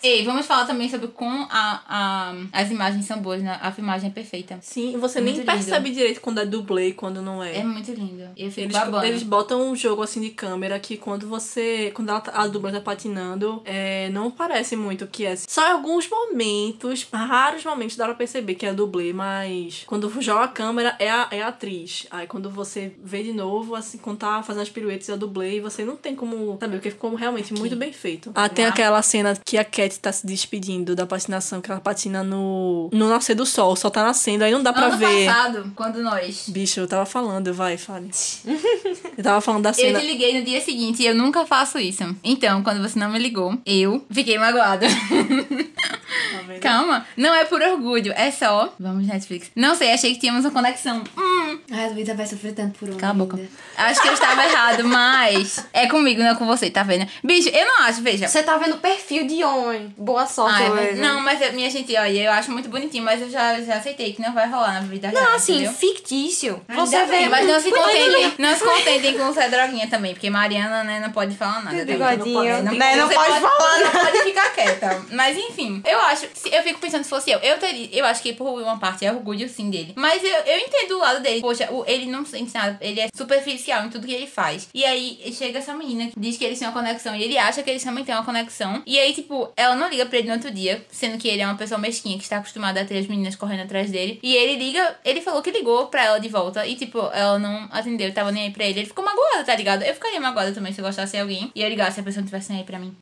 Ei, 0.03 0.25
vamos 0.25 0.47
falar 0.47 0.67
também 0.67 0.89
sobre 0.89 1.09
como 1.09 1.47
a, 1.51 1.83
a, 1.89 2.35
as 2.53 2.71
imagens 2.71 3.05
são 3.07 3.19
boas, 3.21 3.43
né? 3.43 3.59
A 3.63 3.73
filmagem 3.73 4.11
é 4.11 4.13
perfeita. 4.13 4.59
Sim, 4.63 4.97
você 4.99 5.21
nem 5.21 5.35
Muito 5.35 5.47
lindo. 5.47 5.53
percebe 5.53 5.91
direito 5.91 6.21
quando 6.21 6.41
é 6.41 6.47
dublê 6.47 6.89
e 6.89 6.93
quando 6.93 7.23
não 7.23 7.43
é. 7.43 7.59
É 7.59 7.65
muito 7.65 7.91
lindo. 7.93 8.29
Eu 8.37 8.51
fico 8.51 8.67
Eles, 8.67 8.77
babando. 8.77 9.07
eles 9.07 9.23
botam 9.23 9.71
um 9.71 9.77
jogo 9.77 10.03
assim 10.03 10.21
de 10.21 10.31
câmera 10.31 10.79
que 10.79 10.97
quando 10.97 11.29
você. 11.29 11.76
Quando 11.95 12.09
ela 12.11 12.21
tá- 12.21 12.33
a 12.35 12.47
dubla 12.47 12.73
tá 12.73 12.81
patinando, 12.81 13.63
é, 13.65 14.09
não 14.11 14.31
parece 14.31 14.77
muito 14.77 15.07
que 15.07 15.25
é. 15.25 15.35
Só 15.37 15.67
em 15.69 15.73
alguns 15.73 16.09
momentos, 16.09 17.07
raros 17.13 17.65
momentos, 17.65 17.97
dá 17.97 18.05
pra 18.07 18.15
perceber 18.15 18.55
que 18.55 18.67
é 18.67 18.73
dublê, 18.73 19.13
mas 19.13 19.85
quando 19.87 20.11
joga 20.21 20.45
a 20.45 20.49
câmera 20.49 20.95
é 20.99 21.11
a, 21.11 21.29
é 21.31 21.43
a 21.43 21.49
atriz. 21.49 22.07
Aí 22.11 22.27
quando 22.27 22.51
você 22.51 22.93
vê 23.03 23.23
de 23.23 23.33
novo, 23.33 23.75
assim, 23.75 23.99
quando 23.99 24.19
tá 24.19 24.43
fazendo 24.43 24.63
as 24.63 24.69
piruetas 24.71 25.09
é 25.09 25.13
a 25.13 25.17
dublê, 25.17 25.57
e 25.57 25.61
você 25.61 25.85
não 25.85 25.97
tem 25.97 26.15
como 26.15 26.57
saber, 26.61 26.77
porque 26.77 26.91
ficou 26.91 27.15
realmente 27.15 27.53
muito 27.55 27.77
bem 27.77 27.93
feito. 27.93 28.31
Ah, 28.35 28.49
tem 28.49 28.67
aquela 28.67 29.01
cena 29.03 29.37
que 29.45 29.57
a 29.59 29.65
Cat 29.65 29.99
tá 30.01 30.13
se 30.13 30.27
despedindo 30.27 30.95
da 30.95 31.07
patinação, 31.07 31.61
que 31.61 31.71
ela 31.71 31.81
patina 31.81 32.23
no, 32.23 32.89
no 32.93 33.09
nascer 33.09 33.35
do 33.35 33.47
sol, 33.47 33.75
sol 33.77 33.91
tá 33.91 34.03
nascendo, 34.03 34.45
aí 34.45 34.53
não 34.53 34.63
dá 34.63 34.73
pra 34.73 34.87
ano 34.87 34.97
ver. 34.99 35.27
passado, 35.27 35.73
quando 35.75 36.03
nós... 36.03 36.49
Bicho, 36.49 36.81
eu 36.81 36.87
tava 36.87 37.07
falando, 37.07 37.53
vai, 37.53 37.77
fale. 37.77 38.11
eu 39.17 39.23
tava 39.25 39.41
falando 39.41 39.63
da 39.65 39.71
Eu 39.71 39.75
cena. 39.75 40.01
te 40.01 40.07
liguei 40.07 40.39
no 40.39 40.45
dia 40.45 40.61
seguinte 40.61 41.03
e 41.03 41.07
eu 41.07 41.15
nunca 41.15 41.45
faço 41.47 41.66
isso. 41.79 42.17
Então, 42.23 42.63
quando 42.63 42.83
você 42.83 42.99
não 42.99 43.11
me 43.11 43.19
ligou, 43.19 43.57
eu 43.67 44.05
fiquei 44.11 44.39
magoada. 44.39 44.87
Tá 44.89 46.39
vendo? 46.47 46.61
Calma, 46.61 47.07
não 47.17 47.35
é 47.35 47.45
por 47.45 47.61
orgulho, 47.63 48.13
é 48.17 48.31
só. 48.31 48.73
Vamos, 48.79 49.07
Netflix. 49.07 49.51
Não 49.55 49.75
sei, 49.75 49.93
achei 49.93 50.15
que 50.15 50.21
tínhamos 50.21 50.45
uma 50.45 50.51
conexão. 50.51 51.03
Hum, 51.17 51.59
Ai, 51.71 51.87
a 51.87 51.89
Luísa 51.89 52.15
vai 52.15 52.27
sofrer 52.27 52.55
tanto 52.55 52.79
por 52.79 52.89
um. 52.91 52.97
cala 52.97 53.13
a 53.13 53.17
boca. 53.17 53.39
Acho 53.77 54.01
que 54.03 54.09
eu 54.09 54.13
estava 54.15 54.45
errado, 54.45 54.85
mas 54.89 55.67
é 55.73 55.87
comigo, 55.87 56.21
não 56.23 56.31
é 56.31 56.35
com 56.35 56.47
você, 56.47 56.71
tá 56.71 56.83
vendo? 56.83 57.07
Bicho, 57.23 57.49
eu 57.51 57.67
não 57.67 57.83
acho, 57.85 58.03
veja. 58.03 58.29
Você 58.29 58.43
tá 58.43 58.57
vendo 58.57 58.77
perfil 58.79 59.27
de 59.27 59.43
homem. 59.45 59.93
Boa 59.97 60.27
sorte, 60.27 60.63
Ai, 60.63 60.71
mas- 60.71 60.99
não, 60.99 61.21
mas 61.21 61.41
eu- 61.41 61.53
minha 61.53 61.71
gente, 61.71 61.95
olha, 61.97 62.23
eu 62.23 62.33
acho 62.33 62.51
muito 62.51 62.69
bonitinho, 62.69 63.05
mas 63.05 63.21
eu 63.21 63.31
já, 63.31 63.61
já 63.61 63.77
aceitei 63.77 64.13
que 64.13 64.23
não 64.23 64.33
vai 64.33 64.49
rolar 64.49 64.75
na 64.75 64.81
vida 64.81 65.09
real. 65.09 65.23
Não, 65.23 65.35
assim, 65.35 65.55
entendeu? 65.57 65.73
fictício. 65.73 66.61
Você 66.69 67.05
vê. 67.07 67.29
Mas 67.29 67.47
não 67.47 67.61
se 67.61 67.71
contentem, 67.71 68.33
não 68.39 68.55
se 68.57 68.65
contentem 68.65 69.19
com 69.19 69.29
o 69.29 69.33
Zé 69.33 69.49
Droguinha 69.49 69.89
também, 69.89 70.13
porque 70.15 70.31
Mariana, 70.31 70.83
né, 70.85 71.01
não 71.01 71.11
pode 71.11 71.37
falar 71.37 71.56
nada. 71.63 71.77
Esse 71.77 71.87
tá? 71.87 71.93
bigodinho. 71.93 72.63
Não, 72.63 72.73
Né, 72.73 72.97
não 72.97 73.09
você 73.09 73.15
pode 73.15 73.41
falar 73.41 73.79
Não 73.81 73.91
pode 73.91 74.23
ficar 74.23 74.51
quieta. 74.55 75.05
Mas 75.13 75.37
enfim, 75.37 75.83
eu 75.87 75.99
acho. 76.01 76.27
Eu 76.51 76.63
fico 76.63 76.81
pensando 76.81 77.05
se 77.05 77.11
fosse 77.11 77.31
eu. 77.31 77.39
Eu 77.41 77.59
teria. 77.59 77.89
Eu 77.93 78.05
acho 78.07 78.23
que 78.23 78.33
por 78.33 78.61
uma 78.63 78.79
parte 78.79 79.05
é 79.05 79.13
orgulho 79.13 79.49
sim 79.49 79.71
dele. 79.71 79.93
Mas 79.97 80.23
eu, 80.23 80.31
eu 80.31 80.59
entendo 80.59 80.93
o 80.97 80.99
lado 80.99 81.21
dele. 81.23 81.41
Poxa, 81.41 81.69
o- 81.71 81.85
ele 81.87 82.07
não 82.07 82.25
sente 82.25 82.53
nada. 82.55 82.77
Ele 82.81 83.01
é 83.01 83.09
superficial 83.15 83.85
em 83.85 83.91
tudo 83.91 84.07
que 84.07 84.13
ele 84.13 84.27
faz. 84.27 84.69
E 84.75 84.85
aí 84.85 85.19
chega 85.37 85.59
essa 85.59 85.75
menina 85.75 86.07
que 86.11 86.19
diz 86.19 86.37
que 86.37 86.45
eles 86.45 86.59
têm 86.59 86.69
uma 86.69 86.75
conexão. 86.75 87.15
E 87.15 87.23
ele 87.23 87.39
acha 87.39 87.63
que 87.63 87.71
eles 87.71 87.83
também 87.83 88.05
têm 88.05 88.15
uma 88.15 88.25
conexão. 88.25 88.83
E 88.87 88.99
aí, 88.99 89.13
tipo, 89.13 89.51
ela 89.57 89.75
não 89.75 89.89
liga 89.89 90.07
pra 90.07 90.19
ele 90.19 90.29
no 90.29 90.35
outro 90.35 90.51
dia. 90.51 90.85
Sendo 90.91 91.19
que 91.19 91.29
ele 91.29 91.43
é 91.43 91.47
uma 91.47 91.57
pessoa 91.57 91.79
mesquinha 91.79 92.17
que 92.17 92.23
está 92.25 92.39
acostumada 92.39 92.81
a 92.81 92.85
ter 92.85 92.99
as 92.99 93.07
meninas 93.07 93.37
correndo 93.37 93.63
atrás 93.63 93.91
dele. 93.91 94.19
E 94.23 94.35
ele 94.35 94.57
liga. 94.57 94.97
Ele 95.05 95.21
falou 95.21 95.43
que 95.43 95.51
ligou 95.51 95.87
pra 95.87 96.05
ela 96.05 96.19
de 96.19 96.29
volta. 96.29 96.67
E, 96.67 96.77
tipo, 96.77 96.99
ela 97.13 97.39
não 97.39 97.69
atendeu. 97.71 98.13
Tava 98.13 98.31
nem 98.33 98.45
aí 98.45 98.51
pra 98.51 98.65
ele. 98.65 98.81
Ele 98.81 98.87
ficou 98.87 99.05
magoado, 99.05 99.45
tá 99.45 99.55
ligado? 99.55 99.83
Eu 99.83 99.95
ficaria 99.95 100.21
magoada 100.21 100.53
também 100.53 100.73
se 100.73 100.81
eu 100.81 100.85
gostasse 100.85 101.13
de 101.13 101.19
alguém. 101.21 101.46
E 101.55 101.63
eu 101.63 101.69
ligasse 101.69 101.95
se 101.95 102.01
a 102.01 102.03
pessoa 102.03 102.21
não 102.21 102.27
tivesse 102.27 102.51
nem 102.51 102.61
aí 102.61 102.67
pra 102.67 102.79
mim. 102.79 102.97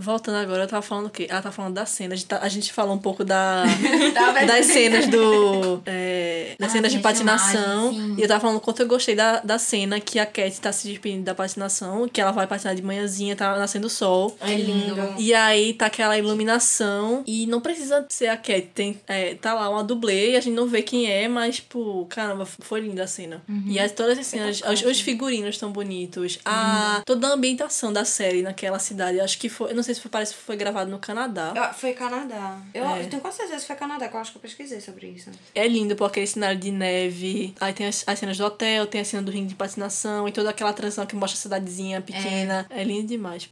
Voltando 0.00 0.36
agora, 0.36 0.62
eu 0.64 0.66
tava 0.68 0.82
falando 0.82 1.06
o 1.06 1.10
quê? 1.10 1.26
Ela 1.28 1.42
tava 1.42 1.54
falando 1.54 1.74
da 1.74 1.86
cena. 1.86 2.14
A 2.14 2.16
gente, 2.16 2.26
tá- 2.26 2.38
a 2.42 2.48
gente 2.48 2.72
falou 2.72 2.94
um 2.94 2.98
pouco 2.98 3.22
da, 3.24 3.64
das 4.46 4.66
cenas 4.66 5.06
do. 5.06 5.82
é, 5.86 6.54
das 6.58 6.70
Ah, 6.70 6.72
cenas 6.72 6.92
de 6.92 6.98
patinação. 7.00 7.90
filmagem, 7.92 8.14
sim. 8.14 8.14
E 8.18 8.22
eu 8.22 8.28
tava 8.28 8.40
falando 8.40 8.60
quanto 8.60 8.80
eu 8.80 8.86
gostei 8.86 9.14
da, 9.14 9.40
da 9.40 9.58
cena 9.58 10.00
que 10.00 10.18
a 10.18 10.26
Cat 10.26 10.60
tá 10.60 10.72
se 10.72 10.88
despedindo 10.88 11.24
da 11.24 11.34
patinação, 11.34 12.08
que 12.08 12.20
ela 12.20 12.30
vai 12.32 12.46
patinar 12.46 12.74
de 12.74 12.82
manhãzinha, 12.82 13.36
tá 13.36 13.56
nascendo 13.58 13.86
o 13.86 13.90
sol. 13.90 14.36
É 14.40 14.54
lindo. 14.54 15.14
E 15.18 15.34
aí 15.34 15.74
tá 15.74 15.86
aquela 15.86 16.16
iluminação. 16.18 17.22
E 17.26 17.46
não 17.46 17.60
precisa 17.60 18.04
ser 18.08 18.28
a 18.28 18.36
Cat. 18.36 18.68
Tem, 18.74 19.00
é, 19.06 19.34
tá 19.34 19.54
lá 19.54 19.68
uma 19.68 19.84
dublê 19.84 20.32
e 20.32 20.36
a 20.36 20.40
gente 20.40 20.54
não 20.54 20.66
vê 20.66 20.82
quem 20.82 21.10
é, 21.10 21.28
mas, 21.28 21.56
tipo, 21.56 22.06
caramba, 22.08 22.46
foi 22.46 22.80
linda 22.80 23.04
a 23.04 23.06
cena. 23.06 23.42
E 23.66 23.78
as, 23.78 23.92
todas 23.92 24.18
as 24.18 24.26
cenas, 24.26 24.60
os, 24.62 24.82
os 24.82 25.00
figurinos 25.00 25.58
tão 25.58 25.70
bonitos. 25.72 26.38
A, 26.44 27.02
toda 27.04 27.28
a 27.28 27.32
ambientação 27.32 27.92
da 27.92 28.04
série 28.04 28.42
naquela 28.42 28.78
cidade. 28.78 29.20
Acho 29.20 29.38
que 29.38 29.48
foi. 29.48 29.70
Eu 29.70 29.74
não 29.76 29.82
sei 29.82 29.89
se 29.94 30.00
foi, 30.00 30.10
parece 30.10 30.34
que 30.34 30.40
foi 30.40 30.56
gravado 30.56 30.90
no 30.90 30.98
Canadá. 30.98 31.52
Eu- 31.56 31.74
Foi 31.74 31.92
Canadá. 31.92 32.58
Eu, 32.74 32.84
É. 32.84 33.02
eu 33.02 33.08
tenho 33.08 33.20
quase 33.22 33.38
certeza 33.38 33.60
que 33.60 33.66
foi 33.66 33.76
Canadá, 33.76 34.08
que 34.08 34.16
eu 34.16 34.20
acho 34.20 34.32
que 34.32 34.38
eu 34.38 34.42
pesquisei 34.42 34.80
sobre 34.80 35.06
isso. 35.08 35.30
É 35.54 35.66
lindo 35.66 35.94
por 35.96 36.04
aquele 36.06 36.26
cenário 36.26 36.58
de 36.58 36.70
neve. 36.70 37.54
Aí 37.60 37.72
tem 37.72 37.86
as, 37.86 38.04
as 38.06 38.18
cenas 38.18 38.36
do 38.38 38.44
hotel, 38.44 38.86
tem 38.86 39.00
a 39.00 39.04
cena 39.04 39.22
do 39.22 39.30
ringue 39.30 39.48
de 39.48 39.54
patinação 39.54 40.28
e 40.28 40.32
toda 40.32 40.50
aquela 40.50 40.72
transição 40.72 41.06
que 41.06 41.14
mostra 41.16 41.38
a 41.38 41.42
cidadezinha 41.42 42.00
pequena. 42.00 42.66
É, 42.70 42.82
lindo 42.84 43.06
demais. 43.06 43.48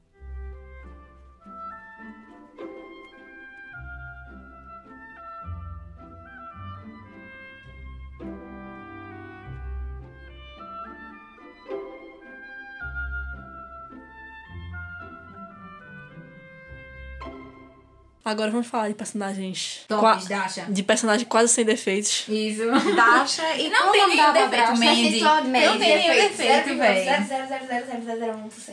Agora 18.29 18.51
vamos 18.51 18.67
falar 18.67 18.89
de 18.89 18.95
personagens. 18.95 19.81
Tops, 19.89 20.01
qua- 20.01 20.15
Dasha. 20.39 20.67
De 20.69 20.83
personagens 20.83 21.27
quase 21.29 21.53
sem 21.53 21.65
defeitos. 21.65 22.25
Isso. 22.29 22.63
Dasha 22.95 23.57
e 23.57 23.69
Não 23.71 23.91
tem 23.93 24.09
nenhum 24.09 24.33
defeito? 24.33 24.77
Mandy. 24.79 25.21
Não 25.21 25.79
tem 25.79 25.97
nenhum 25.97 26.29
defeito, 26.29 26.77
velho. 26.77 27.11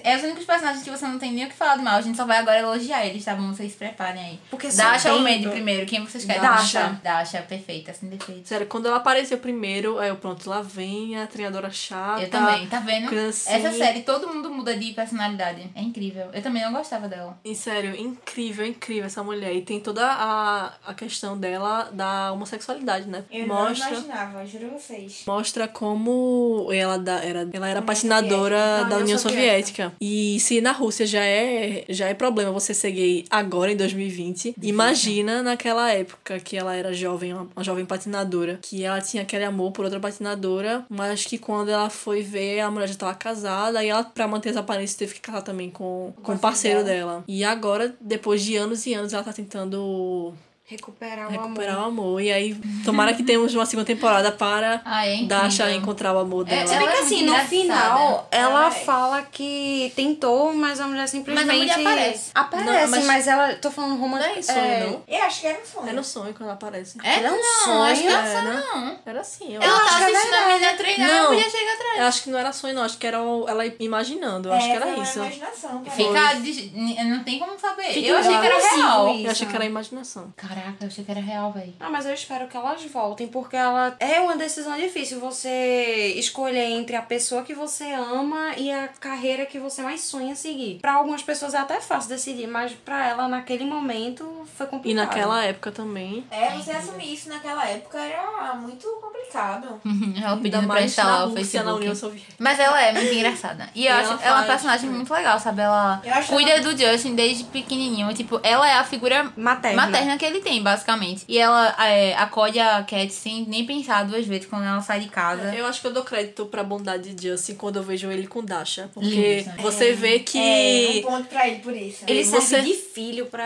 É 0.04 0.16
os 0.18 0.24
únicos 0.24 0.46
personagens 0.46 0.84
que 0.84 0.90
você 0.90 1.06
não 1.08 1.18
tem 1.20 1.32
nem 1.34 1.46
o 1.46 1.50
que 1.50 1.56
falar 1.56 1.78
de 1.78 1.84
mal. 1.84 1.96
A 1.98 2.02
gente 2.02 2.18
só 2.18 2.26
vai 2.26 2.38
agora 2.38 2.60
elogiar 2.60 3.06
eles, 3.06 3.24
tá 3.24 3.34
bom? 3.36 3.54
Vocês 3.54 3.72
se 3.72 3.78
preparem 3.78 4.24
aí. 4.24 4.40
Porque 4.50 4.68
Dasha 4.70 5.14
ou 5.14 5.20
Mandy 5.20 5.48
primeiro? 5.50 5.86
Quem 5.86 6.04
vocês 6.06 6.26
querem? 6.26 6.42
Dasha. 6.42 7.00
Dasha, 7.04 7.42
perfeita, 7.42 7.94
sem 7.94 8.10
defeito. 8.10 8.48
Sério, 8.48 8.68
quando 8.68 8.88
ela 8.88 8.98
apareceu 8.98 9.38
primeiro, 9.38 10.00
aí 10.00 10.10
eu 10.10 10.16
pronto, 10.18 10.50
lá 10.50 10.62
vem 10.62 11.18
a 11.20 11.28
treinadora 11.28 11.70
chata. 11.72 12.22
Eu 12.22 12.30
também, 12.30 12.68
tá 12.68 12.80
vendo? 12.80 13.08
assim. 13.16 13.52
Essa 13.54 13.72
série, 13.72 14.02
todo 14.02 14.28
mundo 14.28 14.50
muda 14.66 14.76
de 14.76 14.94
personalidade. 14.94 15.70
É 15.76 15.82
incrível. 15.82 16.28
Eu 16.34 16.42
também 16.42 16.64
não 16.64 16.74
gostava 16.74 17.08
dela. 17.08 17.38
E 17.46 17.54
sério, 17.54 17.96
incrível, 17.96 18.66
incrível 18.66 19.06
essa 19.06 19.24
mulher. 19.24 19.54
E 19.54 19.62
tem 19.62 19.80
toda 19.80 20.04
a, 20.04 20.74
a 20.86 20.94
questão 20.96 21.38
dela 21.38 21.90
da 21.94 22.32
homossexualidade, 22.32 23.08
né? 23.08 23.24
Eu 23.32 23.48
Mostra. 23.48 23.92
não 23.92 23.98
imaginava, 24.00 24.46
juro 24.46 24.72
vocês. 24.72 25.24
Mostra 25.28 25.68
como 25.68 26.70
ela, 26.72 26.98
da, 26.98 27.24
era, 27.24 27.48
ela 27.54 27.70
era 27.70 27.82
patinadora 27.82 28.58
Soviética. 28.58 28.90
da 28.90 28.96
União 28.96 29.04
União 29.04 29.20
Soviética. 29.20 29.84
Soviética. 29.84 29.94
E 30.02 30.40
se 30.40 30.62
na 30.62 30.72
Rússia 30.72 31.06
já 31.06 31.24
é, 31.24 31.86
já 31.90 32.08
é 32.08 32.14
problema 32.14 32.52
você 32.52 32.74
ser 32.74 32.92
gay 32.92 33.26
agora, 33.30 33.72
em 33.72 33.78
2020, 33.78 34.56
imagina 34.62 35.44
naquela 35.44 35.92
época 35.92 36.40
que 36.40 36.58
ela 36.58 36.76
era 36.76 36.92
jovem, 36.94 37.34
uma, 37.34 37.48
uma 37.56 37.64
jovem 37.64 37.86
patinadora, 37.86 38.60
que 38.62 38.84
ela 38.84 39.00
tinha 39.02 39.22
aquele 39.22 39.44
amor 39.44 39.72
por 39.72 39.86
outra 39.86 40.00
patinadora, 40.00 40.86
mas 40.90 41.26
que 41.26 41.38
quando 41.38 41.70
ela 41.70 41.90
foi 41.90 42.24
ver, 42.24 42.62
a 42.62 42.72
mulher 42.72 42.88
já 42.88 42.94
estava 42.94 43.14
casada, 43.14 43.84
e 43.84 43.90
ela, 43.90 44.04
pra 44.04 44.28
manter 44.28 44.55
as 44.56 44.64
aparências, 44.64 44.98
teve 44.98 45.14
que 45.16 45.22
casar 45.22 45.42
também 45.42 45.70
com, 45.70 46.14
com 46.24 46.34
o 46.34 46.40
parceiro 46.40 46.84
dela. 46.84 47.24
E 47.28 47.44
agora, 47.44 47.96
depois 48.00 48.42
de 48.42 48.56
anos 48.56 48.86
e 48.86 48.94
anos, 48.94 49.14
ela 49.14 49.24
tá 49.24 49.34
tentando 49.34 50.34
Recuperar 50.68 51.28
o 51.28 51.30
recuperar 51.32 51.76
amor. 51.76 51.84
o 51.86 51.88
amor. 51.90 52.22
E 52.22 52.32
aí, 52.32 52.56
tomara 52.84 53.14
que 53.14 53.22
tenhamos 53.22 53.54
uma 53.54 53.68
segunda 53.68 53.86
temporada 53.86 54.32
para 54.32 54.82
Ah, 54.86 55.06
é. 55.06 55.24
Dasha 55.24 55.72
encontrar 55.72 56.12
o 56.14 56.18
amor 56.18 56.44
dela. 56.44 56.62
É, 56.64 56.66
Se 56.66 56.74
bem 56.76 56.82
Ela 56.88 56.92
que 56.92 56.98
é 56.98 57.02
assim, 57.02 57.22
no 57.24 57.36
final, 57.36 58.28
ela 58.32 58.50
Ela 58.50 58.68
é. 58.68 58.72
fala 58.72 59.22
que 59.22 59.94
tentou, 59.96 60.52
mas 60.54 60.80
a 60.80 60.88
mulher 60.88 61.08
simplesmente. 61.08 61.46
Mas 61.46 61.56
a 61.56 61.78
mulher 61.78 61.80
aparece. 61.94 62.32
Aparece, 62.34 62.66
Não, 62.82 62.90
mas- 62.90 63.06
mas... 63.06 63.28
ela. 63.28 63.54
Tô 63.56 63.70
falando 63.70 63.92
Não 63.92 63.98
romântico. 64.00 64.40
é 64.40 64.42
sonho, 64.42 64.90
não. 64.92 65.04
Eu 65.08 65.24
acho 65.24 65.42
que 65.42 65.48
era 65.48 65.60
um 65.62 65.66
sonho. 65.66 65.90
É 65.90 65.94
no 65.94 66.04
sonho 66.04 66.34
quando 66.34 66.44
ela 66.46 66.54
aparece. 66.54 66.98
É, 67.04 67.14
Ela 67.20 67.28
é 67.28 67.32
um 67.32 67.36
não, 67.38 67.64
sonho. 67.66 67.82
acho 67.84 68.02
que 68.02 68.10
não 68.10 68.16
é 68.20 68.24
É, 68.24 68.32
sonho, 68.34 68.44
né? 68.54 68.64
não. 68.74 69.00
Era 69.06 69.22
assim. 69.22 69.54
Eu, 69.56 69.62
Ela 69.62 69.76
acho. 69.78 69.86
tá 69.86 69.98
que 69.98 70.04
é 70.04 70.06
assistindo 70.18 70.34
a 70.34 70.48
menina 70.48 70.74
treinar 70.74 71.08
Não. 71.10 71.24
e 71.34 71.36
podia 71.38 71.50
chegar 71.52 71.74
atrás. 71.74 72.00
eu 72.00 72.06
acho 72.06 72.24
que 72.24 72.30
não 72.32 72.40
era 72.40 72.52
sonho, 72.52 72.74
não. 72.74 72.84
Acho 72.84 72.98
que 72.98 73.06
era 73.06 73.18
ela 73.18 73.66
imaginando. 73.80 74.50
Eu 74.50 74.54
acho 74.54 74.66
É, 74.66 74.70
que 74.72 74.76
era 74.78 74.98
isso. 74.98 75.20
imaginação, 75.20 75.84
cara. 75.84 75.96
Fica. 75.96 77.04
Não 77.04 77.24
tem 77.24 77.38
como 77.38 77.60
saber. 77.60 77.94
Fica 77.94 78.08
eu 78.08 78.18
achei 78.18 78.32
que 78.40 78.46
era 78.48 78.76
real. 78.76 79.16
Eu 79.16 79.30
achei 79.32 79.48
que 79.48 79.56
era 79.56 79.66
imaginação. 79.66 80.34
Caraca, 80.56 80.78
eu 80.82 80.88
achei 80.88 81.04
que 81.04 81.12
era 81.12 81.20
real, 81.20 81.52
velho. 81.52 81.74
Ah, 81.80 81.90
mas 81.90 82.06
eu 82.06 82.14
espero 82.14 82.48
que 82.48 82.56
elas 82.58 82.84
voltem, 82.86 83.28
porque 83.28 83.56
ela 83.56 83.96
é 84.00 84.20
uma 84.20 84.36
decisão 84.38 84.76
difícil 84.78 85.20
você 85.20 86.14
escolher 86.18 86.72
entre 86.72 86.96
a 86.96 87.02
pessoa 87.02 87.44
que 87.44 87.54
você 87.54 87.92
ama 87.94 88.54
e 88.58 88.72
a 88.72 88.88
carreira 88.88 89.46
que 89.46 89.60
você 89.60 89.82
mais 89.82 90.02
sonha 90.02 90.36
seguir. 90.36 90.80
Pra 90.82 90.94
algumas 90.94 91.22
pessoas 91.22 91.54
é 91.54 91.58
até 91.58 91.80
fácil 91.82 92.10
decidir, 92.10 92.48
mas 92.48 92.72
pra 92.74 93.08
ela 93.08 93.28
naquele 93.28 93.66
momento 93.66 94.46
foi 94.56 94.66
complicado. 94.68 94.92
E 94.92 94.94
naquela 95.06 95.44
época 95.44 95.72
também. 95.72 96.26
É, 96.32 96.50
você 96.52 96.72
assumir 96.72 97.14
isso 97.14 97.30
naquela 97.30 97.66
época 97.68 97.98
era 98.00 98.54
muito 98.56 98.88
complicado. 99.02 99.82
Ela 100.24 100.38
pedindo 100.38 100.60
pra 100.66 100.68
mais 100.76 100.86
instalar 100.86 101.20
na 101.20 101.26
o 101.26 101.30
Rússia, 101.30 101.40
Facebook. 101.44 101.66
na 101.70 101.76
União 101.76 101.96
Soviética. 101.96 102.34
Mas 102.40 102.60
ela 102.60 102.82
é 102.82 102.92
muito 102.94 103.14
engraçada. 103.14 103.70
E 103.76 103.86
eu 103.88 103.94
acho 103.96 104.12
ela 104.14 104.22
ela 104.24 104.38
é 104.38 104.42
uma 104.42 104.44
personagem 104.48 104.90
muito 104.90 105.14
legal, 105.14 105.40
sabe? 105.40 105.62
Ela 105.62 106.02
cuida 106.28 106.52
ela- 106.52 106.62
do 106.62 106.78
Justin 106.78 107.16
desde 107.16 107.44
pequenininho. 107.46 108.14
Tipo, 108.14 108.40
ela 108.44 108.68
é 108.70 108.74
a 108.76 108.84
figura 108.84 109.32
Materna. 109.36 109.86
materna 109.86 110.18
que 110.18 110.26
ele 110.26 110.42
tem, 110.46 110.62
basicamente. 110.62 111.26
E 111.28 111.38
ela 111.38 111.76
é, 111.86 112.14
acolhe 112.16 112.60
a 112.60 112.84
Cat 112.84 113.12
sem 113.12 113.46
nem 113.48 113.66
pensar 113.66 114.04
duas 114.06 114.26
vezes 114.26 114.46
quando 114.46 114.64
ela 114.64 114.82
sai 114.82 115.00
de 115.00 115.10
casa. 115.10 115.54
Eu 115.56 115.66
acho 115.66 115.82
que 115.82 115.88
eu 115.88 115.94
dou 115.94 116.04
crédito 116.04 116.46
pra 116.46 116.64
bondade 116.64 117.14
de 117.14 117.30
Justin 117.30 117.56
quando 117.56 117.78
eu 117.78 117.84
vejo 117.84 118.10
ele 118.12 118.28
com 118.28 118.44
Dasha. 118.44 118.90
Porque 118.94 119.38
Lindo, 119.40 119.50
né? 119.50 119.56
você 119.60 119.94
vê 119.94 120.20
que. 120.20 120.38
É, 120.38 121.00
um 121.00 121.02
ponto 121.02 121.28
pra 121.28 121.48
ele 121.48 121.60
por 121.60 121.76
isso. 121.76 122.04
Ele 122.08 122.24
você- 122.24 122.42
serve 122.42 122.70
de 122.70 122.76
filho 122.78 123.26
pra. 123.26 123.46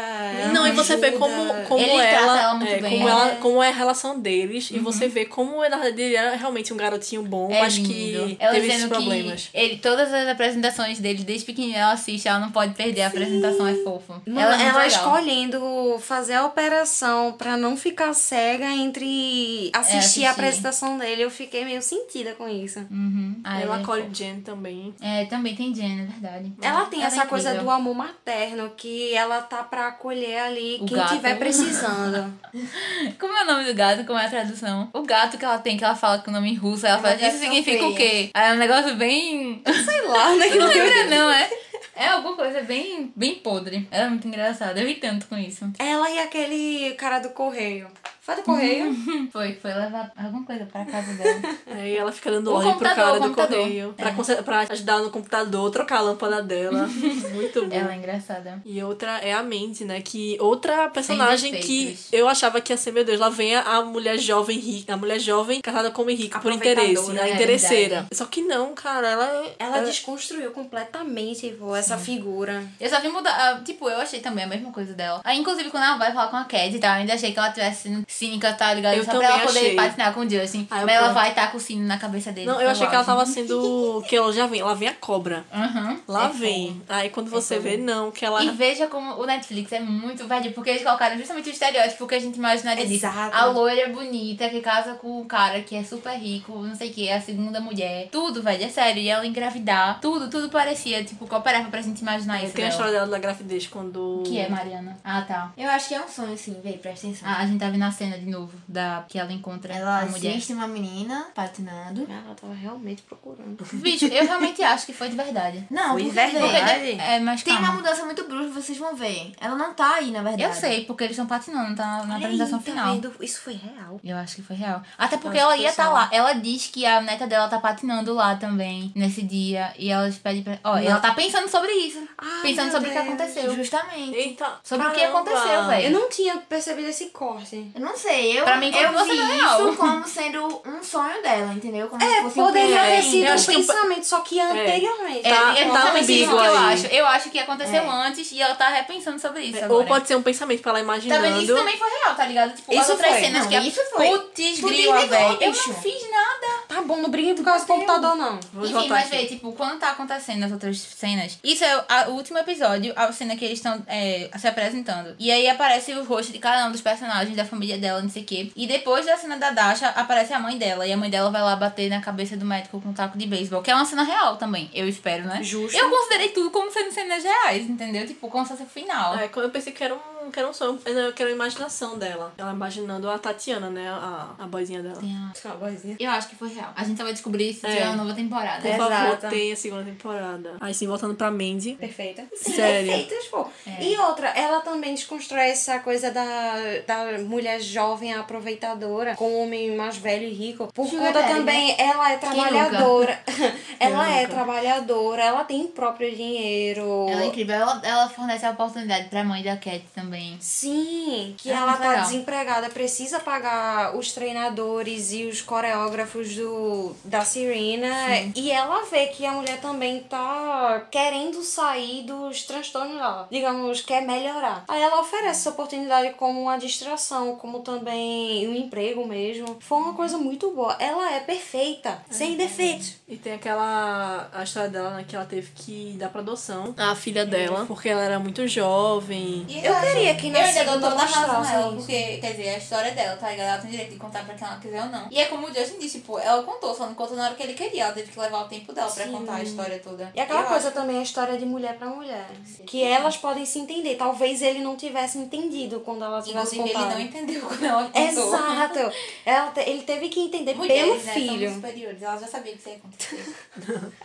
Não, 0.54 0.68
e 0.68 0.72
você 0.74 0.98
vê 0.98 1.08
ajuda. 1.08 1.20
como, 1.20 1.54
como 1.68 1.80
Ele 1.80 1.92
trata 1.92 2.16
ela, 2.16 2.42
ela 2.42 2.54
muito 2.56 2.72
é, 2.74 2.80
bem. 2.82 2.92
como, 2.98 3.10
ela, 3.10 3.32
É. 3.32 3.36
como 3.36 3.64
é 3.64 3.70
a 3.70 3.74
relação 3.74 4.20
deles, 4.20 4.70
e 4.72 4.80
você 4.80 5.08
vê 5.08 5.26
como 5.26 5.62
na 5.70 5.78
verdade 5.78 6.02
ele 6.02 6.16
era 6.16 6.36
realmente 6.36 6.74
um 6.74 6.78
garotinho 6.78 7.24
bom, 7.24 7.50
É 7.52 7.62
mas 7.62 7.76
lindo. 7.76 7.90
que 7.90 8.38
ela 8.40 8.54
teve 8.54 8.68
esses 8.68 8.78
dizendo 8.82 8.90
problemas. 8.96 9.50
que 9.52 9.58
ele, 9.58 9.78
todas 9.78 10.14
as 10.14 10.28
apresentações 10.28 11.00
dele, 11.00 11.24
desde 11.24 11.46
pequenininha, 11.46 11.80
ela 11.80 11.94
assiste, 11.94 12.28
ela 12.28 12.40
não 12.40 12.52
pode 12.52 12.74
perder. 12.74 13.04
A 13.04 13.08
apresentação 13.08 13.66
é 13.68 13.76
fofa. 13.76 14.22
Mano, 14.28 14.40
ela 14.42 14.62
ela, 14.62 14.84
é 14.84 14.88
escolhendo 14.88 15.98
fazer 16.00 16.34
a 16.34 16.46
operação 16.46 16.89
pra 17.38 17.56
não 17.58 17.76
ficar 17.78 18.14
cega 18.14 18.66
entre 18.72 19.70
assistir, 19.74 19.98
assistir. 19.98 20.26
a 20.26 20.32
apresentação 20.32 20.98
dele, 20.98 21.24
eu 21.24 21.30
fiquei 21.32 21.64
meio 21.66 21.82
sentida 21.82 22.34
com 22.34 22.48
isso. 22.48 22.80
Uhum. 22.92 23.40
Ah, 23.44 23.62
Ela 23.62 23.78
é 23.78 23.82
acolhe 23.82 24.04
fofo. 24.04 24.16
Jen 24.16 24.42
também. 24.42 24.94
É, 25.02 25.26
também 25.26 25.56
tem 25.56 25.74
Jen, 25.74 26.02
é 26.02 26.06
verdade. 26.06 26.54
Ela 26.62 26.86
tem 26.86 27.02
é 27.04 27.06
essa 27.06 27.26
coisa 27.26 27.50
incrível. 27.50 27.66
do 27.66 27.72
amor 27.72 27.96
materno, 27.96 28.72
que 28.76 29.14
ela 29.14 29.42
tá 29.42 29.64
pra 29.64 29.88
acolher 29.88 30.40
ali 30.40 30.78
O 30.82 30.86
quem 30.86 30.98
gato. 30.98 31.16
tiver 31.16 31.36
precisando. 31.38 32.34
Como 33.20 33.34
é 33.38 33.44
o 33.44 33.48
nome 33.48 33.66
do 33.66 33.74
gato? 33.74 34.06
Como 34.06 34.18
é 34.20 34.26
a 34.26 34.30
tradução? 34.30 34.90
O 34.94 35.04
gato 35.04 35.38
que 35.38 35.46
ela 35.46 35.60
tem, 35.60 35.78
que 35.78 35.84
ela 35.84 35.96
fala 35.96 36.20
com 36.20 36.32
o 36.32 36.34
nome 36.34 36.52
em 36.52 36.56
russo, 36.56 36.86
ela 36.86 37.00
fala, 37.00 37.16
isso 37.16 37.38
significa 37.40 37.86
o 37.86 37.90
sofrer. 37.92 38.10
quê? 38.26 38.32
Aí 38.34 38.52
é 38.52 38.54
um 38.54 38.58
negócio 38.58 38.96
bem. 38.96 39.62
Sei 39.66 40.02
lá, 40.08 40.36
né? 40.36 40.48
Não 40.60 40.68
lembra, 40.68 41.06
não, 41.08 41.30
é? 41.32 41.50
É 41.96 42.08
alguma 42.08 42.36
coisa 42.36 42.62
bem, 42.62 43.12
bem 43.16 43.36
podre. 43.36 43.88
Ela 43.92 44.06
é 44.06 44.10
muito 44.10 44.28
engraçada. 44.28 44.80
Eu 44.80 44.88
ri 44.88 44.96
tanto 44.96 45.28
com 45.28 45.38
isso. 45.38 45.72
Ela 45.78 46.10
e 46.10 46.20
aquele 46.20 46.94
cara 46.96 47.20
do 47.20 47.30
correio. 47.30 47.88
Foi 48.30 48.36
do 48.36 48.44
correio? 48.44 48.96
Foi, 49.32 49.54
foi 49.56 49.74
levar 49.74 50.12
alguma 50.18 50.44
coisa 50.46 50.66
pra 50.66 50.84
casa 50.86 51.14
dela. 51.14 51.40
Aí 51.72 51.96
ela 51.96 52.12
fica 52.12 52.32
dando 52.32 52.52
O 52.52 52.56
ordem 52.56 52.78
pro 52.78 52.90
cara 52.96 53.20
do 53.20 53.34
correio. 53.34 53.94
Pra, 53.96 54.10
É. 54.10 54.42
pra 54.42 54.60
ajudar 54.72 55.00
no 55.00 55.10
computador, 55.10 55.70
trocar 55.72 55.98
a 55.98 56.02
lâmpada 56.02 56.42
dela. 56.42 56.88
Muito 57.34 57.66
bom. 57.66 57.76
Ela 57.76 57.94
é 57.94 57.98
engraçada. 57.98 58.62
E 58.66 58.82
outra 58.84 59.18
é 59.20 59.34
a 59.34 59.44
Mandy, 59.44 59.86
né? 59.86 60.02
Que 60.02 60.38
outra 60.40 60.90
personagem 60.90 61.54
que 61.54 61.86
defeitos. 61.86 62.08
eu 62.14 62.28
achava 62.28 62.60
que 62.62 62.74
ia 62.74 62.78
ser, 62.78 62.92
meu 62.92 63.04
Deus, 63.06 63.20
lá 63.20 63.30
vem 63.30 63.56
a, 63.56 63.82
mulher 63.82 64.18
jovem 64.18 64.58
rica, 64.60 64.94
a 64.94 64.98
mulher 64.98 65.20
jovem 65.20 65.62
casada 65.62 65.92
com 65.92 66.02
o 66.04 66.10
rico 66.10 66.40
por 66.40 66.52
interesse, 66.52 67.18
a 67.20 67.28
é 67.28 67.34
interesseira. 67.34 68.06
Só 68.12 68.26
que 68.26 68.42
não, 68.42 68.74
cara, 68.74 69.08
ela 69.08 69.26
é. 69.28 69.56
Ela 69.60 69.78
é- 69.80 69.84
desconstruiu 69.84 70.52
completamente 70.52 71.50
pô, 71.60 71.76
essa 71.76 71.98
figura. 71.98 72.64
Eu 72.80 72.90
só 72.90 73.00
vi 73.00 73.10
mudar. 73.10 73.32
ah, 73.32 73.62
Tipo, 73.64 73.90
eu 73.90 73.98
achei 74.00 74.20
também 74.20 74.44
a 74.46 74.48
mesma 74.48 74.72
coisa 74.72 74.94
dela. 74.94 75.22
Aí, 75.24 75.38
inclusive, 75.38 75.70
quando 75.70 75.84
ela 75.84 75.98
vai 75.98 76.12
falar 76.12 76.28
com 76.28 76.38
a 76.38 76.44
Cat 76.46 76.76
e 76.76 76.80
tal, 76.80 76.92
eu 76.96 77.02
ainda 77.02 77.14
achei 77.14 77.32
que 77.32 77.40
ela 77.40 77.52
tivesse 77.52 77.84
sendo 77.84 78.04
cínica, 78.20 78.54
tá 78.54 78.74
ligado? 78.74 78.96
Eu 78.96 79.04
só 79.04 79.18
pra 79.18 79.26
ela 79.28 79.40
poder 79.40 79.60
achei. 79.60 79.76
patinar 79.76 80.14
com 80.14 80.20
o 80.22 80.30
Justin. 80.30 80.68
Aí 80.70 80.82
eu 80.82 80.86
Mas 80.86 80.96
ela 80.96 81.04
pronto. 81.06 81.14
vai 81.20 81.30
estar 81.30 81.52
com 81.52 81.58
o 81.58 81.60
sino 81.60 81.88
na 81.88 81.98
cabeça 81.98 82.32
dele. 82.32 82.48
Não, 82.48 82.60
eu 82.62 82.70
achei 82.70 82.86
que 82.88 82.94
ela 82.96 83.04
tava 83.04 83.26
sendo. 83.26 84.04
Que 84.08 84.16
ela 84.16 84.32
já 84.34 84.46
vem, 84.46 84.62
lá 84.62 84.74
vem 84.74 84.90
a 84.90 84.94
cobra. 84.94 85.46
Aham. 85.54 86.00
Lá 86.08 86.26
É 86.26 86.30
vem. 86.30 86.82
Aí 86.90 87.10
quando 87.10 87.30
você 87.30 87.56
fogo. 87.56 87.70
vê, 87.70 87.78
não, 87.78 88.12
que 88.12 88.26
ela. 88.26 88.44
E 88.44 88.50
veja 88.52 88.88
como 88.88 89.14
o 89.22 89.26
Netflix 89.26 89.72
é 89.72 89.80
muito 89.80 90.28
velho, 90.28 90.52
porque 90.54 90.70
eles 90.72 90.84
colocaram 90.84 91.18
justamente 91.18 91.50
o 91.50 91.52
estereótipo 91.54 92.06
que 92.08 92.16
a 92.16 92.20
gente 92.20 92.36
imaginaria 92.38 92.86
disso. 92.86 93.06
Exato. 93.06 93.36
A 93.36 93.46
loira 93.46 93.88
bonita 93.90 94.50
que 94.50 94.60
casa 94.62 94.94
com 94.96 95.22
um 95.22 95.26
cara 95.26 95.62
que 95.62 95.76
é 95.76 95.84
super 95.84 96.14
rico, 96.18 96.52
não 96.60 96.76
sei 96.76 96.90
o 96.90 96.94
que, 96.94 97.08
é 97.08 97.16
a 97.16 97.22
segunda 97.22 97.60
mulher. 97.62 98.10
Tudo, 98.12 98.42
velho, 98.42 98.64
é 98.64 98.70
sério. 98.70 99.02
E 99.02 99.08
ela 99.10 99.26
engravidar, 99.26 100.00
tudo, 100.02 100.30
tudo 100.30 100.50
parecia, 100.50 101.04
tipo, 101.04 101.26
cooperava 101.28 101.70
pra 101.70 101.82
gente 101.82 102.02
imaginar 102.02 102.44
isso. 102.44 102.54
Tem 102.54 102.66
a 102.66 102.68
dela. 102.68 102.70
história 102.70 102.92
dela 102.92 103.08
da 103.12 103.20
gravidez 103.20 103.68
quando. 103.68 104.24
Que 104.26 104.38
é, 104.40 104.50
Mariana? 104.50 104.98
Ah, 105.04 105.22
tá. 105.22 105.52
Eu 105.58 105.70
acho 105.70 105.88
que 105.90 105.96
é 105.96 106.02
um 106.02 106.08
sonho, 106.08 106.38
sim, 106.38 106.58
véi, 106.64 106.78
presta 106.78 107.08
atenção. 107.08 107.28
Ah, 107.30 107.38
a 107.40 107.46
gente 107.46 107.60
tá 107.60 107.70
vendo 107.70 107.84
a 107.84 107.92
cena 108.10 108.18
de 108.18 108.30
novo, 108.30 108.54
da 108.68 109.06
que 109.08 109.18
ela 109.20 109.32
encontra 109.32 109.74
Ela 109.74 110.00
a 110.02 110.06
mulher. 110.06 110.32
assiste 110.32 110.54
uma 110.54 110.68
menina 110.68 111.28
patinando. 111.36 112.08
Ela 112.10 112.36
tava 112.36 112.54
realmente 112.54 113.02
procurando. 113.04 113.64
Bicho, 113.74 114.06
eu 114.06 114.26
realmente 114.26 114.62
acho 114.64 114.86
que 114.86 114.94
foi 114.94 115.10
de 115.10 115.16
verdade. 115.16 115.66
Não, 115.70 115.92
Foi 115.94 116.04
porque, 116.04 116.16
verdade. 116.16 116.92
É, 117.00 117.20
mas 117.20 117.44
Tem 117.44 117.54
calma. 117.54 117.70
uma 117.70 117.78
mudança 117.78 118.06
muito 118.06 118.24
brusca, 118.26 118.62
vocês 118.62 118.78
vão 118.78 118.96
ver. 118.96 119.34
Ela 119.40 119.56
não 119.56 119.74
tá 119.74 119.96
aí, 119.96 120.12
na 120.12 120.22
verdade. 120.22 120.44
Eu 120.44 120.54
sei, 120.54 120.86
porque 120.86 121.04
eles 121.04 121.16
estão 121.16 121.28
patinando, 121.28 121.76
tá 121.76 121.86
na, 121.86 122.06
na 122.06 122.16
Olha 122.16 122.26
apresentação 122.26 122.60
aí, 122.60 122.64
tá 122.66 122.72
final. 122.72 122.94
vendo? 122.96 123.16
Isso 123.22 123.42
foi 123.42 123.54
real. 123.54 124.00
Eu 124.04 124.18
acho 124.18 124.36
que 124.36 124.42
foi 124.42 124.56
real. 124.56 124.82
Até 124.98 125.18
porque 125.18 125.38
ela 125.38 125.56
ia 125.58 125.70
estar 125.70 125.86
só. 125.86 125.94
lá. 125.94 126.10
Ela 126.12 126.34
diz 126.34 126.68
que 126.68 126.86
a 126.86 127.02
neta 127.02 127.28
dela 127.28 127.48
tá 127.48 127.60
patinando 127.60 128.14
lá 128.14 128.36
também, 128.36 128.92
nesse 128.96 129.22
dia. 129.22 129.74
E 129.78 129.90
ela 129.90 130.10
pede 130.24 130.42
pra. 130.42 130.58
Ó, 130.64 130.78
ela 130.78 131.00
tá 131.00 131.14
pensando 131.14 131.48
sobre 131.50 131.72
isso. 131.72 132.00
Ai, 132.18 132.42
pensando 132.42 132.72
sobre 132.72 132.90
o 132.90 132.92
que 132.92 132.98
aconteceu. 132.98 133.56
Justamente. 133.56 134.16
Eita. 134.16 134.60
Sobre 134.64 134.88
o 134.88 134.92
que 134.92 135.00
caramba. 135.00 135.20
aconteceu, 135.20 135.66
velho. 135.68 135.86
Eu 135.88 135.92
não 136.00 136.10
tinha 136.10 136.38
percebido 136.38 136.88
esse 136.88 137.08
corte. 137.08 137.72
Eu 137.74 137.82
não 137.82 137.89
sei, 137.96 138.40
eu, 138.40 138.44
Pra 138.44 138.58
mim, 138.58 138.72
eu 138.76 138.90
vi 139.06 139.16
não 139.16 139.32
é 139.32 139.36
real. 139.36 139.68
isso 139.70 139.78
como 139.78 140.08
sendo 140.08 140.62
um 140.66 140.84
sonho 140.84 141.22
dela, 141.22 141.54
entendeu? 141.54 141.88
Como 141.88 142.02
se 142.02 142.08
É, 142.08 142.22
fosse 142.22 142.40
um 142.40 142.46
poderia 142.46 142.80
ter 142.82 142.92
É, 142.92 143.02
sido 143.02 143.32
um 143.32 143.36
que 143.36 143.46
pensamento, 143.56 144.04
só 144.06 144.20
que 144.22 144.40
anteriormente. 144.40 145.28
É, 145.28 145.34
Tá- 145.36 145.52
é 145.52 145.56
tá 145.56 145.70
exatamente 145.70 146.22
isso 146.24 146.30
que 146.30 146.36
eu 146.36 146.58
acho. 146.58 146.86
Eu 146.88 147.06
acho 147.08 147.30
que 147.30 147.40
aconteceu 147.40 147.84
É. 147.84 147.88
antes 147.88 148.32
e 148.32 148.42
ela 148.42 148.56
tá 148.56 148.70
repensando 148.70 149.20
sobre 149.20 149.42
isso. 149.44 149.58
É, 149.60 149.64
agora. 149.64 149.80
Ou 149.80 149.86
pode 149.86 150.08
ser 150.08 150.16
um 150.16 150.22
pensamento 150.24 150.62
pra 150.62 150.72
ela 150.72 150.80
Tá 150.80 150.84
imaginando. 150.84 151.22
vendo? 151.22 151.42
Isso 151.44 151.56
também 151.56 151.78
foi 151.78 151.90
real, 151.90 152.16
tá 152.16 152.26
ligado? 152.26 152.56
Tipo, 152.56 152.72
as 152.76 152.82
Isso 152.82 152.92
outras 152.92 153.12
foi. 153.12 153.20
cenas 153.22 153.42
Não, 153.44 153.50
que 153.50 153.56
a 153.56 153.62
isso 153.62 153.82
foi. 153.96 154.08
Putz, 154.10 154.60
grila, 154.60 155.06
velho. 155.06 155.38
Eu 155.42 155.48
não 155.52 155.74
fiz 155.76 156.12
nada. 156.12 156.59
Tá 156.70 156.84
bom, 156.84 156.98
não 157.02 157.10
brigue 157.10 157.34
por 157.34 157.44
causa 157.44 157.66
do 157.66 157.68
computador, 157.68 158.16
não. 158.16 158.40
Vamos 158.54 158.70
Enfim, 158.70 158.88
mas 158.90 159.08
aqui. 159.08 159.18
vê, 159.18 159.26
tipo, 159.26 159.52
quando 159.54 159.80
tá 159.80 159.90
acontecendo 159.90 160.44
as 160.44 160.52
outras 160.52 160.78
cenas. 160.78 161.40
Isso 161.44 161.64
é 161.64 161.84
a- 161.90 162.06
o 162.10 162.12
último 162.14 162.38
episódio, 162.38 162.94
a 162.96 163.12
cena 163.12 163.36
que 163.36 163.44
eles 163.44 163.58
estão 163.58 163.82
é, 163.88 164.30
se 164.38 164.48
apresentando. 164.48 165.16
E 165.18 165.32
aí 165.32 165.50
aparece 165.50 165.92
o 165.94 166.04
rosto 166.04 166.32
de 166.32 166.38
cada 166.38 166.68
um 166.68 166.72
dos 166.72 166.82
personagens 166.82 167.36
da 167.36 167.44
família 167.44 167.76
dela, 167.80 168.02
não 168.04 168.10
sei 168.10 168.22
o 168.22 168.26
quê. 168.26 168.52
E 168.56 168.68
depois 168.68 169.08
da 169.08 169.18
cena 169.18 169.36
da 169.38 169.50
Dasha, 169.50 169.88
aparece 169.90 170.32
a 170.32 170.40
mãe 170.40 170.60
dela. 170.60 170.86
E 170.86 170.94
a 170.94 170.98
mãe 170.98 171.10
dela 171.10 171.32
vai 171.32 171.42
lá 171.42 171.56
bater 171.56 171.90
na 171.90 172.02
cabeça 172.02 172.38
do 172.38 172.46
médico 172.46 172.80
com 172.80 172.90
um 172.90 172.94
taco 172.94 173.18
de 173.18 173.26
beisebol. 173.26 173.64
Que 173.64 173.72
é 173.72 173.76
uma 173.76 173.86
cena 173.86 174.04
real 174.04 174.38
também, 174.38 174.70
eu 174.72 174.88
espero, 174.88 175.24
né? 175.24 175.42
Justo. 175.42 175.76
Eu 175.76 175.90
considerei 175.90 176.30
tudo 176.30 176.52
como 176.52 176.72
sendo 176.72 176.92
cenas 176.94 177.24
reais, 177.24 177.68
entendeu? 177.68 178.06
Tipo, 178.06 178.30
como 178.30 178.46
se 178.46 178.52
fosse 178.52 178.64
o 178.64 178.68
final. 178.68 179.18
É, 179.18 179.28
quando 179.28 179.46
eu 179.46 179.52
pensei 179.52 179.74
que 179.74 179.84
era 179.84 179.96
um 179.96 180.19
um, 180.30 180.32
que 180.32 180.40
era 180.40 180.48
um 180.50 180.54
sonho, 180.54 180.80
eu 180.86 181.14
quero 181.14 181.30
a 181.30 181.34
imaginação 181.34 181.98
dela. 181.98 182.34
Ela 182.38 182.52
imaginando 182.54 183.10
a 183.10 183.18
Tatiana, 183.20 183.70
né? 183.70 183.90
A, 183.90 184.30
a 184.40 184.48
boizinha 184.48 184.82
dela. 184.82 184.98
Tem 185.00 185.14
a- 185.16 185.30
Tá, 185.42 185.50
boazinha. 185.56 185.96
Eu 186.00 186.12
acho 186.12 186.28
que 186.30 186.36
foi 186.36 186.50
real. 186.50 186.72
A 186.76 186.84
gente 186.84 186.98
só 186.98 187.04
vai 187.04 187.14
descobrir 187.14 187.54
se 187.54 187.66
É. 187.66 187.70
tiver 187.72 187.86
uma 187.88 187.96
nova 188.04 188.14
temporada. 188.14 188.62
Por 188.62 188.78
favor, 188.78 188.92
Exato. 189.18 189.30
tem 189.30 189.52
a 189.52 189.56
segunda 189.56 189.84
temporada. 189.84 190.56
Aí 190.60 190.74
sim, 190.74 190.86
voltando 190.88 191.16
pra 191.16 191.32
Mandy. 191.32 191.76
Perfeita. 191.80 192.26
Sim, 192.36 192.54
Sério. 192.56 192.88
perfeitas, 192.88 193.26
pô. 193.28 193.48
É. 193.66 193.84
E 193.84 193.98
outra, 193.98 194.28
ela 194.30 194.60
também 194.62 194.94
desconstrói 194.94 195.50
essa 195.50 195.80
coisa 195.80 196.12
da, 196.12 196.54
da 196.86 197.18
mulher 197.20 197.60
jovem 197.62 198.14
aproveitadora 198.14 199.16
com 199.16 199.26
o 199.26 199.44
homem 199.44 199.76
mais 199.76 199.98
velho 199.98 200.24
e 200.28 200.34
rico. 200.34 200.68
Por 200.74 200.88
Sugar 200.88 201.08
conta 201.08 201.22
daddy, 201.22 201.34
também, 201.36 201.76
ela 201.80 202.12
é 202.12 202.18
trabalhadora. 202.18 203.20
ela 203.80 204.10
é 204.12 204.28
trabalhadora, 204.28 205.24
ela 205.24 205.44
tem 205.44 205.66
próprio 205.68 206.14
dinheiro. 206.16 207.08
Ela 207.10 207.24
é 207.24 207.26
incrível. 207.28 207.56
Ela, 207.56 207.82
ela 207.84 208.10
fornece 208.10 208.46
a 208.46 208.52
oportunidade 208.52 209.08
pra 209.10 209.24
mãe 209.24 209.42
da 209.44 209.56
Cat 209.58 209.84
também. 209.96 210.19
Sim, 210.40 211.36
que 211.38 211.50
É 211.50 211.54
ela 211.54 211.74
tá 211.78 211.90
legal. 211.90 212.06
desempregada, 212.06 212.70
precisa 212.70 213.20
pagar 213.20 213.96
os 213.96 214.12
treinadores 214.12 215.12
e 215.12 215.26
os 215.26 215.42
coreógrafos 215.42 216.36
do, 216.36 216.94
da 217.04 217.24
Serena. 217.26 217.88
E 218.36 218.52
ela 218.52 218.86
vê 218.86 219.08
que 219.08 219.26
a 219.26 219.32
mulher 219.32 219.60
também 219.62 220.02
tá 220.04 220.86
querendo 220.92 221.42
sair 221.44 222.04
dos 222.04 222.44
transtornos 222.44 222.96
dela. 222.96 223.28
Digamos, 223.32 223.82
quer 223.82 224.02
melhorar. 224.06 224.64
Aí 224.68 224.82
ela 224.82 225.02
oferece 225.02 225.30
essa 225.42 225.50
oportunidade 225.52 226.14
como 226.16 226.42
uma 226.42 226.58
distração, 226.58 227.36
como 227.36 227.60
também 227.60 228.48
um 228.48 228.56
emprego 228.56 229.06
mesmo. 229.06 229.58
Foi 229.60 229.78
uma 229.78 229.94
coisa 229.94 230.18
muito 230.18 230.52
boa. 230.52 230.76
Ela 230.80 231.14
é 231.14 231.20
perfeita, 231.20 232.02
sem 232.10 232.36
defeitos. 232.36 232.96
E 233.08 233.16
tem 233.18 233.34
aquela. 233.34 234.30
A 234.34 234.44
história 234.44 234.70
dela, 234.70 234.92
né? 234.92 235.06
Que 235.08 235.16
ela 235.16 235.26
teve 235.26 235.52
que 235.56 235.96
dar 235.98 236.10
pra 236.10 236.22
adoção 236.22 236.74
a 236.78 236.96
filha 236.96 237.26
dela, 237.26 237.66
porque 237.68 237.90
ela 237.90 238.04
era 238.04 238.20
muito 238.20 238.48
jovem. 238.48 239.46
E 239.48 239.66
Eu 239.66 239.76
queria 239.82 240.09
que 240.16 240.30
na 240.30 240.40
Eu 240.40 240.46
ainda 240.46 240.64
dou 240.64 240.74
segunda 240.74 240.90
toda 240.92 241.02
a 241.04 241.06
razão 241.06 241.68
isso. 241.70 241.76
porque, 241.78 242.18
quer 242.18 242.32
dizer, 242.32 242.50
a 242.50 242.58
história 242.58 242.92
dela, 242.92 243.18
tá 243.18 243.30
ligado? 243.32 243.48
Ela 243.50 243.58
tem 243.62 243.72
direito 243.72 243.92
de 243.94 243.98
contar 243.98 244.26
pra 244.26 244.36
quem 244.36 244.48
ela 244.48 244.58
quiser 244.60 244.82
ou 244.84 244.90
não. 244.90 245.08
E 245.12 245.20
é 245.20 245.26
como 245.26 245.48
o 245.48 245.54
Justin 245.54 245.80
disse, 245.80 246.00
tipo, 246.00 246.18
ela 246.20 246.44
contou, 246.44 246.74
só 246.76 246.86
não 246.86 246.94
contou 246.96 247.16
na 247.18 247.26
hora 247.26 247.36
que 247.36 247.44
ele 247.44 247.54
queria. 247.54 247.84
Ela 247.86 247.94
teve 247.94 248.12
que 248.12 248.20
levar 248.20 248.42
o 248.44 248.48
tempo 248.48 248.74
dela 248.74 248.90
pra 248.92 249.06
Sim. 249.06 249.12
contar 249.12 249.36
a 249.36 249.44
história 249.44 249.80
toda. 249.80 250.12
E 250.16 250.20
aquela 250.20 250.42
Eu 250.42 250.46
coisa 250.48 250.68
acho- 250.68 250.78
também, 250.78 250.98
a 251.00 251.02
história 251.04 251.38
de 251.38 251.46
mulher 251.46 251.78
pra 251.78 251.88
mulher. 251.88 252.26
Que 252.66 252.84
elas 252.84 253.18
podem 253.18 253.46
se 253.46 253.60
entender. 253.60 253.96
Talvez 253.96 254.42
ele 254.42 254.60
não 254.60 254.76
tivesse 254.76 255.18
entendido 255.18 255.80
quando 255.82 256.04
ela 256.04 256.22
tivesse 256.22 256.58
Inclusive, 256.58 256.80
ele 256.84 256.90
não 256.94 257.00
entendeu 257.00 257.42
quando 257.42 257.64
ela 257.66 257.84
contou. 257.84 258.02
Exato. 258.04 258.92
Ela 259.26 259.52
te- 259.52 259.62
ele 259.70 259.82
teve 259.84 260.10
que 260.10 260.20
entender 260.20 260.56
Mulheres, 260.56 260.84
pelo 260.84 261.04
né, 261.04 261.14
filho. 261.14 261.54
superiores, 261.54 262.02
ela 262.02 262.18
já 262.18 262.28
sabia 262.28 262.54
que 262.54 262.60
isso 262.60 262.70
ia 262.70 262.76
acontecer. 262.76 263.36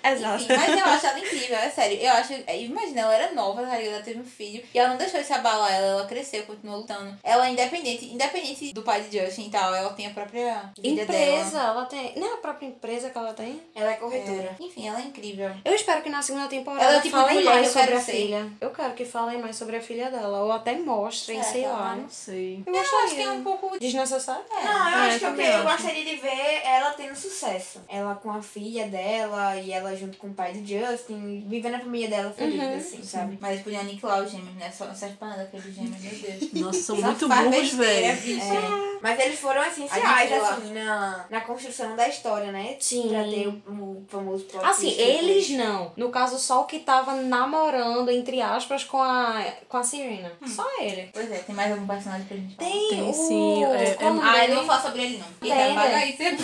Exato. 0.04 0.44
Enfim, 0.44 0.54
mas 0.56 0.78
eu 0.78 0.84
acho 0.84 1.06
ela 1.06 1.18
incrível, 1.18 1.56
é 1.56 1.70
sério. 1.70 1.98
Eu 1.98 2.12
acho. 2.12 2.32
Imagina, 2.48 3.00
ela 3.02 3.14
era 3.14 3.32
nova, 3.32 3.62
tá 3.62 3.76
ligado? 3.76 3.94
Ela 3.94 4.02
teve 4.02 4.20
um 4.20 4.24
filho. 4.24 4.62
E 4.74 4.78
ela 4.78 4.90
não 4.90 4.96
deixou 4.96 5.20
isso 5.20 5.32
abalar 5.32 5.72
ela, 5.72 5.83
ela 5.84 6.06
cresceu, 6.06 6.44
continuou 6.44 6.78
lutando. 6.80 7.16
Ela 7.22 7.48
é 7.48 7.50
independente, 7.52 8.06
independente 8.06 8.72
do 8.72 8.82
pai 8.82 9.02
de 9.02 9.18
Justin 9.18 9.46
e 9.46 9.50
tal, 9.50 9.74
ela 9.74 9.92
tem 9.92 10.06
a 10.06 10.10
própria 10.10 10.72
vida 10.78 11.02
Empresa, 11.02 11.50
dela. 11.58 11.68
ela 11.70 11.84
tem. 11.86 12.18
Não 12.18 12.26
é 12.30 12.34
a 12.34 12.38
própria 12.38 12.66
empresa 12.66 13.10
que 13.10 13.18
ela 13.18 13.32
tem? 13.32 13.60
Ela 13.74 13.92
é 13.92 13.94
corretora. 13.96 14.56
Enfim, 14.60 14.88
ela 14.88 15.00
é 15.00 15.04
incrível. 15.04 15.50
Eu 15.64 15.74
espero 15.74 16.02
que 16.02 16.10
na 16.10 16.22
segunda 16.22 16.48
temporada 16.48 16.84
Ela 16.84 16.94
é 16.96 16.98
o 16.98 17.02
tipo 17.02 17.16
de 17.16 17.22
falem 17.24 17.44
mais 17.44 17.66
eu 17.66 17.72
sobre 17.72 17.94
a 17.94 18.00
ser. 18.00 18.12
filha. 18.12 18.52
Eu 18.60 18.70
quero 18.70 18.94
que 18.94 19.04
falem 19.04 19.38
mais 19.40 19.56
sobre 19.56 19.76
a 19.76 19.80
filha 19.80 20.10
dela. 20.10 20.42
Ou 20.44 20.52
até 20.52 20.74
mostrem, 20.78 21.42
sei 21.42 21.62
lá. 21.62 21.68
ela 21.68 21.96
Não 21.96 22.08
sei. 22.08 22.62
Eu 22.66 22.74
Eu 22.74 22.80
acho 22.80 23.14
que 23.14 23.22
é 23.22 23.30
um 23.30 23.42
pouco. 23.42 23.78
Desnecessário? 23.78 24.44
Não, 24.50 24.90
eu 24.90 24.98
É, 24.98 25.06
acho 25.08 25.18
que 25.18 25.24
eu, 25.26 25.40
eu 25.40 25.64
gostaria 25.64 26.04
de 26.04 26.16
ver 26.16 26.62
ela 26.64 26.90
tendo 26.92 27.14
sucesso. 27.16 27.80
Ela 27.88 28.14
com 28.14 28.30
a 28.30 28.42
filha 28.42 28.86
dela 28.88 29.56
e 29.56 29.72
ela 29.72 29.94
junto 29.96 30.16
com 30.18 30.28
o 30.28 30.34
pai 30.34 30.52
do 30.52 30.66
Justin, 30.66 31.44
vivendo 31.48 31.74
a 31.74 31.78
família 31.80 32.08
dela 32.08 32.32
feliz, 32.32 32.54
Uhum. 32.60 32.76
assim, 32.76 33.02
sabe? 33.02 33.38
Mas 33.40 33.52
eles 33.52 33.62
podiam 33.64 33.80
aniquilar 33.82 34.22
os 34.22 34.30
gêmeos, 34.30 34.54
né? 34.56 34.70
Só 34.70 34.84
não 34.86 34.94
serve 34.94 35.16
pra 35.16 35.28
nada 35.28 35.42
aqueles 35.42 35.73
gêmeos, 35.74 36.00
meu 36.00 36.12
Deus. 36.38 36.52
Nossa, 36.54 36.80
são 36.82 36.96
muito 36.96 37.28
burros, 37.28 37.70
velho. 37.74 38.06
É, 38.06 38.94
mas 39.02 39.18
eles 39.20 39.38
foram 39.38 39.62
essenciais, 39.64 40.30
lá. 40.30 40.50
assim, 40.50 40.72
na, 40.72 41.24
na 41.28 41.40
construção 41.42 41.94
da 41.94 42.08
história, 42.08 42.50
né? 42.50 42.76
Sim. 42.80 43.08
Pra 43.10 43.24
ter 43.24 43.48
o, 43.48 43.52
o 43.68 44.04
famoso 44.08 44.44
plot 44.44 44.64
Assim, 44.64 44.86
twist 44.90 44.96
depois. 45.06 45.18
eles 45.28 45.50
não. 45.50 45.92
No 45.96 46.08
caso, 46.10 46.38
só 46.38 46.62
o 46.62 46.64
que 46.64 46.78
tava 46.78 47.14
namorando, 47.16 48.10
entre 48.10 48.40
aspas, 48.40 48.82
com 48.84 49.02
a, 49.02 49.44
com 49.68 49.76
a 49.76 49.82
Serena. 49.84 50.32
Só 50.46 50.64
ele. 50.80 51.10
Pois 51.12 51.30
é, 51.30 51.38
tem 51.38 51.54
mais 51.54 51.70
algum 51.72 51.86
personagem 51.86 52.26
pra 52.26 52.36
gente 52.36 52.56
falar? 52.56 52.70
Tem, 52.70 52.88
Tem 52.88 53.10
o... 53.10 53.12
sim, 53.12 53.64
é- 53.64 53.96
é- 54.00 54.06
o 54.10 54.14
nome 54.14 54.28
Ah, 54.28 54.44
eu 54.44 54.48
não 54.48 54.56
vou 54.56 54.64
falar 54.66 54.80
sobre 54.82 55.02
ele, 55.02 55.18
não. 55.18 55.26
Ele 55.42 55.54
Tem, 55.64 55.74
tá 55.74 55.80
paga 55.82 55.96
aí, 55.96 56.16
você 56.16 56.36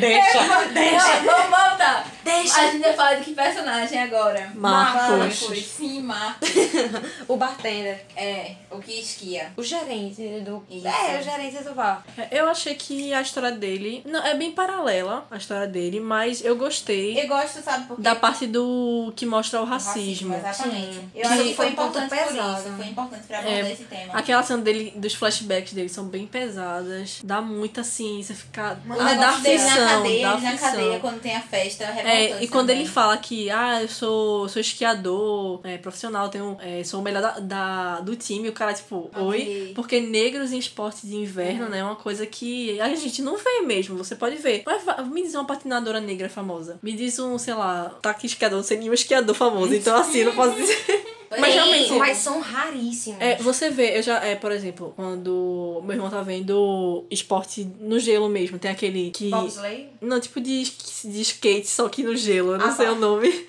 Deixa. 0.00 0.44
Não, 0.44 1.32
vamos 1.32 1.58
voltar. 1.58 2.06
Deixa. 2.24 2.60
A 2.60 2.70
gente 2.70 2.82
vai 2.82 2.92
falar 2.92 3.14
de 3.14 3.24
que 3.24 3.34
personagem 3.34 3.98
agora? 4.02 4.52
Marcos. 4.54 5.64
Sim, 5.76 6.02
Marcos. 6.02 6.48
O 7.28 7.36
bartender. 7.36 8.04
É, 8.16 8.52
o 8.70 8.78
que 8.78 8.92
esquia. 9.00 9.52
O 9.56 9.62
gerente 9.62 10.22
do. 10.40 10.62
Isso. 10.70 10.86
É, 10.86 11.18
o 11.18 11.22
gerente 11.22 11.62
do 11.62 11.74
bar. 11.74 12.04
Eu 12.30 12.48
achei 12.48 12.74
que 12.74 13.12
a 13.14 13.20
história 13.22 13.52
dele. 13.52 14.02
Não, 14.04 14.24
é 14.24 14.34
bem 14.34 14.52
paralela 14.52 15.26
a 15.30 15.36
história 15.36 15.66
dele, 15.66 16.00
mas 16.00 16.44
eu 16.44 16.56
gostei 16.56 17.18
Eu 17.22 17.28
gosto, 17.28 17.62
sabe, 17.62 17.86
porque... 17.86 18.02
da 18.02 18.14
parte 18.14 18.46
do 18.46 19.12
que 19.16 19.24
mostra 19.26 19.60
o 19.60 19.62
o 19.62 19.64
racismo. 19.64 20.34
Exatamente. 20.34 20.94
Sim. 20.94 21.10
Eu 21.14 21.22
Que 21.22 21.28
acho 21.28 21.42
que 21.44 21.54
foi 21.54 21.70
ponto 21.70 21.98
importante 21.98 22.08
por 22.08 22.28
pesado. 22.34 22.60
isso. 22.68 22.76
Foi 22.76 22.86
importante 22.86 23.22
pra 23.28 23.38
abordar 23.38 23.64
É, 23.64 23.72
esse 23.72 23.84
tema. 23.84 24.12
Aquela 24.18 24.42
cena 24.42 24.62
dele, 24.62 24.92
dos 24.96 25.14
flashbacks 25.14 25.72
dele 25.72 25.88
são 25.88 26.04
bem 26.06 26.26
pesadas. 26.26 27.20
Dá 27.22 27.40
muita 27.40 27.82
assim, 27.82 28.20
você 28.22 28.34
fica. 28.34 28.76
O 28.88 28.92
Ah, 28.92 29.14
dá 29.14 29.28
aflição, 29.30 29.68
na 29.84 29.88
cadeia, 29.96 30.22
dá 30.28 30.36
na 30.38 30.48
aflição. 30.48 30.70
cadeia, 30.70 30.98
quando 31.00 31.20
tem 31.20 31.36
a 31.36 31.40
festa, 31.40 31.84
É, 32.12 32.42
e 32.44 32.48
quando 32.48 32.68
também. 32.68 32.82
ele 32.82 32.88
fala 32.90 33.16
que, 33.16 33.50
ah, 33.50 33.82
eu 33.82 33.88
sou, 33.88 34.48
sou 34.48 34.60
esquiador, 34.60 35.60
é, 35.64 35.78
profissional, 35.78 36.28
tenho, 36.28 36.56
é, 36.60 36.82
sou 36.84 37.00
o 37.00 37.02
melhor 37.02 37.22
da, 37.22 37.38
da- 37.38 38.00
do 38.00 38.14
time, 38.16 38.48
o 38.48 38.52
cara, 38.52 38.72
tipo, 38.74 39.10
oi? 39.16 39.40
Ok. 39.40 39.72
Porque 39.74 40.00
negros 40.00 40.52
em 40.52 40.58
esporte 40.58 41.06
de 41.06 41.16
inverno, 41.16 41.68
né, 41.68 41.78
é 41.78 41.84
uma 41.84 41.96
coisa 41.96 42.26
que 42.26 42.80
a 42.80 42.94
gente 42.94 43.22
não 43.22 43.36
vê 43.36 43.60
mesmo, 43.64 43.96
você 43.96 44.14
pode 44.14 44.36
ver. 44.36 44.62
Mas 44.66 44.82
me 45.08 45.22
diz 45.22 45.34
uma 45.34 45.44
patinadora 45.46 46.00
negra 46.00 46.28
famosa. 46.28 46.78
Me 46.82 46.92
diz 46.92 47.18
um, 47.18 47.38
sei 47.38 47.54
lá, 47.54 47.90
taque 48.02 48.26
esquiador, 48.26 48.58
não 48.58 48.64
sei 48.64 48.78
nenhum 48.78 48.92
esquiador 48.94 49.34
famoso, 49.34 49.72
então 49.74 49.96
assim, 49.96 50.24
não 50.24 50.34
posso 50.34 50.54
dizer. 50.56 51.01
Mas 51.40 51.54
realmente. 51.54 51.92
mas 51.94 52.18
são 52.18 52.40
raríssimos. 52.40 53.20
É, 53.20 53.36
você 53.36 53.70
vê, 53.70 53.98
eu 53.98 54.02
já, 54.02 54.22
é, 54.24 54.34
por 54.34 54.52
exemplo, 54.52 54.92
quando 54.96 55.80
meu 55.84 55.94
irmão 55.94 56.10
tá 56.10 56.22
vendo 56.22 57.04
esporte 57.10 57.66
no 57.80 57.98
gelo 57.98 58.28
mesmo, 58.28 58.58
tem 58.58 58.70
aquele 58.70 59.10
que. 59.10 59.30
Bobsleigh? 59.30 59.88
Não, 60.00 60.20
tipo 60.20 60.40
de, 60.40 60.62
de 61.04 61.20
skate, 61.22 61.66
só 61.68 61.88
que 61.88 62.02
no 62.02 62.16
gelo, 62.16 62.52
eu 62.52 62.58
não 62.58 62.66
Ah, 62.66 62.72
sei 62.72 62.86
tá. 62.86 62.92
o 62.92 62.96
nome. 62.96 63.46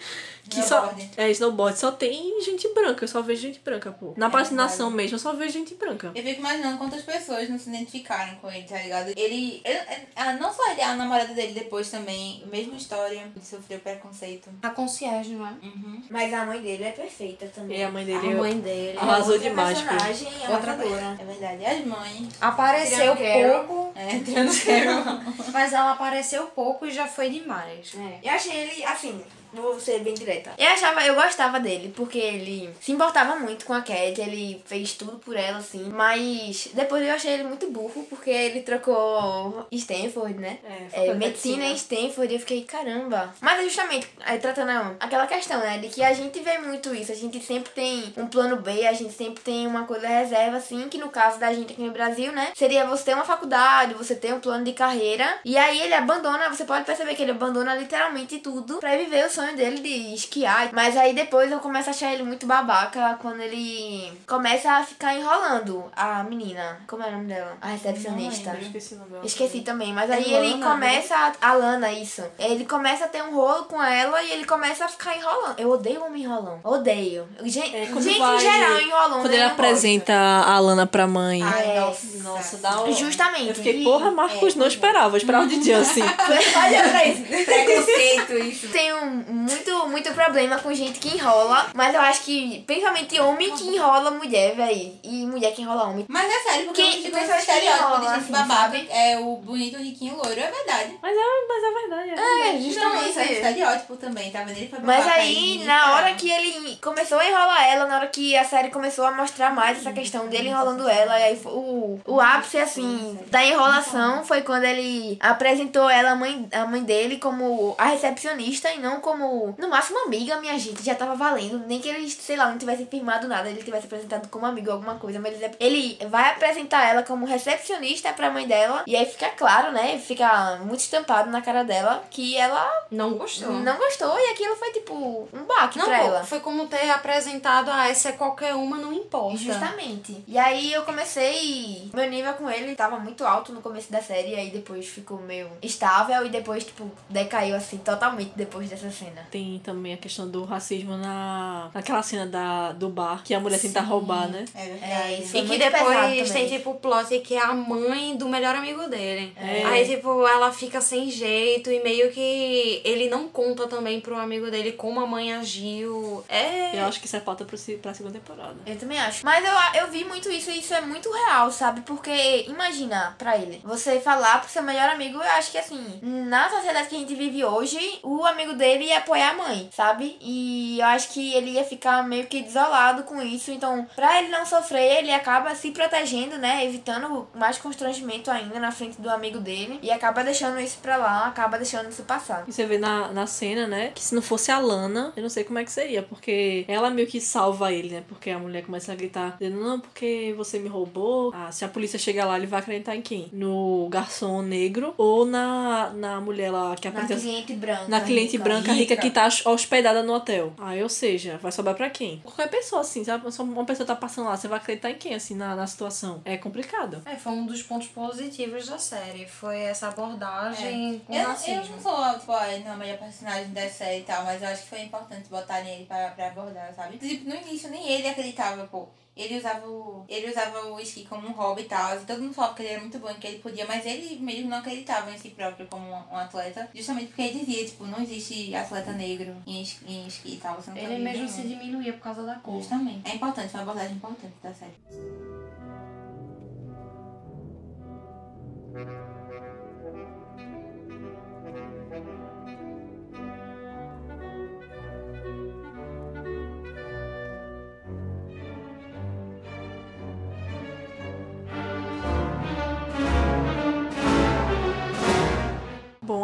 Que 0.54 0.68
só, 0.68 0.94
é, 1.18 1.30
snowboard, 1.32 1.78
só 1.78 1.92
tem 1.92 2.42
gente 2.42 2.68
branca, 2.74 3.04
eu 3.04 3.08
só 3.08 3.22
vejo 3.22 3.42
gente 3.42 3.60
branca, 3.60 3.92
pô. 3.92 4.14
Na 4.18 4.30
patinação 4.30 4.90
mesmo, 4.90 5.16
eu 5.16 5.20
só 5.20 5.34
vejo 5.34 5.54
gente 5.54 5.76
branca. 5.76 6.12
Eu 6.14 6.24
fico 6.24 6.40
imaginando 6.40 6.78
quantas 6.78 7.02
pessoas 7.02 7.50
não 7.50 7.58
se 7.58 7.70
identificaram 7.70 8.36
com 8.36 8.50
ele, 8.52 8.64
tá 8.64 8.78
ligado? 8.78 9.10
Ele. 9.16 9.62
ele 9.64 9.80
ah, 10.16 10.34
não 10.34 10.54
só 10.54 10.72
ele, 10.72 10.82
a 10.82 10.96
namorada 10.96 11.34
dele 11.34 11.54
depois 11.54 11.90
também, 11.90 12.44
mesma 12.52 12.76
história, 12.76 13.16
ele 13.36 13.46
sofreu 13.46 13.80
preconceito. 13.80 14.50
A 14.62 14.70
concierge, 14.70 15.34
não 15.34 15.48
é? 15.48 15.52
Uhum. 15.64 16.04
Mas 16.10 16.34
a 16.34 16.46
mãe 16.46 16.62
dele 16.62 16.84
é 16.84 16.92
perfeita 16.92 17.48
também. 17.48 17.80
E 17.80 17.84
a 17.84 17.92
mãe 17.92 18.04
A 18.04 18.06
dele 18.06 18.36
mãe 18.36 18.60
dele. 18.60 18.98
arrasou 18.98 19.34
Outra 19.34 19.50
demais, 19.50 19.82
pô. 19.82 19.88
personagem 19.88 20.28
Outra 20.50 20.72
arrasadora. 20.72 21.18
É 21.20 21.26
verdade. 21.26 21.62
E 21.62 21.66
as 21.66 21.86
mães. 21.86 22.30
Apareceu 22.40 23.16
pouco, 23.16 23.94
É, 23.96 24.20
Transcarol. 24.20 25.22
mas 25.52 25.74
ela 25.74 25.92
apareceu 25.92 26.48
pouco 26.48 26.86
e 26.86 26.92
já 26.92 27.08
foi 27.08 27.30
demais. 27.30 27.94
É. 27.96 28.30
Eu 28.30 28.34
achei 28.34 28.56
ele, 28.56 28.84
assim, 28.84 29.22
vou 29.54 29.80
ser 29.80 30.00
bem 30.00 30.14
direta. 30.14 30.52
Eu 30.58 30.68
achava, 30.68 31.06
eu 31.06 31.16
gostava 31.16 31.60
dele, 31.60 31.94
porque 31.96 32.18
ele 32.18 32.70
se 32.82 32.92
importava 32.92 33.36
muito 33.36 33.66
com 33.66 33.74
a 33.74 33.82
Cat, 33.82 34.20
ele 34.20 34.62
fez 34.66 34.94
tudo 34.94 35.14
por 35.20 35.36
ela, 35.36 35.58
assim. 35.60 35.90
Mas 35.94 36.70
depois 36.74 37.06
eu 37.06 37.14
achei 37.14 37.34
ele 37.34 37.44
muito 37.44 37.70
burro, 37.70 38.06
porque 38.10 38.30
ele 38.30 38.62
trocou 38.62 39.66
Stanford, 39.72 40.40
né? 40.40 40.58
É, 40.92 41.08
É, 41.10 41.14
medicina 41.14 41.66
em 41.66 41.74
Stanford, 41.76 42.32
e 42.32 42.36
eu 42.36 42.40
fiquei, 42.40 42.64
caramba. 42.64 43.34
Mas 43.42 43.60
é 43.60 43.64
justamente, 43.64 44.08
aí, 44.26 44.40
tratando 44.40 44.96
aquela 45.00 45.28
questão, 45.28 45.60
né, 45.60 45.78
de 45.78 45.90
que 45.90 46.04
a 46.04 46.14
gente 46.14 46.40
vê 46.40 46.58
muito 46.58 46.94
isso, 46.94 47.12
a 47.12 47.16
gente 47.16 47.40
sempre 47.44 47.72
tem 47.72 48.14
um 48.18 48.28
plano 48.28 48.58
B, 48.58 48.88
a 48.88 48.94
gente 48.94 49.14
sempre 49.14 49.44
tem 49.44 49.68
uma 49.68 49.86
coisa 49.86 50.08
reserva, 50.08 50.58
assim, 50.58 50.88
que 50.90 50.98
no 50.98 51.10
caso 51.10 51.40
da 51.40 51.54
gente 51.54 51.74
aqui 51.74 51.82
no 51.82 51.92
Brasil, 51.92 52.32
né, 52.32 52.52
seria 52.56 52.86
você 52.86 53.06
ter 53.06 53.14
uma 53.14 53.26
faculdade, 53.26 53.94
você 53.94 54.16
ter 54.16 54.34
um 54.34 54.40
plano 54.40 54.64
de 54.64 54.74
carreira, 54.74 55.40
e 55.46 55.58
aí 55.58 55.82
ele 55.82 55.94
abandona, 55.94 56.50
você 56.50 56.66
pode 56.66 56.86
perceber 56.86 57.16
que 57.16 57.22
ele 57.22 57.32
abandona 57.32 57.76
literalmente 57.76 58.40
tudo 58.40 58.78
pra 58.78 58.96
viver 58.96 59.26
o 59.26 59.30
sonho 59.30 59.43
dele 59.52 59.80
de 59.82 60.14
esquiar. 60.16 60.70
Mas 60.72 60.96
aí 60.96 61.14
depois 61.14 61.52
eu 61.52 61.60
começo 61.60 61.90
a 61.90 61.92
achar 61.92 62.14
ele 62.14 62.24
muito 62.24 62.46
babaca 62.46 63.18
quando 63.22 63.42
ele 63.42 64.12
começa 64.28 64.72
a 64.72 64.84
ficar 64.84 65.16
enrolando 65.16 65.84
a 65.96 66.24
menina. 66.24 66.80
Como 66.88 67.04
é 67.04 67.08
o 67.10 67.12
nome 67.12 67.26
dela? 67.26 67.58
A 67.62 67.68
recepcionista. 67.68 68.52
Eu 68.52 68.62
esqueci 68.62 68.94
o 68.94 68.98
nome 69.00 69.12
dela. 69.12 69.26
Esqueci 69.26 69.62
também, 69.62 69.94
mas 69.94 70.10
É 70.10 70.14
aí 70.16 70.34
ele 70.34 70.52
Lana, 70.54 70.66
começa. 70.68 71.16
A, 71.16 71.50
a 71.50 71.54
Lana, 71.54 71.92
isso. 71.92 72.24
Ele 72.40 72.66
começa 72.66 73.06
a 73.06 73.08
ter 73.08 73.22
um 73.24 73.36
rolo 73.36 73.66
com 73.66 73.82
ela 73.84 74.22
e 74.24 74.32
ele 74.32 74.46
começa 74.46 74.86
a 74.86 74.88
ficar 74.88 75.16
enrolando. 75.18 75.60
Eu 75.60 75.70
odeio 75.70 76.04
homem 76.04 76.24
enrolão. 76.24 76.60
Odeio. 76.64 77.28
Gente, 77.44 77.76
É, 77.76 77.86
gente 77.86 78.20
vai- 78.20 78.36
em 78.36 78.40
geral 78.40 78.80
enrolando. 78.80 79.22
Quando 79.22 79.34
ele 79.34 79.44
não 79.44 79.52
apresenta 79.52 80.14
a 80.14 80.60
Lana 80.60 80.86
pra 80.88 81.06
mãe. 81.08 81.42
Ai, 81.44 81.52
Ai, 81.54 81.78
é. 81.78 81.80
nossa. 81.82 82.14
Nossa, 82.24 82.58
dá 82.58 82.82
um... 82.84 82.92
Justamente. 82.94 83.50
Eu 83.50 83.56
fiquei, 83.56 83.84
porra, 83.84 84.10
Marcos, 84.12 84.56
não 84.56 84.66
esperava, 84.68 85.16
eu 85.16 85.18
esperava 85.18 85.46
de 85.48 85.56
Justin. 85.56 86.02
Olha 86.56 86.90
pra 86.90 87.06
isso. 87.06 87.22
Preconceito, 87.24 88.34
isso. 88.38 88.68
Tem 88.70 88.94
um, 88.94 89.24
muito, 89.34 89.88
muito 89.88 90.12
problema 90.14 90.58
com 90.60 90.74
gente 90.74 91.00
que 91.00 91.16
enrola. 91.16 91.68
Mas 91.74 91.94
eu 91.94 92.02
acho 92.02 92.22
que, 92.24 92.64
principalmente 92.68 93.20
homem 93.20 93.52
que 93.56 93.64
enrola 93.68 94.12
mulher, 94.12 94.56
velho. 94.56 94.94
E 95.04 95.26
mulher 95.26 95.54
que 95.54 95.62
enrola 95.62 95.84
homem. 95.90 96.06
Mas 96.08 96.30
é 96.32 96.40
sério, 96.40 96.66
porque 96.66 96.82
Quem- 96.82 97.00
o 97.00 97.04
tipo, 97.04 97.18
que 97.18 97.24
estereótipo 97.24 98.00
de 98.00 98.06
gente 98.08 98.20
assim, 98.20 98.32
babado 98.32 98.78
é 98.90 99.18
o 99.20 99.36
bonito, 99.38 99.78
riquinho, 99.78 100.16
loiro, 100.16 100.40
é 100.40 100.52
verdade. 100.52 100.98
Mas 101.02 101.16
é, 101.16 101.48
mas 101.48 101.64
é 101.64 101.72
verdade. 101.82 102.10
É. 102.10 102.14
É, 102.14 102.54
Não, 102.54 102.60
isso 102.60 102.74
justamente. 102.74 103.20
é 103.20 103.34
estereótipo 103.34 103.96
também, 103.98 104.32
tá 104.32 104.40
vendo? 104.44 104.58
Ele 104.58 104.68
foi 104.68 104.80
Mas 104.80 105.08
aí, 105.08 105.64
na 105.66 105.94
hora 105.94 106.02
caramba. 106.04 106.18
que 106.18 106.30
ele 106.32 106.78
começou 106.82 107.18
a 107.20 107.28
enrolar 107.28 107.64
ela, 107.68 107.86
na 107.86 107.96
hora 107.98 108.08
que 108.08 108.36
a 108.38 108.44
série 108.44 108.70
começou 108.70 109.06
a 109.06 109.12
mostrar 109.12 109.52
mais 109.54 109.78
essa 109.80 109.92
questão 109.92 110.28
dele 110.28 110.50
enrolando 110.50 110.88
ela, 110.88 111.20
e 111.20 111.24
aí 111.24 111.36
foi- 111.40 111.52
o, 111.54 112.00
o 112.06 112.20
ápice, 112.22 112.58
assim, 112.58 113.18
da 113.28 113.44
enrolação 113.44 114.24
foi 114.26 114.42
quando 114.42 114.64
ele 114.66 115.18
apresentou 115.20 115.90
ela, 115.90 116.12
a 116.12 116.16
mãe, 116.16 116.48
a 116.52 116.66
mãe 116.66 116.84
dele, 116.84 117.18
como 117.18 117.76
a 117.78 117.86
recepcionista 117.86 118.72
e 118.74 118.80
não 118.80 119.00
como, 119.00 119.23
no 119.58 119.70
máximo, 119.70 120.00
amiga, 120.06 120.40
minha 120.40 120.58
gente, 120.58 120.84
já 120.84 120.96
tava 120.96 121.16
valendo. 121.16 121.60
Nem 121.68 121.80
que 121.80 121.90
ele, 121.90 122.10
sei 122.10 122.36
lá, 122.36 122.48
não 122.50 122.58
tivesse 122.58 122.86
firmado 122.86 123.28
nada, 123.28 123.50
ele 123.50 123.64
tivesse 123.64 123.86
apresentado 123.86 124.28
como 124.30 124.46
amigo 124.46 124.72
alguma 124.72 124.96
coisa, 124.96 125.20
mas 125.20 125.42
ele, 125.42 125.56
ele 125.60 125.98
vai 126.08 126.32
apresentar 126.32 126.88
ela 126.88 127.04
como 127.04 127.26
recepcionista 127.26 128.12
pra 128.14 128.30
mãe 128.32 128.48
dela, 128.48 128.84
e 128.88 128.96
aí 128.96 129.06
fica 129.06 129.30
claro, 129.30 129.72
né, 129.72 129.98
fica 129.98 130.58
muito 130.64 130.80
estampado 130.80 131.30
na 131.30 131.42
cara 131.42 131.64
dela 131.64 132.04
que 132.10 132.38
ela 132.38 132.70
Não 132.92 133.14
gostou. 133.14 133.52
não 133.52 133.78
gostou 133.78 134.18
e 134.20 134.32
aquilo 134.32 134.56
foi 134.56 134.72
tipo 134.72 135.28
um 135.34 135.44
baque 135.46 135.78
Não, 135.78 135.86
pra 135.86 136.00
pô, 136.00 136.06
ela. 136.06 136.24
foi 136.24 136.40
como 136.40 136.68
ter 136.68 136.90
apresentado, 136.90 137.70
ah, 137.72 137.88
essa 137.90 138.10
é 138.10 138.12
qualquer 138.14 138.54
uma, 138.56 138.78
não 138.78 138.92
importa. 138.94 139.38
Justamente. 139.38 140.24
E 140.28 140.38
aí 140.38 140.72
eu 140.74 140.84
comecei. 140.84 141.90
Meu 141.94 142.10
nível 142.10 142.34
com 142.34 142.50
ele 142.50 142.76
tava 142.76 142.98
muito 143.00 143.26
alto 143.26 143.52
no 143.52 143.62
começo 143.62 143.92
da 143.92 144.02
série, 144.02 144.30
e 144.32 144.36
aí 144.36 144.50
depois 144.50 144.88
ficou 144.88 145.18
meio 145.20 145.50
estável 145.62 146.26
e 146.26 146.30
depois, 146.30 146.64
tipo, 146.64 146.90
decaiu 147.10 147.56
assim 147.56 147.78
totalmente 147.78 148.32
depois 148.36 148.70
dessa 148.70 148.90
cena. 149.04 149.28
Tem 149.32 149.60
também 149.64 149.94
a 149.94 149.98
questão 149.98 150.28
do 150.30 150.44
racismo 150.46 150.96
na, 150.98 151.70
naquela 151.74 152.02
cena 152.04 152.26
da, 152.26 152.72
do 152.72 152.90
bar, 152.90 153.22
que 153.24 153.34
a 153.34 153.40
mulher 153.40 153.60
tenta 153.60 153.82
roubar, 153.82 154.28
né? 154.30 154.46
É 154.56 154.66
verdade. 154.66 154.92
É, 154.94 155.20
isso 155.20 155.36
E 155.36 155.40
é 155.40 155.44
que 155.46 155.58
depois 155.58 156.32
tem, 156.32 156.48
tipo, 156.48 156.72
o 156.72 156.76
plot 156.76 157.20
que 157.20 157.36
é 157.36 157.42
a 157.42 157.54
mãe 157.54 158.16
do 158.16 158.28
melhor 158.28 158.56
amigo 158.56 158.88
dele. 158.90 159.34
É. 159.38 159.64
Aí, 159.66 159.88
tipo, 159.88 160.26
ela 160.28 160.52
fica 160.52 160.80
sem 160.82 161.10
jeito 161.10 161.72
e 161.72 161.82
meio 161.84 162.12
que 162.12 162.82
ele 162.84 163.10
não 163.10 163.28
conta 163.28 163.68
também 163.68 164.00
pro 164.00 164.18
amigo 164.18 164.50
dele 164.52 164.72
como 164.74 165.00
a 165.00 165.08
mãe 165.08 165.34
agiu. 165.34 166.24
É. 166.30 166.80
Eu 166.80 166.86
acho 166.86 167.00
que 167.00 167.06
isso 167.06 167.16
é 167.16 167.20
pauta 167.20 167.46
pro, 167.46 167.58
se- 167.58 167.78
pra 167.78 167.94
segunda 167.94 168.18
temporada. 168.20 168.56
Eu 168.66 168.78
também 168.78 169.00
acho. 169.00 169.26
Mas 169.26 169.44
eu, 169.46 169.82
eu 169.82 169.92
vi 169.92 170.04
muito 170.04 170.30
isso 170.32 170.50
e 170.52 170.60
isso 170.60 170.74
é 170.74 170.82
muito 170.82 171.12
real, 171.12 171.52
sabe? 171.52 171.82
Porque, 171.82 172.46
imagina, 172.48 173.16
pra 173.18 173.38
ele, 173.38 173.60
você 173.64 174.00
falar 174.00 174.42
pro 174.42 174.50
seu 174.50 174.64
melhor 174.64 174.90
amigo, 174.90 175.18
eu 175.18 175.22
acho 175.32 175.52
que 175.52 175.58
assim, 175.58 176.00
na 176.02 176.50
sociedade 176.50 176.88
que 176.90 176.96
a 176.96 177.00
gente 177.00 177.16
vive 177.16 177.44
hoje, 177.44 177.80
o 178.04 178.26
amigo 178.26 178.54
dele 178.54 178.92
ia 178.94 179.00
apoiar 179.00 179.32
a 179.32 179.34
mãe, 179.34 179.70
sabe? 179.72 180.18
E 180.22 180.80
eu 180.80 180.86
acho 180.86 181.10
que 181.10 181.34
ele 181.34 181.52
ia 181.52 181.64
ficar 181.64 182.04
meio 182.08 182.26
que 182.28 182.42
desolado 182.42 183.04
com 183.04 183.22
isso. 183.22 183.52
Então, 183.52 183.86
pra 183.96 184.20
ele 184.20 184.30
não 184.30 184.46
sofrer, 184.46 185.00
ele 185.00 185.12
acaba 185.12 185.54
se 185.56 185.72
protegendo, 185.72 186.38
né? 186.38 186.66
Evitando 186.66 187.28
mais 187.34 187.58
constrangimento 187.58 188.30
ainda 188.32 188.60
na 188.60 188.72
frente 188.72 189.02
do 189.02 189.10
amigo 189.10 189.40
dele. 189.40 189.80
E 189.82 189.92
acaba 189.92 190.24
deixando 190.24 190.60
isso 190.60 190.78
pra 190.82 190.98
lá, 190.98 191.28
acaba 191.28 191.58
deixando 191.58 191.90
isso 191.90 192.04
passar. 192.04 192.44
E 192.48 192.52
você 192.52 192.66
vê 192.66 192.78
na, 192.78 193.12
na 193.12 193.26
cena, 193.28 193.68
né, 193.68 193.92
que 193.94 194.02
se 194.02 194.14
não 194.16 194.22
fosse 194.22 194.52
a 194.52 194.60
Lana, 194.60 195.12
eu 195.16 195.22
não 195.24 195.30
sei 195.30 195.44
como 195.44 195.60
é 195.60 195.64
que 195.64 195.72
seria, 195.72 196.02
porque 196.04 196.66
ela 196.68 196.90
meio 196.90 197.08
que 197.08 197.20
salva 197.20 197.72
ele, 197.74 197.90
né? 197.96 198.04
Porque 198.08 198.30
a 198.30 198.40
mulher 198.40 198.64
começa 198.64 198.92
a 198.92 198.96
gritar, 198.96 199.38
dizendo, 199.40 199.60
não, 199.60 199.80
porque 199.80 200.34
você 200.38 200.60
me 200.60 200.70
roubou. 200.70 201.32
Ah, 201.34 201.52
se 201.52 201.66
a 201.66 201.68
polícia 201.68 201.98
chegar 202.00 202.26
lá, 202.26 202.38
ele 202.38 202.48
vai 202.48 202.60
acreditar 202.60 202.96
em 202.96 203.02
quem? 203.02 203.30
No 203.34 203.88
garçom 203.90 204.42
negro 204.42 204.94
ou 204.98 205.26
na, 205.26 205.90
na 205.92 206.22
mulher 206.22 206.52
lá 206.52 206.76
que 206.76 206.88
Na 206.90 207.00
apareceu. 207.02 207.20
cliente 207.20 207.54
branca. 207.54 207.86
Na 207.88 208.02
cliente 208.02 208.38
branca 208.38 208.72
rica 208.74 208.83
que 208.86 209.10
tá 209.12 209.28
hospedada 209.46 210.04
no 210.04 210.14
hotel. 210.14 210.54
Aí, 210.58 210.82
ou 210.82 210.90
seja, 210.90 211.38
vai 211.42 211.52
sobrar 211.52 211.76
pra 211.76 211.90
quem? 211.90 212.20
Qualquer 212.20 212.50
pessoa, 212.50 212.82
assim, 212.82 213.04
sabe? 213.04 213.32
Só 213.32 213.44
Uma 213.44 213.66
pessoa 213.66 213.86
tá 213.86 213.96
passando 213.96 214.26
lá, 214.26 214.36
você 214.38 214.48
vai 214.48 214.58
acreditar 214.58 214.90
em 214.92 214.96
quem, 214.96 215.14
assim, 215.14 215.36
na, 215.36 215.56
na 215.56 215.68
situação? 215.68 216.22
É 216.26 216.38
complicado. 216.38 217.02
É, 217.06 217.16
foi 217.16 217.32
um 217.34 217.46
dos 217.46 217.62
pontos 217.62 217.88
positivos 217.88 218.68
da 218.68 218.78
série. 218.78 219.26
Foi 219.28 219.60
essa 219.60 219.88
abordagem 219.88 221.00
com 221.06 221.14
Eu, 221.14 221.22
eu 221.22 221.28
racismo. 221.28 221.76
não 221.76 221.82
sou, 221.82 222.20
tipo, 222.20 222.32
a 222.32 222.76
melhor 222.76 222.98
personagem 222.98 223.52
da 223.52 223.70
série 223.70 224.00
e 224.00 224.04
tal, 224.04 224.24
mas 224.24 224.42
eu 224.42 224.48
acho 224.48 224.64
que 224.64 224.70
foi 224.70 224.82
importante 224.82 225.30
botarem 225.30 225.76
ele 225.76 225.86
pra, 225.86 226.10
pra 226.10 226.28
abordar, 226.28 226.74
sabe? 226.76 226.98
Tipo, 226.98 227.30
no 227.30 227.36
início 227.36 227.70
nem 227.70 227.88
ele 227.88 228.08
acreditava, 228.08 228.66
pô. 228.66 228.88
Ele 229.16 229.38
usava 229.38 229.68
o. 229.68 230.06
Ele 230.10 230.30
usava 230.32 230.66
o 230.68 230.80
esqui 230.80 231.06
como 231.06 231.28
um 231.28 231.32
hobby 231.34 231.62
e 231.62 231.66
tal. 231.66 231.96
E 231.96 232.00
todo 232.06 232.22
mundo 232.22 232.34
falava 232.34 232.56
que 232.56 232.64
ele 232.64 232.70
era 232.70 232.82
muito 232.82 232.98
bom, 232.98 233.14
que 233.14 233.28
ele 233.28 233.40
podia, 233.40 233.66
mas 233.68 233.86
ele 233.86 234.16
mesmo 234.20 234.50
não 234.50 234.58
acreditava 234.58 235.12
em 235.12 235.18
si 235.18 235.30
próprio 235.30 235.68
como 235.68 235.86
um, 235.88 236.14
um 236.14 236.18
atleta. 236.18 236.68
Justamente 236.74 237.08
porque 237.08 237.22
ele 237.22 237.40
dizia, 237.46 237.66
tipo, 237.66 237.86
não 237.86 238.02
existe 238.02 238.56
atleta 238.56 238.92
negro 238.94 239.36
em 239.46 239.62
esqui, 239.62 239.86
em 239.92 240.08
esqui 240.08 240.34
e 240.34 240.38
tal. 240.38 240.56
Você 240.56 240.72
não 240.72 240.78
Ele 240.78 240.98
mesmo 240.98 241.24
nenhum. 241.24 241.28
se 241.28 241.42
diminuía 241.44 241.94
por 241.94 242.02
causa 242.02 242.24
da 242.24 242.36
cor. 242.36 242.58
Justamente. 242.58 243.10
É 243.10 243.16
importante, 243.16 243.50
foi 243.50 243.60
uma 243.60 243.72
abordagem 243.72 243.96
importante 243.98 244.34
da 244.42 244.54
série. 244.54 244.74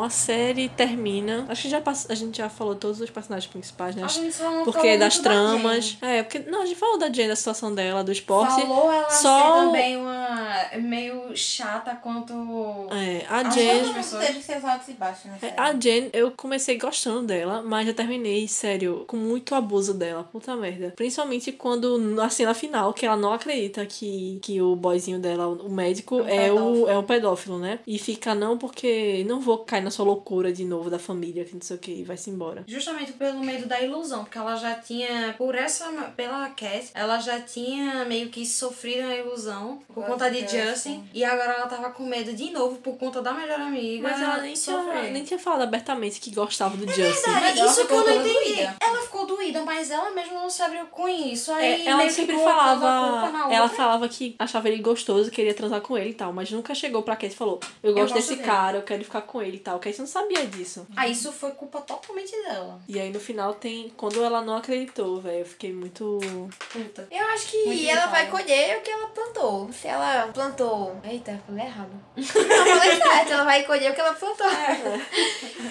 A 0.03 0.09
série 0.09 0.69
termina. 0.69 1.45
Acho 1.49 1.63
que 1.63 1.69
já 1.69 1.81
pass... 1.81 2.07
a 2.09 2.15
gente 2.15 2.37
já 2.37 2.49
falou 2.49 2.75
todos 2.75 2.99
os 3.01 3.09
personagens 3.09 3.51
principais, 3.51 3.95
né? 3.95 4.03
A 4.03 4.07
gente 4.07 4.33
só 4.33 4.49
não 4.51 4.63
Porque 4.63 4.79
falou 4.81 4.97
das 4.99 5.13
muito 5.15 5.23
da 5.23 5.29
tramas. 5.31 5.85
Jane. 5.85 5.97
É, 6.13 6.23
porque. 6.23 6.39
Não, 6.39 6.61
a 6.61 6.65
gente 6.65 6.77
falou 6.77 6.97
da 6.97 7.11
Jane, 7.11 7.27
da 7.29 7.35
situação 7.35 7.73
dela, 7.73 8.03
do 8.03 8.11
esporte. 8.11 8.61
Falou 8.61 8.91
ela 8.91 9.09
só 9.09 9.37
ser 9.39 9.49
o- 9.49 9.65
também 9.65 9.97
uma 9.97 10.29
meio 10.77 11.35
chata 11.35 11.95
quanto 11.95 12.33
É, 12.91 13.25
a 13.29 13.39
As 13.47 13.53
Jane. 13.55 13.93
teve 14.25 14.41
seus 14.41 14.63
altos 14.63 14.87
e 14.89 14.93
baixos 14.93 15.25
É, 15.35 15.39
série. 15.39 15.53
A 15.59 15.73
Jen, 15.79 16.09
eu 16.13 16.31
comecei 16.31 16.77
gostando 16.77 17.27
dela, 17.27 17.61
mas 17.61 17.87
eu 17.87 17.93
terminei, 17.93 18.47
sério, 18.47 19.03
com 19.07 19.17
muito 19.17 19.55
abuso 19.55 19.93
dela. 19.93 20.23
Puta 20.31 20.55
merda. 20.55 20.93
Principalmente 20.95 21.51
quando, 21.51 22.19
assim, 22.21 22.45
na 22.45 22.53
final, 22.53 22.93
que 22.93 23.05
ela 23.05 23.15
não 23.15 23.33
acredita 23.33 23.85
que, 23.85 24.39
que 24.41 24.61
o 24.61 24.75
boyzinho 24.75 25.19
dela, 25.19 25.47
o 25.47 25.69
médico, 25.69 26.21
é, 26.27 26.51
o, 26.51 26.87
é 26.87 26.97
o 26.97 27.03
pedófilo, 27.03 27.57
né? 27.59 27.79
E 27.87 27.97
fica, 27.97 28.33
não, 28.35 28.57
porque 28.57 29.23
não 29.27 29.39
vou 29.39 29.59
cair 29.59 29.81
na 29.81 29.88
sua 29.91 30.05
loucura 30.05 30.51
de 30.51 30.63
novo 30.65 30.89
da 30.89 30.99
família, 30.99 31.45
que 31.45 31.53
não 31.53 31.61
sei 31.61 31.75
o 31.75 31.79
que, 31.79 31.91
e 31.91 32.03
vai-se 32.03 32.29
embora. 32.29 32.63
Justamente 32.67 33.11
pelo 33.13 33.39
medo 33.41 33.65
da 33.67 33.79
ilusão, 33.81 34.23
porque 34.23 34.37
ela 34.37 34.55
já 34.55 34.75
tinha, 34.75 35.33
por 35.37 35.55
essa, 35.55 35.85
pela 36.15 36.49
Cat, 36.49 36.89
ela 36.93 37.19
já 37.19 37.39
tinha 37.39 38.05
meio 38.05 38.29
que 38.29 38.45
sofrido 38.45 39.07
a 39.07 39.15
ilusão 39.15 39.79
por 39.93 40.05
conta 40.05 40.29
de 40.29 40.41
Justin. 40.47 41.07
E 41.13 41.23
agora 41.23 41.53
ela 41.53 41.67
tava 41.67 41.89
com 41.91 42.05
medo 42.05 42.33
de 42.33 42.49
novo 42.51 42.77
por 42.77 42.97
conta 42.97 43.21
da 43.21 43.33
melhor 43.33 43.59
amiga. 43.59 44.07
Mas 44.09 44.21
ela 44.21 44.37
nem 44.37 44.53
tinha, 44.53 45.11
nem 45.11 45.23
tinha 45.23 45.39
falado 45.39 45.61
abertamente 45.63 46.19
que 46.19 46.31
gostava 46.33 46.75
do 46.77 46.85
Justin. 46.91 47.31
Verdade, 47.31 47.59
isso 47.61 47.85
que 47.87 47.93
eu 47.93 48.05
não 48.05 48.15
entendi. 48.15 48.33
doída. 48.55 48.75
Ela 48.81 49.01
ficou 49.01 49.25
doída, 49.25 49.63
mas 49.63 49.89
ela 49.91 50.11
mesma 50.11 50.33
não 50.33 50.49
se 50.49 50.61
abriu 50.61 50.85
com 50.87 51.07
isso. 51.07 51.51
Aí 51.51 51.85
É, 51.85 51.89
ela 51.89 52.09
sempre 52.09 52.37
falava. 52.37 53.31
na 53.31 53.53
Ela 53.53 53.69
falava 53.69 54.07
que 54.09 54.35
achava 54.39 54.67
ele 54.69 54.81
gostoso, 54.81 55.29
queria 55.31 55.53
transar 55.53 55.81
com 55.81 55.97
ele 55.97 56.09
e 56.11 56.13
tal, 56.13 56.31
mas 56.33 56.51
nunca 56.51 56.73
chegou 56.75 57.01
pra 57.03 57.15
Kate 57.15 57.33
e 57.33 57.37
falou: 57.37 57.59
Eu 57.83 57.93
gosto 57.93 58.09
gosto 58.09 58.15
desse 58.15 58.35
dele." 58.35 58.43
cara, 58.47 58.77
eu 58.77 58.81
quero 58.83 59.03
ficar 59.03 59.21
com 59.21 59.41
ele 59.41 59.57
e 59.57 59.59
tal. 59.59 59.78
Kate 59.79 59.99
não 59.99 60.07
sabia 60.07 60.45
disso. 60.45 60.85
Ah, 60.95 61.07
isso 61.07 61.31
foi 61.31 61.51
culpa 61.51 61.81
totalmente 61.81 62.31
dela. 62.43 62.79
E 62.87 62.99
aí 62.99 63.11
no 63.11 63.19
final 63.19 63.53
tem. 63.53 63.89
Quando 63.95 64.23
ela 64.23 64.41
não 64.41 64.57
acreditou, 64.57 65.19
velho, 65.19 65.39
eu 65.39 65.45
fiquei 65.45 65.73
muito. 65.73 66.19
Puta. 66.71 67.07
Eu 67.11 67.25
acho 67.27 67.47
que 67.47 67.65
Muito 67.65 67.89
ela 67.89 68.07
vai 68.07 68.29
colher 68.29 68.77
o 68.77 68.81
que 68.81 68.91
ela 68.91 69.07
plantou. 69.07 69.71
Se 69.71 69.87
ela 69.87 70.27
plantou. 70.27 70.95
Eita, 71.03 71.41
falei 71.45 71.65
errado. 71.65 71.91
Não, 72.15 72.77
falei 72.77 72.95
certo. 72.95 73.33
Ela 73.33 73.43
vai 73.43 73.63
colher 73.63 73.91
o 73.91 73.95
que 73.95 74.01
ela 74.01 74.13
plantou. 74.13 74.47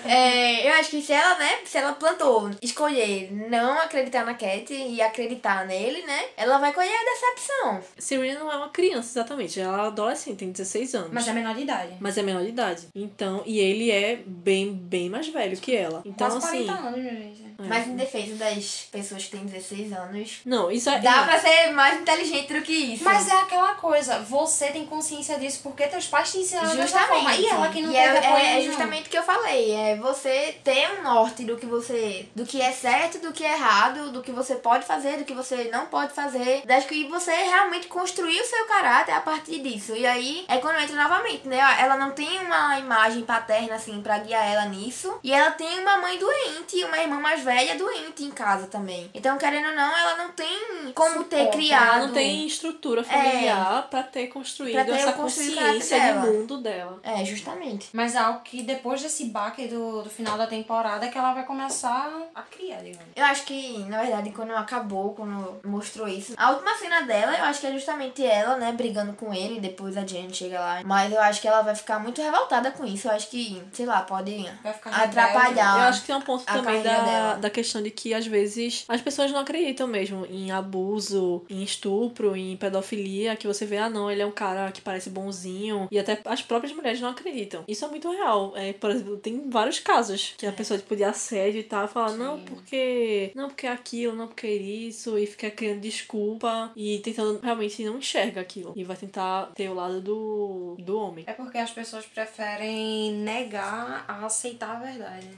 É, 0.05 0.67
eu 0.67 0.73
acho 0.75 0.91
que 0.91 1.03
se 1.03 1.13
ela, 1.13 1.39
né? 1.39 1.59
Se 1.65 1.77
ela 1.77 1.93
plantou, 1.93 2.51
escolher 2.63 3.31
não 3.31 3.79
acreditar 3.79 4.25
na 4.25 4.35
Cat 4.35 4.73
e 4.73 5.03
acreditar 5.03 5.67
nele, 5.67 6.03
né? 6.03 6.27
Ela 6.37 6.59
vai 6.59 6.73
colher 6.73 6.91
a 6.95 7.05
decepção. 7.05 7.81
Serena 7.99 8.41
não 8.41 8.53
é 8.53 8.57
uma 8.57 8.71
criança, 8.71 9.11
exatamente. 9.19 9.61
Ela 9.61 9.85
é 9.85 9.87
adolescente, 9.89 10.39
tem 10.39 10.53
16 10.53 10.95
anos. 10.95 11.11
Mas 11.13 11.29
é 11.29 11.33
menor 11.33 11.55
de 11.55 11.63
idade. 11.63 11.97
Mas 12.01 12.17
é 12.17 12.23
menor 12.23 12.43
de 12.43 12.49
idade. 12.49 12.89
Então, 12.95 13.43
e 13.45 13.59
ele 13.59 13.91
é 13.91 13.98
bem, 14.27 14.73
bem 14.73 15.09
mais 15.11 15.29
velho 15.29 15.57
que 15.57 15.75
ela. 15.75 16.03
Então, 16.05 16.31
Quase 16.31 16.47
assim. 16.47 16.67
40 16.67 16.73
anos, 16.89 17.03
gente. 17.03 17.49
Mas 17.61 17.89
em 17.89 17.97
defesa 17.97 18.37
das 18.37 18.87
pessoas 18.93 19.25
que 19.25 19.31
têm 19.33 19.45
16 19.45 19.93
anos, 19.93 20.41
Não, 20.45 20.71
isso 20.71 20.89
é. 20.89 21.01
dá 21.01 21.25
pra 21.25 21.41
ser 21.41 21.73
mais 21.73 22.01
inteligente 22.01 22.53
do 22.53 22.63
que 22.63 22.73
isso. 22.73 23.03
Mas 23.03 23.27
é 23.29 23.33
aquela 23.33 23.75
coisa, 23.75 24.21
você 24.21 24.69
tem 24.69 24.87
consciência 24.87 25.37
disso 25.41 25.59
porque 25.65 25.85
teus 25.89 26.07
pais 26.07 26.31
te 26.31 26.39
ensinaram 26.39 26.77
dessa 26.77 27.01
forma. 27.01 27.33
Justamente. 27.33 27.43
E 27.43 27.49
ela 27.49 27.69
que 27.69 27.83
não 27.83 27.91
E 27.91 27.95
teve 27.95 28.07
é, 28.07 28.19
apoio 28.19 28.45
é, 28.45 28.59
é 28.59 28.65
justamente 28.65 29.07
o 29.09 29.11
que 29.11 29.19
eu 29.19 29.25
falei. 29.25 29.73
É 29.73 29.97
você 29.97 30.55
ter 30.63 30.89
um 30.99 31.03
norte 31.03 31.45
do 31.45 31.57
que 31.57 31.67
você. 31.67 32.27
do 32.33 32.47
que 32.47 32.63
é 32.63 32.71
certo, 32.71 33.19
do 33.19 33.33
que 33.33 33.45
é 33.45 33.55
errado, 33.55 34.13
do 34.13 34.23
que 34.23 34.31
você 34.31 34.55
pode 34.55 34.87
fazer, 34.87 35.17
do 35.19 35.25
que 35.25 35.35
você 35.35 35.65
não 35.73 35.87
pode 35.87 36.13
fazer. 36.13 36.63
Das 36.65 36.85
que 36.85 37.09
você 37.09 37.33
realmente 37.33 37.89
construir 37.89 38.41
o 38.41 38.45
seu 38.45 38.67
caráter 38.67 39.13
a 39.13 39.21
partir 39.21 39.59
disso. 39.61 39.97
E 39.97 40.07
aí 40.07 40.45
é 40.47 40.59
quando 40.59 40.79
entra 40.79 40.95
novamente, 40.95 41.49
né? 41.49 41.59
Ela 41.81 41.97
não 41.97 42.13
tem 42.13 42.39
uma 42.39 42.79
imagem 42.79 43.23
paterna, 43.25 43.75
assim, 43.75 43.88
pra 44.03 44.19
guiar 44.19 44.47
ela 44.47 44.65
nisso. 44.67 45.19
E 45.23 45.33
ela 45.33 45.51
tem 45.53 45.81
uma 45.81 45.99
mãe 45.99 46.19
doente, 46.19 46.83
uma 46.85 46.99
irmã 46.99 47.21
mais 47.21 47.43
velha 47.43 47.77
doente 47.77 48.25
em 48.25 48.31
casa 48.31 48.67
também. 48.67 49.11
Então, 49.15 49.37
querendo 49.39 49.69
ou 49.69 49.75
não, 49.75 49.97
ela 49.97 50.17
não 50.17 50.31
tem 50.33 50.93
como 50.95 51.25
ter 51.25 51.39
Suporte, 51.39 51.57
criado. 51.57 51.97
Ela 51.97 52.07
não 52.07 52.15
tem 52.15 52.47
estrutura 52.47 53.03
familiar 53.05 53.89
pra 53.91 54.03
ter 54.03 54.29
construído 54.29 54.75
Pra 54.75 54.85
ter 54.85 54.93
essa 54.93 55.13
construído 55.13 55.55
consciência 55.57 55.99
dela. 55.99 56.21
mundo 56.27 56.59
dela. 56.59 57.01
É, 57.03 57.25
justamente. 57.25 57.89
Mas 57.93 58.15
é 58.15 58.19
algo 58.19 58.41
que 58.41 58.63
depois 58.63 59.03
desse 59.03 59.25
baque 59.27 59.67
do, 59.67 60.03
do 60.03 60.11
final 60.11 60.37
da 60.37 60.47
temporada 60.47 61.07
é 61.07 61.09
que 61.09 61.19
ela 61.19 61.33
vai 61.35 61.45
começar 61.45 62.11
a 62.35 62.43
criar, 62.43 62.79
digamos. 62.83 63.07
Eu 63.15 63.25
acho 63.25 63.45
que, 63.45 63.79
na 63.85 64.03
verdade, 64.03 64.31
quando 64.31 64.53
acabou, 64.55 65.15
quando 65.15 65.61
mostrou 65.65 66.09
isso, 66.09 66.35
a 66.37 66.51
última 66.51 66.75
cena 66.77 67.03
dela, 67.03 67.37
eu 67.37 67.45
acho 67.45 67.61
que 67.61 67.67
é 67.67 67.73
justamente 67.73 68.25
ela, 68.25 68.57
né, 68.57 68.73
brigando 68.73 69.13
com 69.15 69.33
ele, 69.33 69.57
e 69.57 69.61
depois 69.61 69.97
a 69.97 70.05
Jen 70.07 70.33
chega 70.33 70.61
lá. 70.61 70.81
Mas 70.85 71.13
eu 71.13 71.21
acho 71.21 71.41
que 71.41 71.49
ela 71.49 71.63
vai 71.63 71.75
ficar 71.75 71.99
muito 71.99 72.21
revoltada 72.23 72.71
com 72.71 72.85
isso. 72.85 73.09
Eu 73.09 73.13
acho 73.13 73.29
que, 73.29 73.63
sei 73.79 73.87
lá, 73.87 74.03
pode 74.03 74.45
Vai 74.61 74.73
ficar 74.73 74.91
atrapalhar. 74.91 75.79
Eu 75.79 75.85
acho 75.85 76.01
que 76.01 76.09
tem 76.09 76.17
um 76.17 76.21
ponto 76.21 76.45
também 76.45 76.83
da, 76.83 77.01
dela. 77.05 77.35
da 77.35 77.49
questão 77.49 77.81
de 77.81 77.93
que, 77.93 78.13
às 78.13 78.27
vezes, 78.27 78.85
as 78.89 79.01
pessoas 79.01 79.31
não 79.31 79.39
acreditam 79.39 79.87
mesmo 79.87 80.27
em 80.27 80.51
abuso, 80.51 81.45
em 81.49 81.63
estupro, 81.63 82.37
em 82.37 82.57
pedofilia, 82.57 83.37
que 83.37 83.47
você 83.47 83.65
vê, 83.65 83.77
ah, 83.77 83.89
não, 83.89 84.11
ele 84.11 84.21
é 84.21 84.27
um 84.27 84.33
cara 84.33 84.73
que 84.73 84.81
parece 84.81 85.11
bonzinho, 85.11 85.87
e 85.93 85.99
até 85.99 86.21
as 86.25 86.43
próprias 86.43 86.75
mulheres 86.75 87.01
não 87.01 87.11
acreditam. 87.11 87.63
Isso 87.69 87.85
é 87.85 87.89
muito 87.89 88.11
real. 88.11 88.53
É, 88.57 88.73
por 88.73 88.91
exemplo, 88.91 89.17
tem 89.19 89.49
vários 89.49 89.79
casos 89.79 90.35
que 90.37 90.45
a 90.45 90.53
pessoa, 90.53 90.77
tipo, 90.77 90.97
de 90.97 91.05
assédio 91.05 91.61
e 91.61 91.65
tal, 91.65 91.87
fala, 91.87 92.17
não, 92.17 92.41
porque. 92.41 93.31
Não, 93.33 93.47
porque 93.47 93.69
é 93.69 93.71
aquilo, 93.71 94.17
não, 94.17 94.27
porque 94.27 94.49
é 94.49 94.55
isso, 94.55 95.17
e 95.17 95.25
fica 95.25 95.53
criando 95.53 95.81
desculpa 95.81 96.73
e 96.75 96.99
tentando 96.99 97.39
realmente 97.41 97.85
não 97.85 97.99
enxerga 97.99 98.41
aquilo. 98.41 98.73
E 98.75 98.83
vai 98.83 98.97
tentar 98.97 99.53
ter 99.55 99.69
o 99.69 99.75
lado 99.75 100.01
do, 100.01 100.75
do 100.81 100.99
homem. 100.99 101.25
É 101.29 101.33
porque 101.33 101.59
as 101.59 101.71
pessoas 101.71 102.05
preferem 102.07 103.13
negar 103.13 103.68
a 103.69 104.27
aceitar 104.27 104.77
a 104.77 104.81
verdade. 104.81 105.31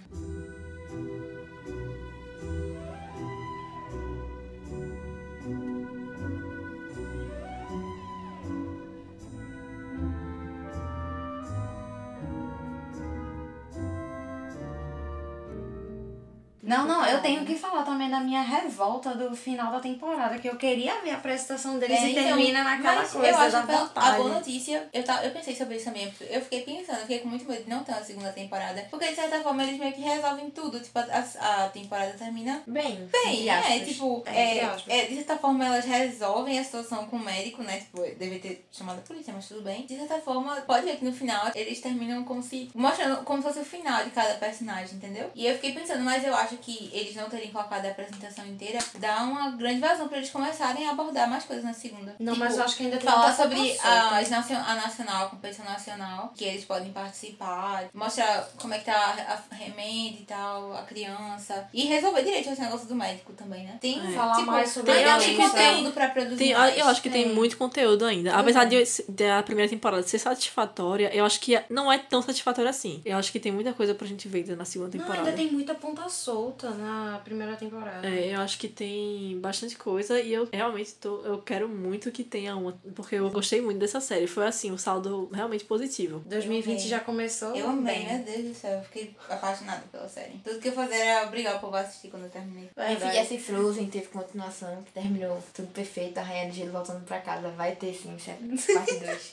Não, 16.70 16.86
não, 16.86 17.04
eu 17.06 17.20
tenho 17.20 17.44
que 17.44 17.54
falar 17.56 17.82
também 17.82 18.08
da 18.10 18.20
minha 18.20 18.42
revolta 18.42 19.14
do 19.14 19.34
final 19.36 19.72
da 19.72 19.80
temporada, 19.80 20.38
que 20.38 20.48
eu 20.48 20.56
queria 20.56 21.00
ver 21.02 21.10
a 21.10 21.16
apresentação 21.16 21.78
deles 21.78 21.98
É, 21.98 22.06
e 22.08 22.10
então, 22.12 22.24
termina 22.24 22.62
naquela 22.64 23.04
coisa 23.04 23.28
eu 23.28 23.36
acho 23.36 23.52
da 23.52 23.62
que 23.62 23.72
vontade. 23.72 24.08
a 24.08 24.12
boa 24.16 24.28
notícia, 24.30 24.88
eu, 24.92 25.02
ta- 25.02 25.24
eu 25.24 25.30
pensei 25.32 25.54
sobre 25.56 25.76
isso 25.76 25.84
também. 25.86 26.12
Eu 26.20 26.40
fiquei 26.40 26.62
pensando, 26.62 26.96
eu 26.96 27.02
fiquei 27.02 27.18
com 27.20 27.28
muito 27.28 27.44
medo 27.48 27.64
de 27.64 27.70
não 27.70 27.82
ter 27.84 27.92
uma 27.92 28.02
segunda 28.04 28.30
temporada. 28.32 28.86
Porque 28.90 29.08
de 29.08 29.14
certa 29.14 29.40
forma 29.40 29.62
eles 29.64 29.78
meio 29.78 29.92
que 29.92 30.00
resolvem 30.00 30.50
tudo. 30.50 30.80
Tipo, 30.80 30.98
a, 31.00 31.64
a 31.64 31.68
temporada 31.68 32.12
termina 32.12 32.62
Bem, 32.66 33.08
bem, 33.12 33.48
é, 33.48 33.80
tipo, 33.80 34.22
É, 34.26 34.58
é, 34.88 35.06
de 35.06 35.14
certa 35.16 35.36
forma 35.38 35.64
elas 35.66 35.84
resolvem 35.84 36.58
a 36.58 36.64
situação 36.64 37.06
com 37.06 37.16
o 37.16 37.20
médico, 37.24 37.62
né? 37.62 37.78
Tipo, 37.78 38.02
deve 38.02 38.38
ter 38.38 38.66
chamado 38.70 38.98
a 38.98 39.02
polícia, 39.02 39.32
mas 39.34 39.48
tudo 39.48 39.62
bem. 39.62 39.86
De 39.86 39.96
certa 39.96 40.18
forma, 40.20 40.56
pode 40.62 40.84
ver 40.86 40.96
que 40.96 41.04
no 41.04 41.12
final 41.12 41.50
eles 41.54 41.80
terminam 41.80 42.24
como 42.24 42.42
se. 42.42 42.70
mostrando 42.74 43.24
como 43.24 43.42
se 43.42 43.48
fosse 43.48 43.60
o 43.60 43.64
final 43.64 44.04
de 44.04 44.10
cada 44.10 44.34
personagem, 44.34 44.96
entendeu? 44.96 45.30
E 45.34 45.46
eu 45.46 45.54
fiquei 45.54 45.72
pensando, 45.72 46.02
mas 46.04 46.24
eu 46.24 46.34
acho 46.34 46.56
que 46.60 46.90
eles 46.92 47.14
não 47.16 47.28
terem 47.28 47.50
colocado 47.50 47.84
a 47.86 47.90
apresentação 47.90 48.46
inteira 48.46 48.78
dá 48.98 49.22
uma 49.22 49.50
grande 49.50 49.80
vazão 49.80 50.08
pra 50.08 50.18
eles 50.18 50.30
começarem 50.30 50.86
a 50.86 50.92
abordar 50.92 51.28
mais 51.28 51.44
coisas 51.44 51.64
na 51.64 51.72
segunda. 51.72 52.14
Não, 52.18 52.34
Tipo, 52.34 52.44
mas 52.44 52.56
eu 52.56 52.64
acho 52.64 52.76
que 52.76 52.84
ainda 52.84 52.96
tem 52.96 53.10
Falar 53.10 53.34
sobre 53.34 53.76
as 53.82 54.30
nacio- 54.30 54.56
a 54.56 54.74
nacional, 54.76 55.26
a 55.26 55.28
competição 55.30 55.64
nacional, 55.64 56.32
que 56.36 56.44
eles 56.44 56.64
podem 56.64 56.92
participar, 56.92 57.88
mostrar 57.94 58.48
como 58.58 58.74
é 58.74 58.78
que 58.78 58.84
tá 58.84 58.94
a, 58.94 59.32
a 59.34 59.54
remenda 59.56 60.18
e 60.20 60.24
tal, 60.26 60.74
a 60.76 60.82
criança. 60.82 61.68
E 61.72 61.82
resolver 61.86 62.22
direito 62.22 62.48
esse 62.50 62.60
negócio 62.60 62.86
do 62.86 62.94
médico 62.94 63.32
também, 63.32 63.64
né? 63.64 63.78
Tem 63.80 63.98
É. 63.98 64.12
Falar 64.12 64.40
mais 64.42 64.70
sobre 64.70 64.92
tem, 64.92 65.02
violência. 65.04 65.26
tem 65.28 65.36
conteúdo 65.50 65.92
pra 65.92 66.08
produzir. 66.08 66.36
Tem- 66.38 66.54
mais. 66.54 66.78
eu 66.78 66.86
acho 66.88 67.02
que 67.02 67.10
tem 67.10 67.32
muito 67.34 67.56
conteúdo 67.56 68.04
ainda. 68.04 68.34
Apesar 68.36 68.64
de, 68.64 68.82
de 69.08 69.24
a 69.26 69.42
primeira 69.42 69.68
temporada 69.68 70.02
ser 70.02 70.18
satisfatória, 70.18 71.10
eu 71.14 71.24
acho 71.24 71.40
que 71.40 71.60
não 71.70 71.90
é 71.90 71.98
tão 71.98 72.20
satisfatória 72.22 72.70
assim. 72.70 73.00
Eu 73.04 73.16
acho 73.16 73.30
que 73.32 73.40
tem 73.40 73.52
muita 73.52 73.72
coisa 73.72 73.94
pra 73.94 74.06
gente 74.06 74.28
ver 74.28 74.38
ainda 74.40 74.56
na 74.56 74.64
segunda 74.64 74.96
Não, 74.96 75.04
temporada. 75.04 75.28
ainda 75.30 75.36
tem 75.42 75.50
muita 75.50 75.74
ponta 75.74 76.08
solta 76.08 76.49
na 76.76 77.20
primeira 77.24 77.56
temporada. 77.56 78.06
É, 78.06 78.34
eu 78.34 78.40
acho 78.40 78.58
que 78.58 78.68
tem 78.68 79.38
bastante 79.40 79.76
coisa 79.76 80.20
e 80.20 80.32
eu 80.32 80.48
realmente 80.52 80.94
tô, 80.94 81.22
eu 81.22 81.38
quero 81.38 81.68
muito 81.68 82.10
que 82.10 82.24
tenha 82.24 82.56
uma, 82.56 82.72
porque 82.94 83.16
eu 83.16 83.30
gostei 83.30 83.60
muito 83.60 83.78
dessa 83.78 84.00
série. 84.00 84.26
Foi 84.26 84.46
assim, 84.46 84.70
um 84.70 84.78
saldo 84.78 85.28
realmente 85.32 85.64
positivo. 85.64 86.20
2020 86.26 86.76
amei. 86.76 86.88
já 86.88 87.00
começou. 87.00 87.54
Eu 87.54 87.68
amei, 87.68 88.06
meu 88.06 88.18
Deus 88.24 88.48
do 88.48 88.54
céu, 88.54 88.78
eu 88.78 88.84
fiquei 88.84 89.14
apaixonada 89.28 89.82
pela 89.90 90.08
série. 90.08 90.38
Tudo 90.44 90.60
que 90.60 90.68
eu 90.68 90.72
fazia 90.72 90.96
era 90.96 91.26
obrigar 91.26 91.56
o 91.56 91.60
povo 91.60 91.76
a 91.76 91.80
assistir 91.80 92.08
quando 92.08 92.24
eu 92.24 92.30
terminei. 92.30 92.70
Aí 92.76 92.96
fizesse 92.96 93.38
Frozen, 93.38 93.88
teve 93.88 94.06
continuação, 94.06 94.82
que 94.82 94.92
terminou 94.92 95.42
tudo 95.54 95.68
perfeito, 95.68 96.18
a 96.18 96.22
Rainha 96.22 96.50
de 96.50 96.58
Gelo 96.58 96.72
voltando 96.72 97.04
pra 97.04 97.20
casa. 97.20 97.48
Vai 97.50 97.76
ter 97.76 97.94
sim, 97.94 98.16
certo? 98.18 98.40
parte 98.74 98.96
2. 98.96 99.32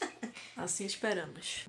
Assim 0.55 0.85
esperamos. 0.85 1.67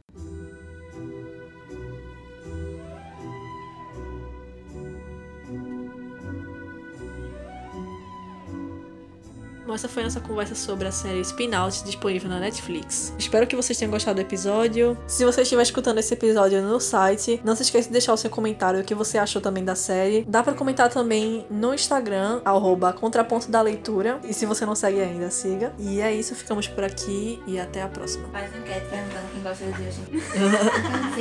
Essa 9.75 9.89
foi 9.89 10.03
a 10.03 10.07
nossa 10.07 10.21
conversa 10.21 10.55
sobre 10.55 10.89
a 10.89 10.93
série 10.93 11.21
Spin-Out 11.21 11.85
disponível 11.85 12.29
na 12.29 12.39
Netflix. 12.41 13.13
Espero 13.19 13.47
que 13.47 13.57
vocês 13.57 13.79
tenham 13.79 13.91
gostado 13.91 14.17
do 14.17 14.21
episódio. 14.21 14.97
Se 15.07 15.25
você 15.25 15.43
estiver 15.43 15.63
escutando 15.63 15.99
esse 15.99 16.15
episódio 16.15 16.63
no 16.63 16.81
site, 16.81 17.41
não 17.45 17.55
se 17.55 17.63
esqueça 17.63 17.89
de 17.89 17.93
deixar 17.93 18.13
o 18.13 18.17
seu 18.17 18.31
comentário 18.31 18.81
o 18.81 18.85
que 18.85 18.95
você 18.95 19.19
achou 19.19 19.41
também 19.41 19.65
da 19.65 19.75
série. 19.75 20.25
Dá 20.29 20.43
pra 20.43 20.53
comentar 20.55 20.89
também 20.89 21.47
no 21.51 21.75
Instagram, 21.75 22.41
arroba 22.45 22.93
contraponto 22.93 23.51
da 23.51 23.61
leitura. 23.63 24.21
E 24.25 24.33
se 24.33 24.47
você 24.47 24.65
não 24.65 24.75
segue 24.75 25.01
ainda, 25.01 25.31
siga. 25.31 25.73
E 25.79 26.01
é 26.01 26.15
isso, 26.15 26.35
ficamos 26.35 26.67
por 26.69 26.85
aqui 26.85 27.43
e 27.47 27.59
até 27.59 27.83
a 27.83 27.89
próxima. 27.89 28.29
Faz 28.29 28.55
enquete 28.55 28.87
perguntando 28.87 29.29
quem 29.33 29.43
gosta 29.43 29.65
de 29.65 29.73
hoje. 29.73 30.01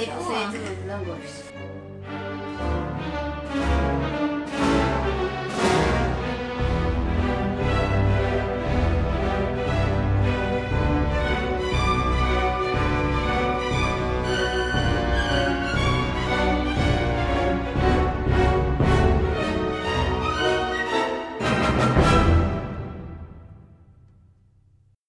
100% 0.08 0.88
não 0.88 1.04
gosto. 1.06 1.48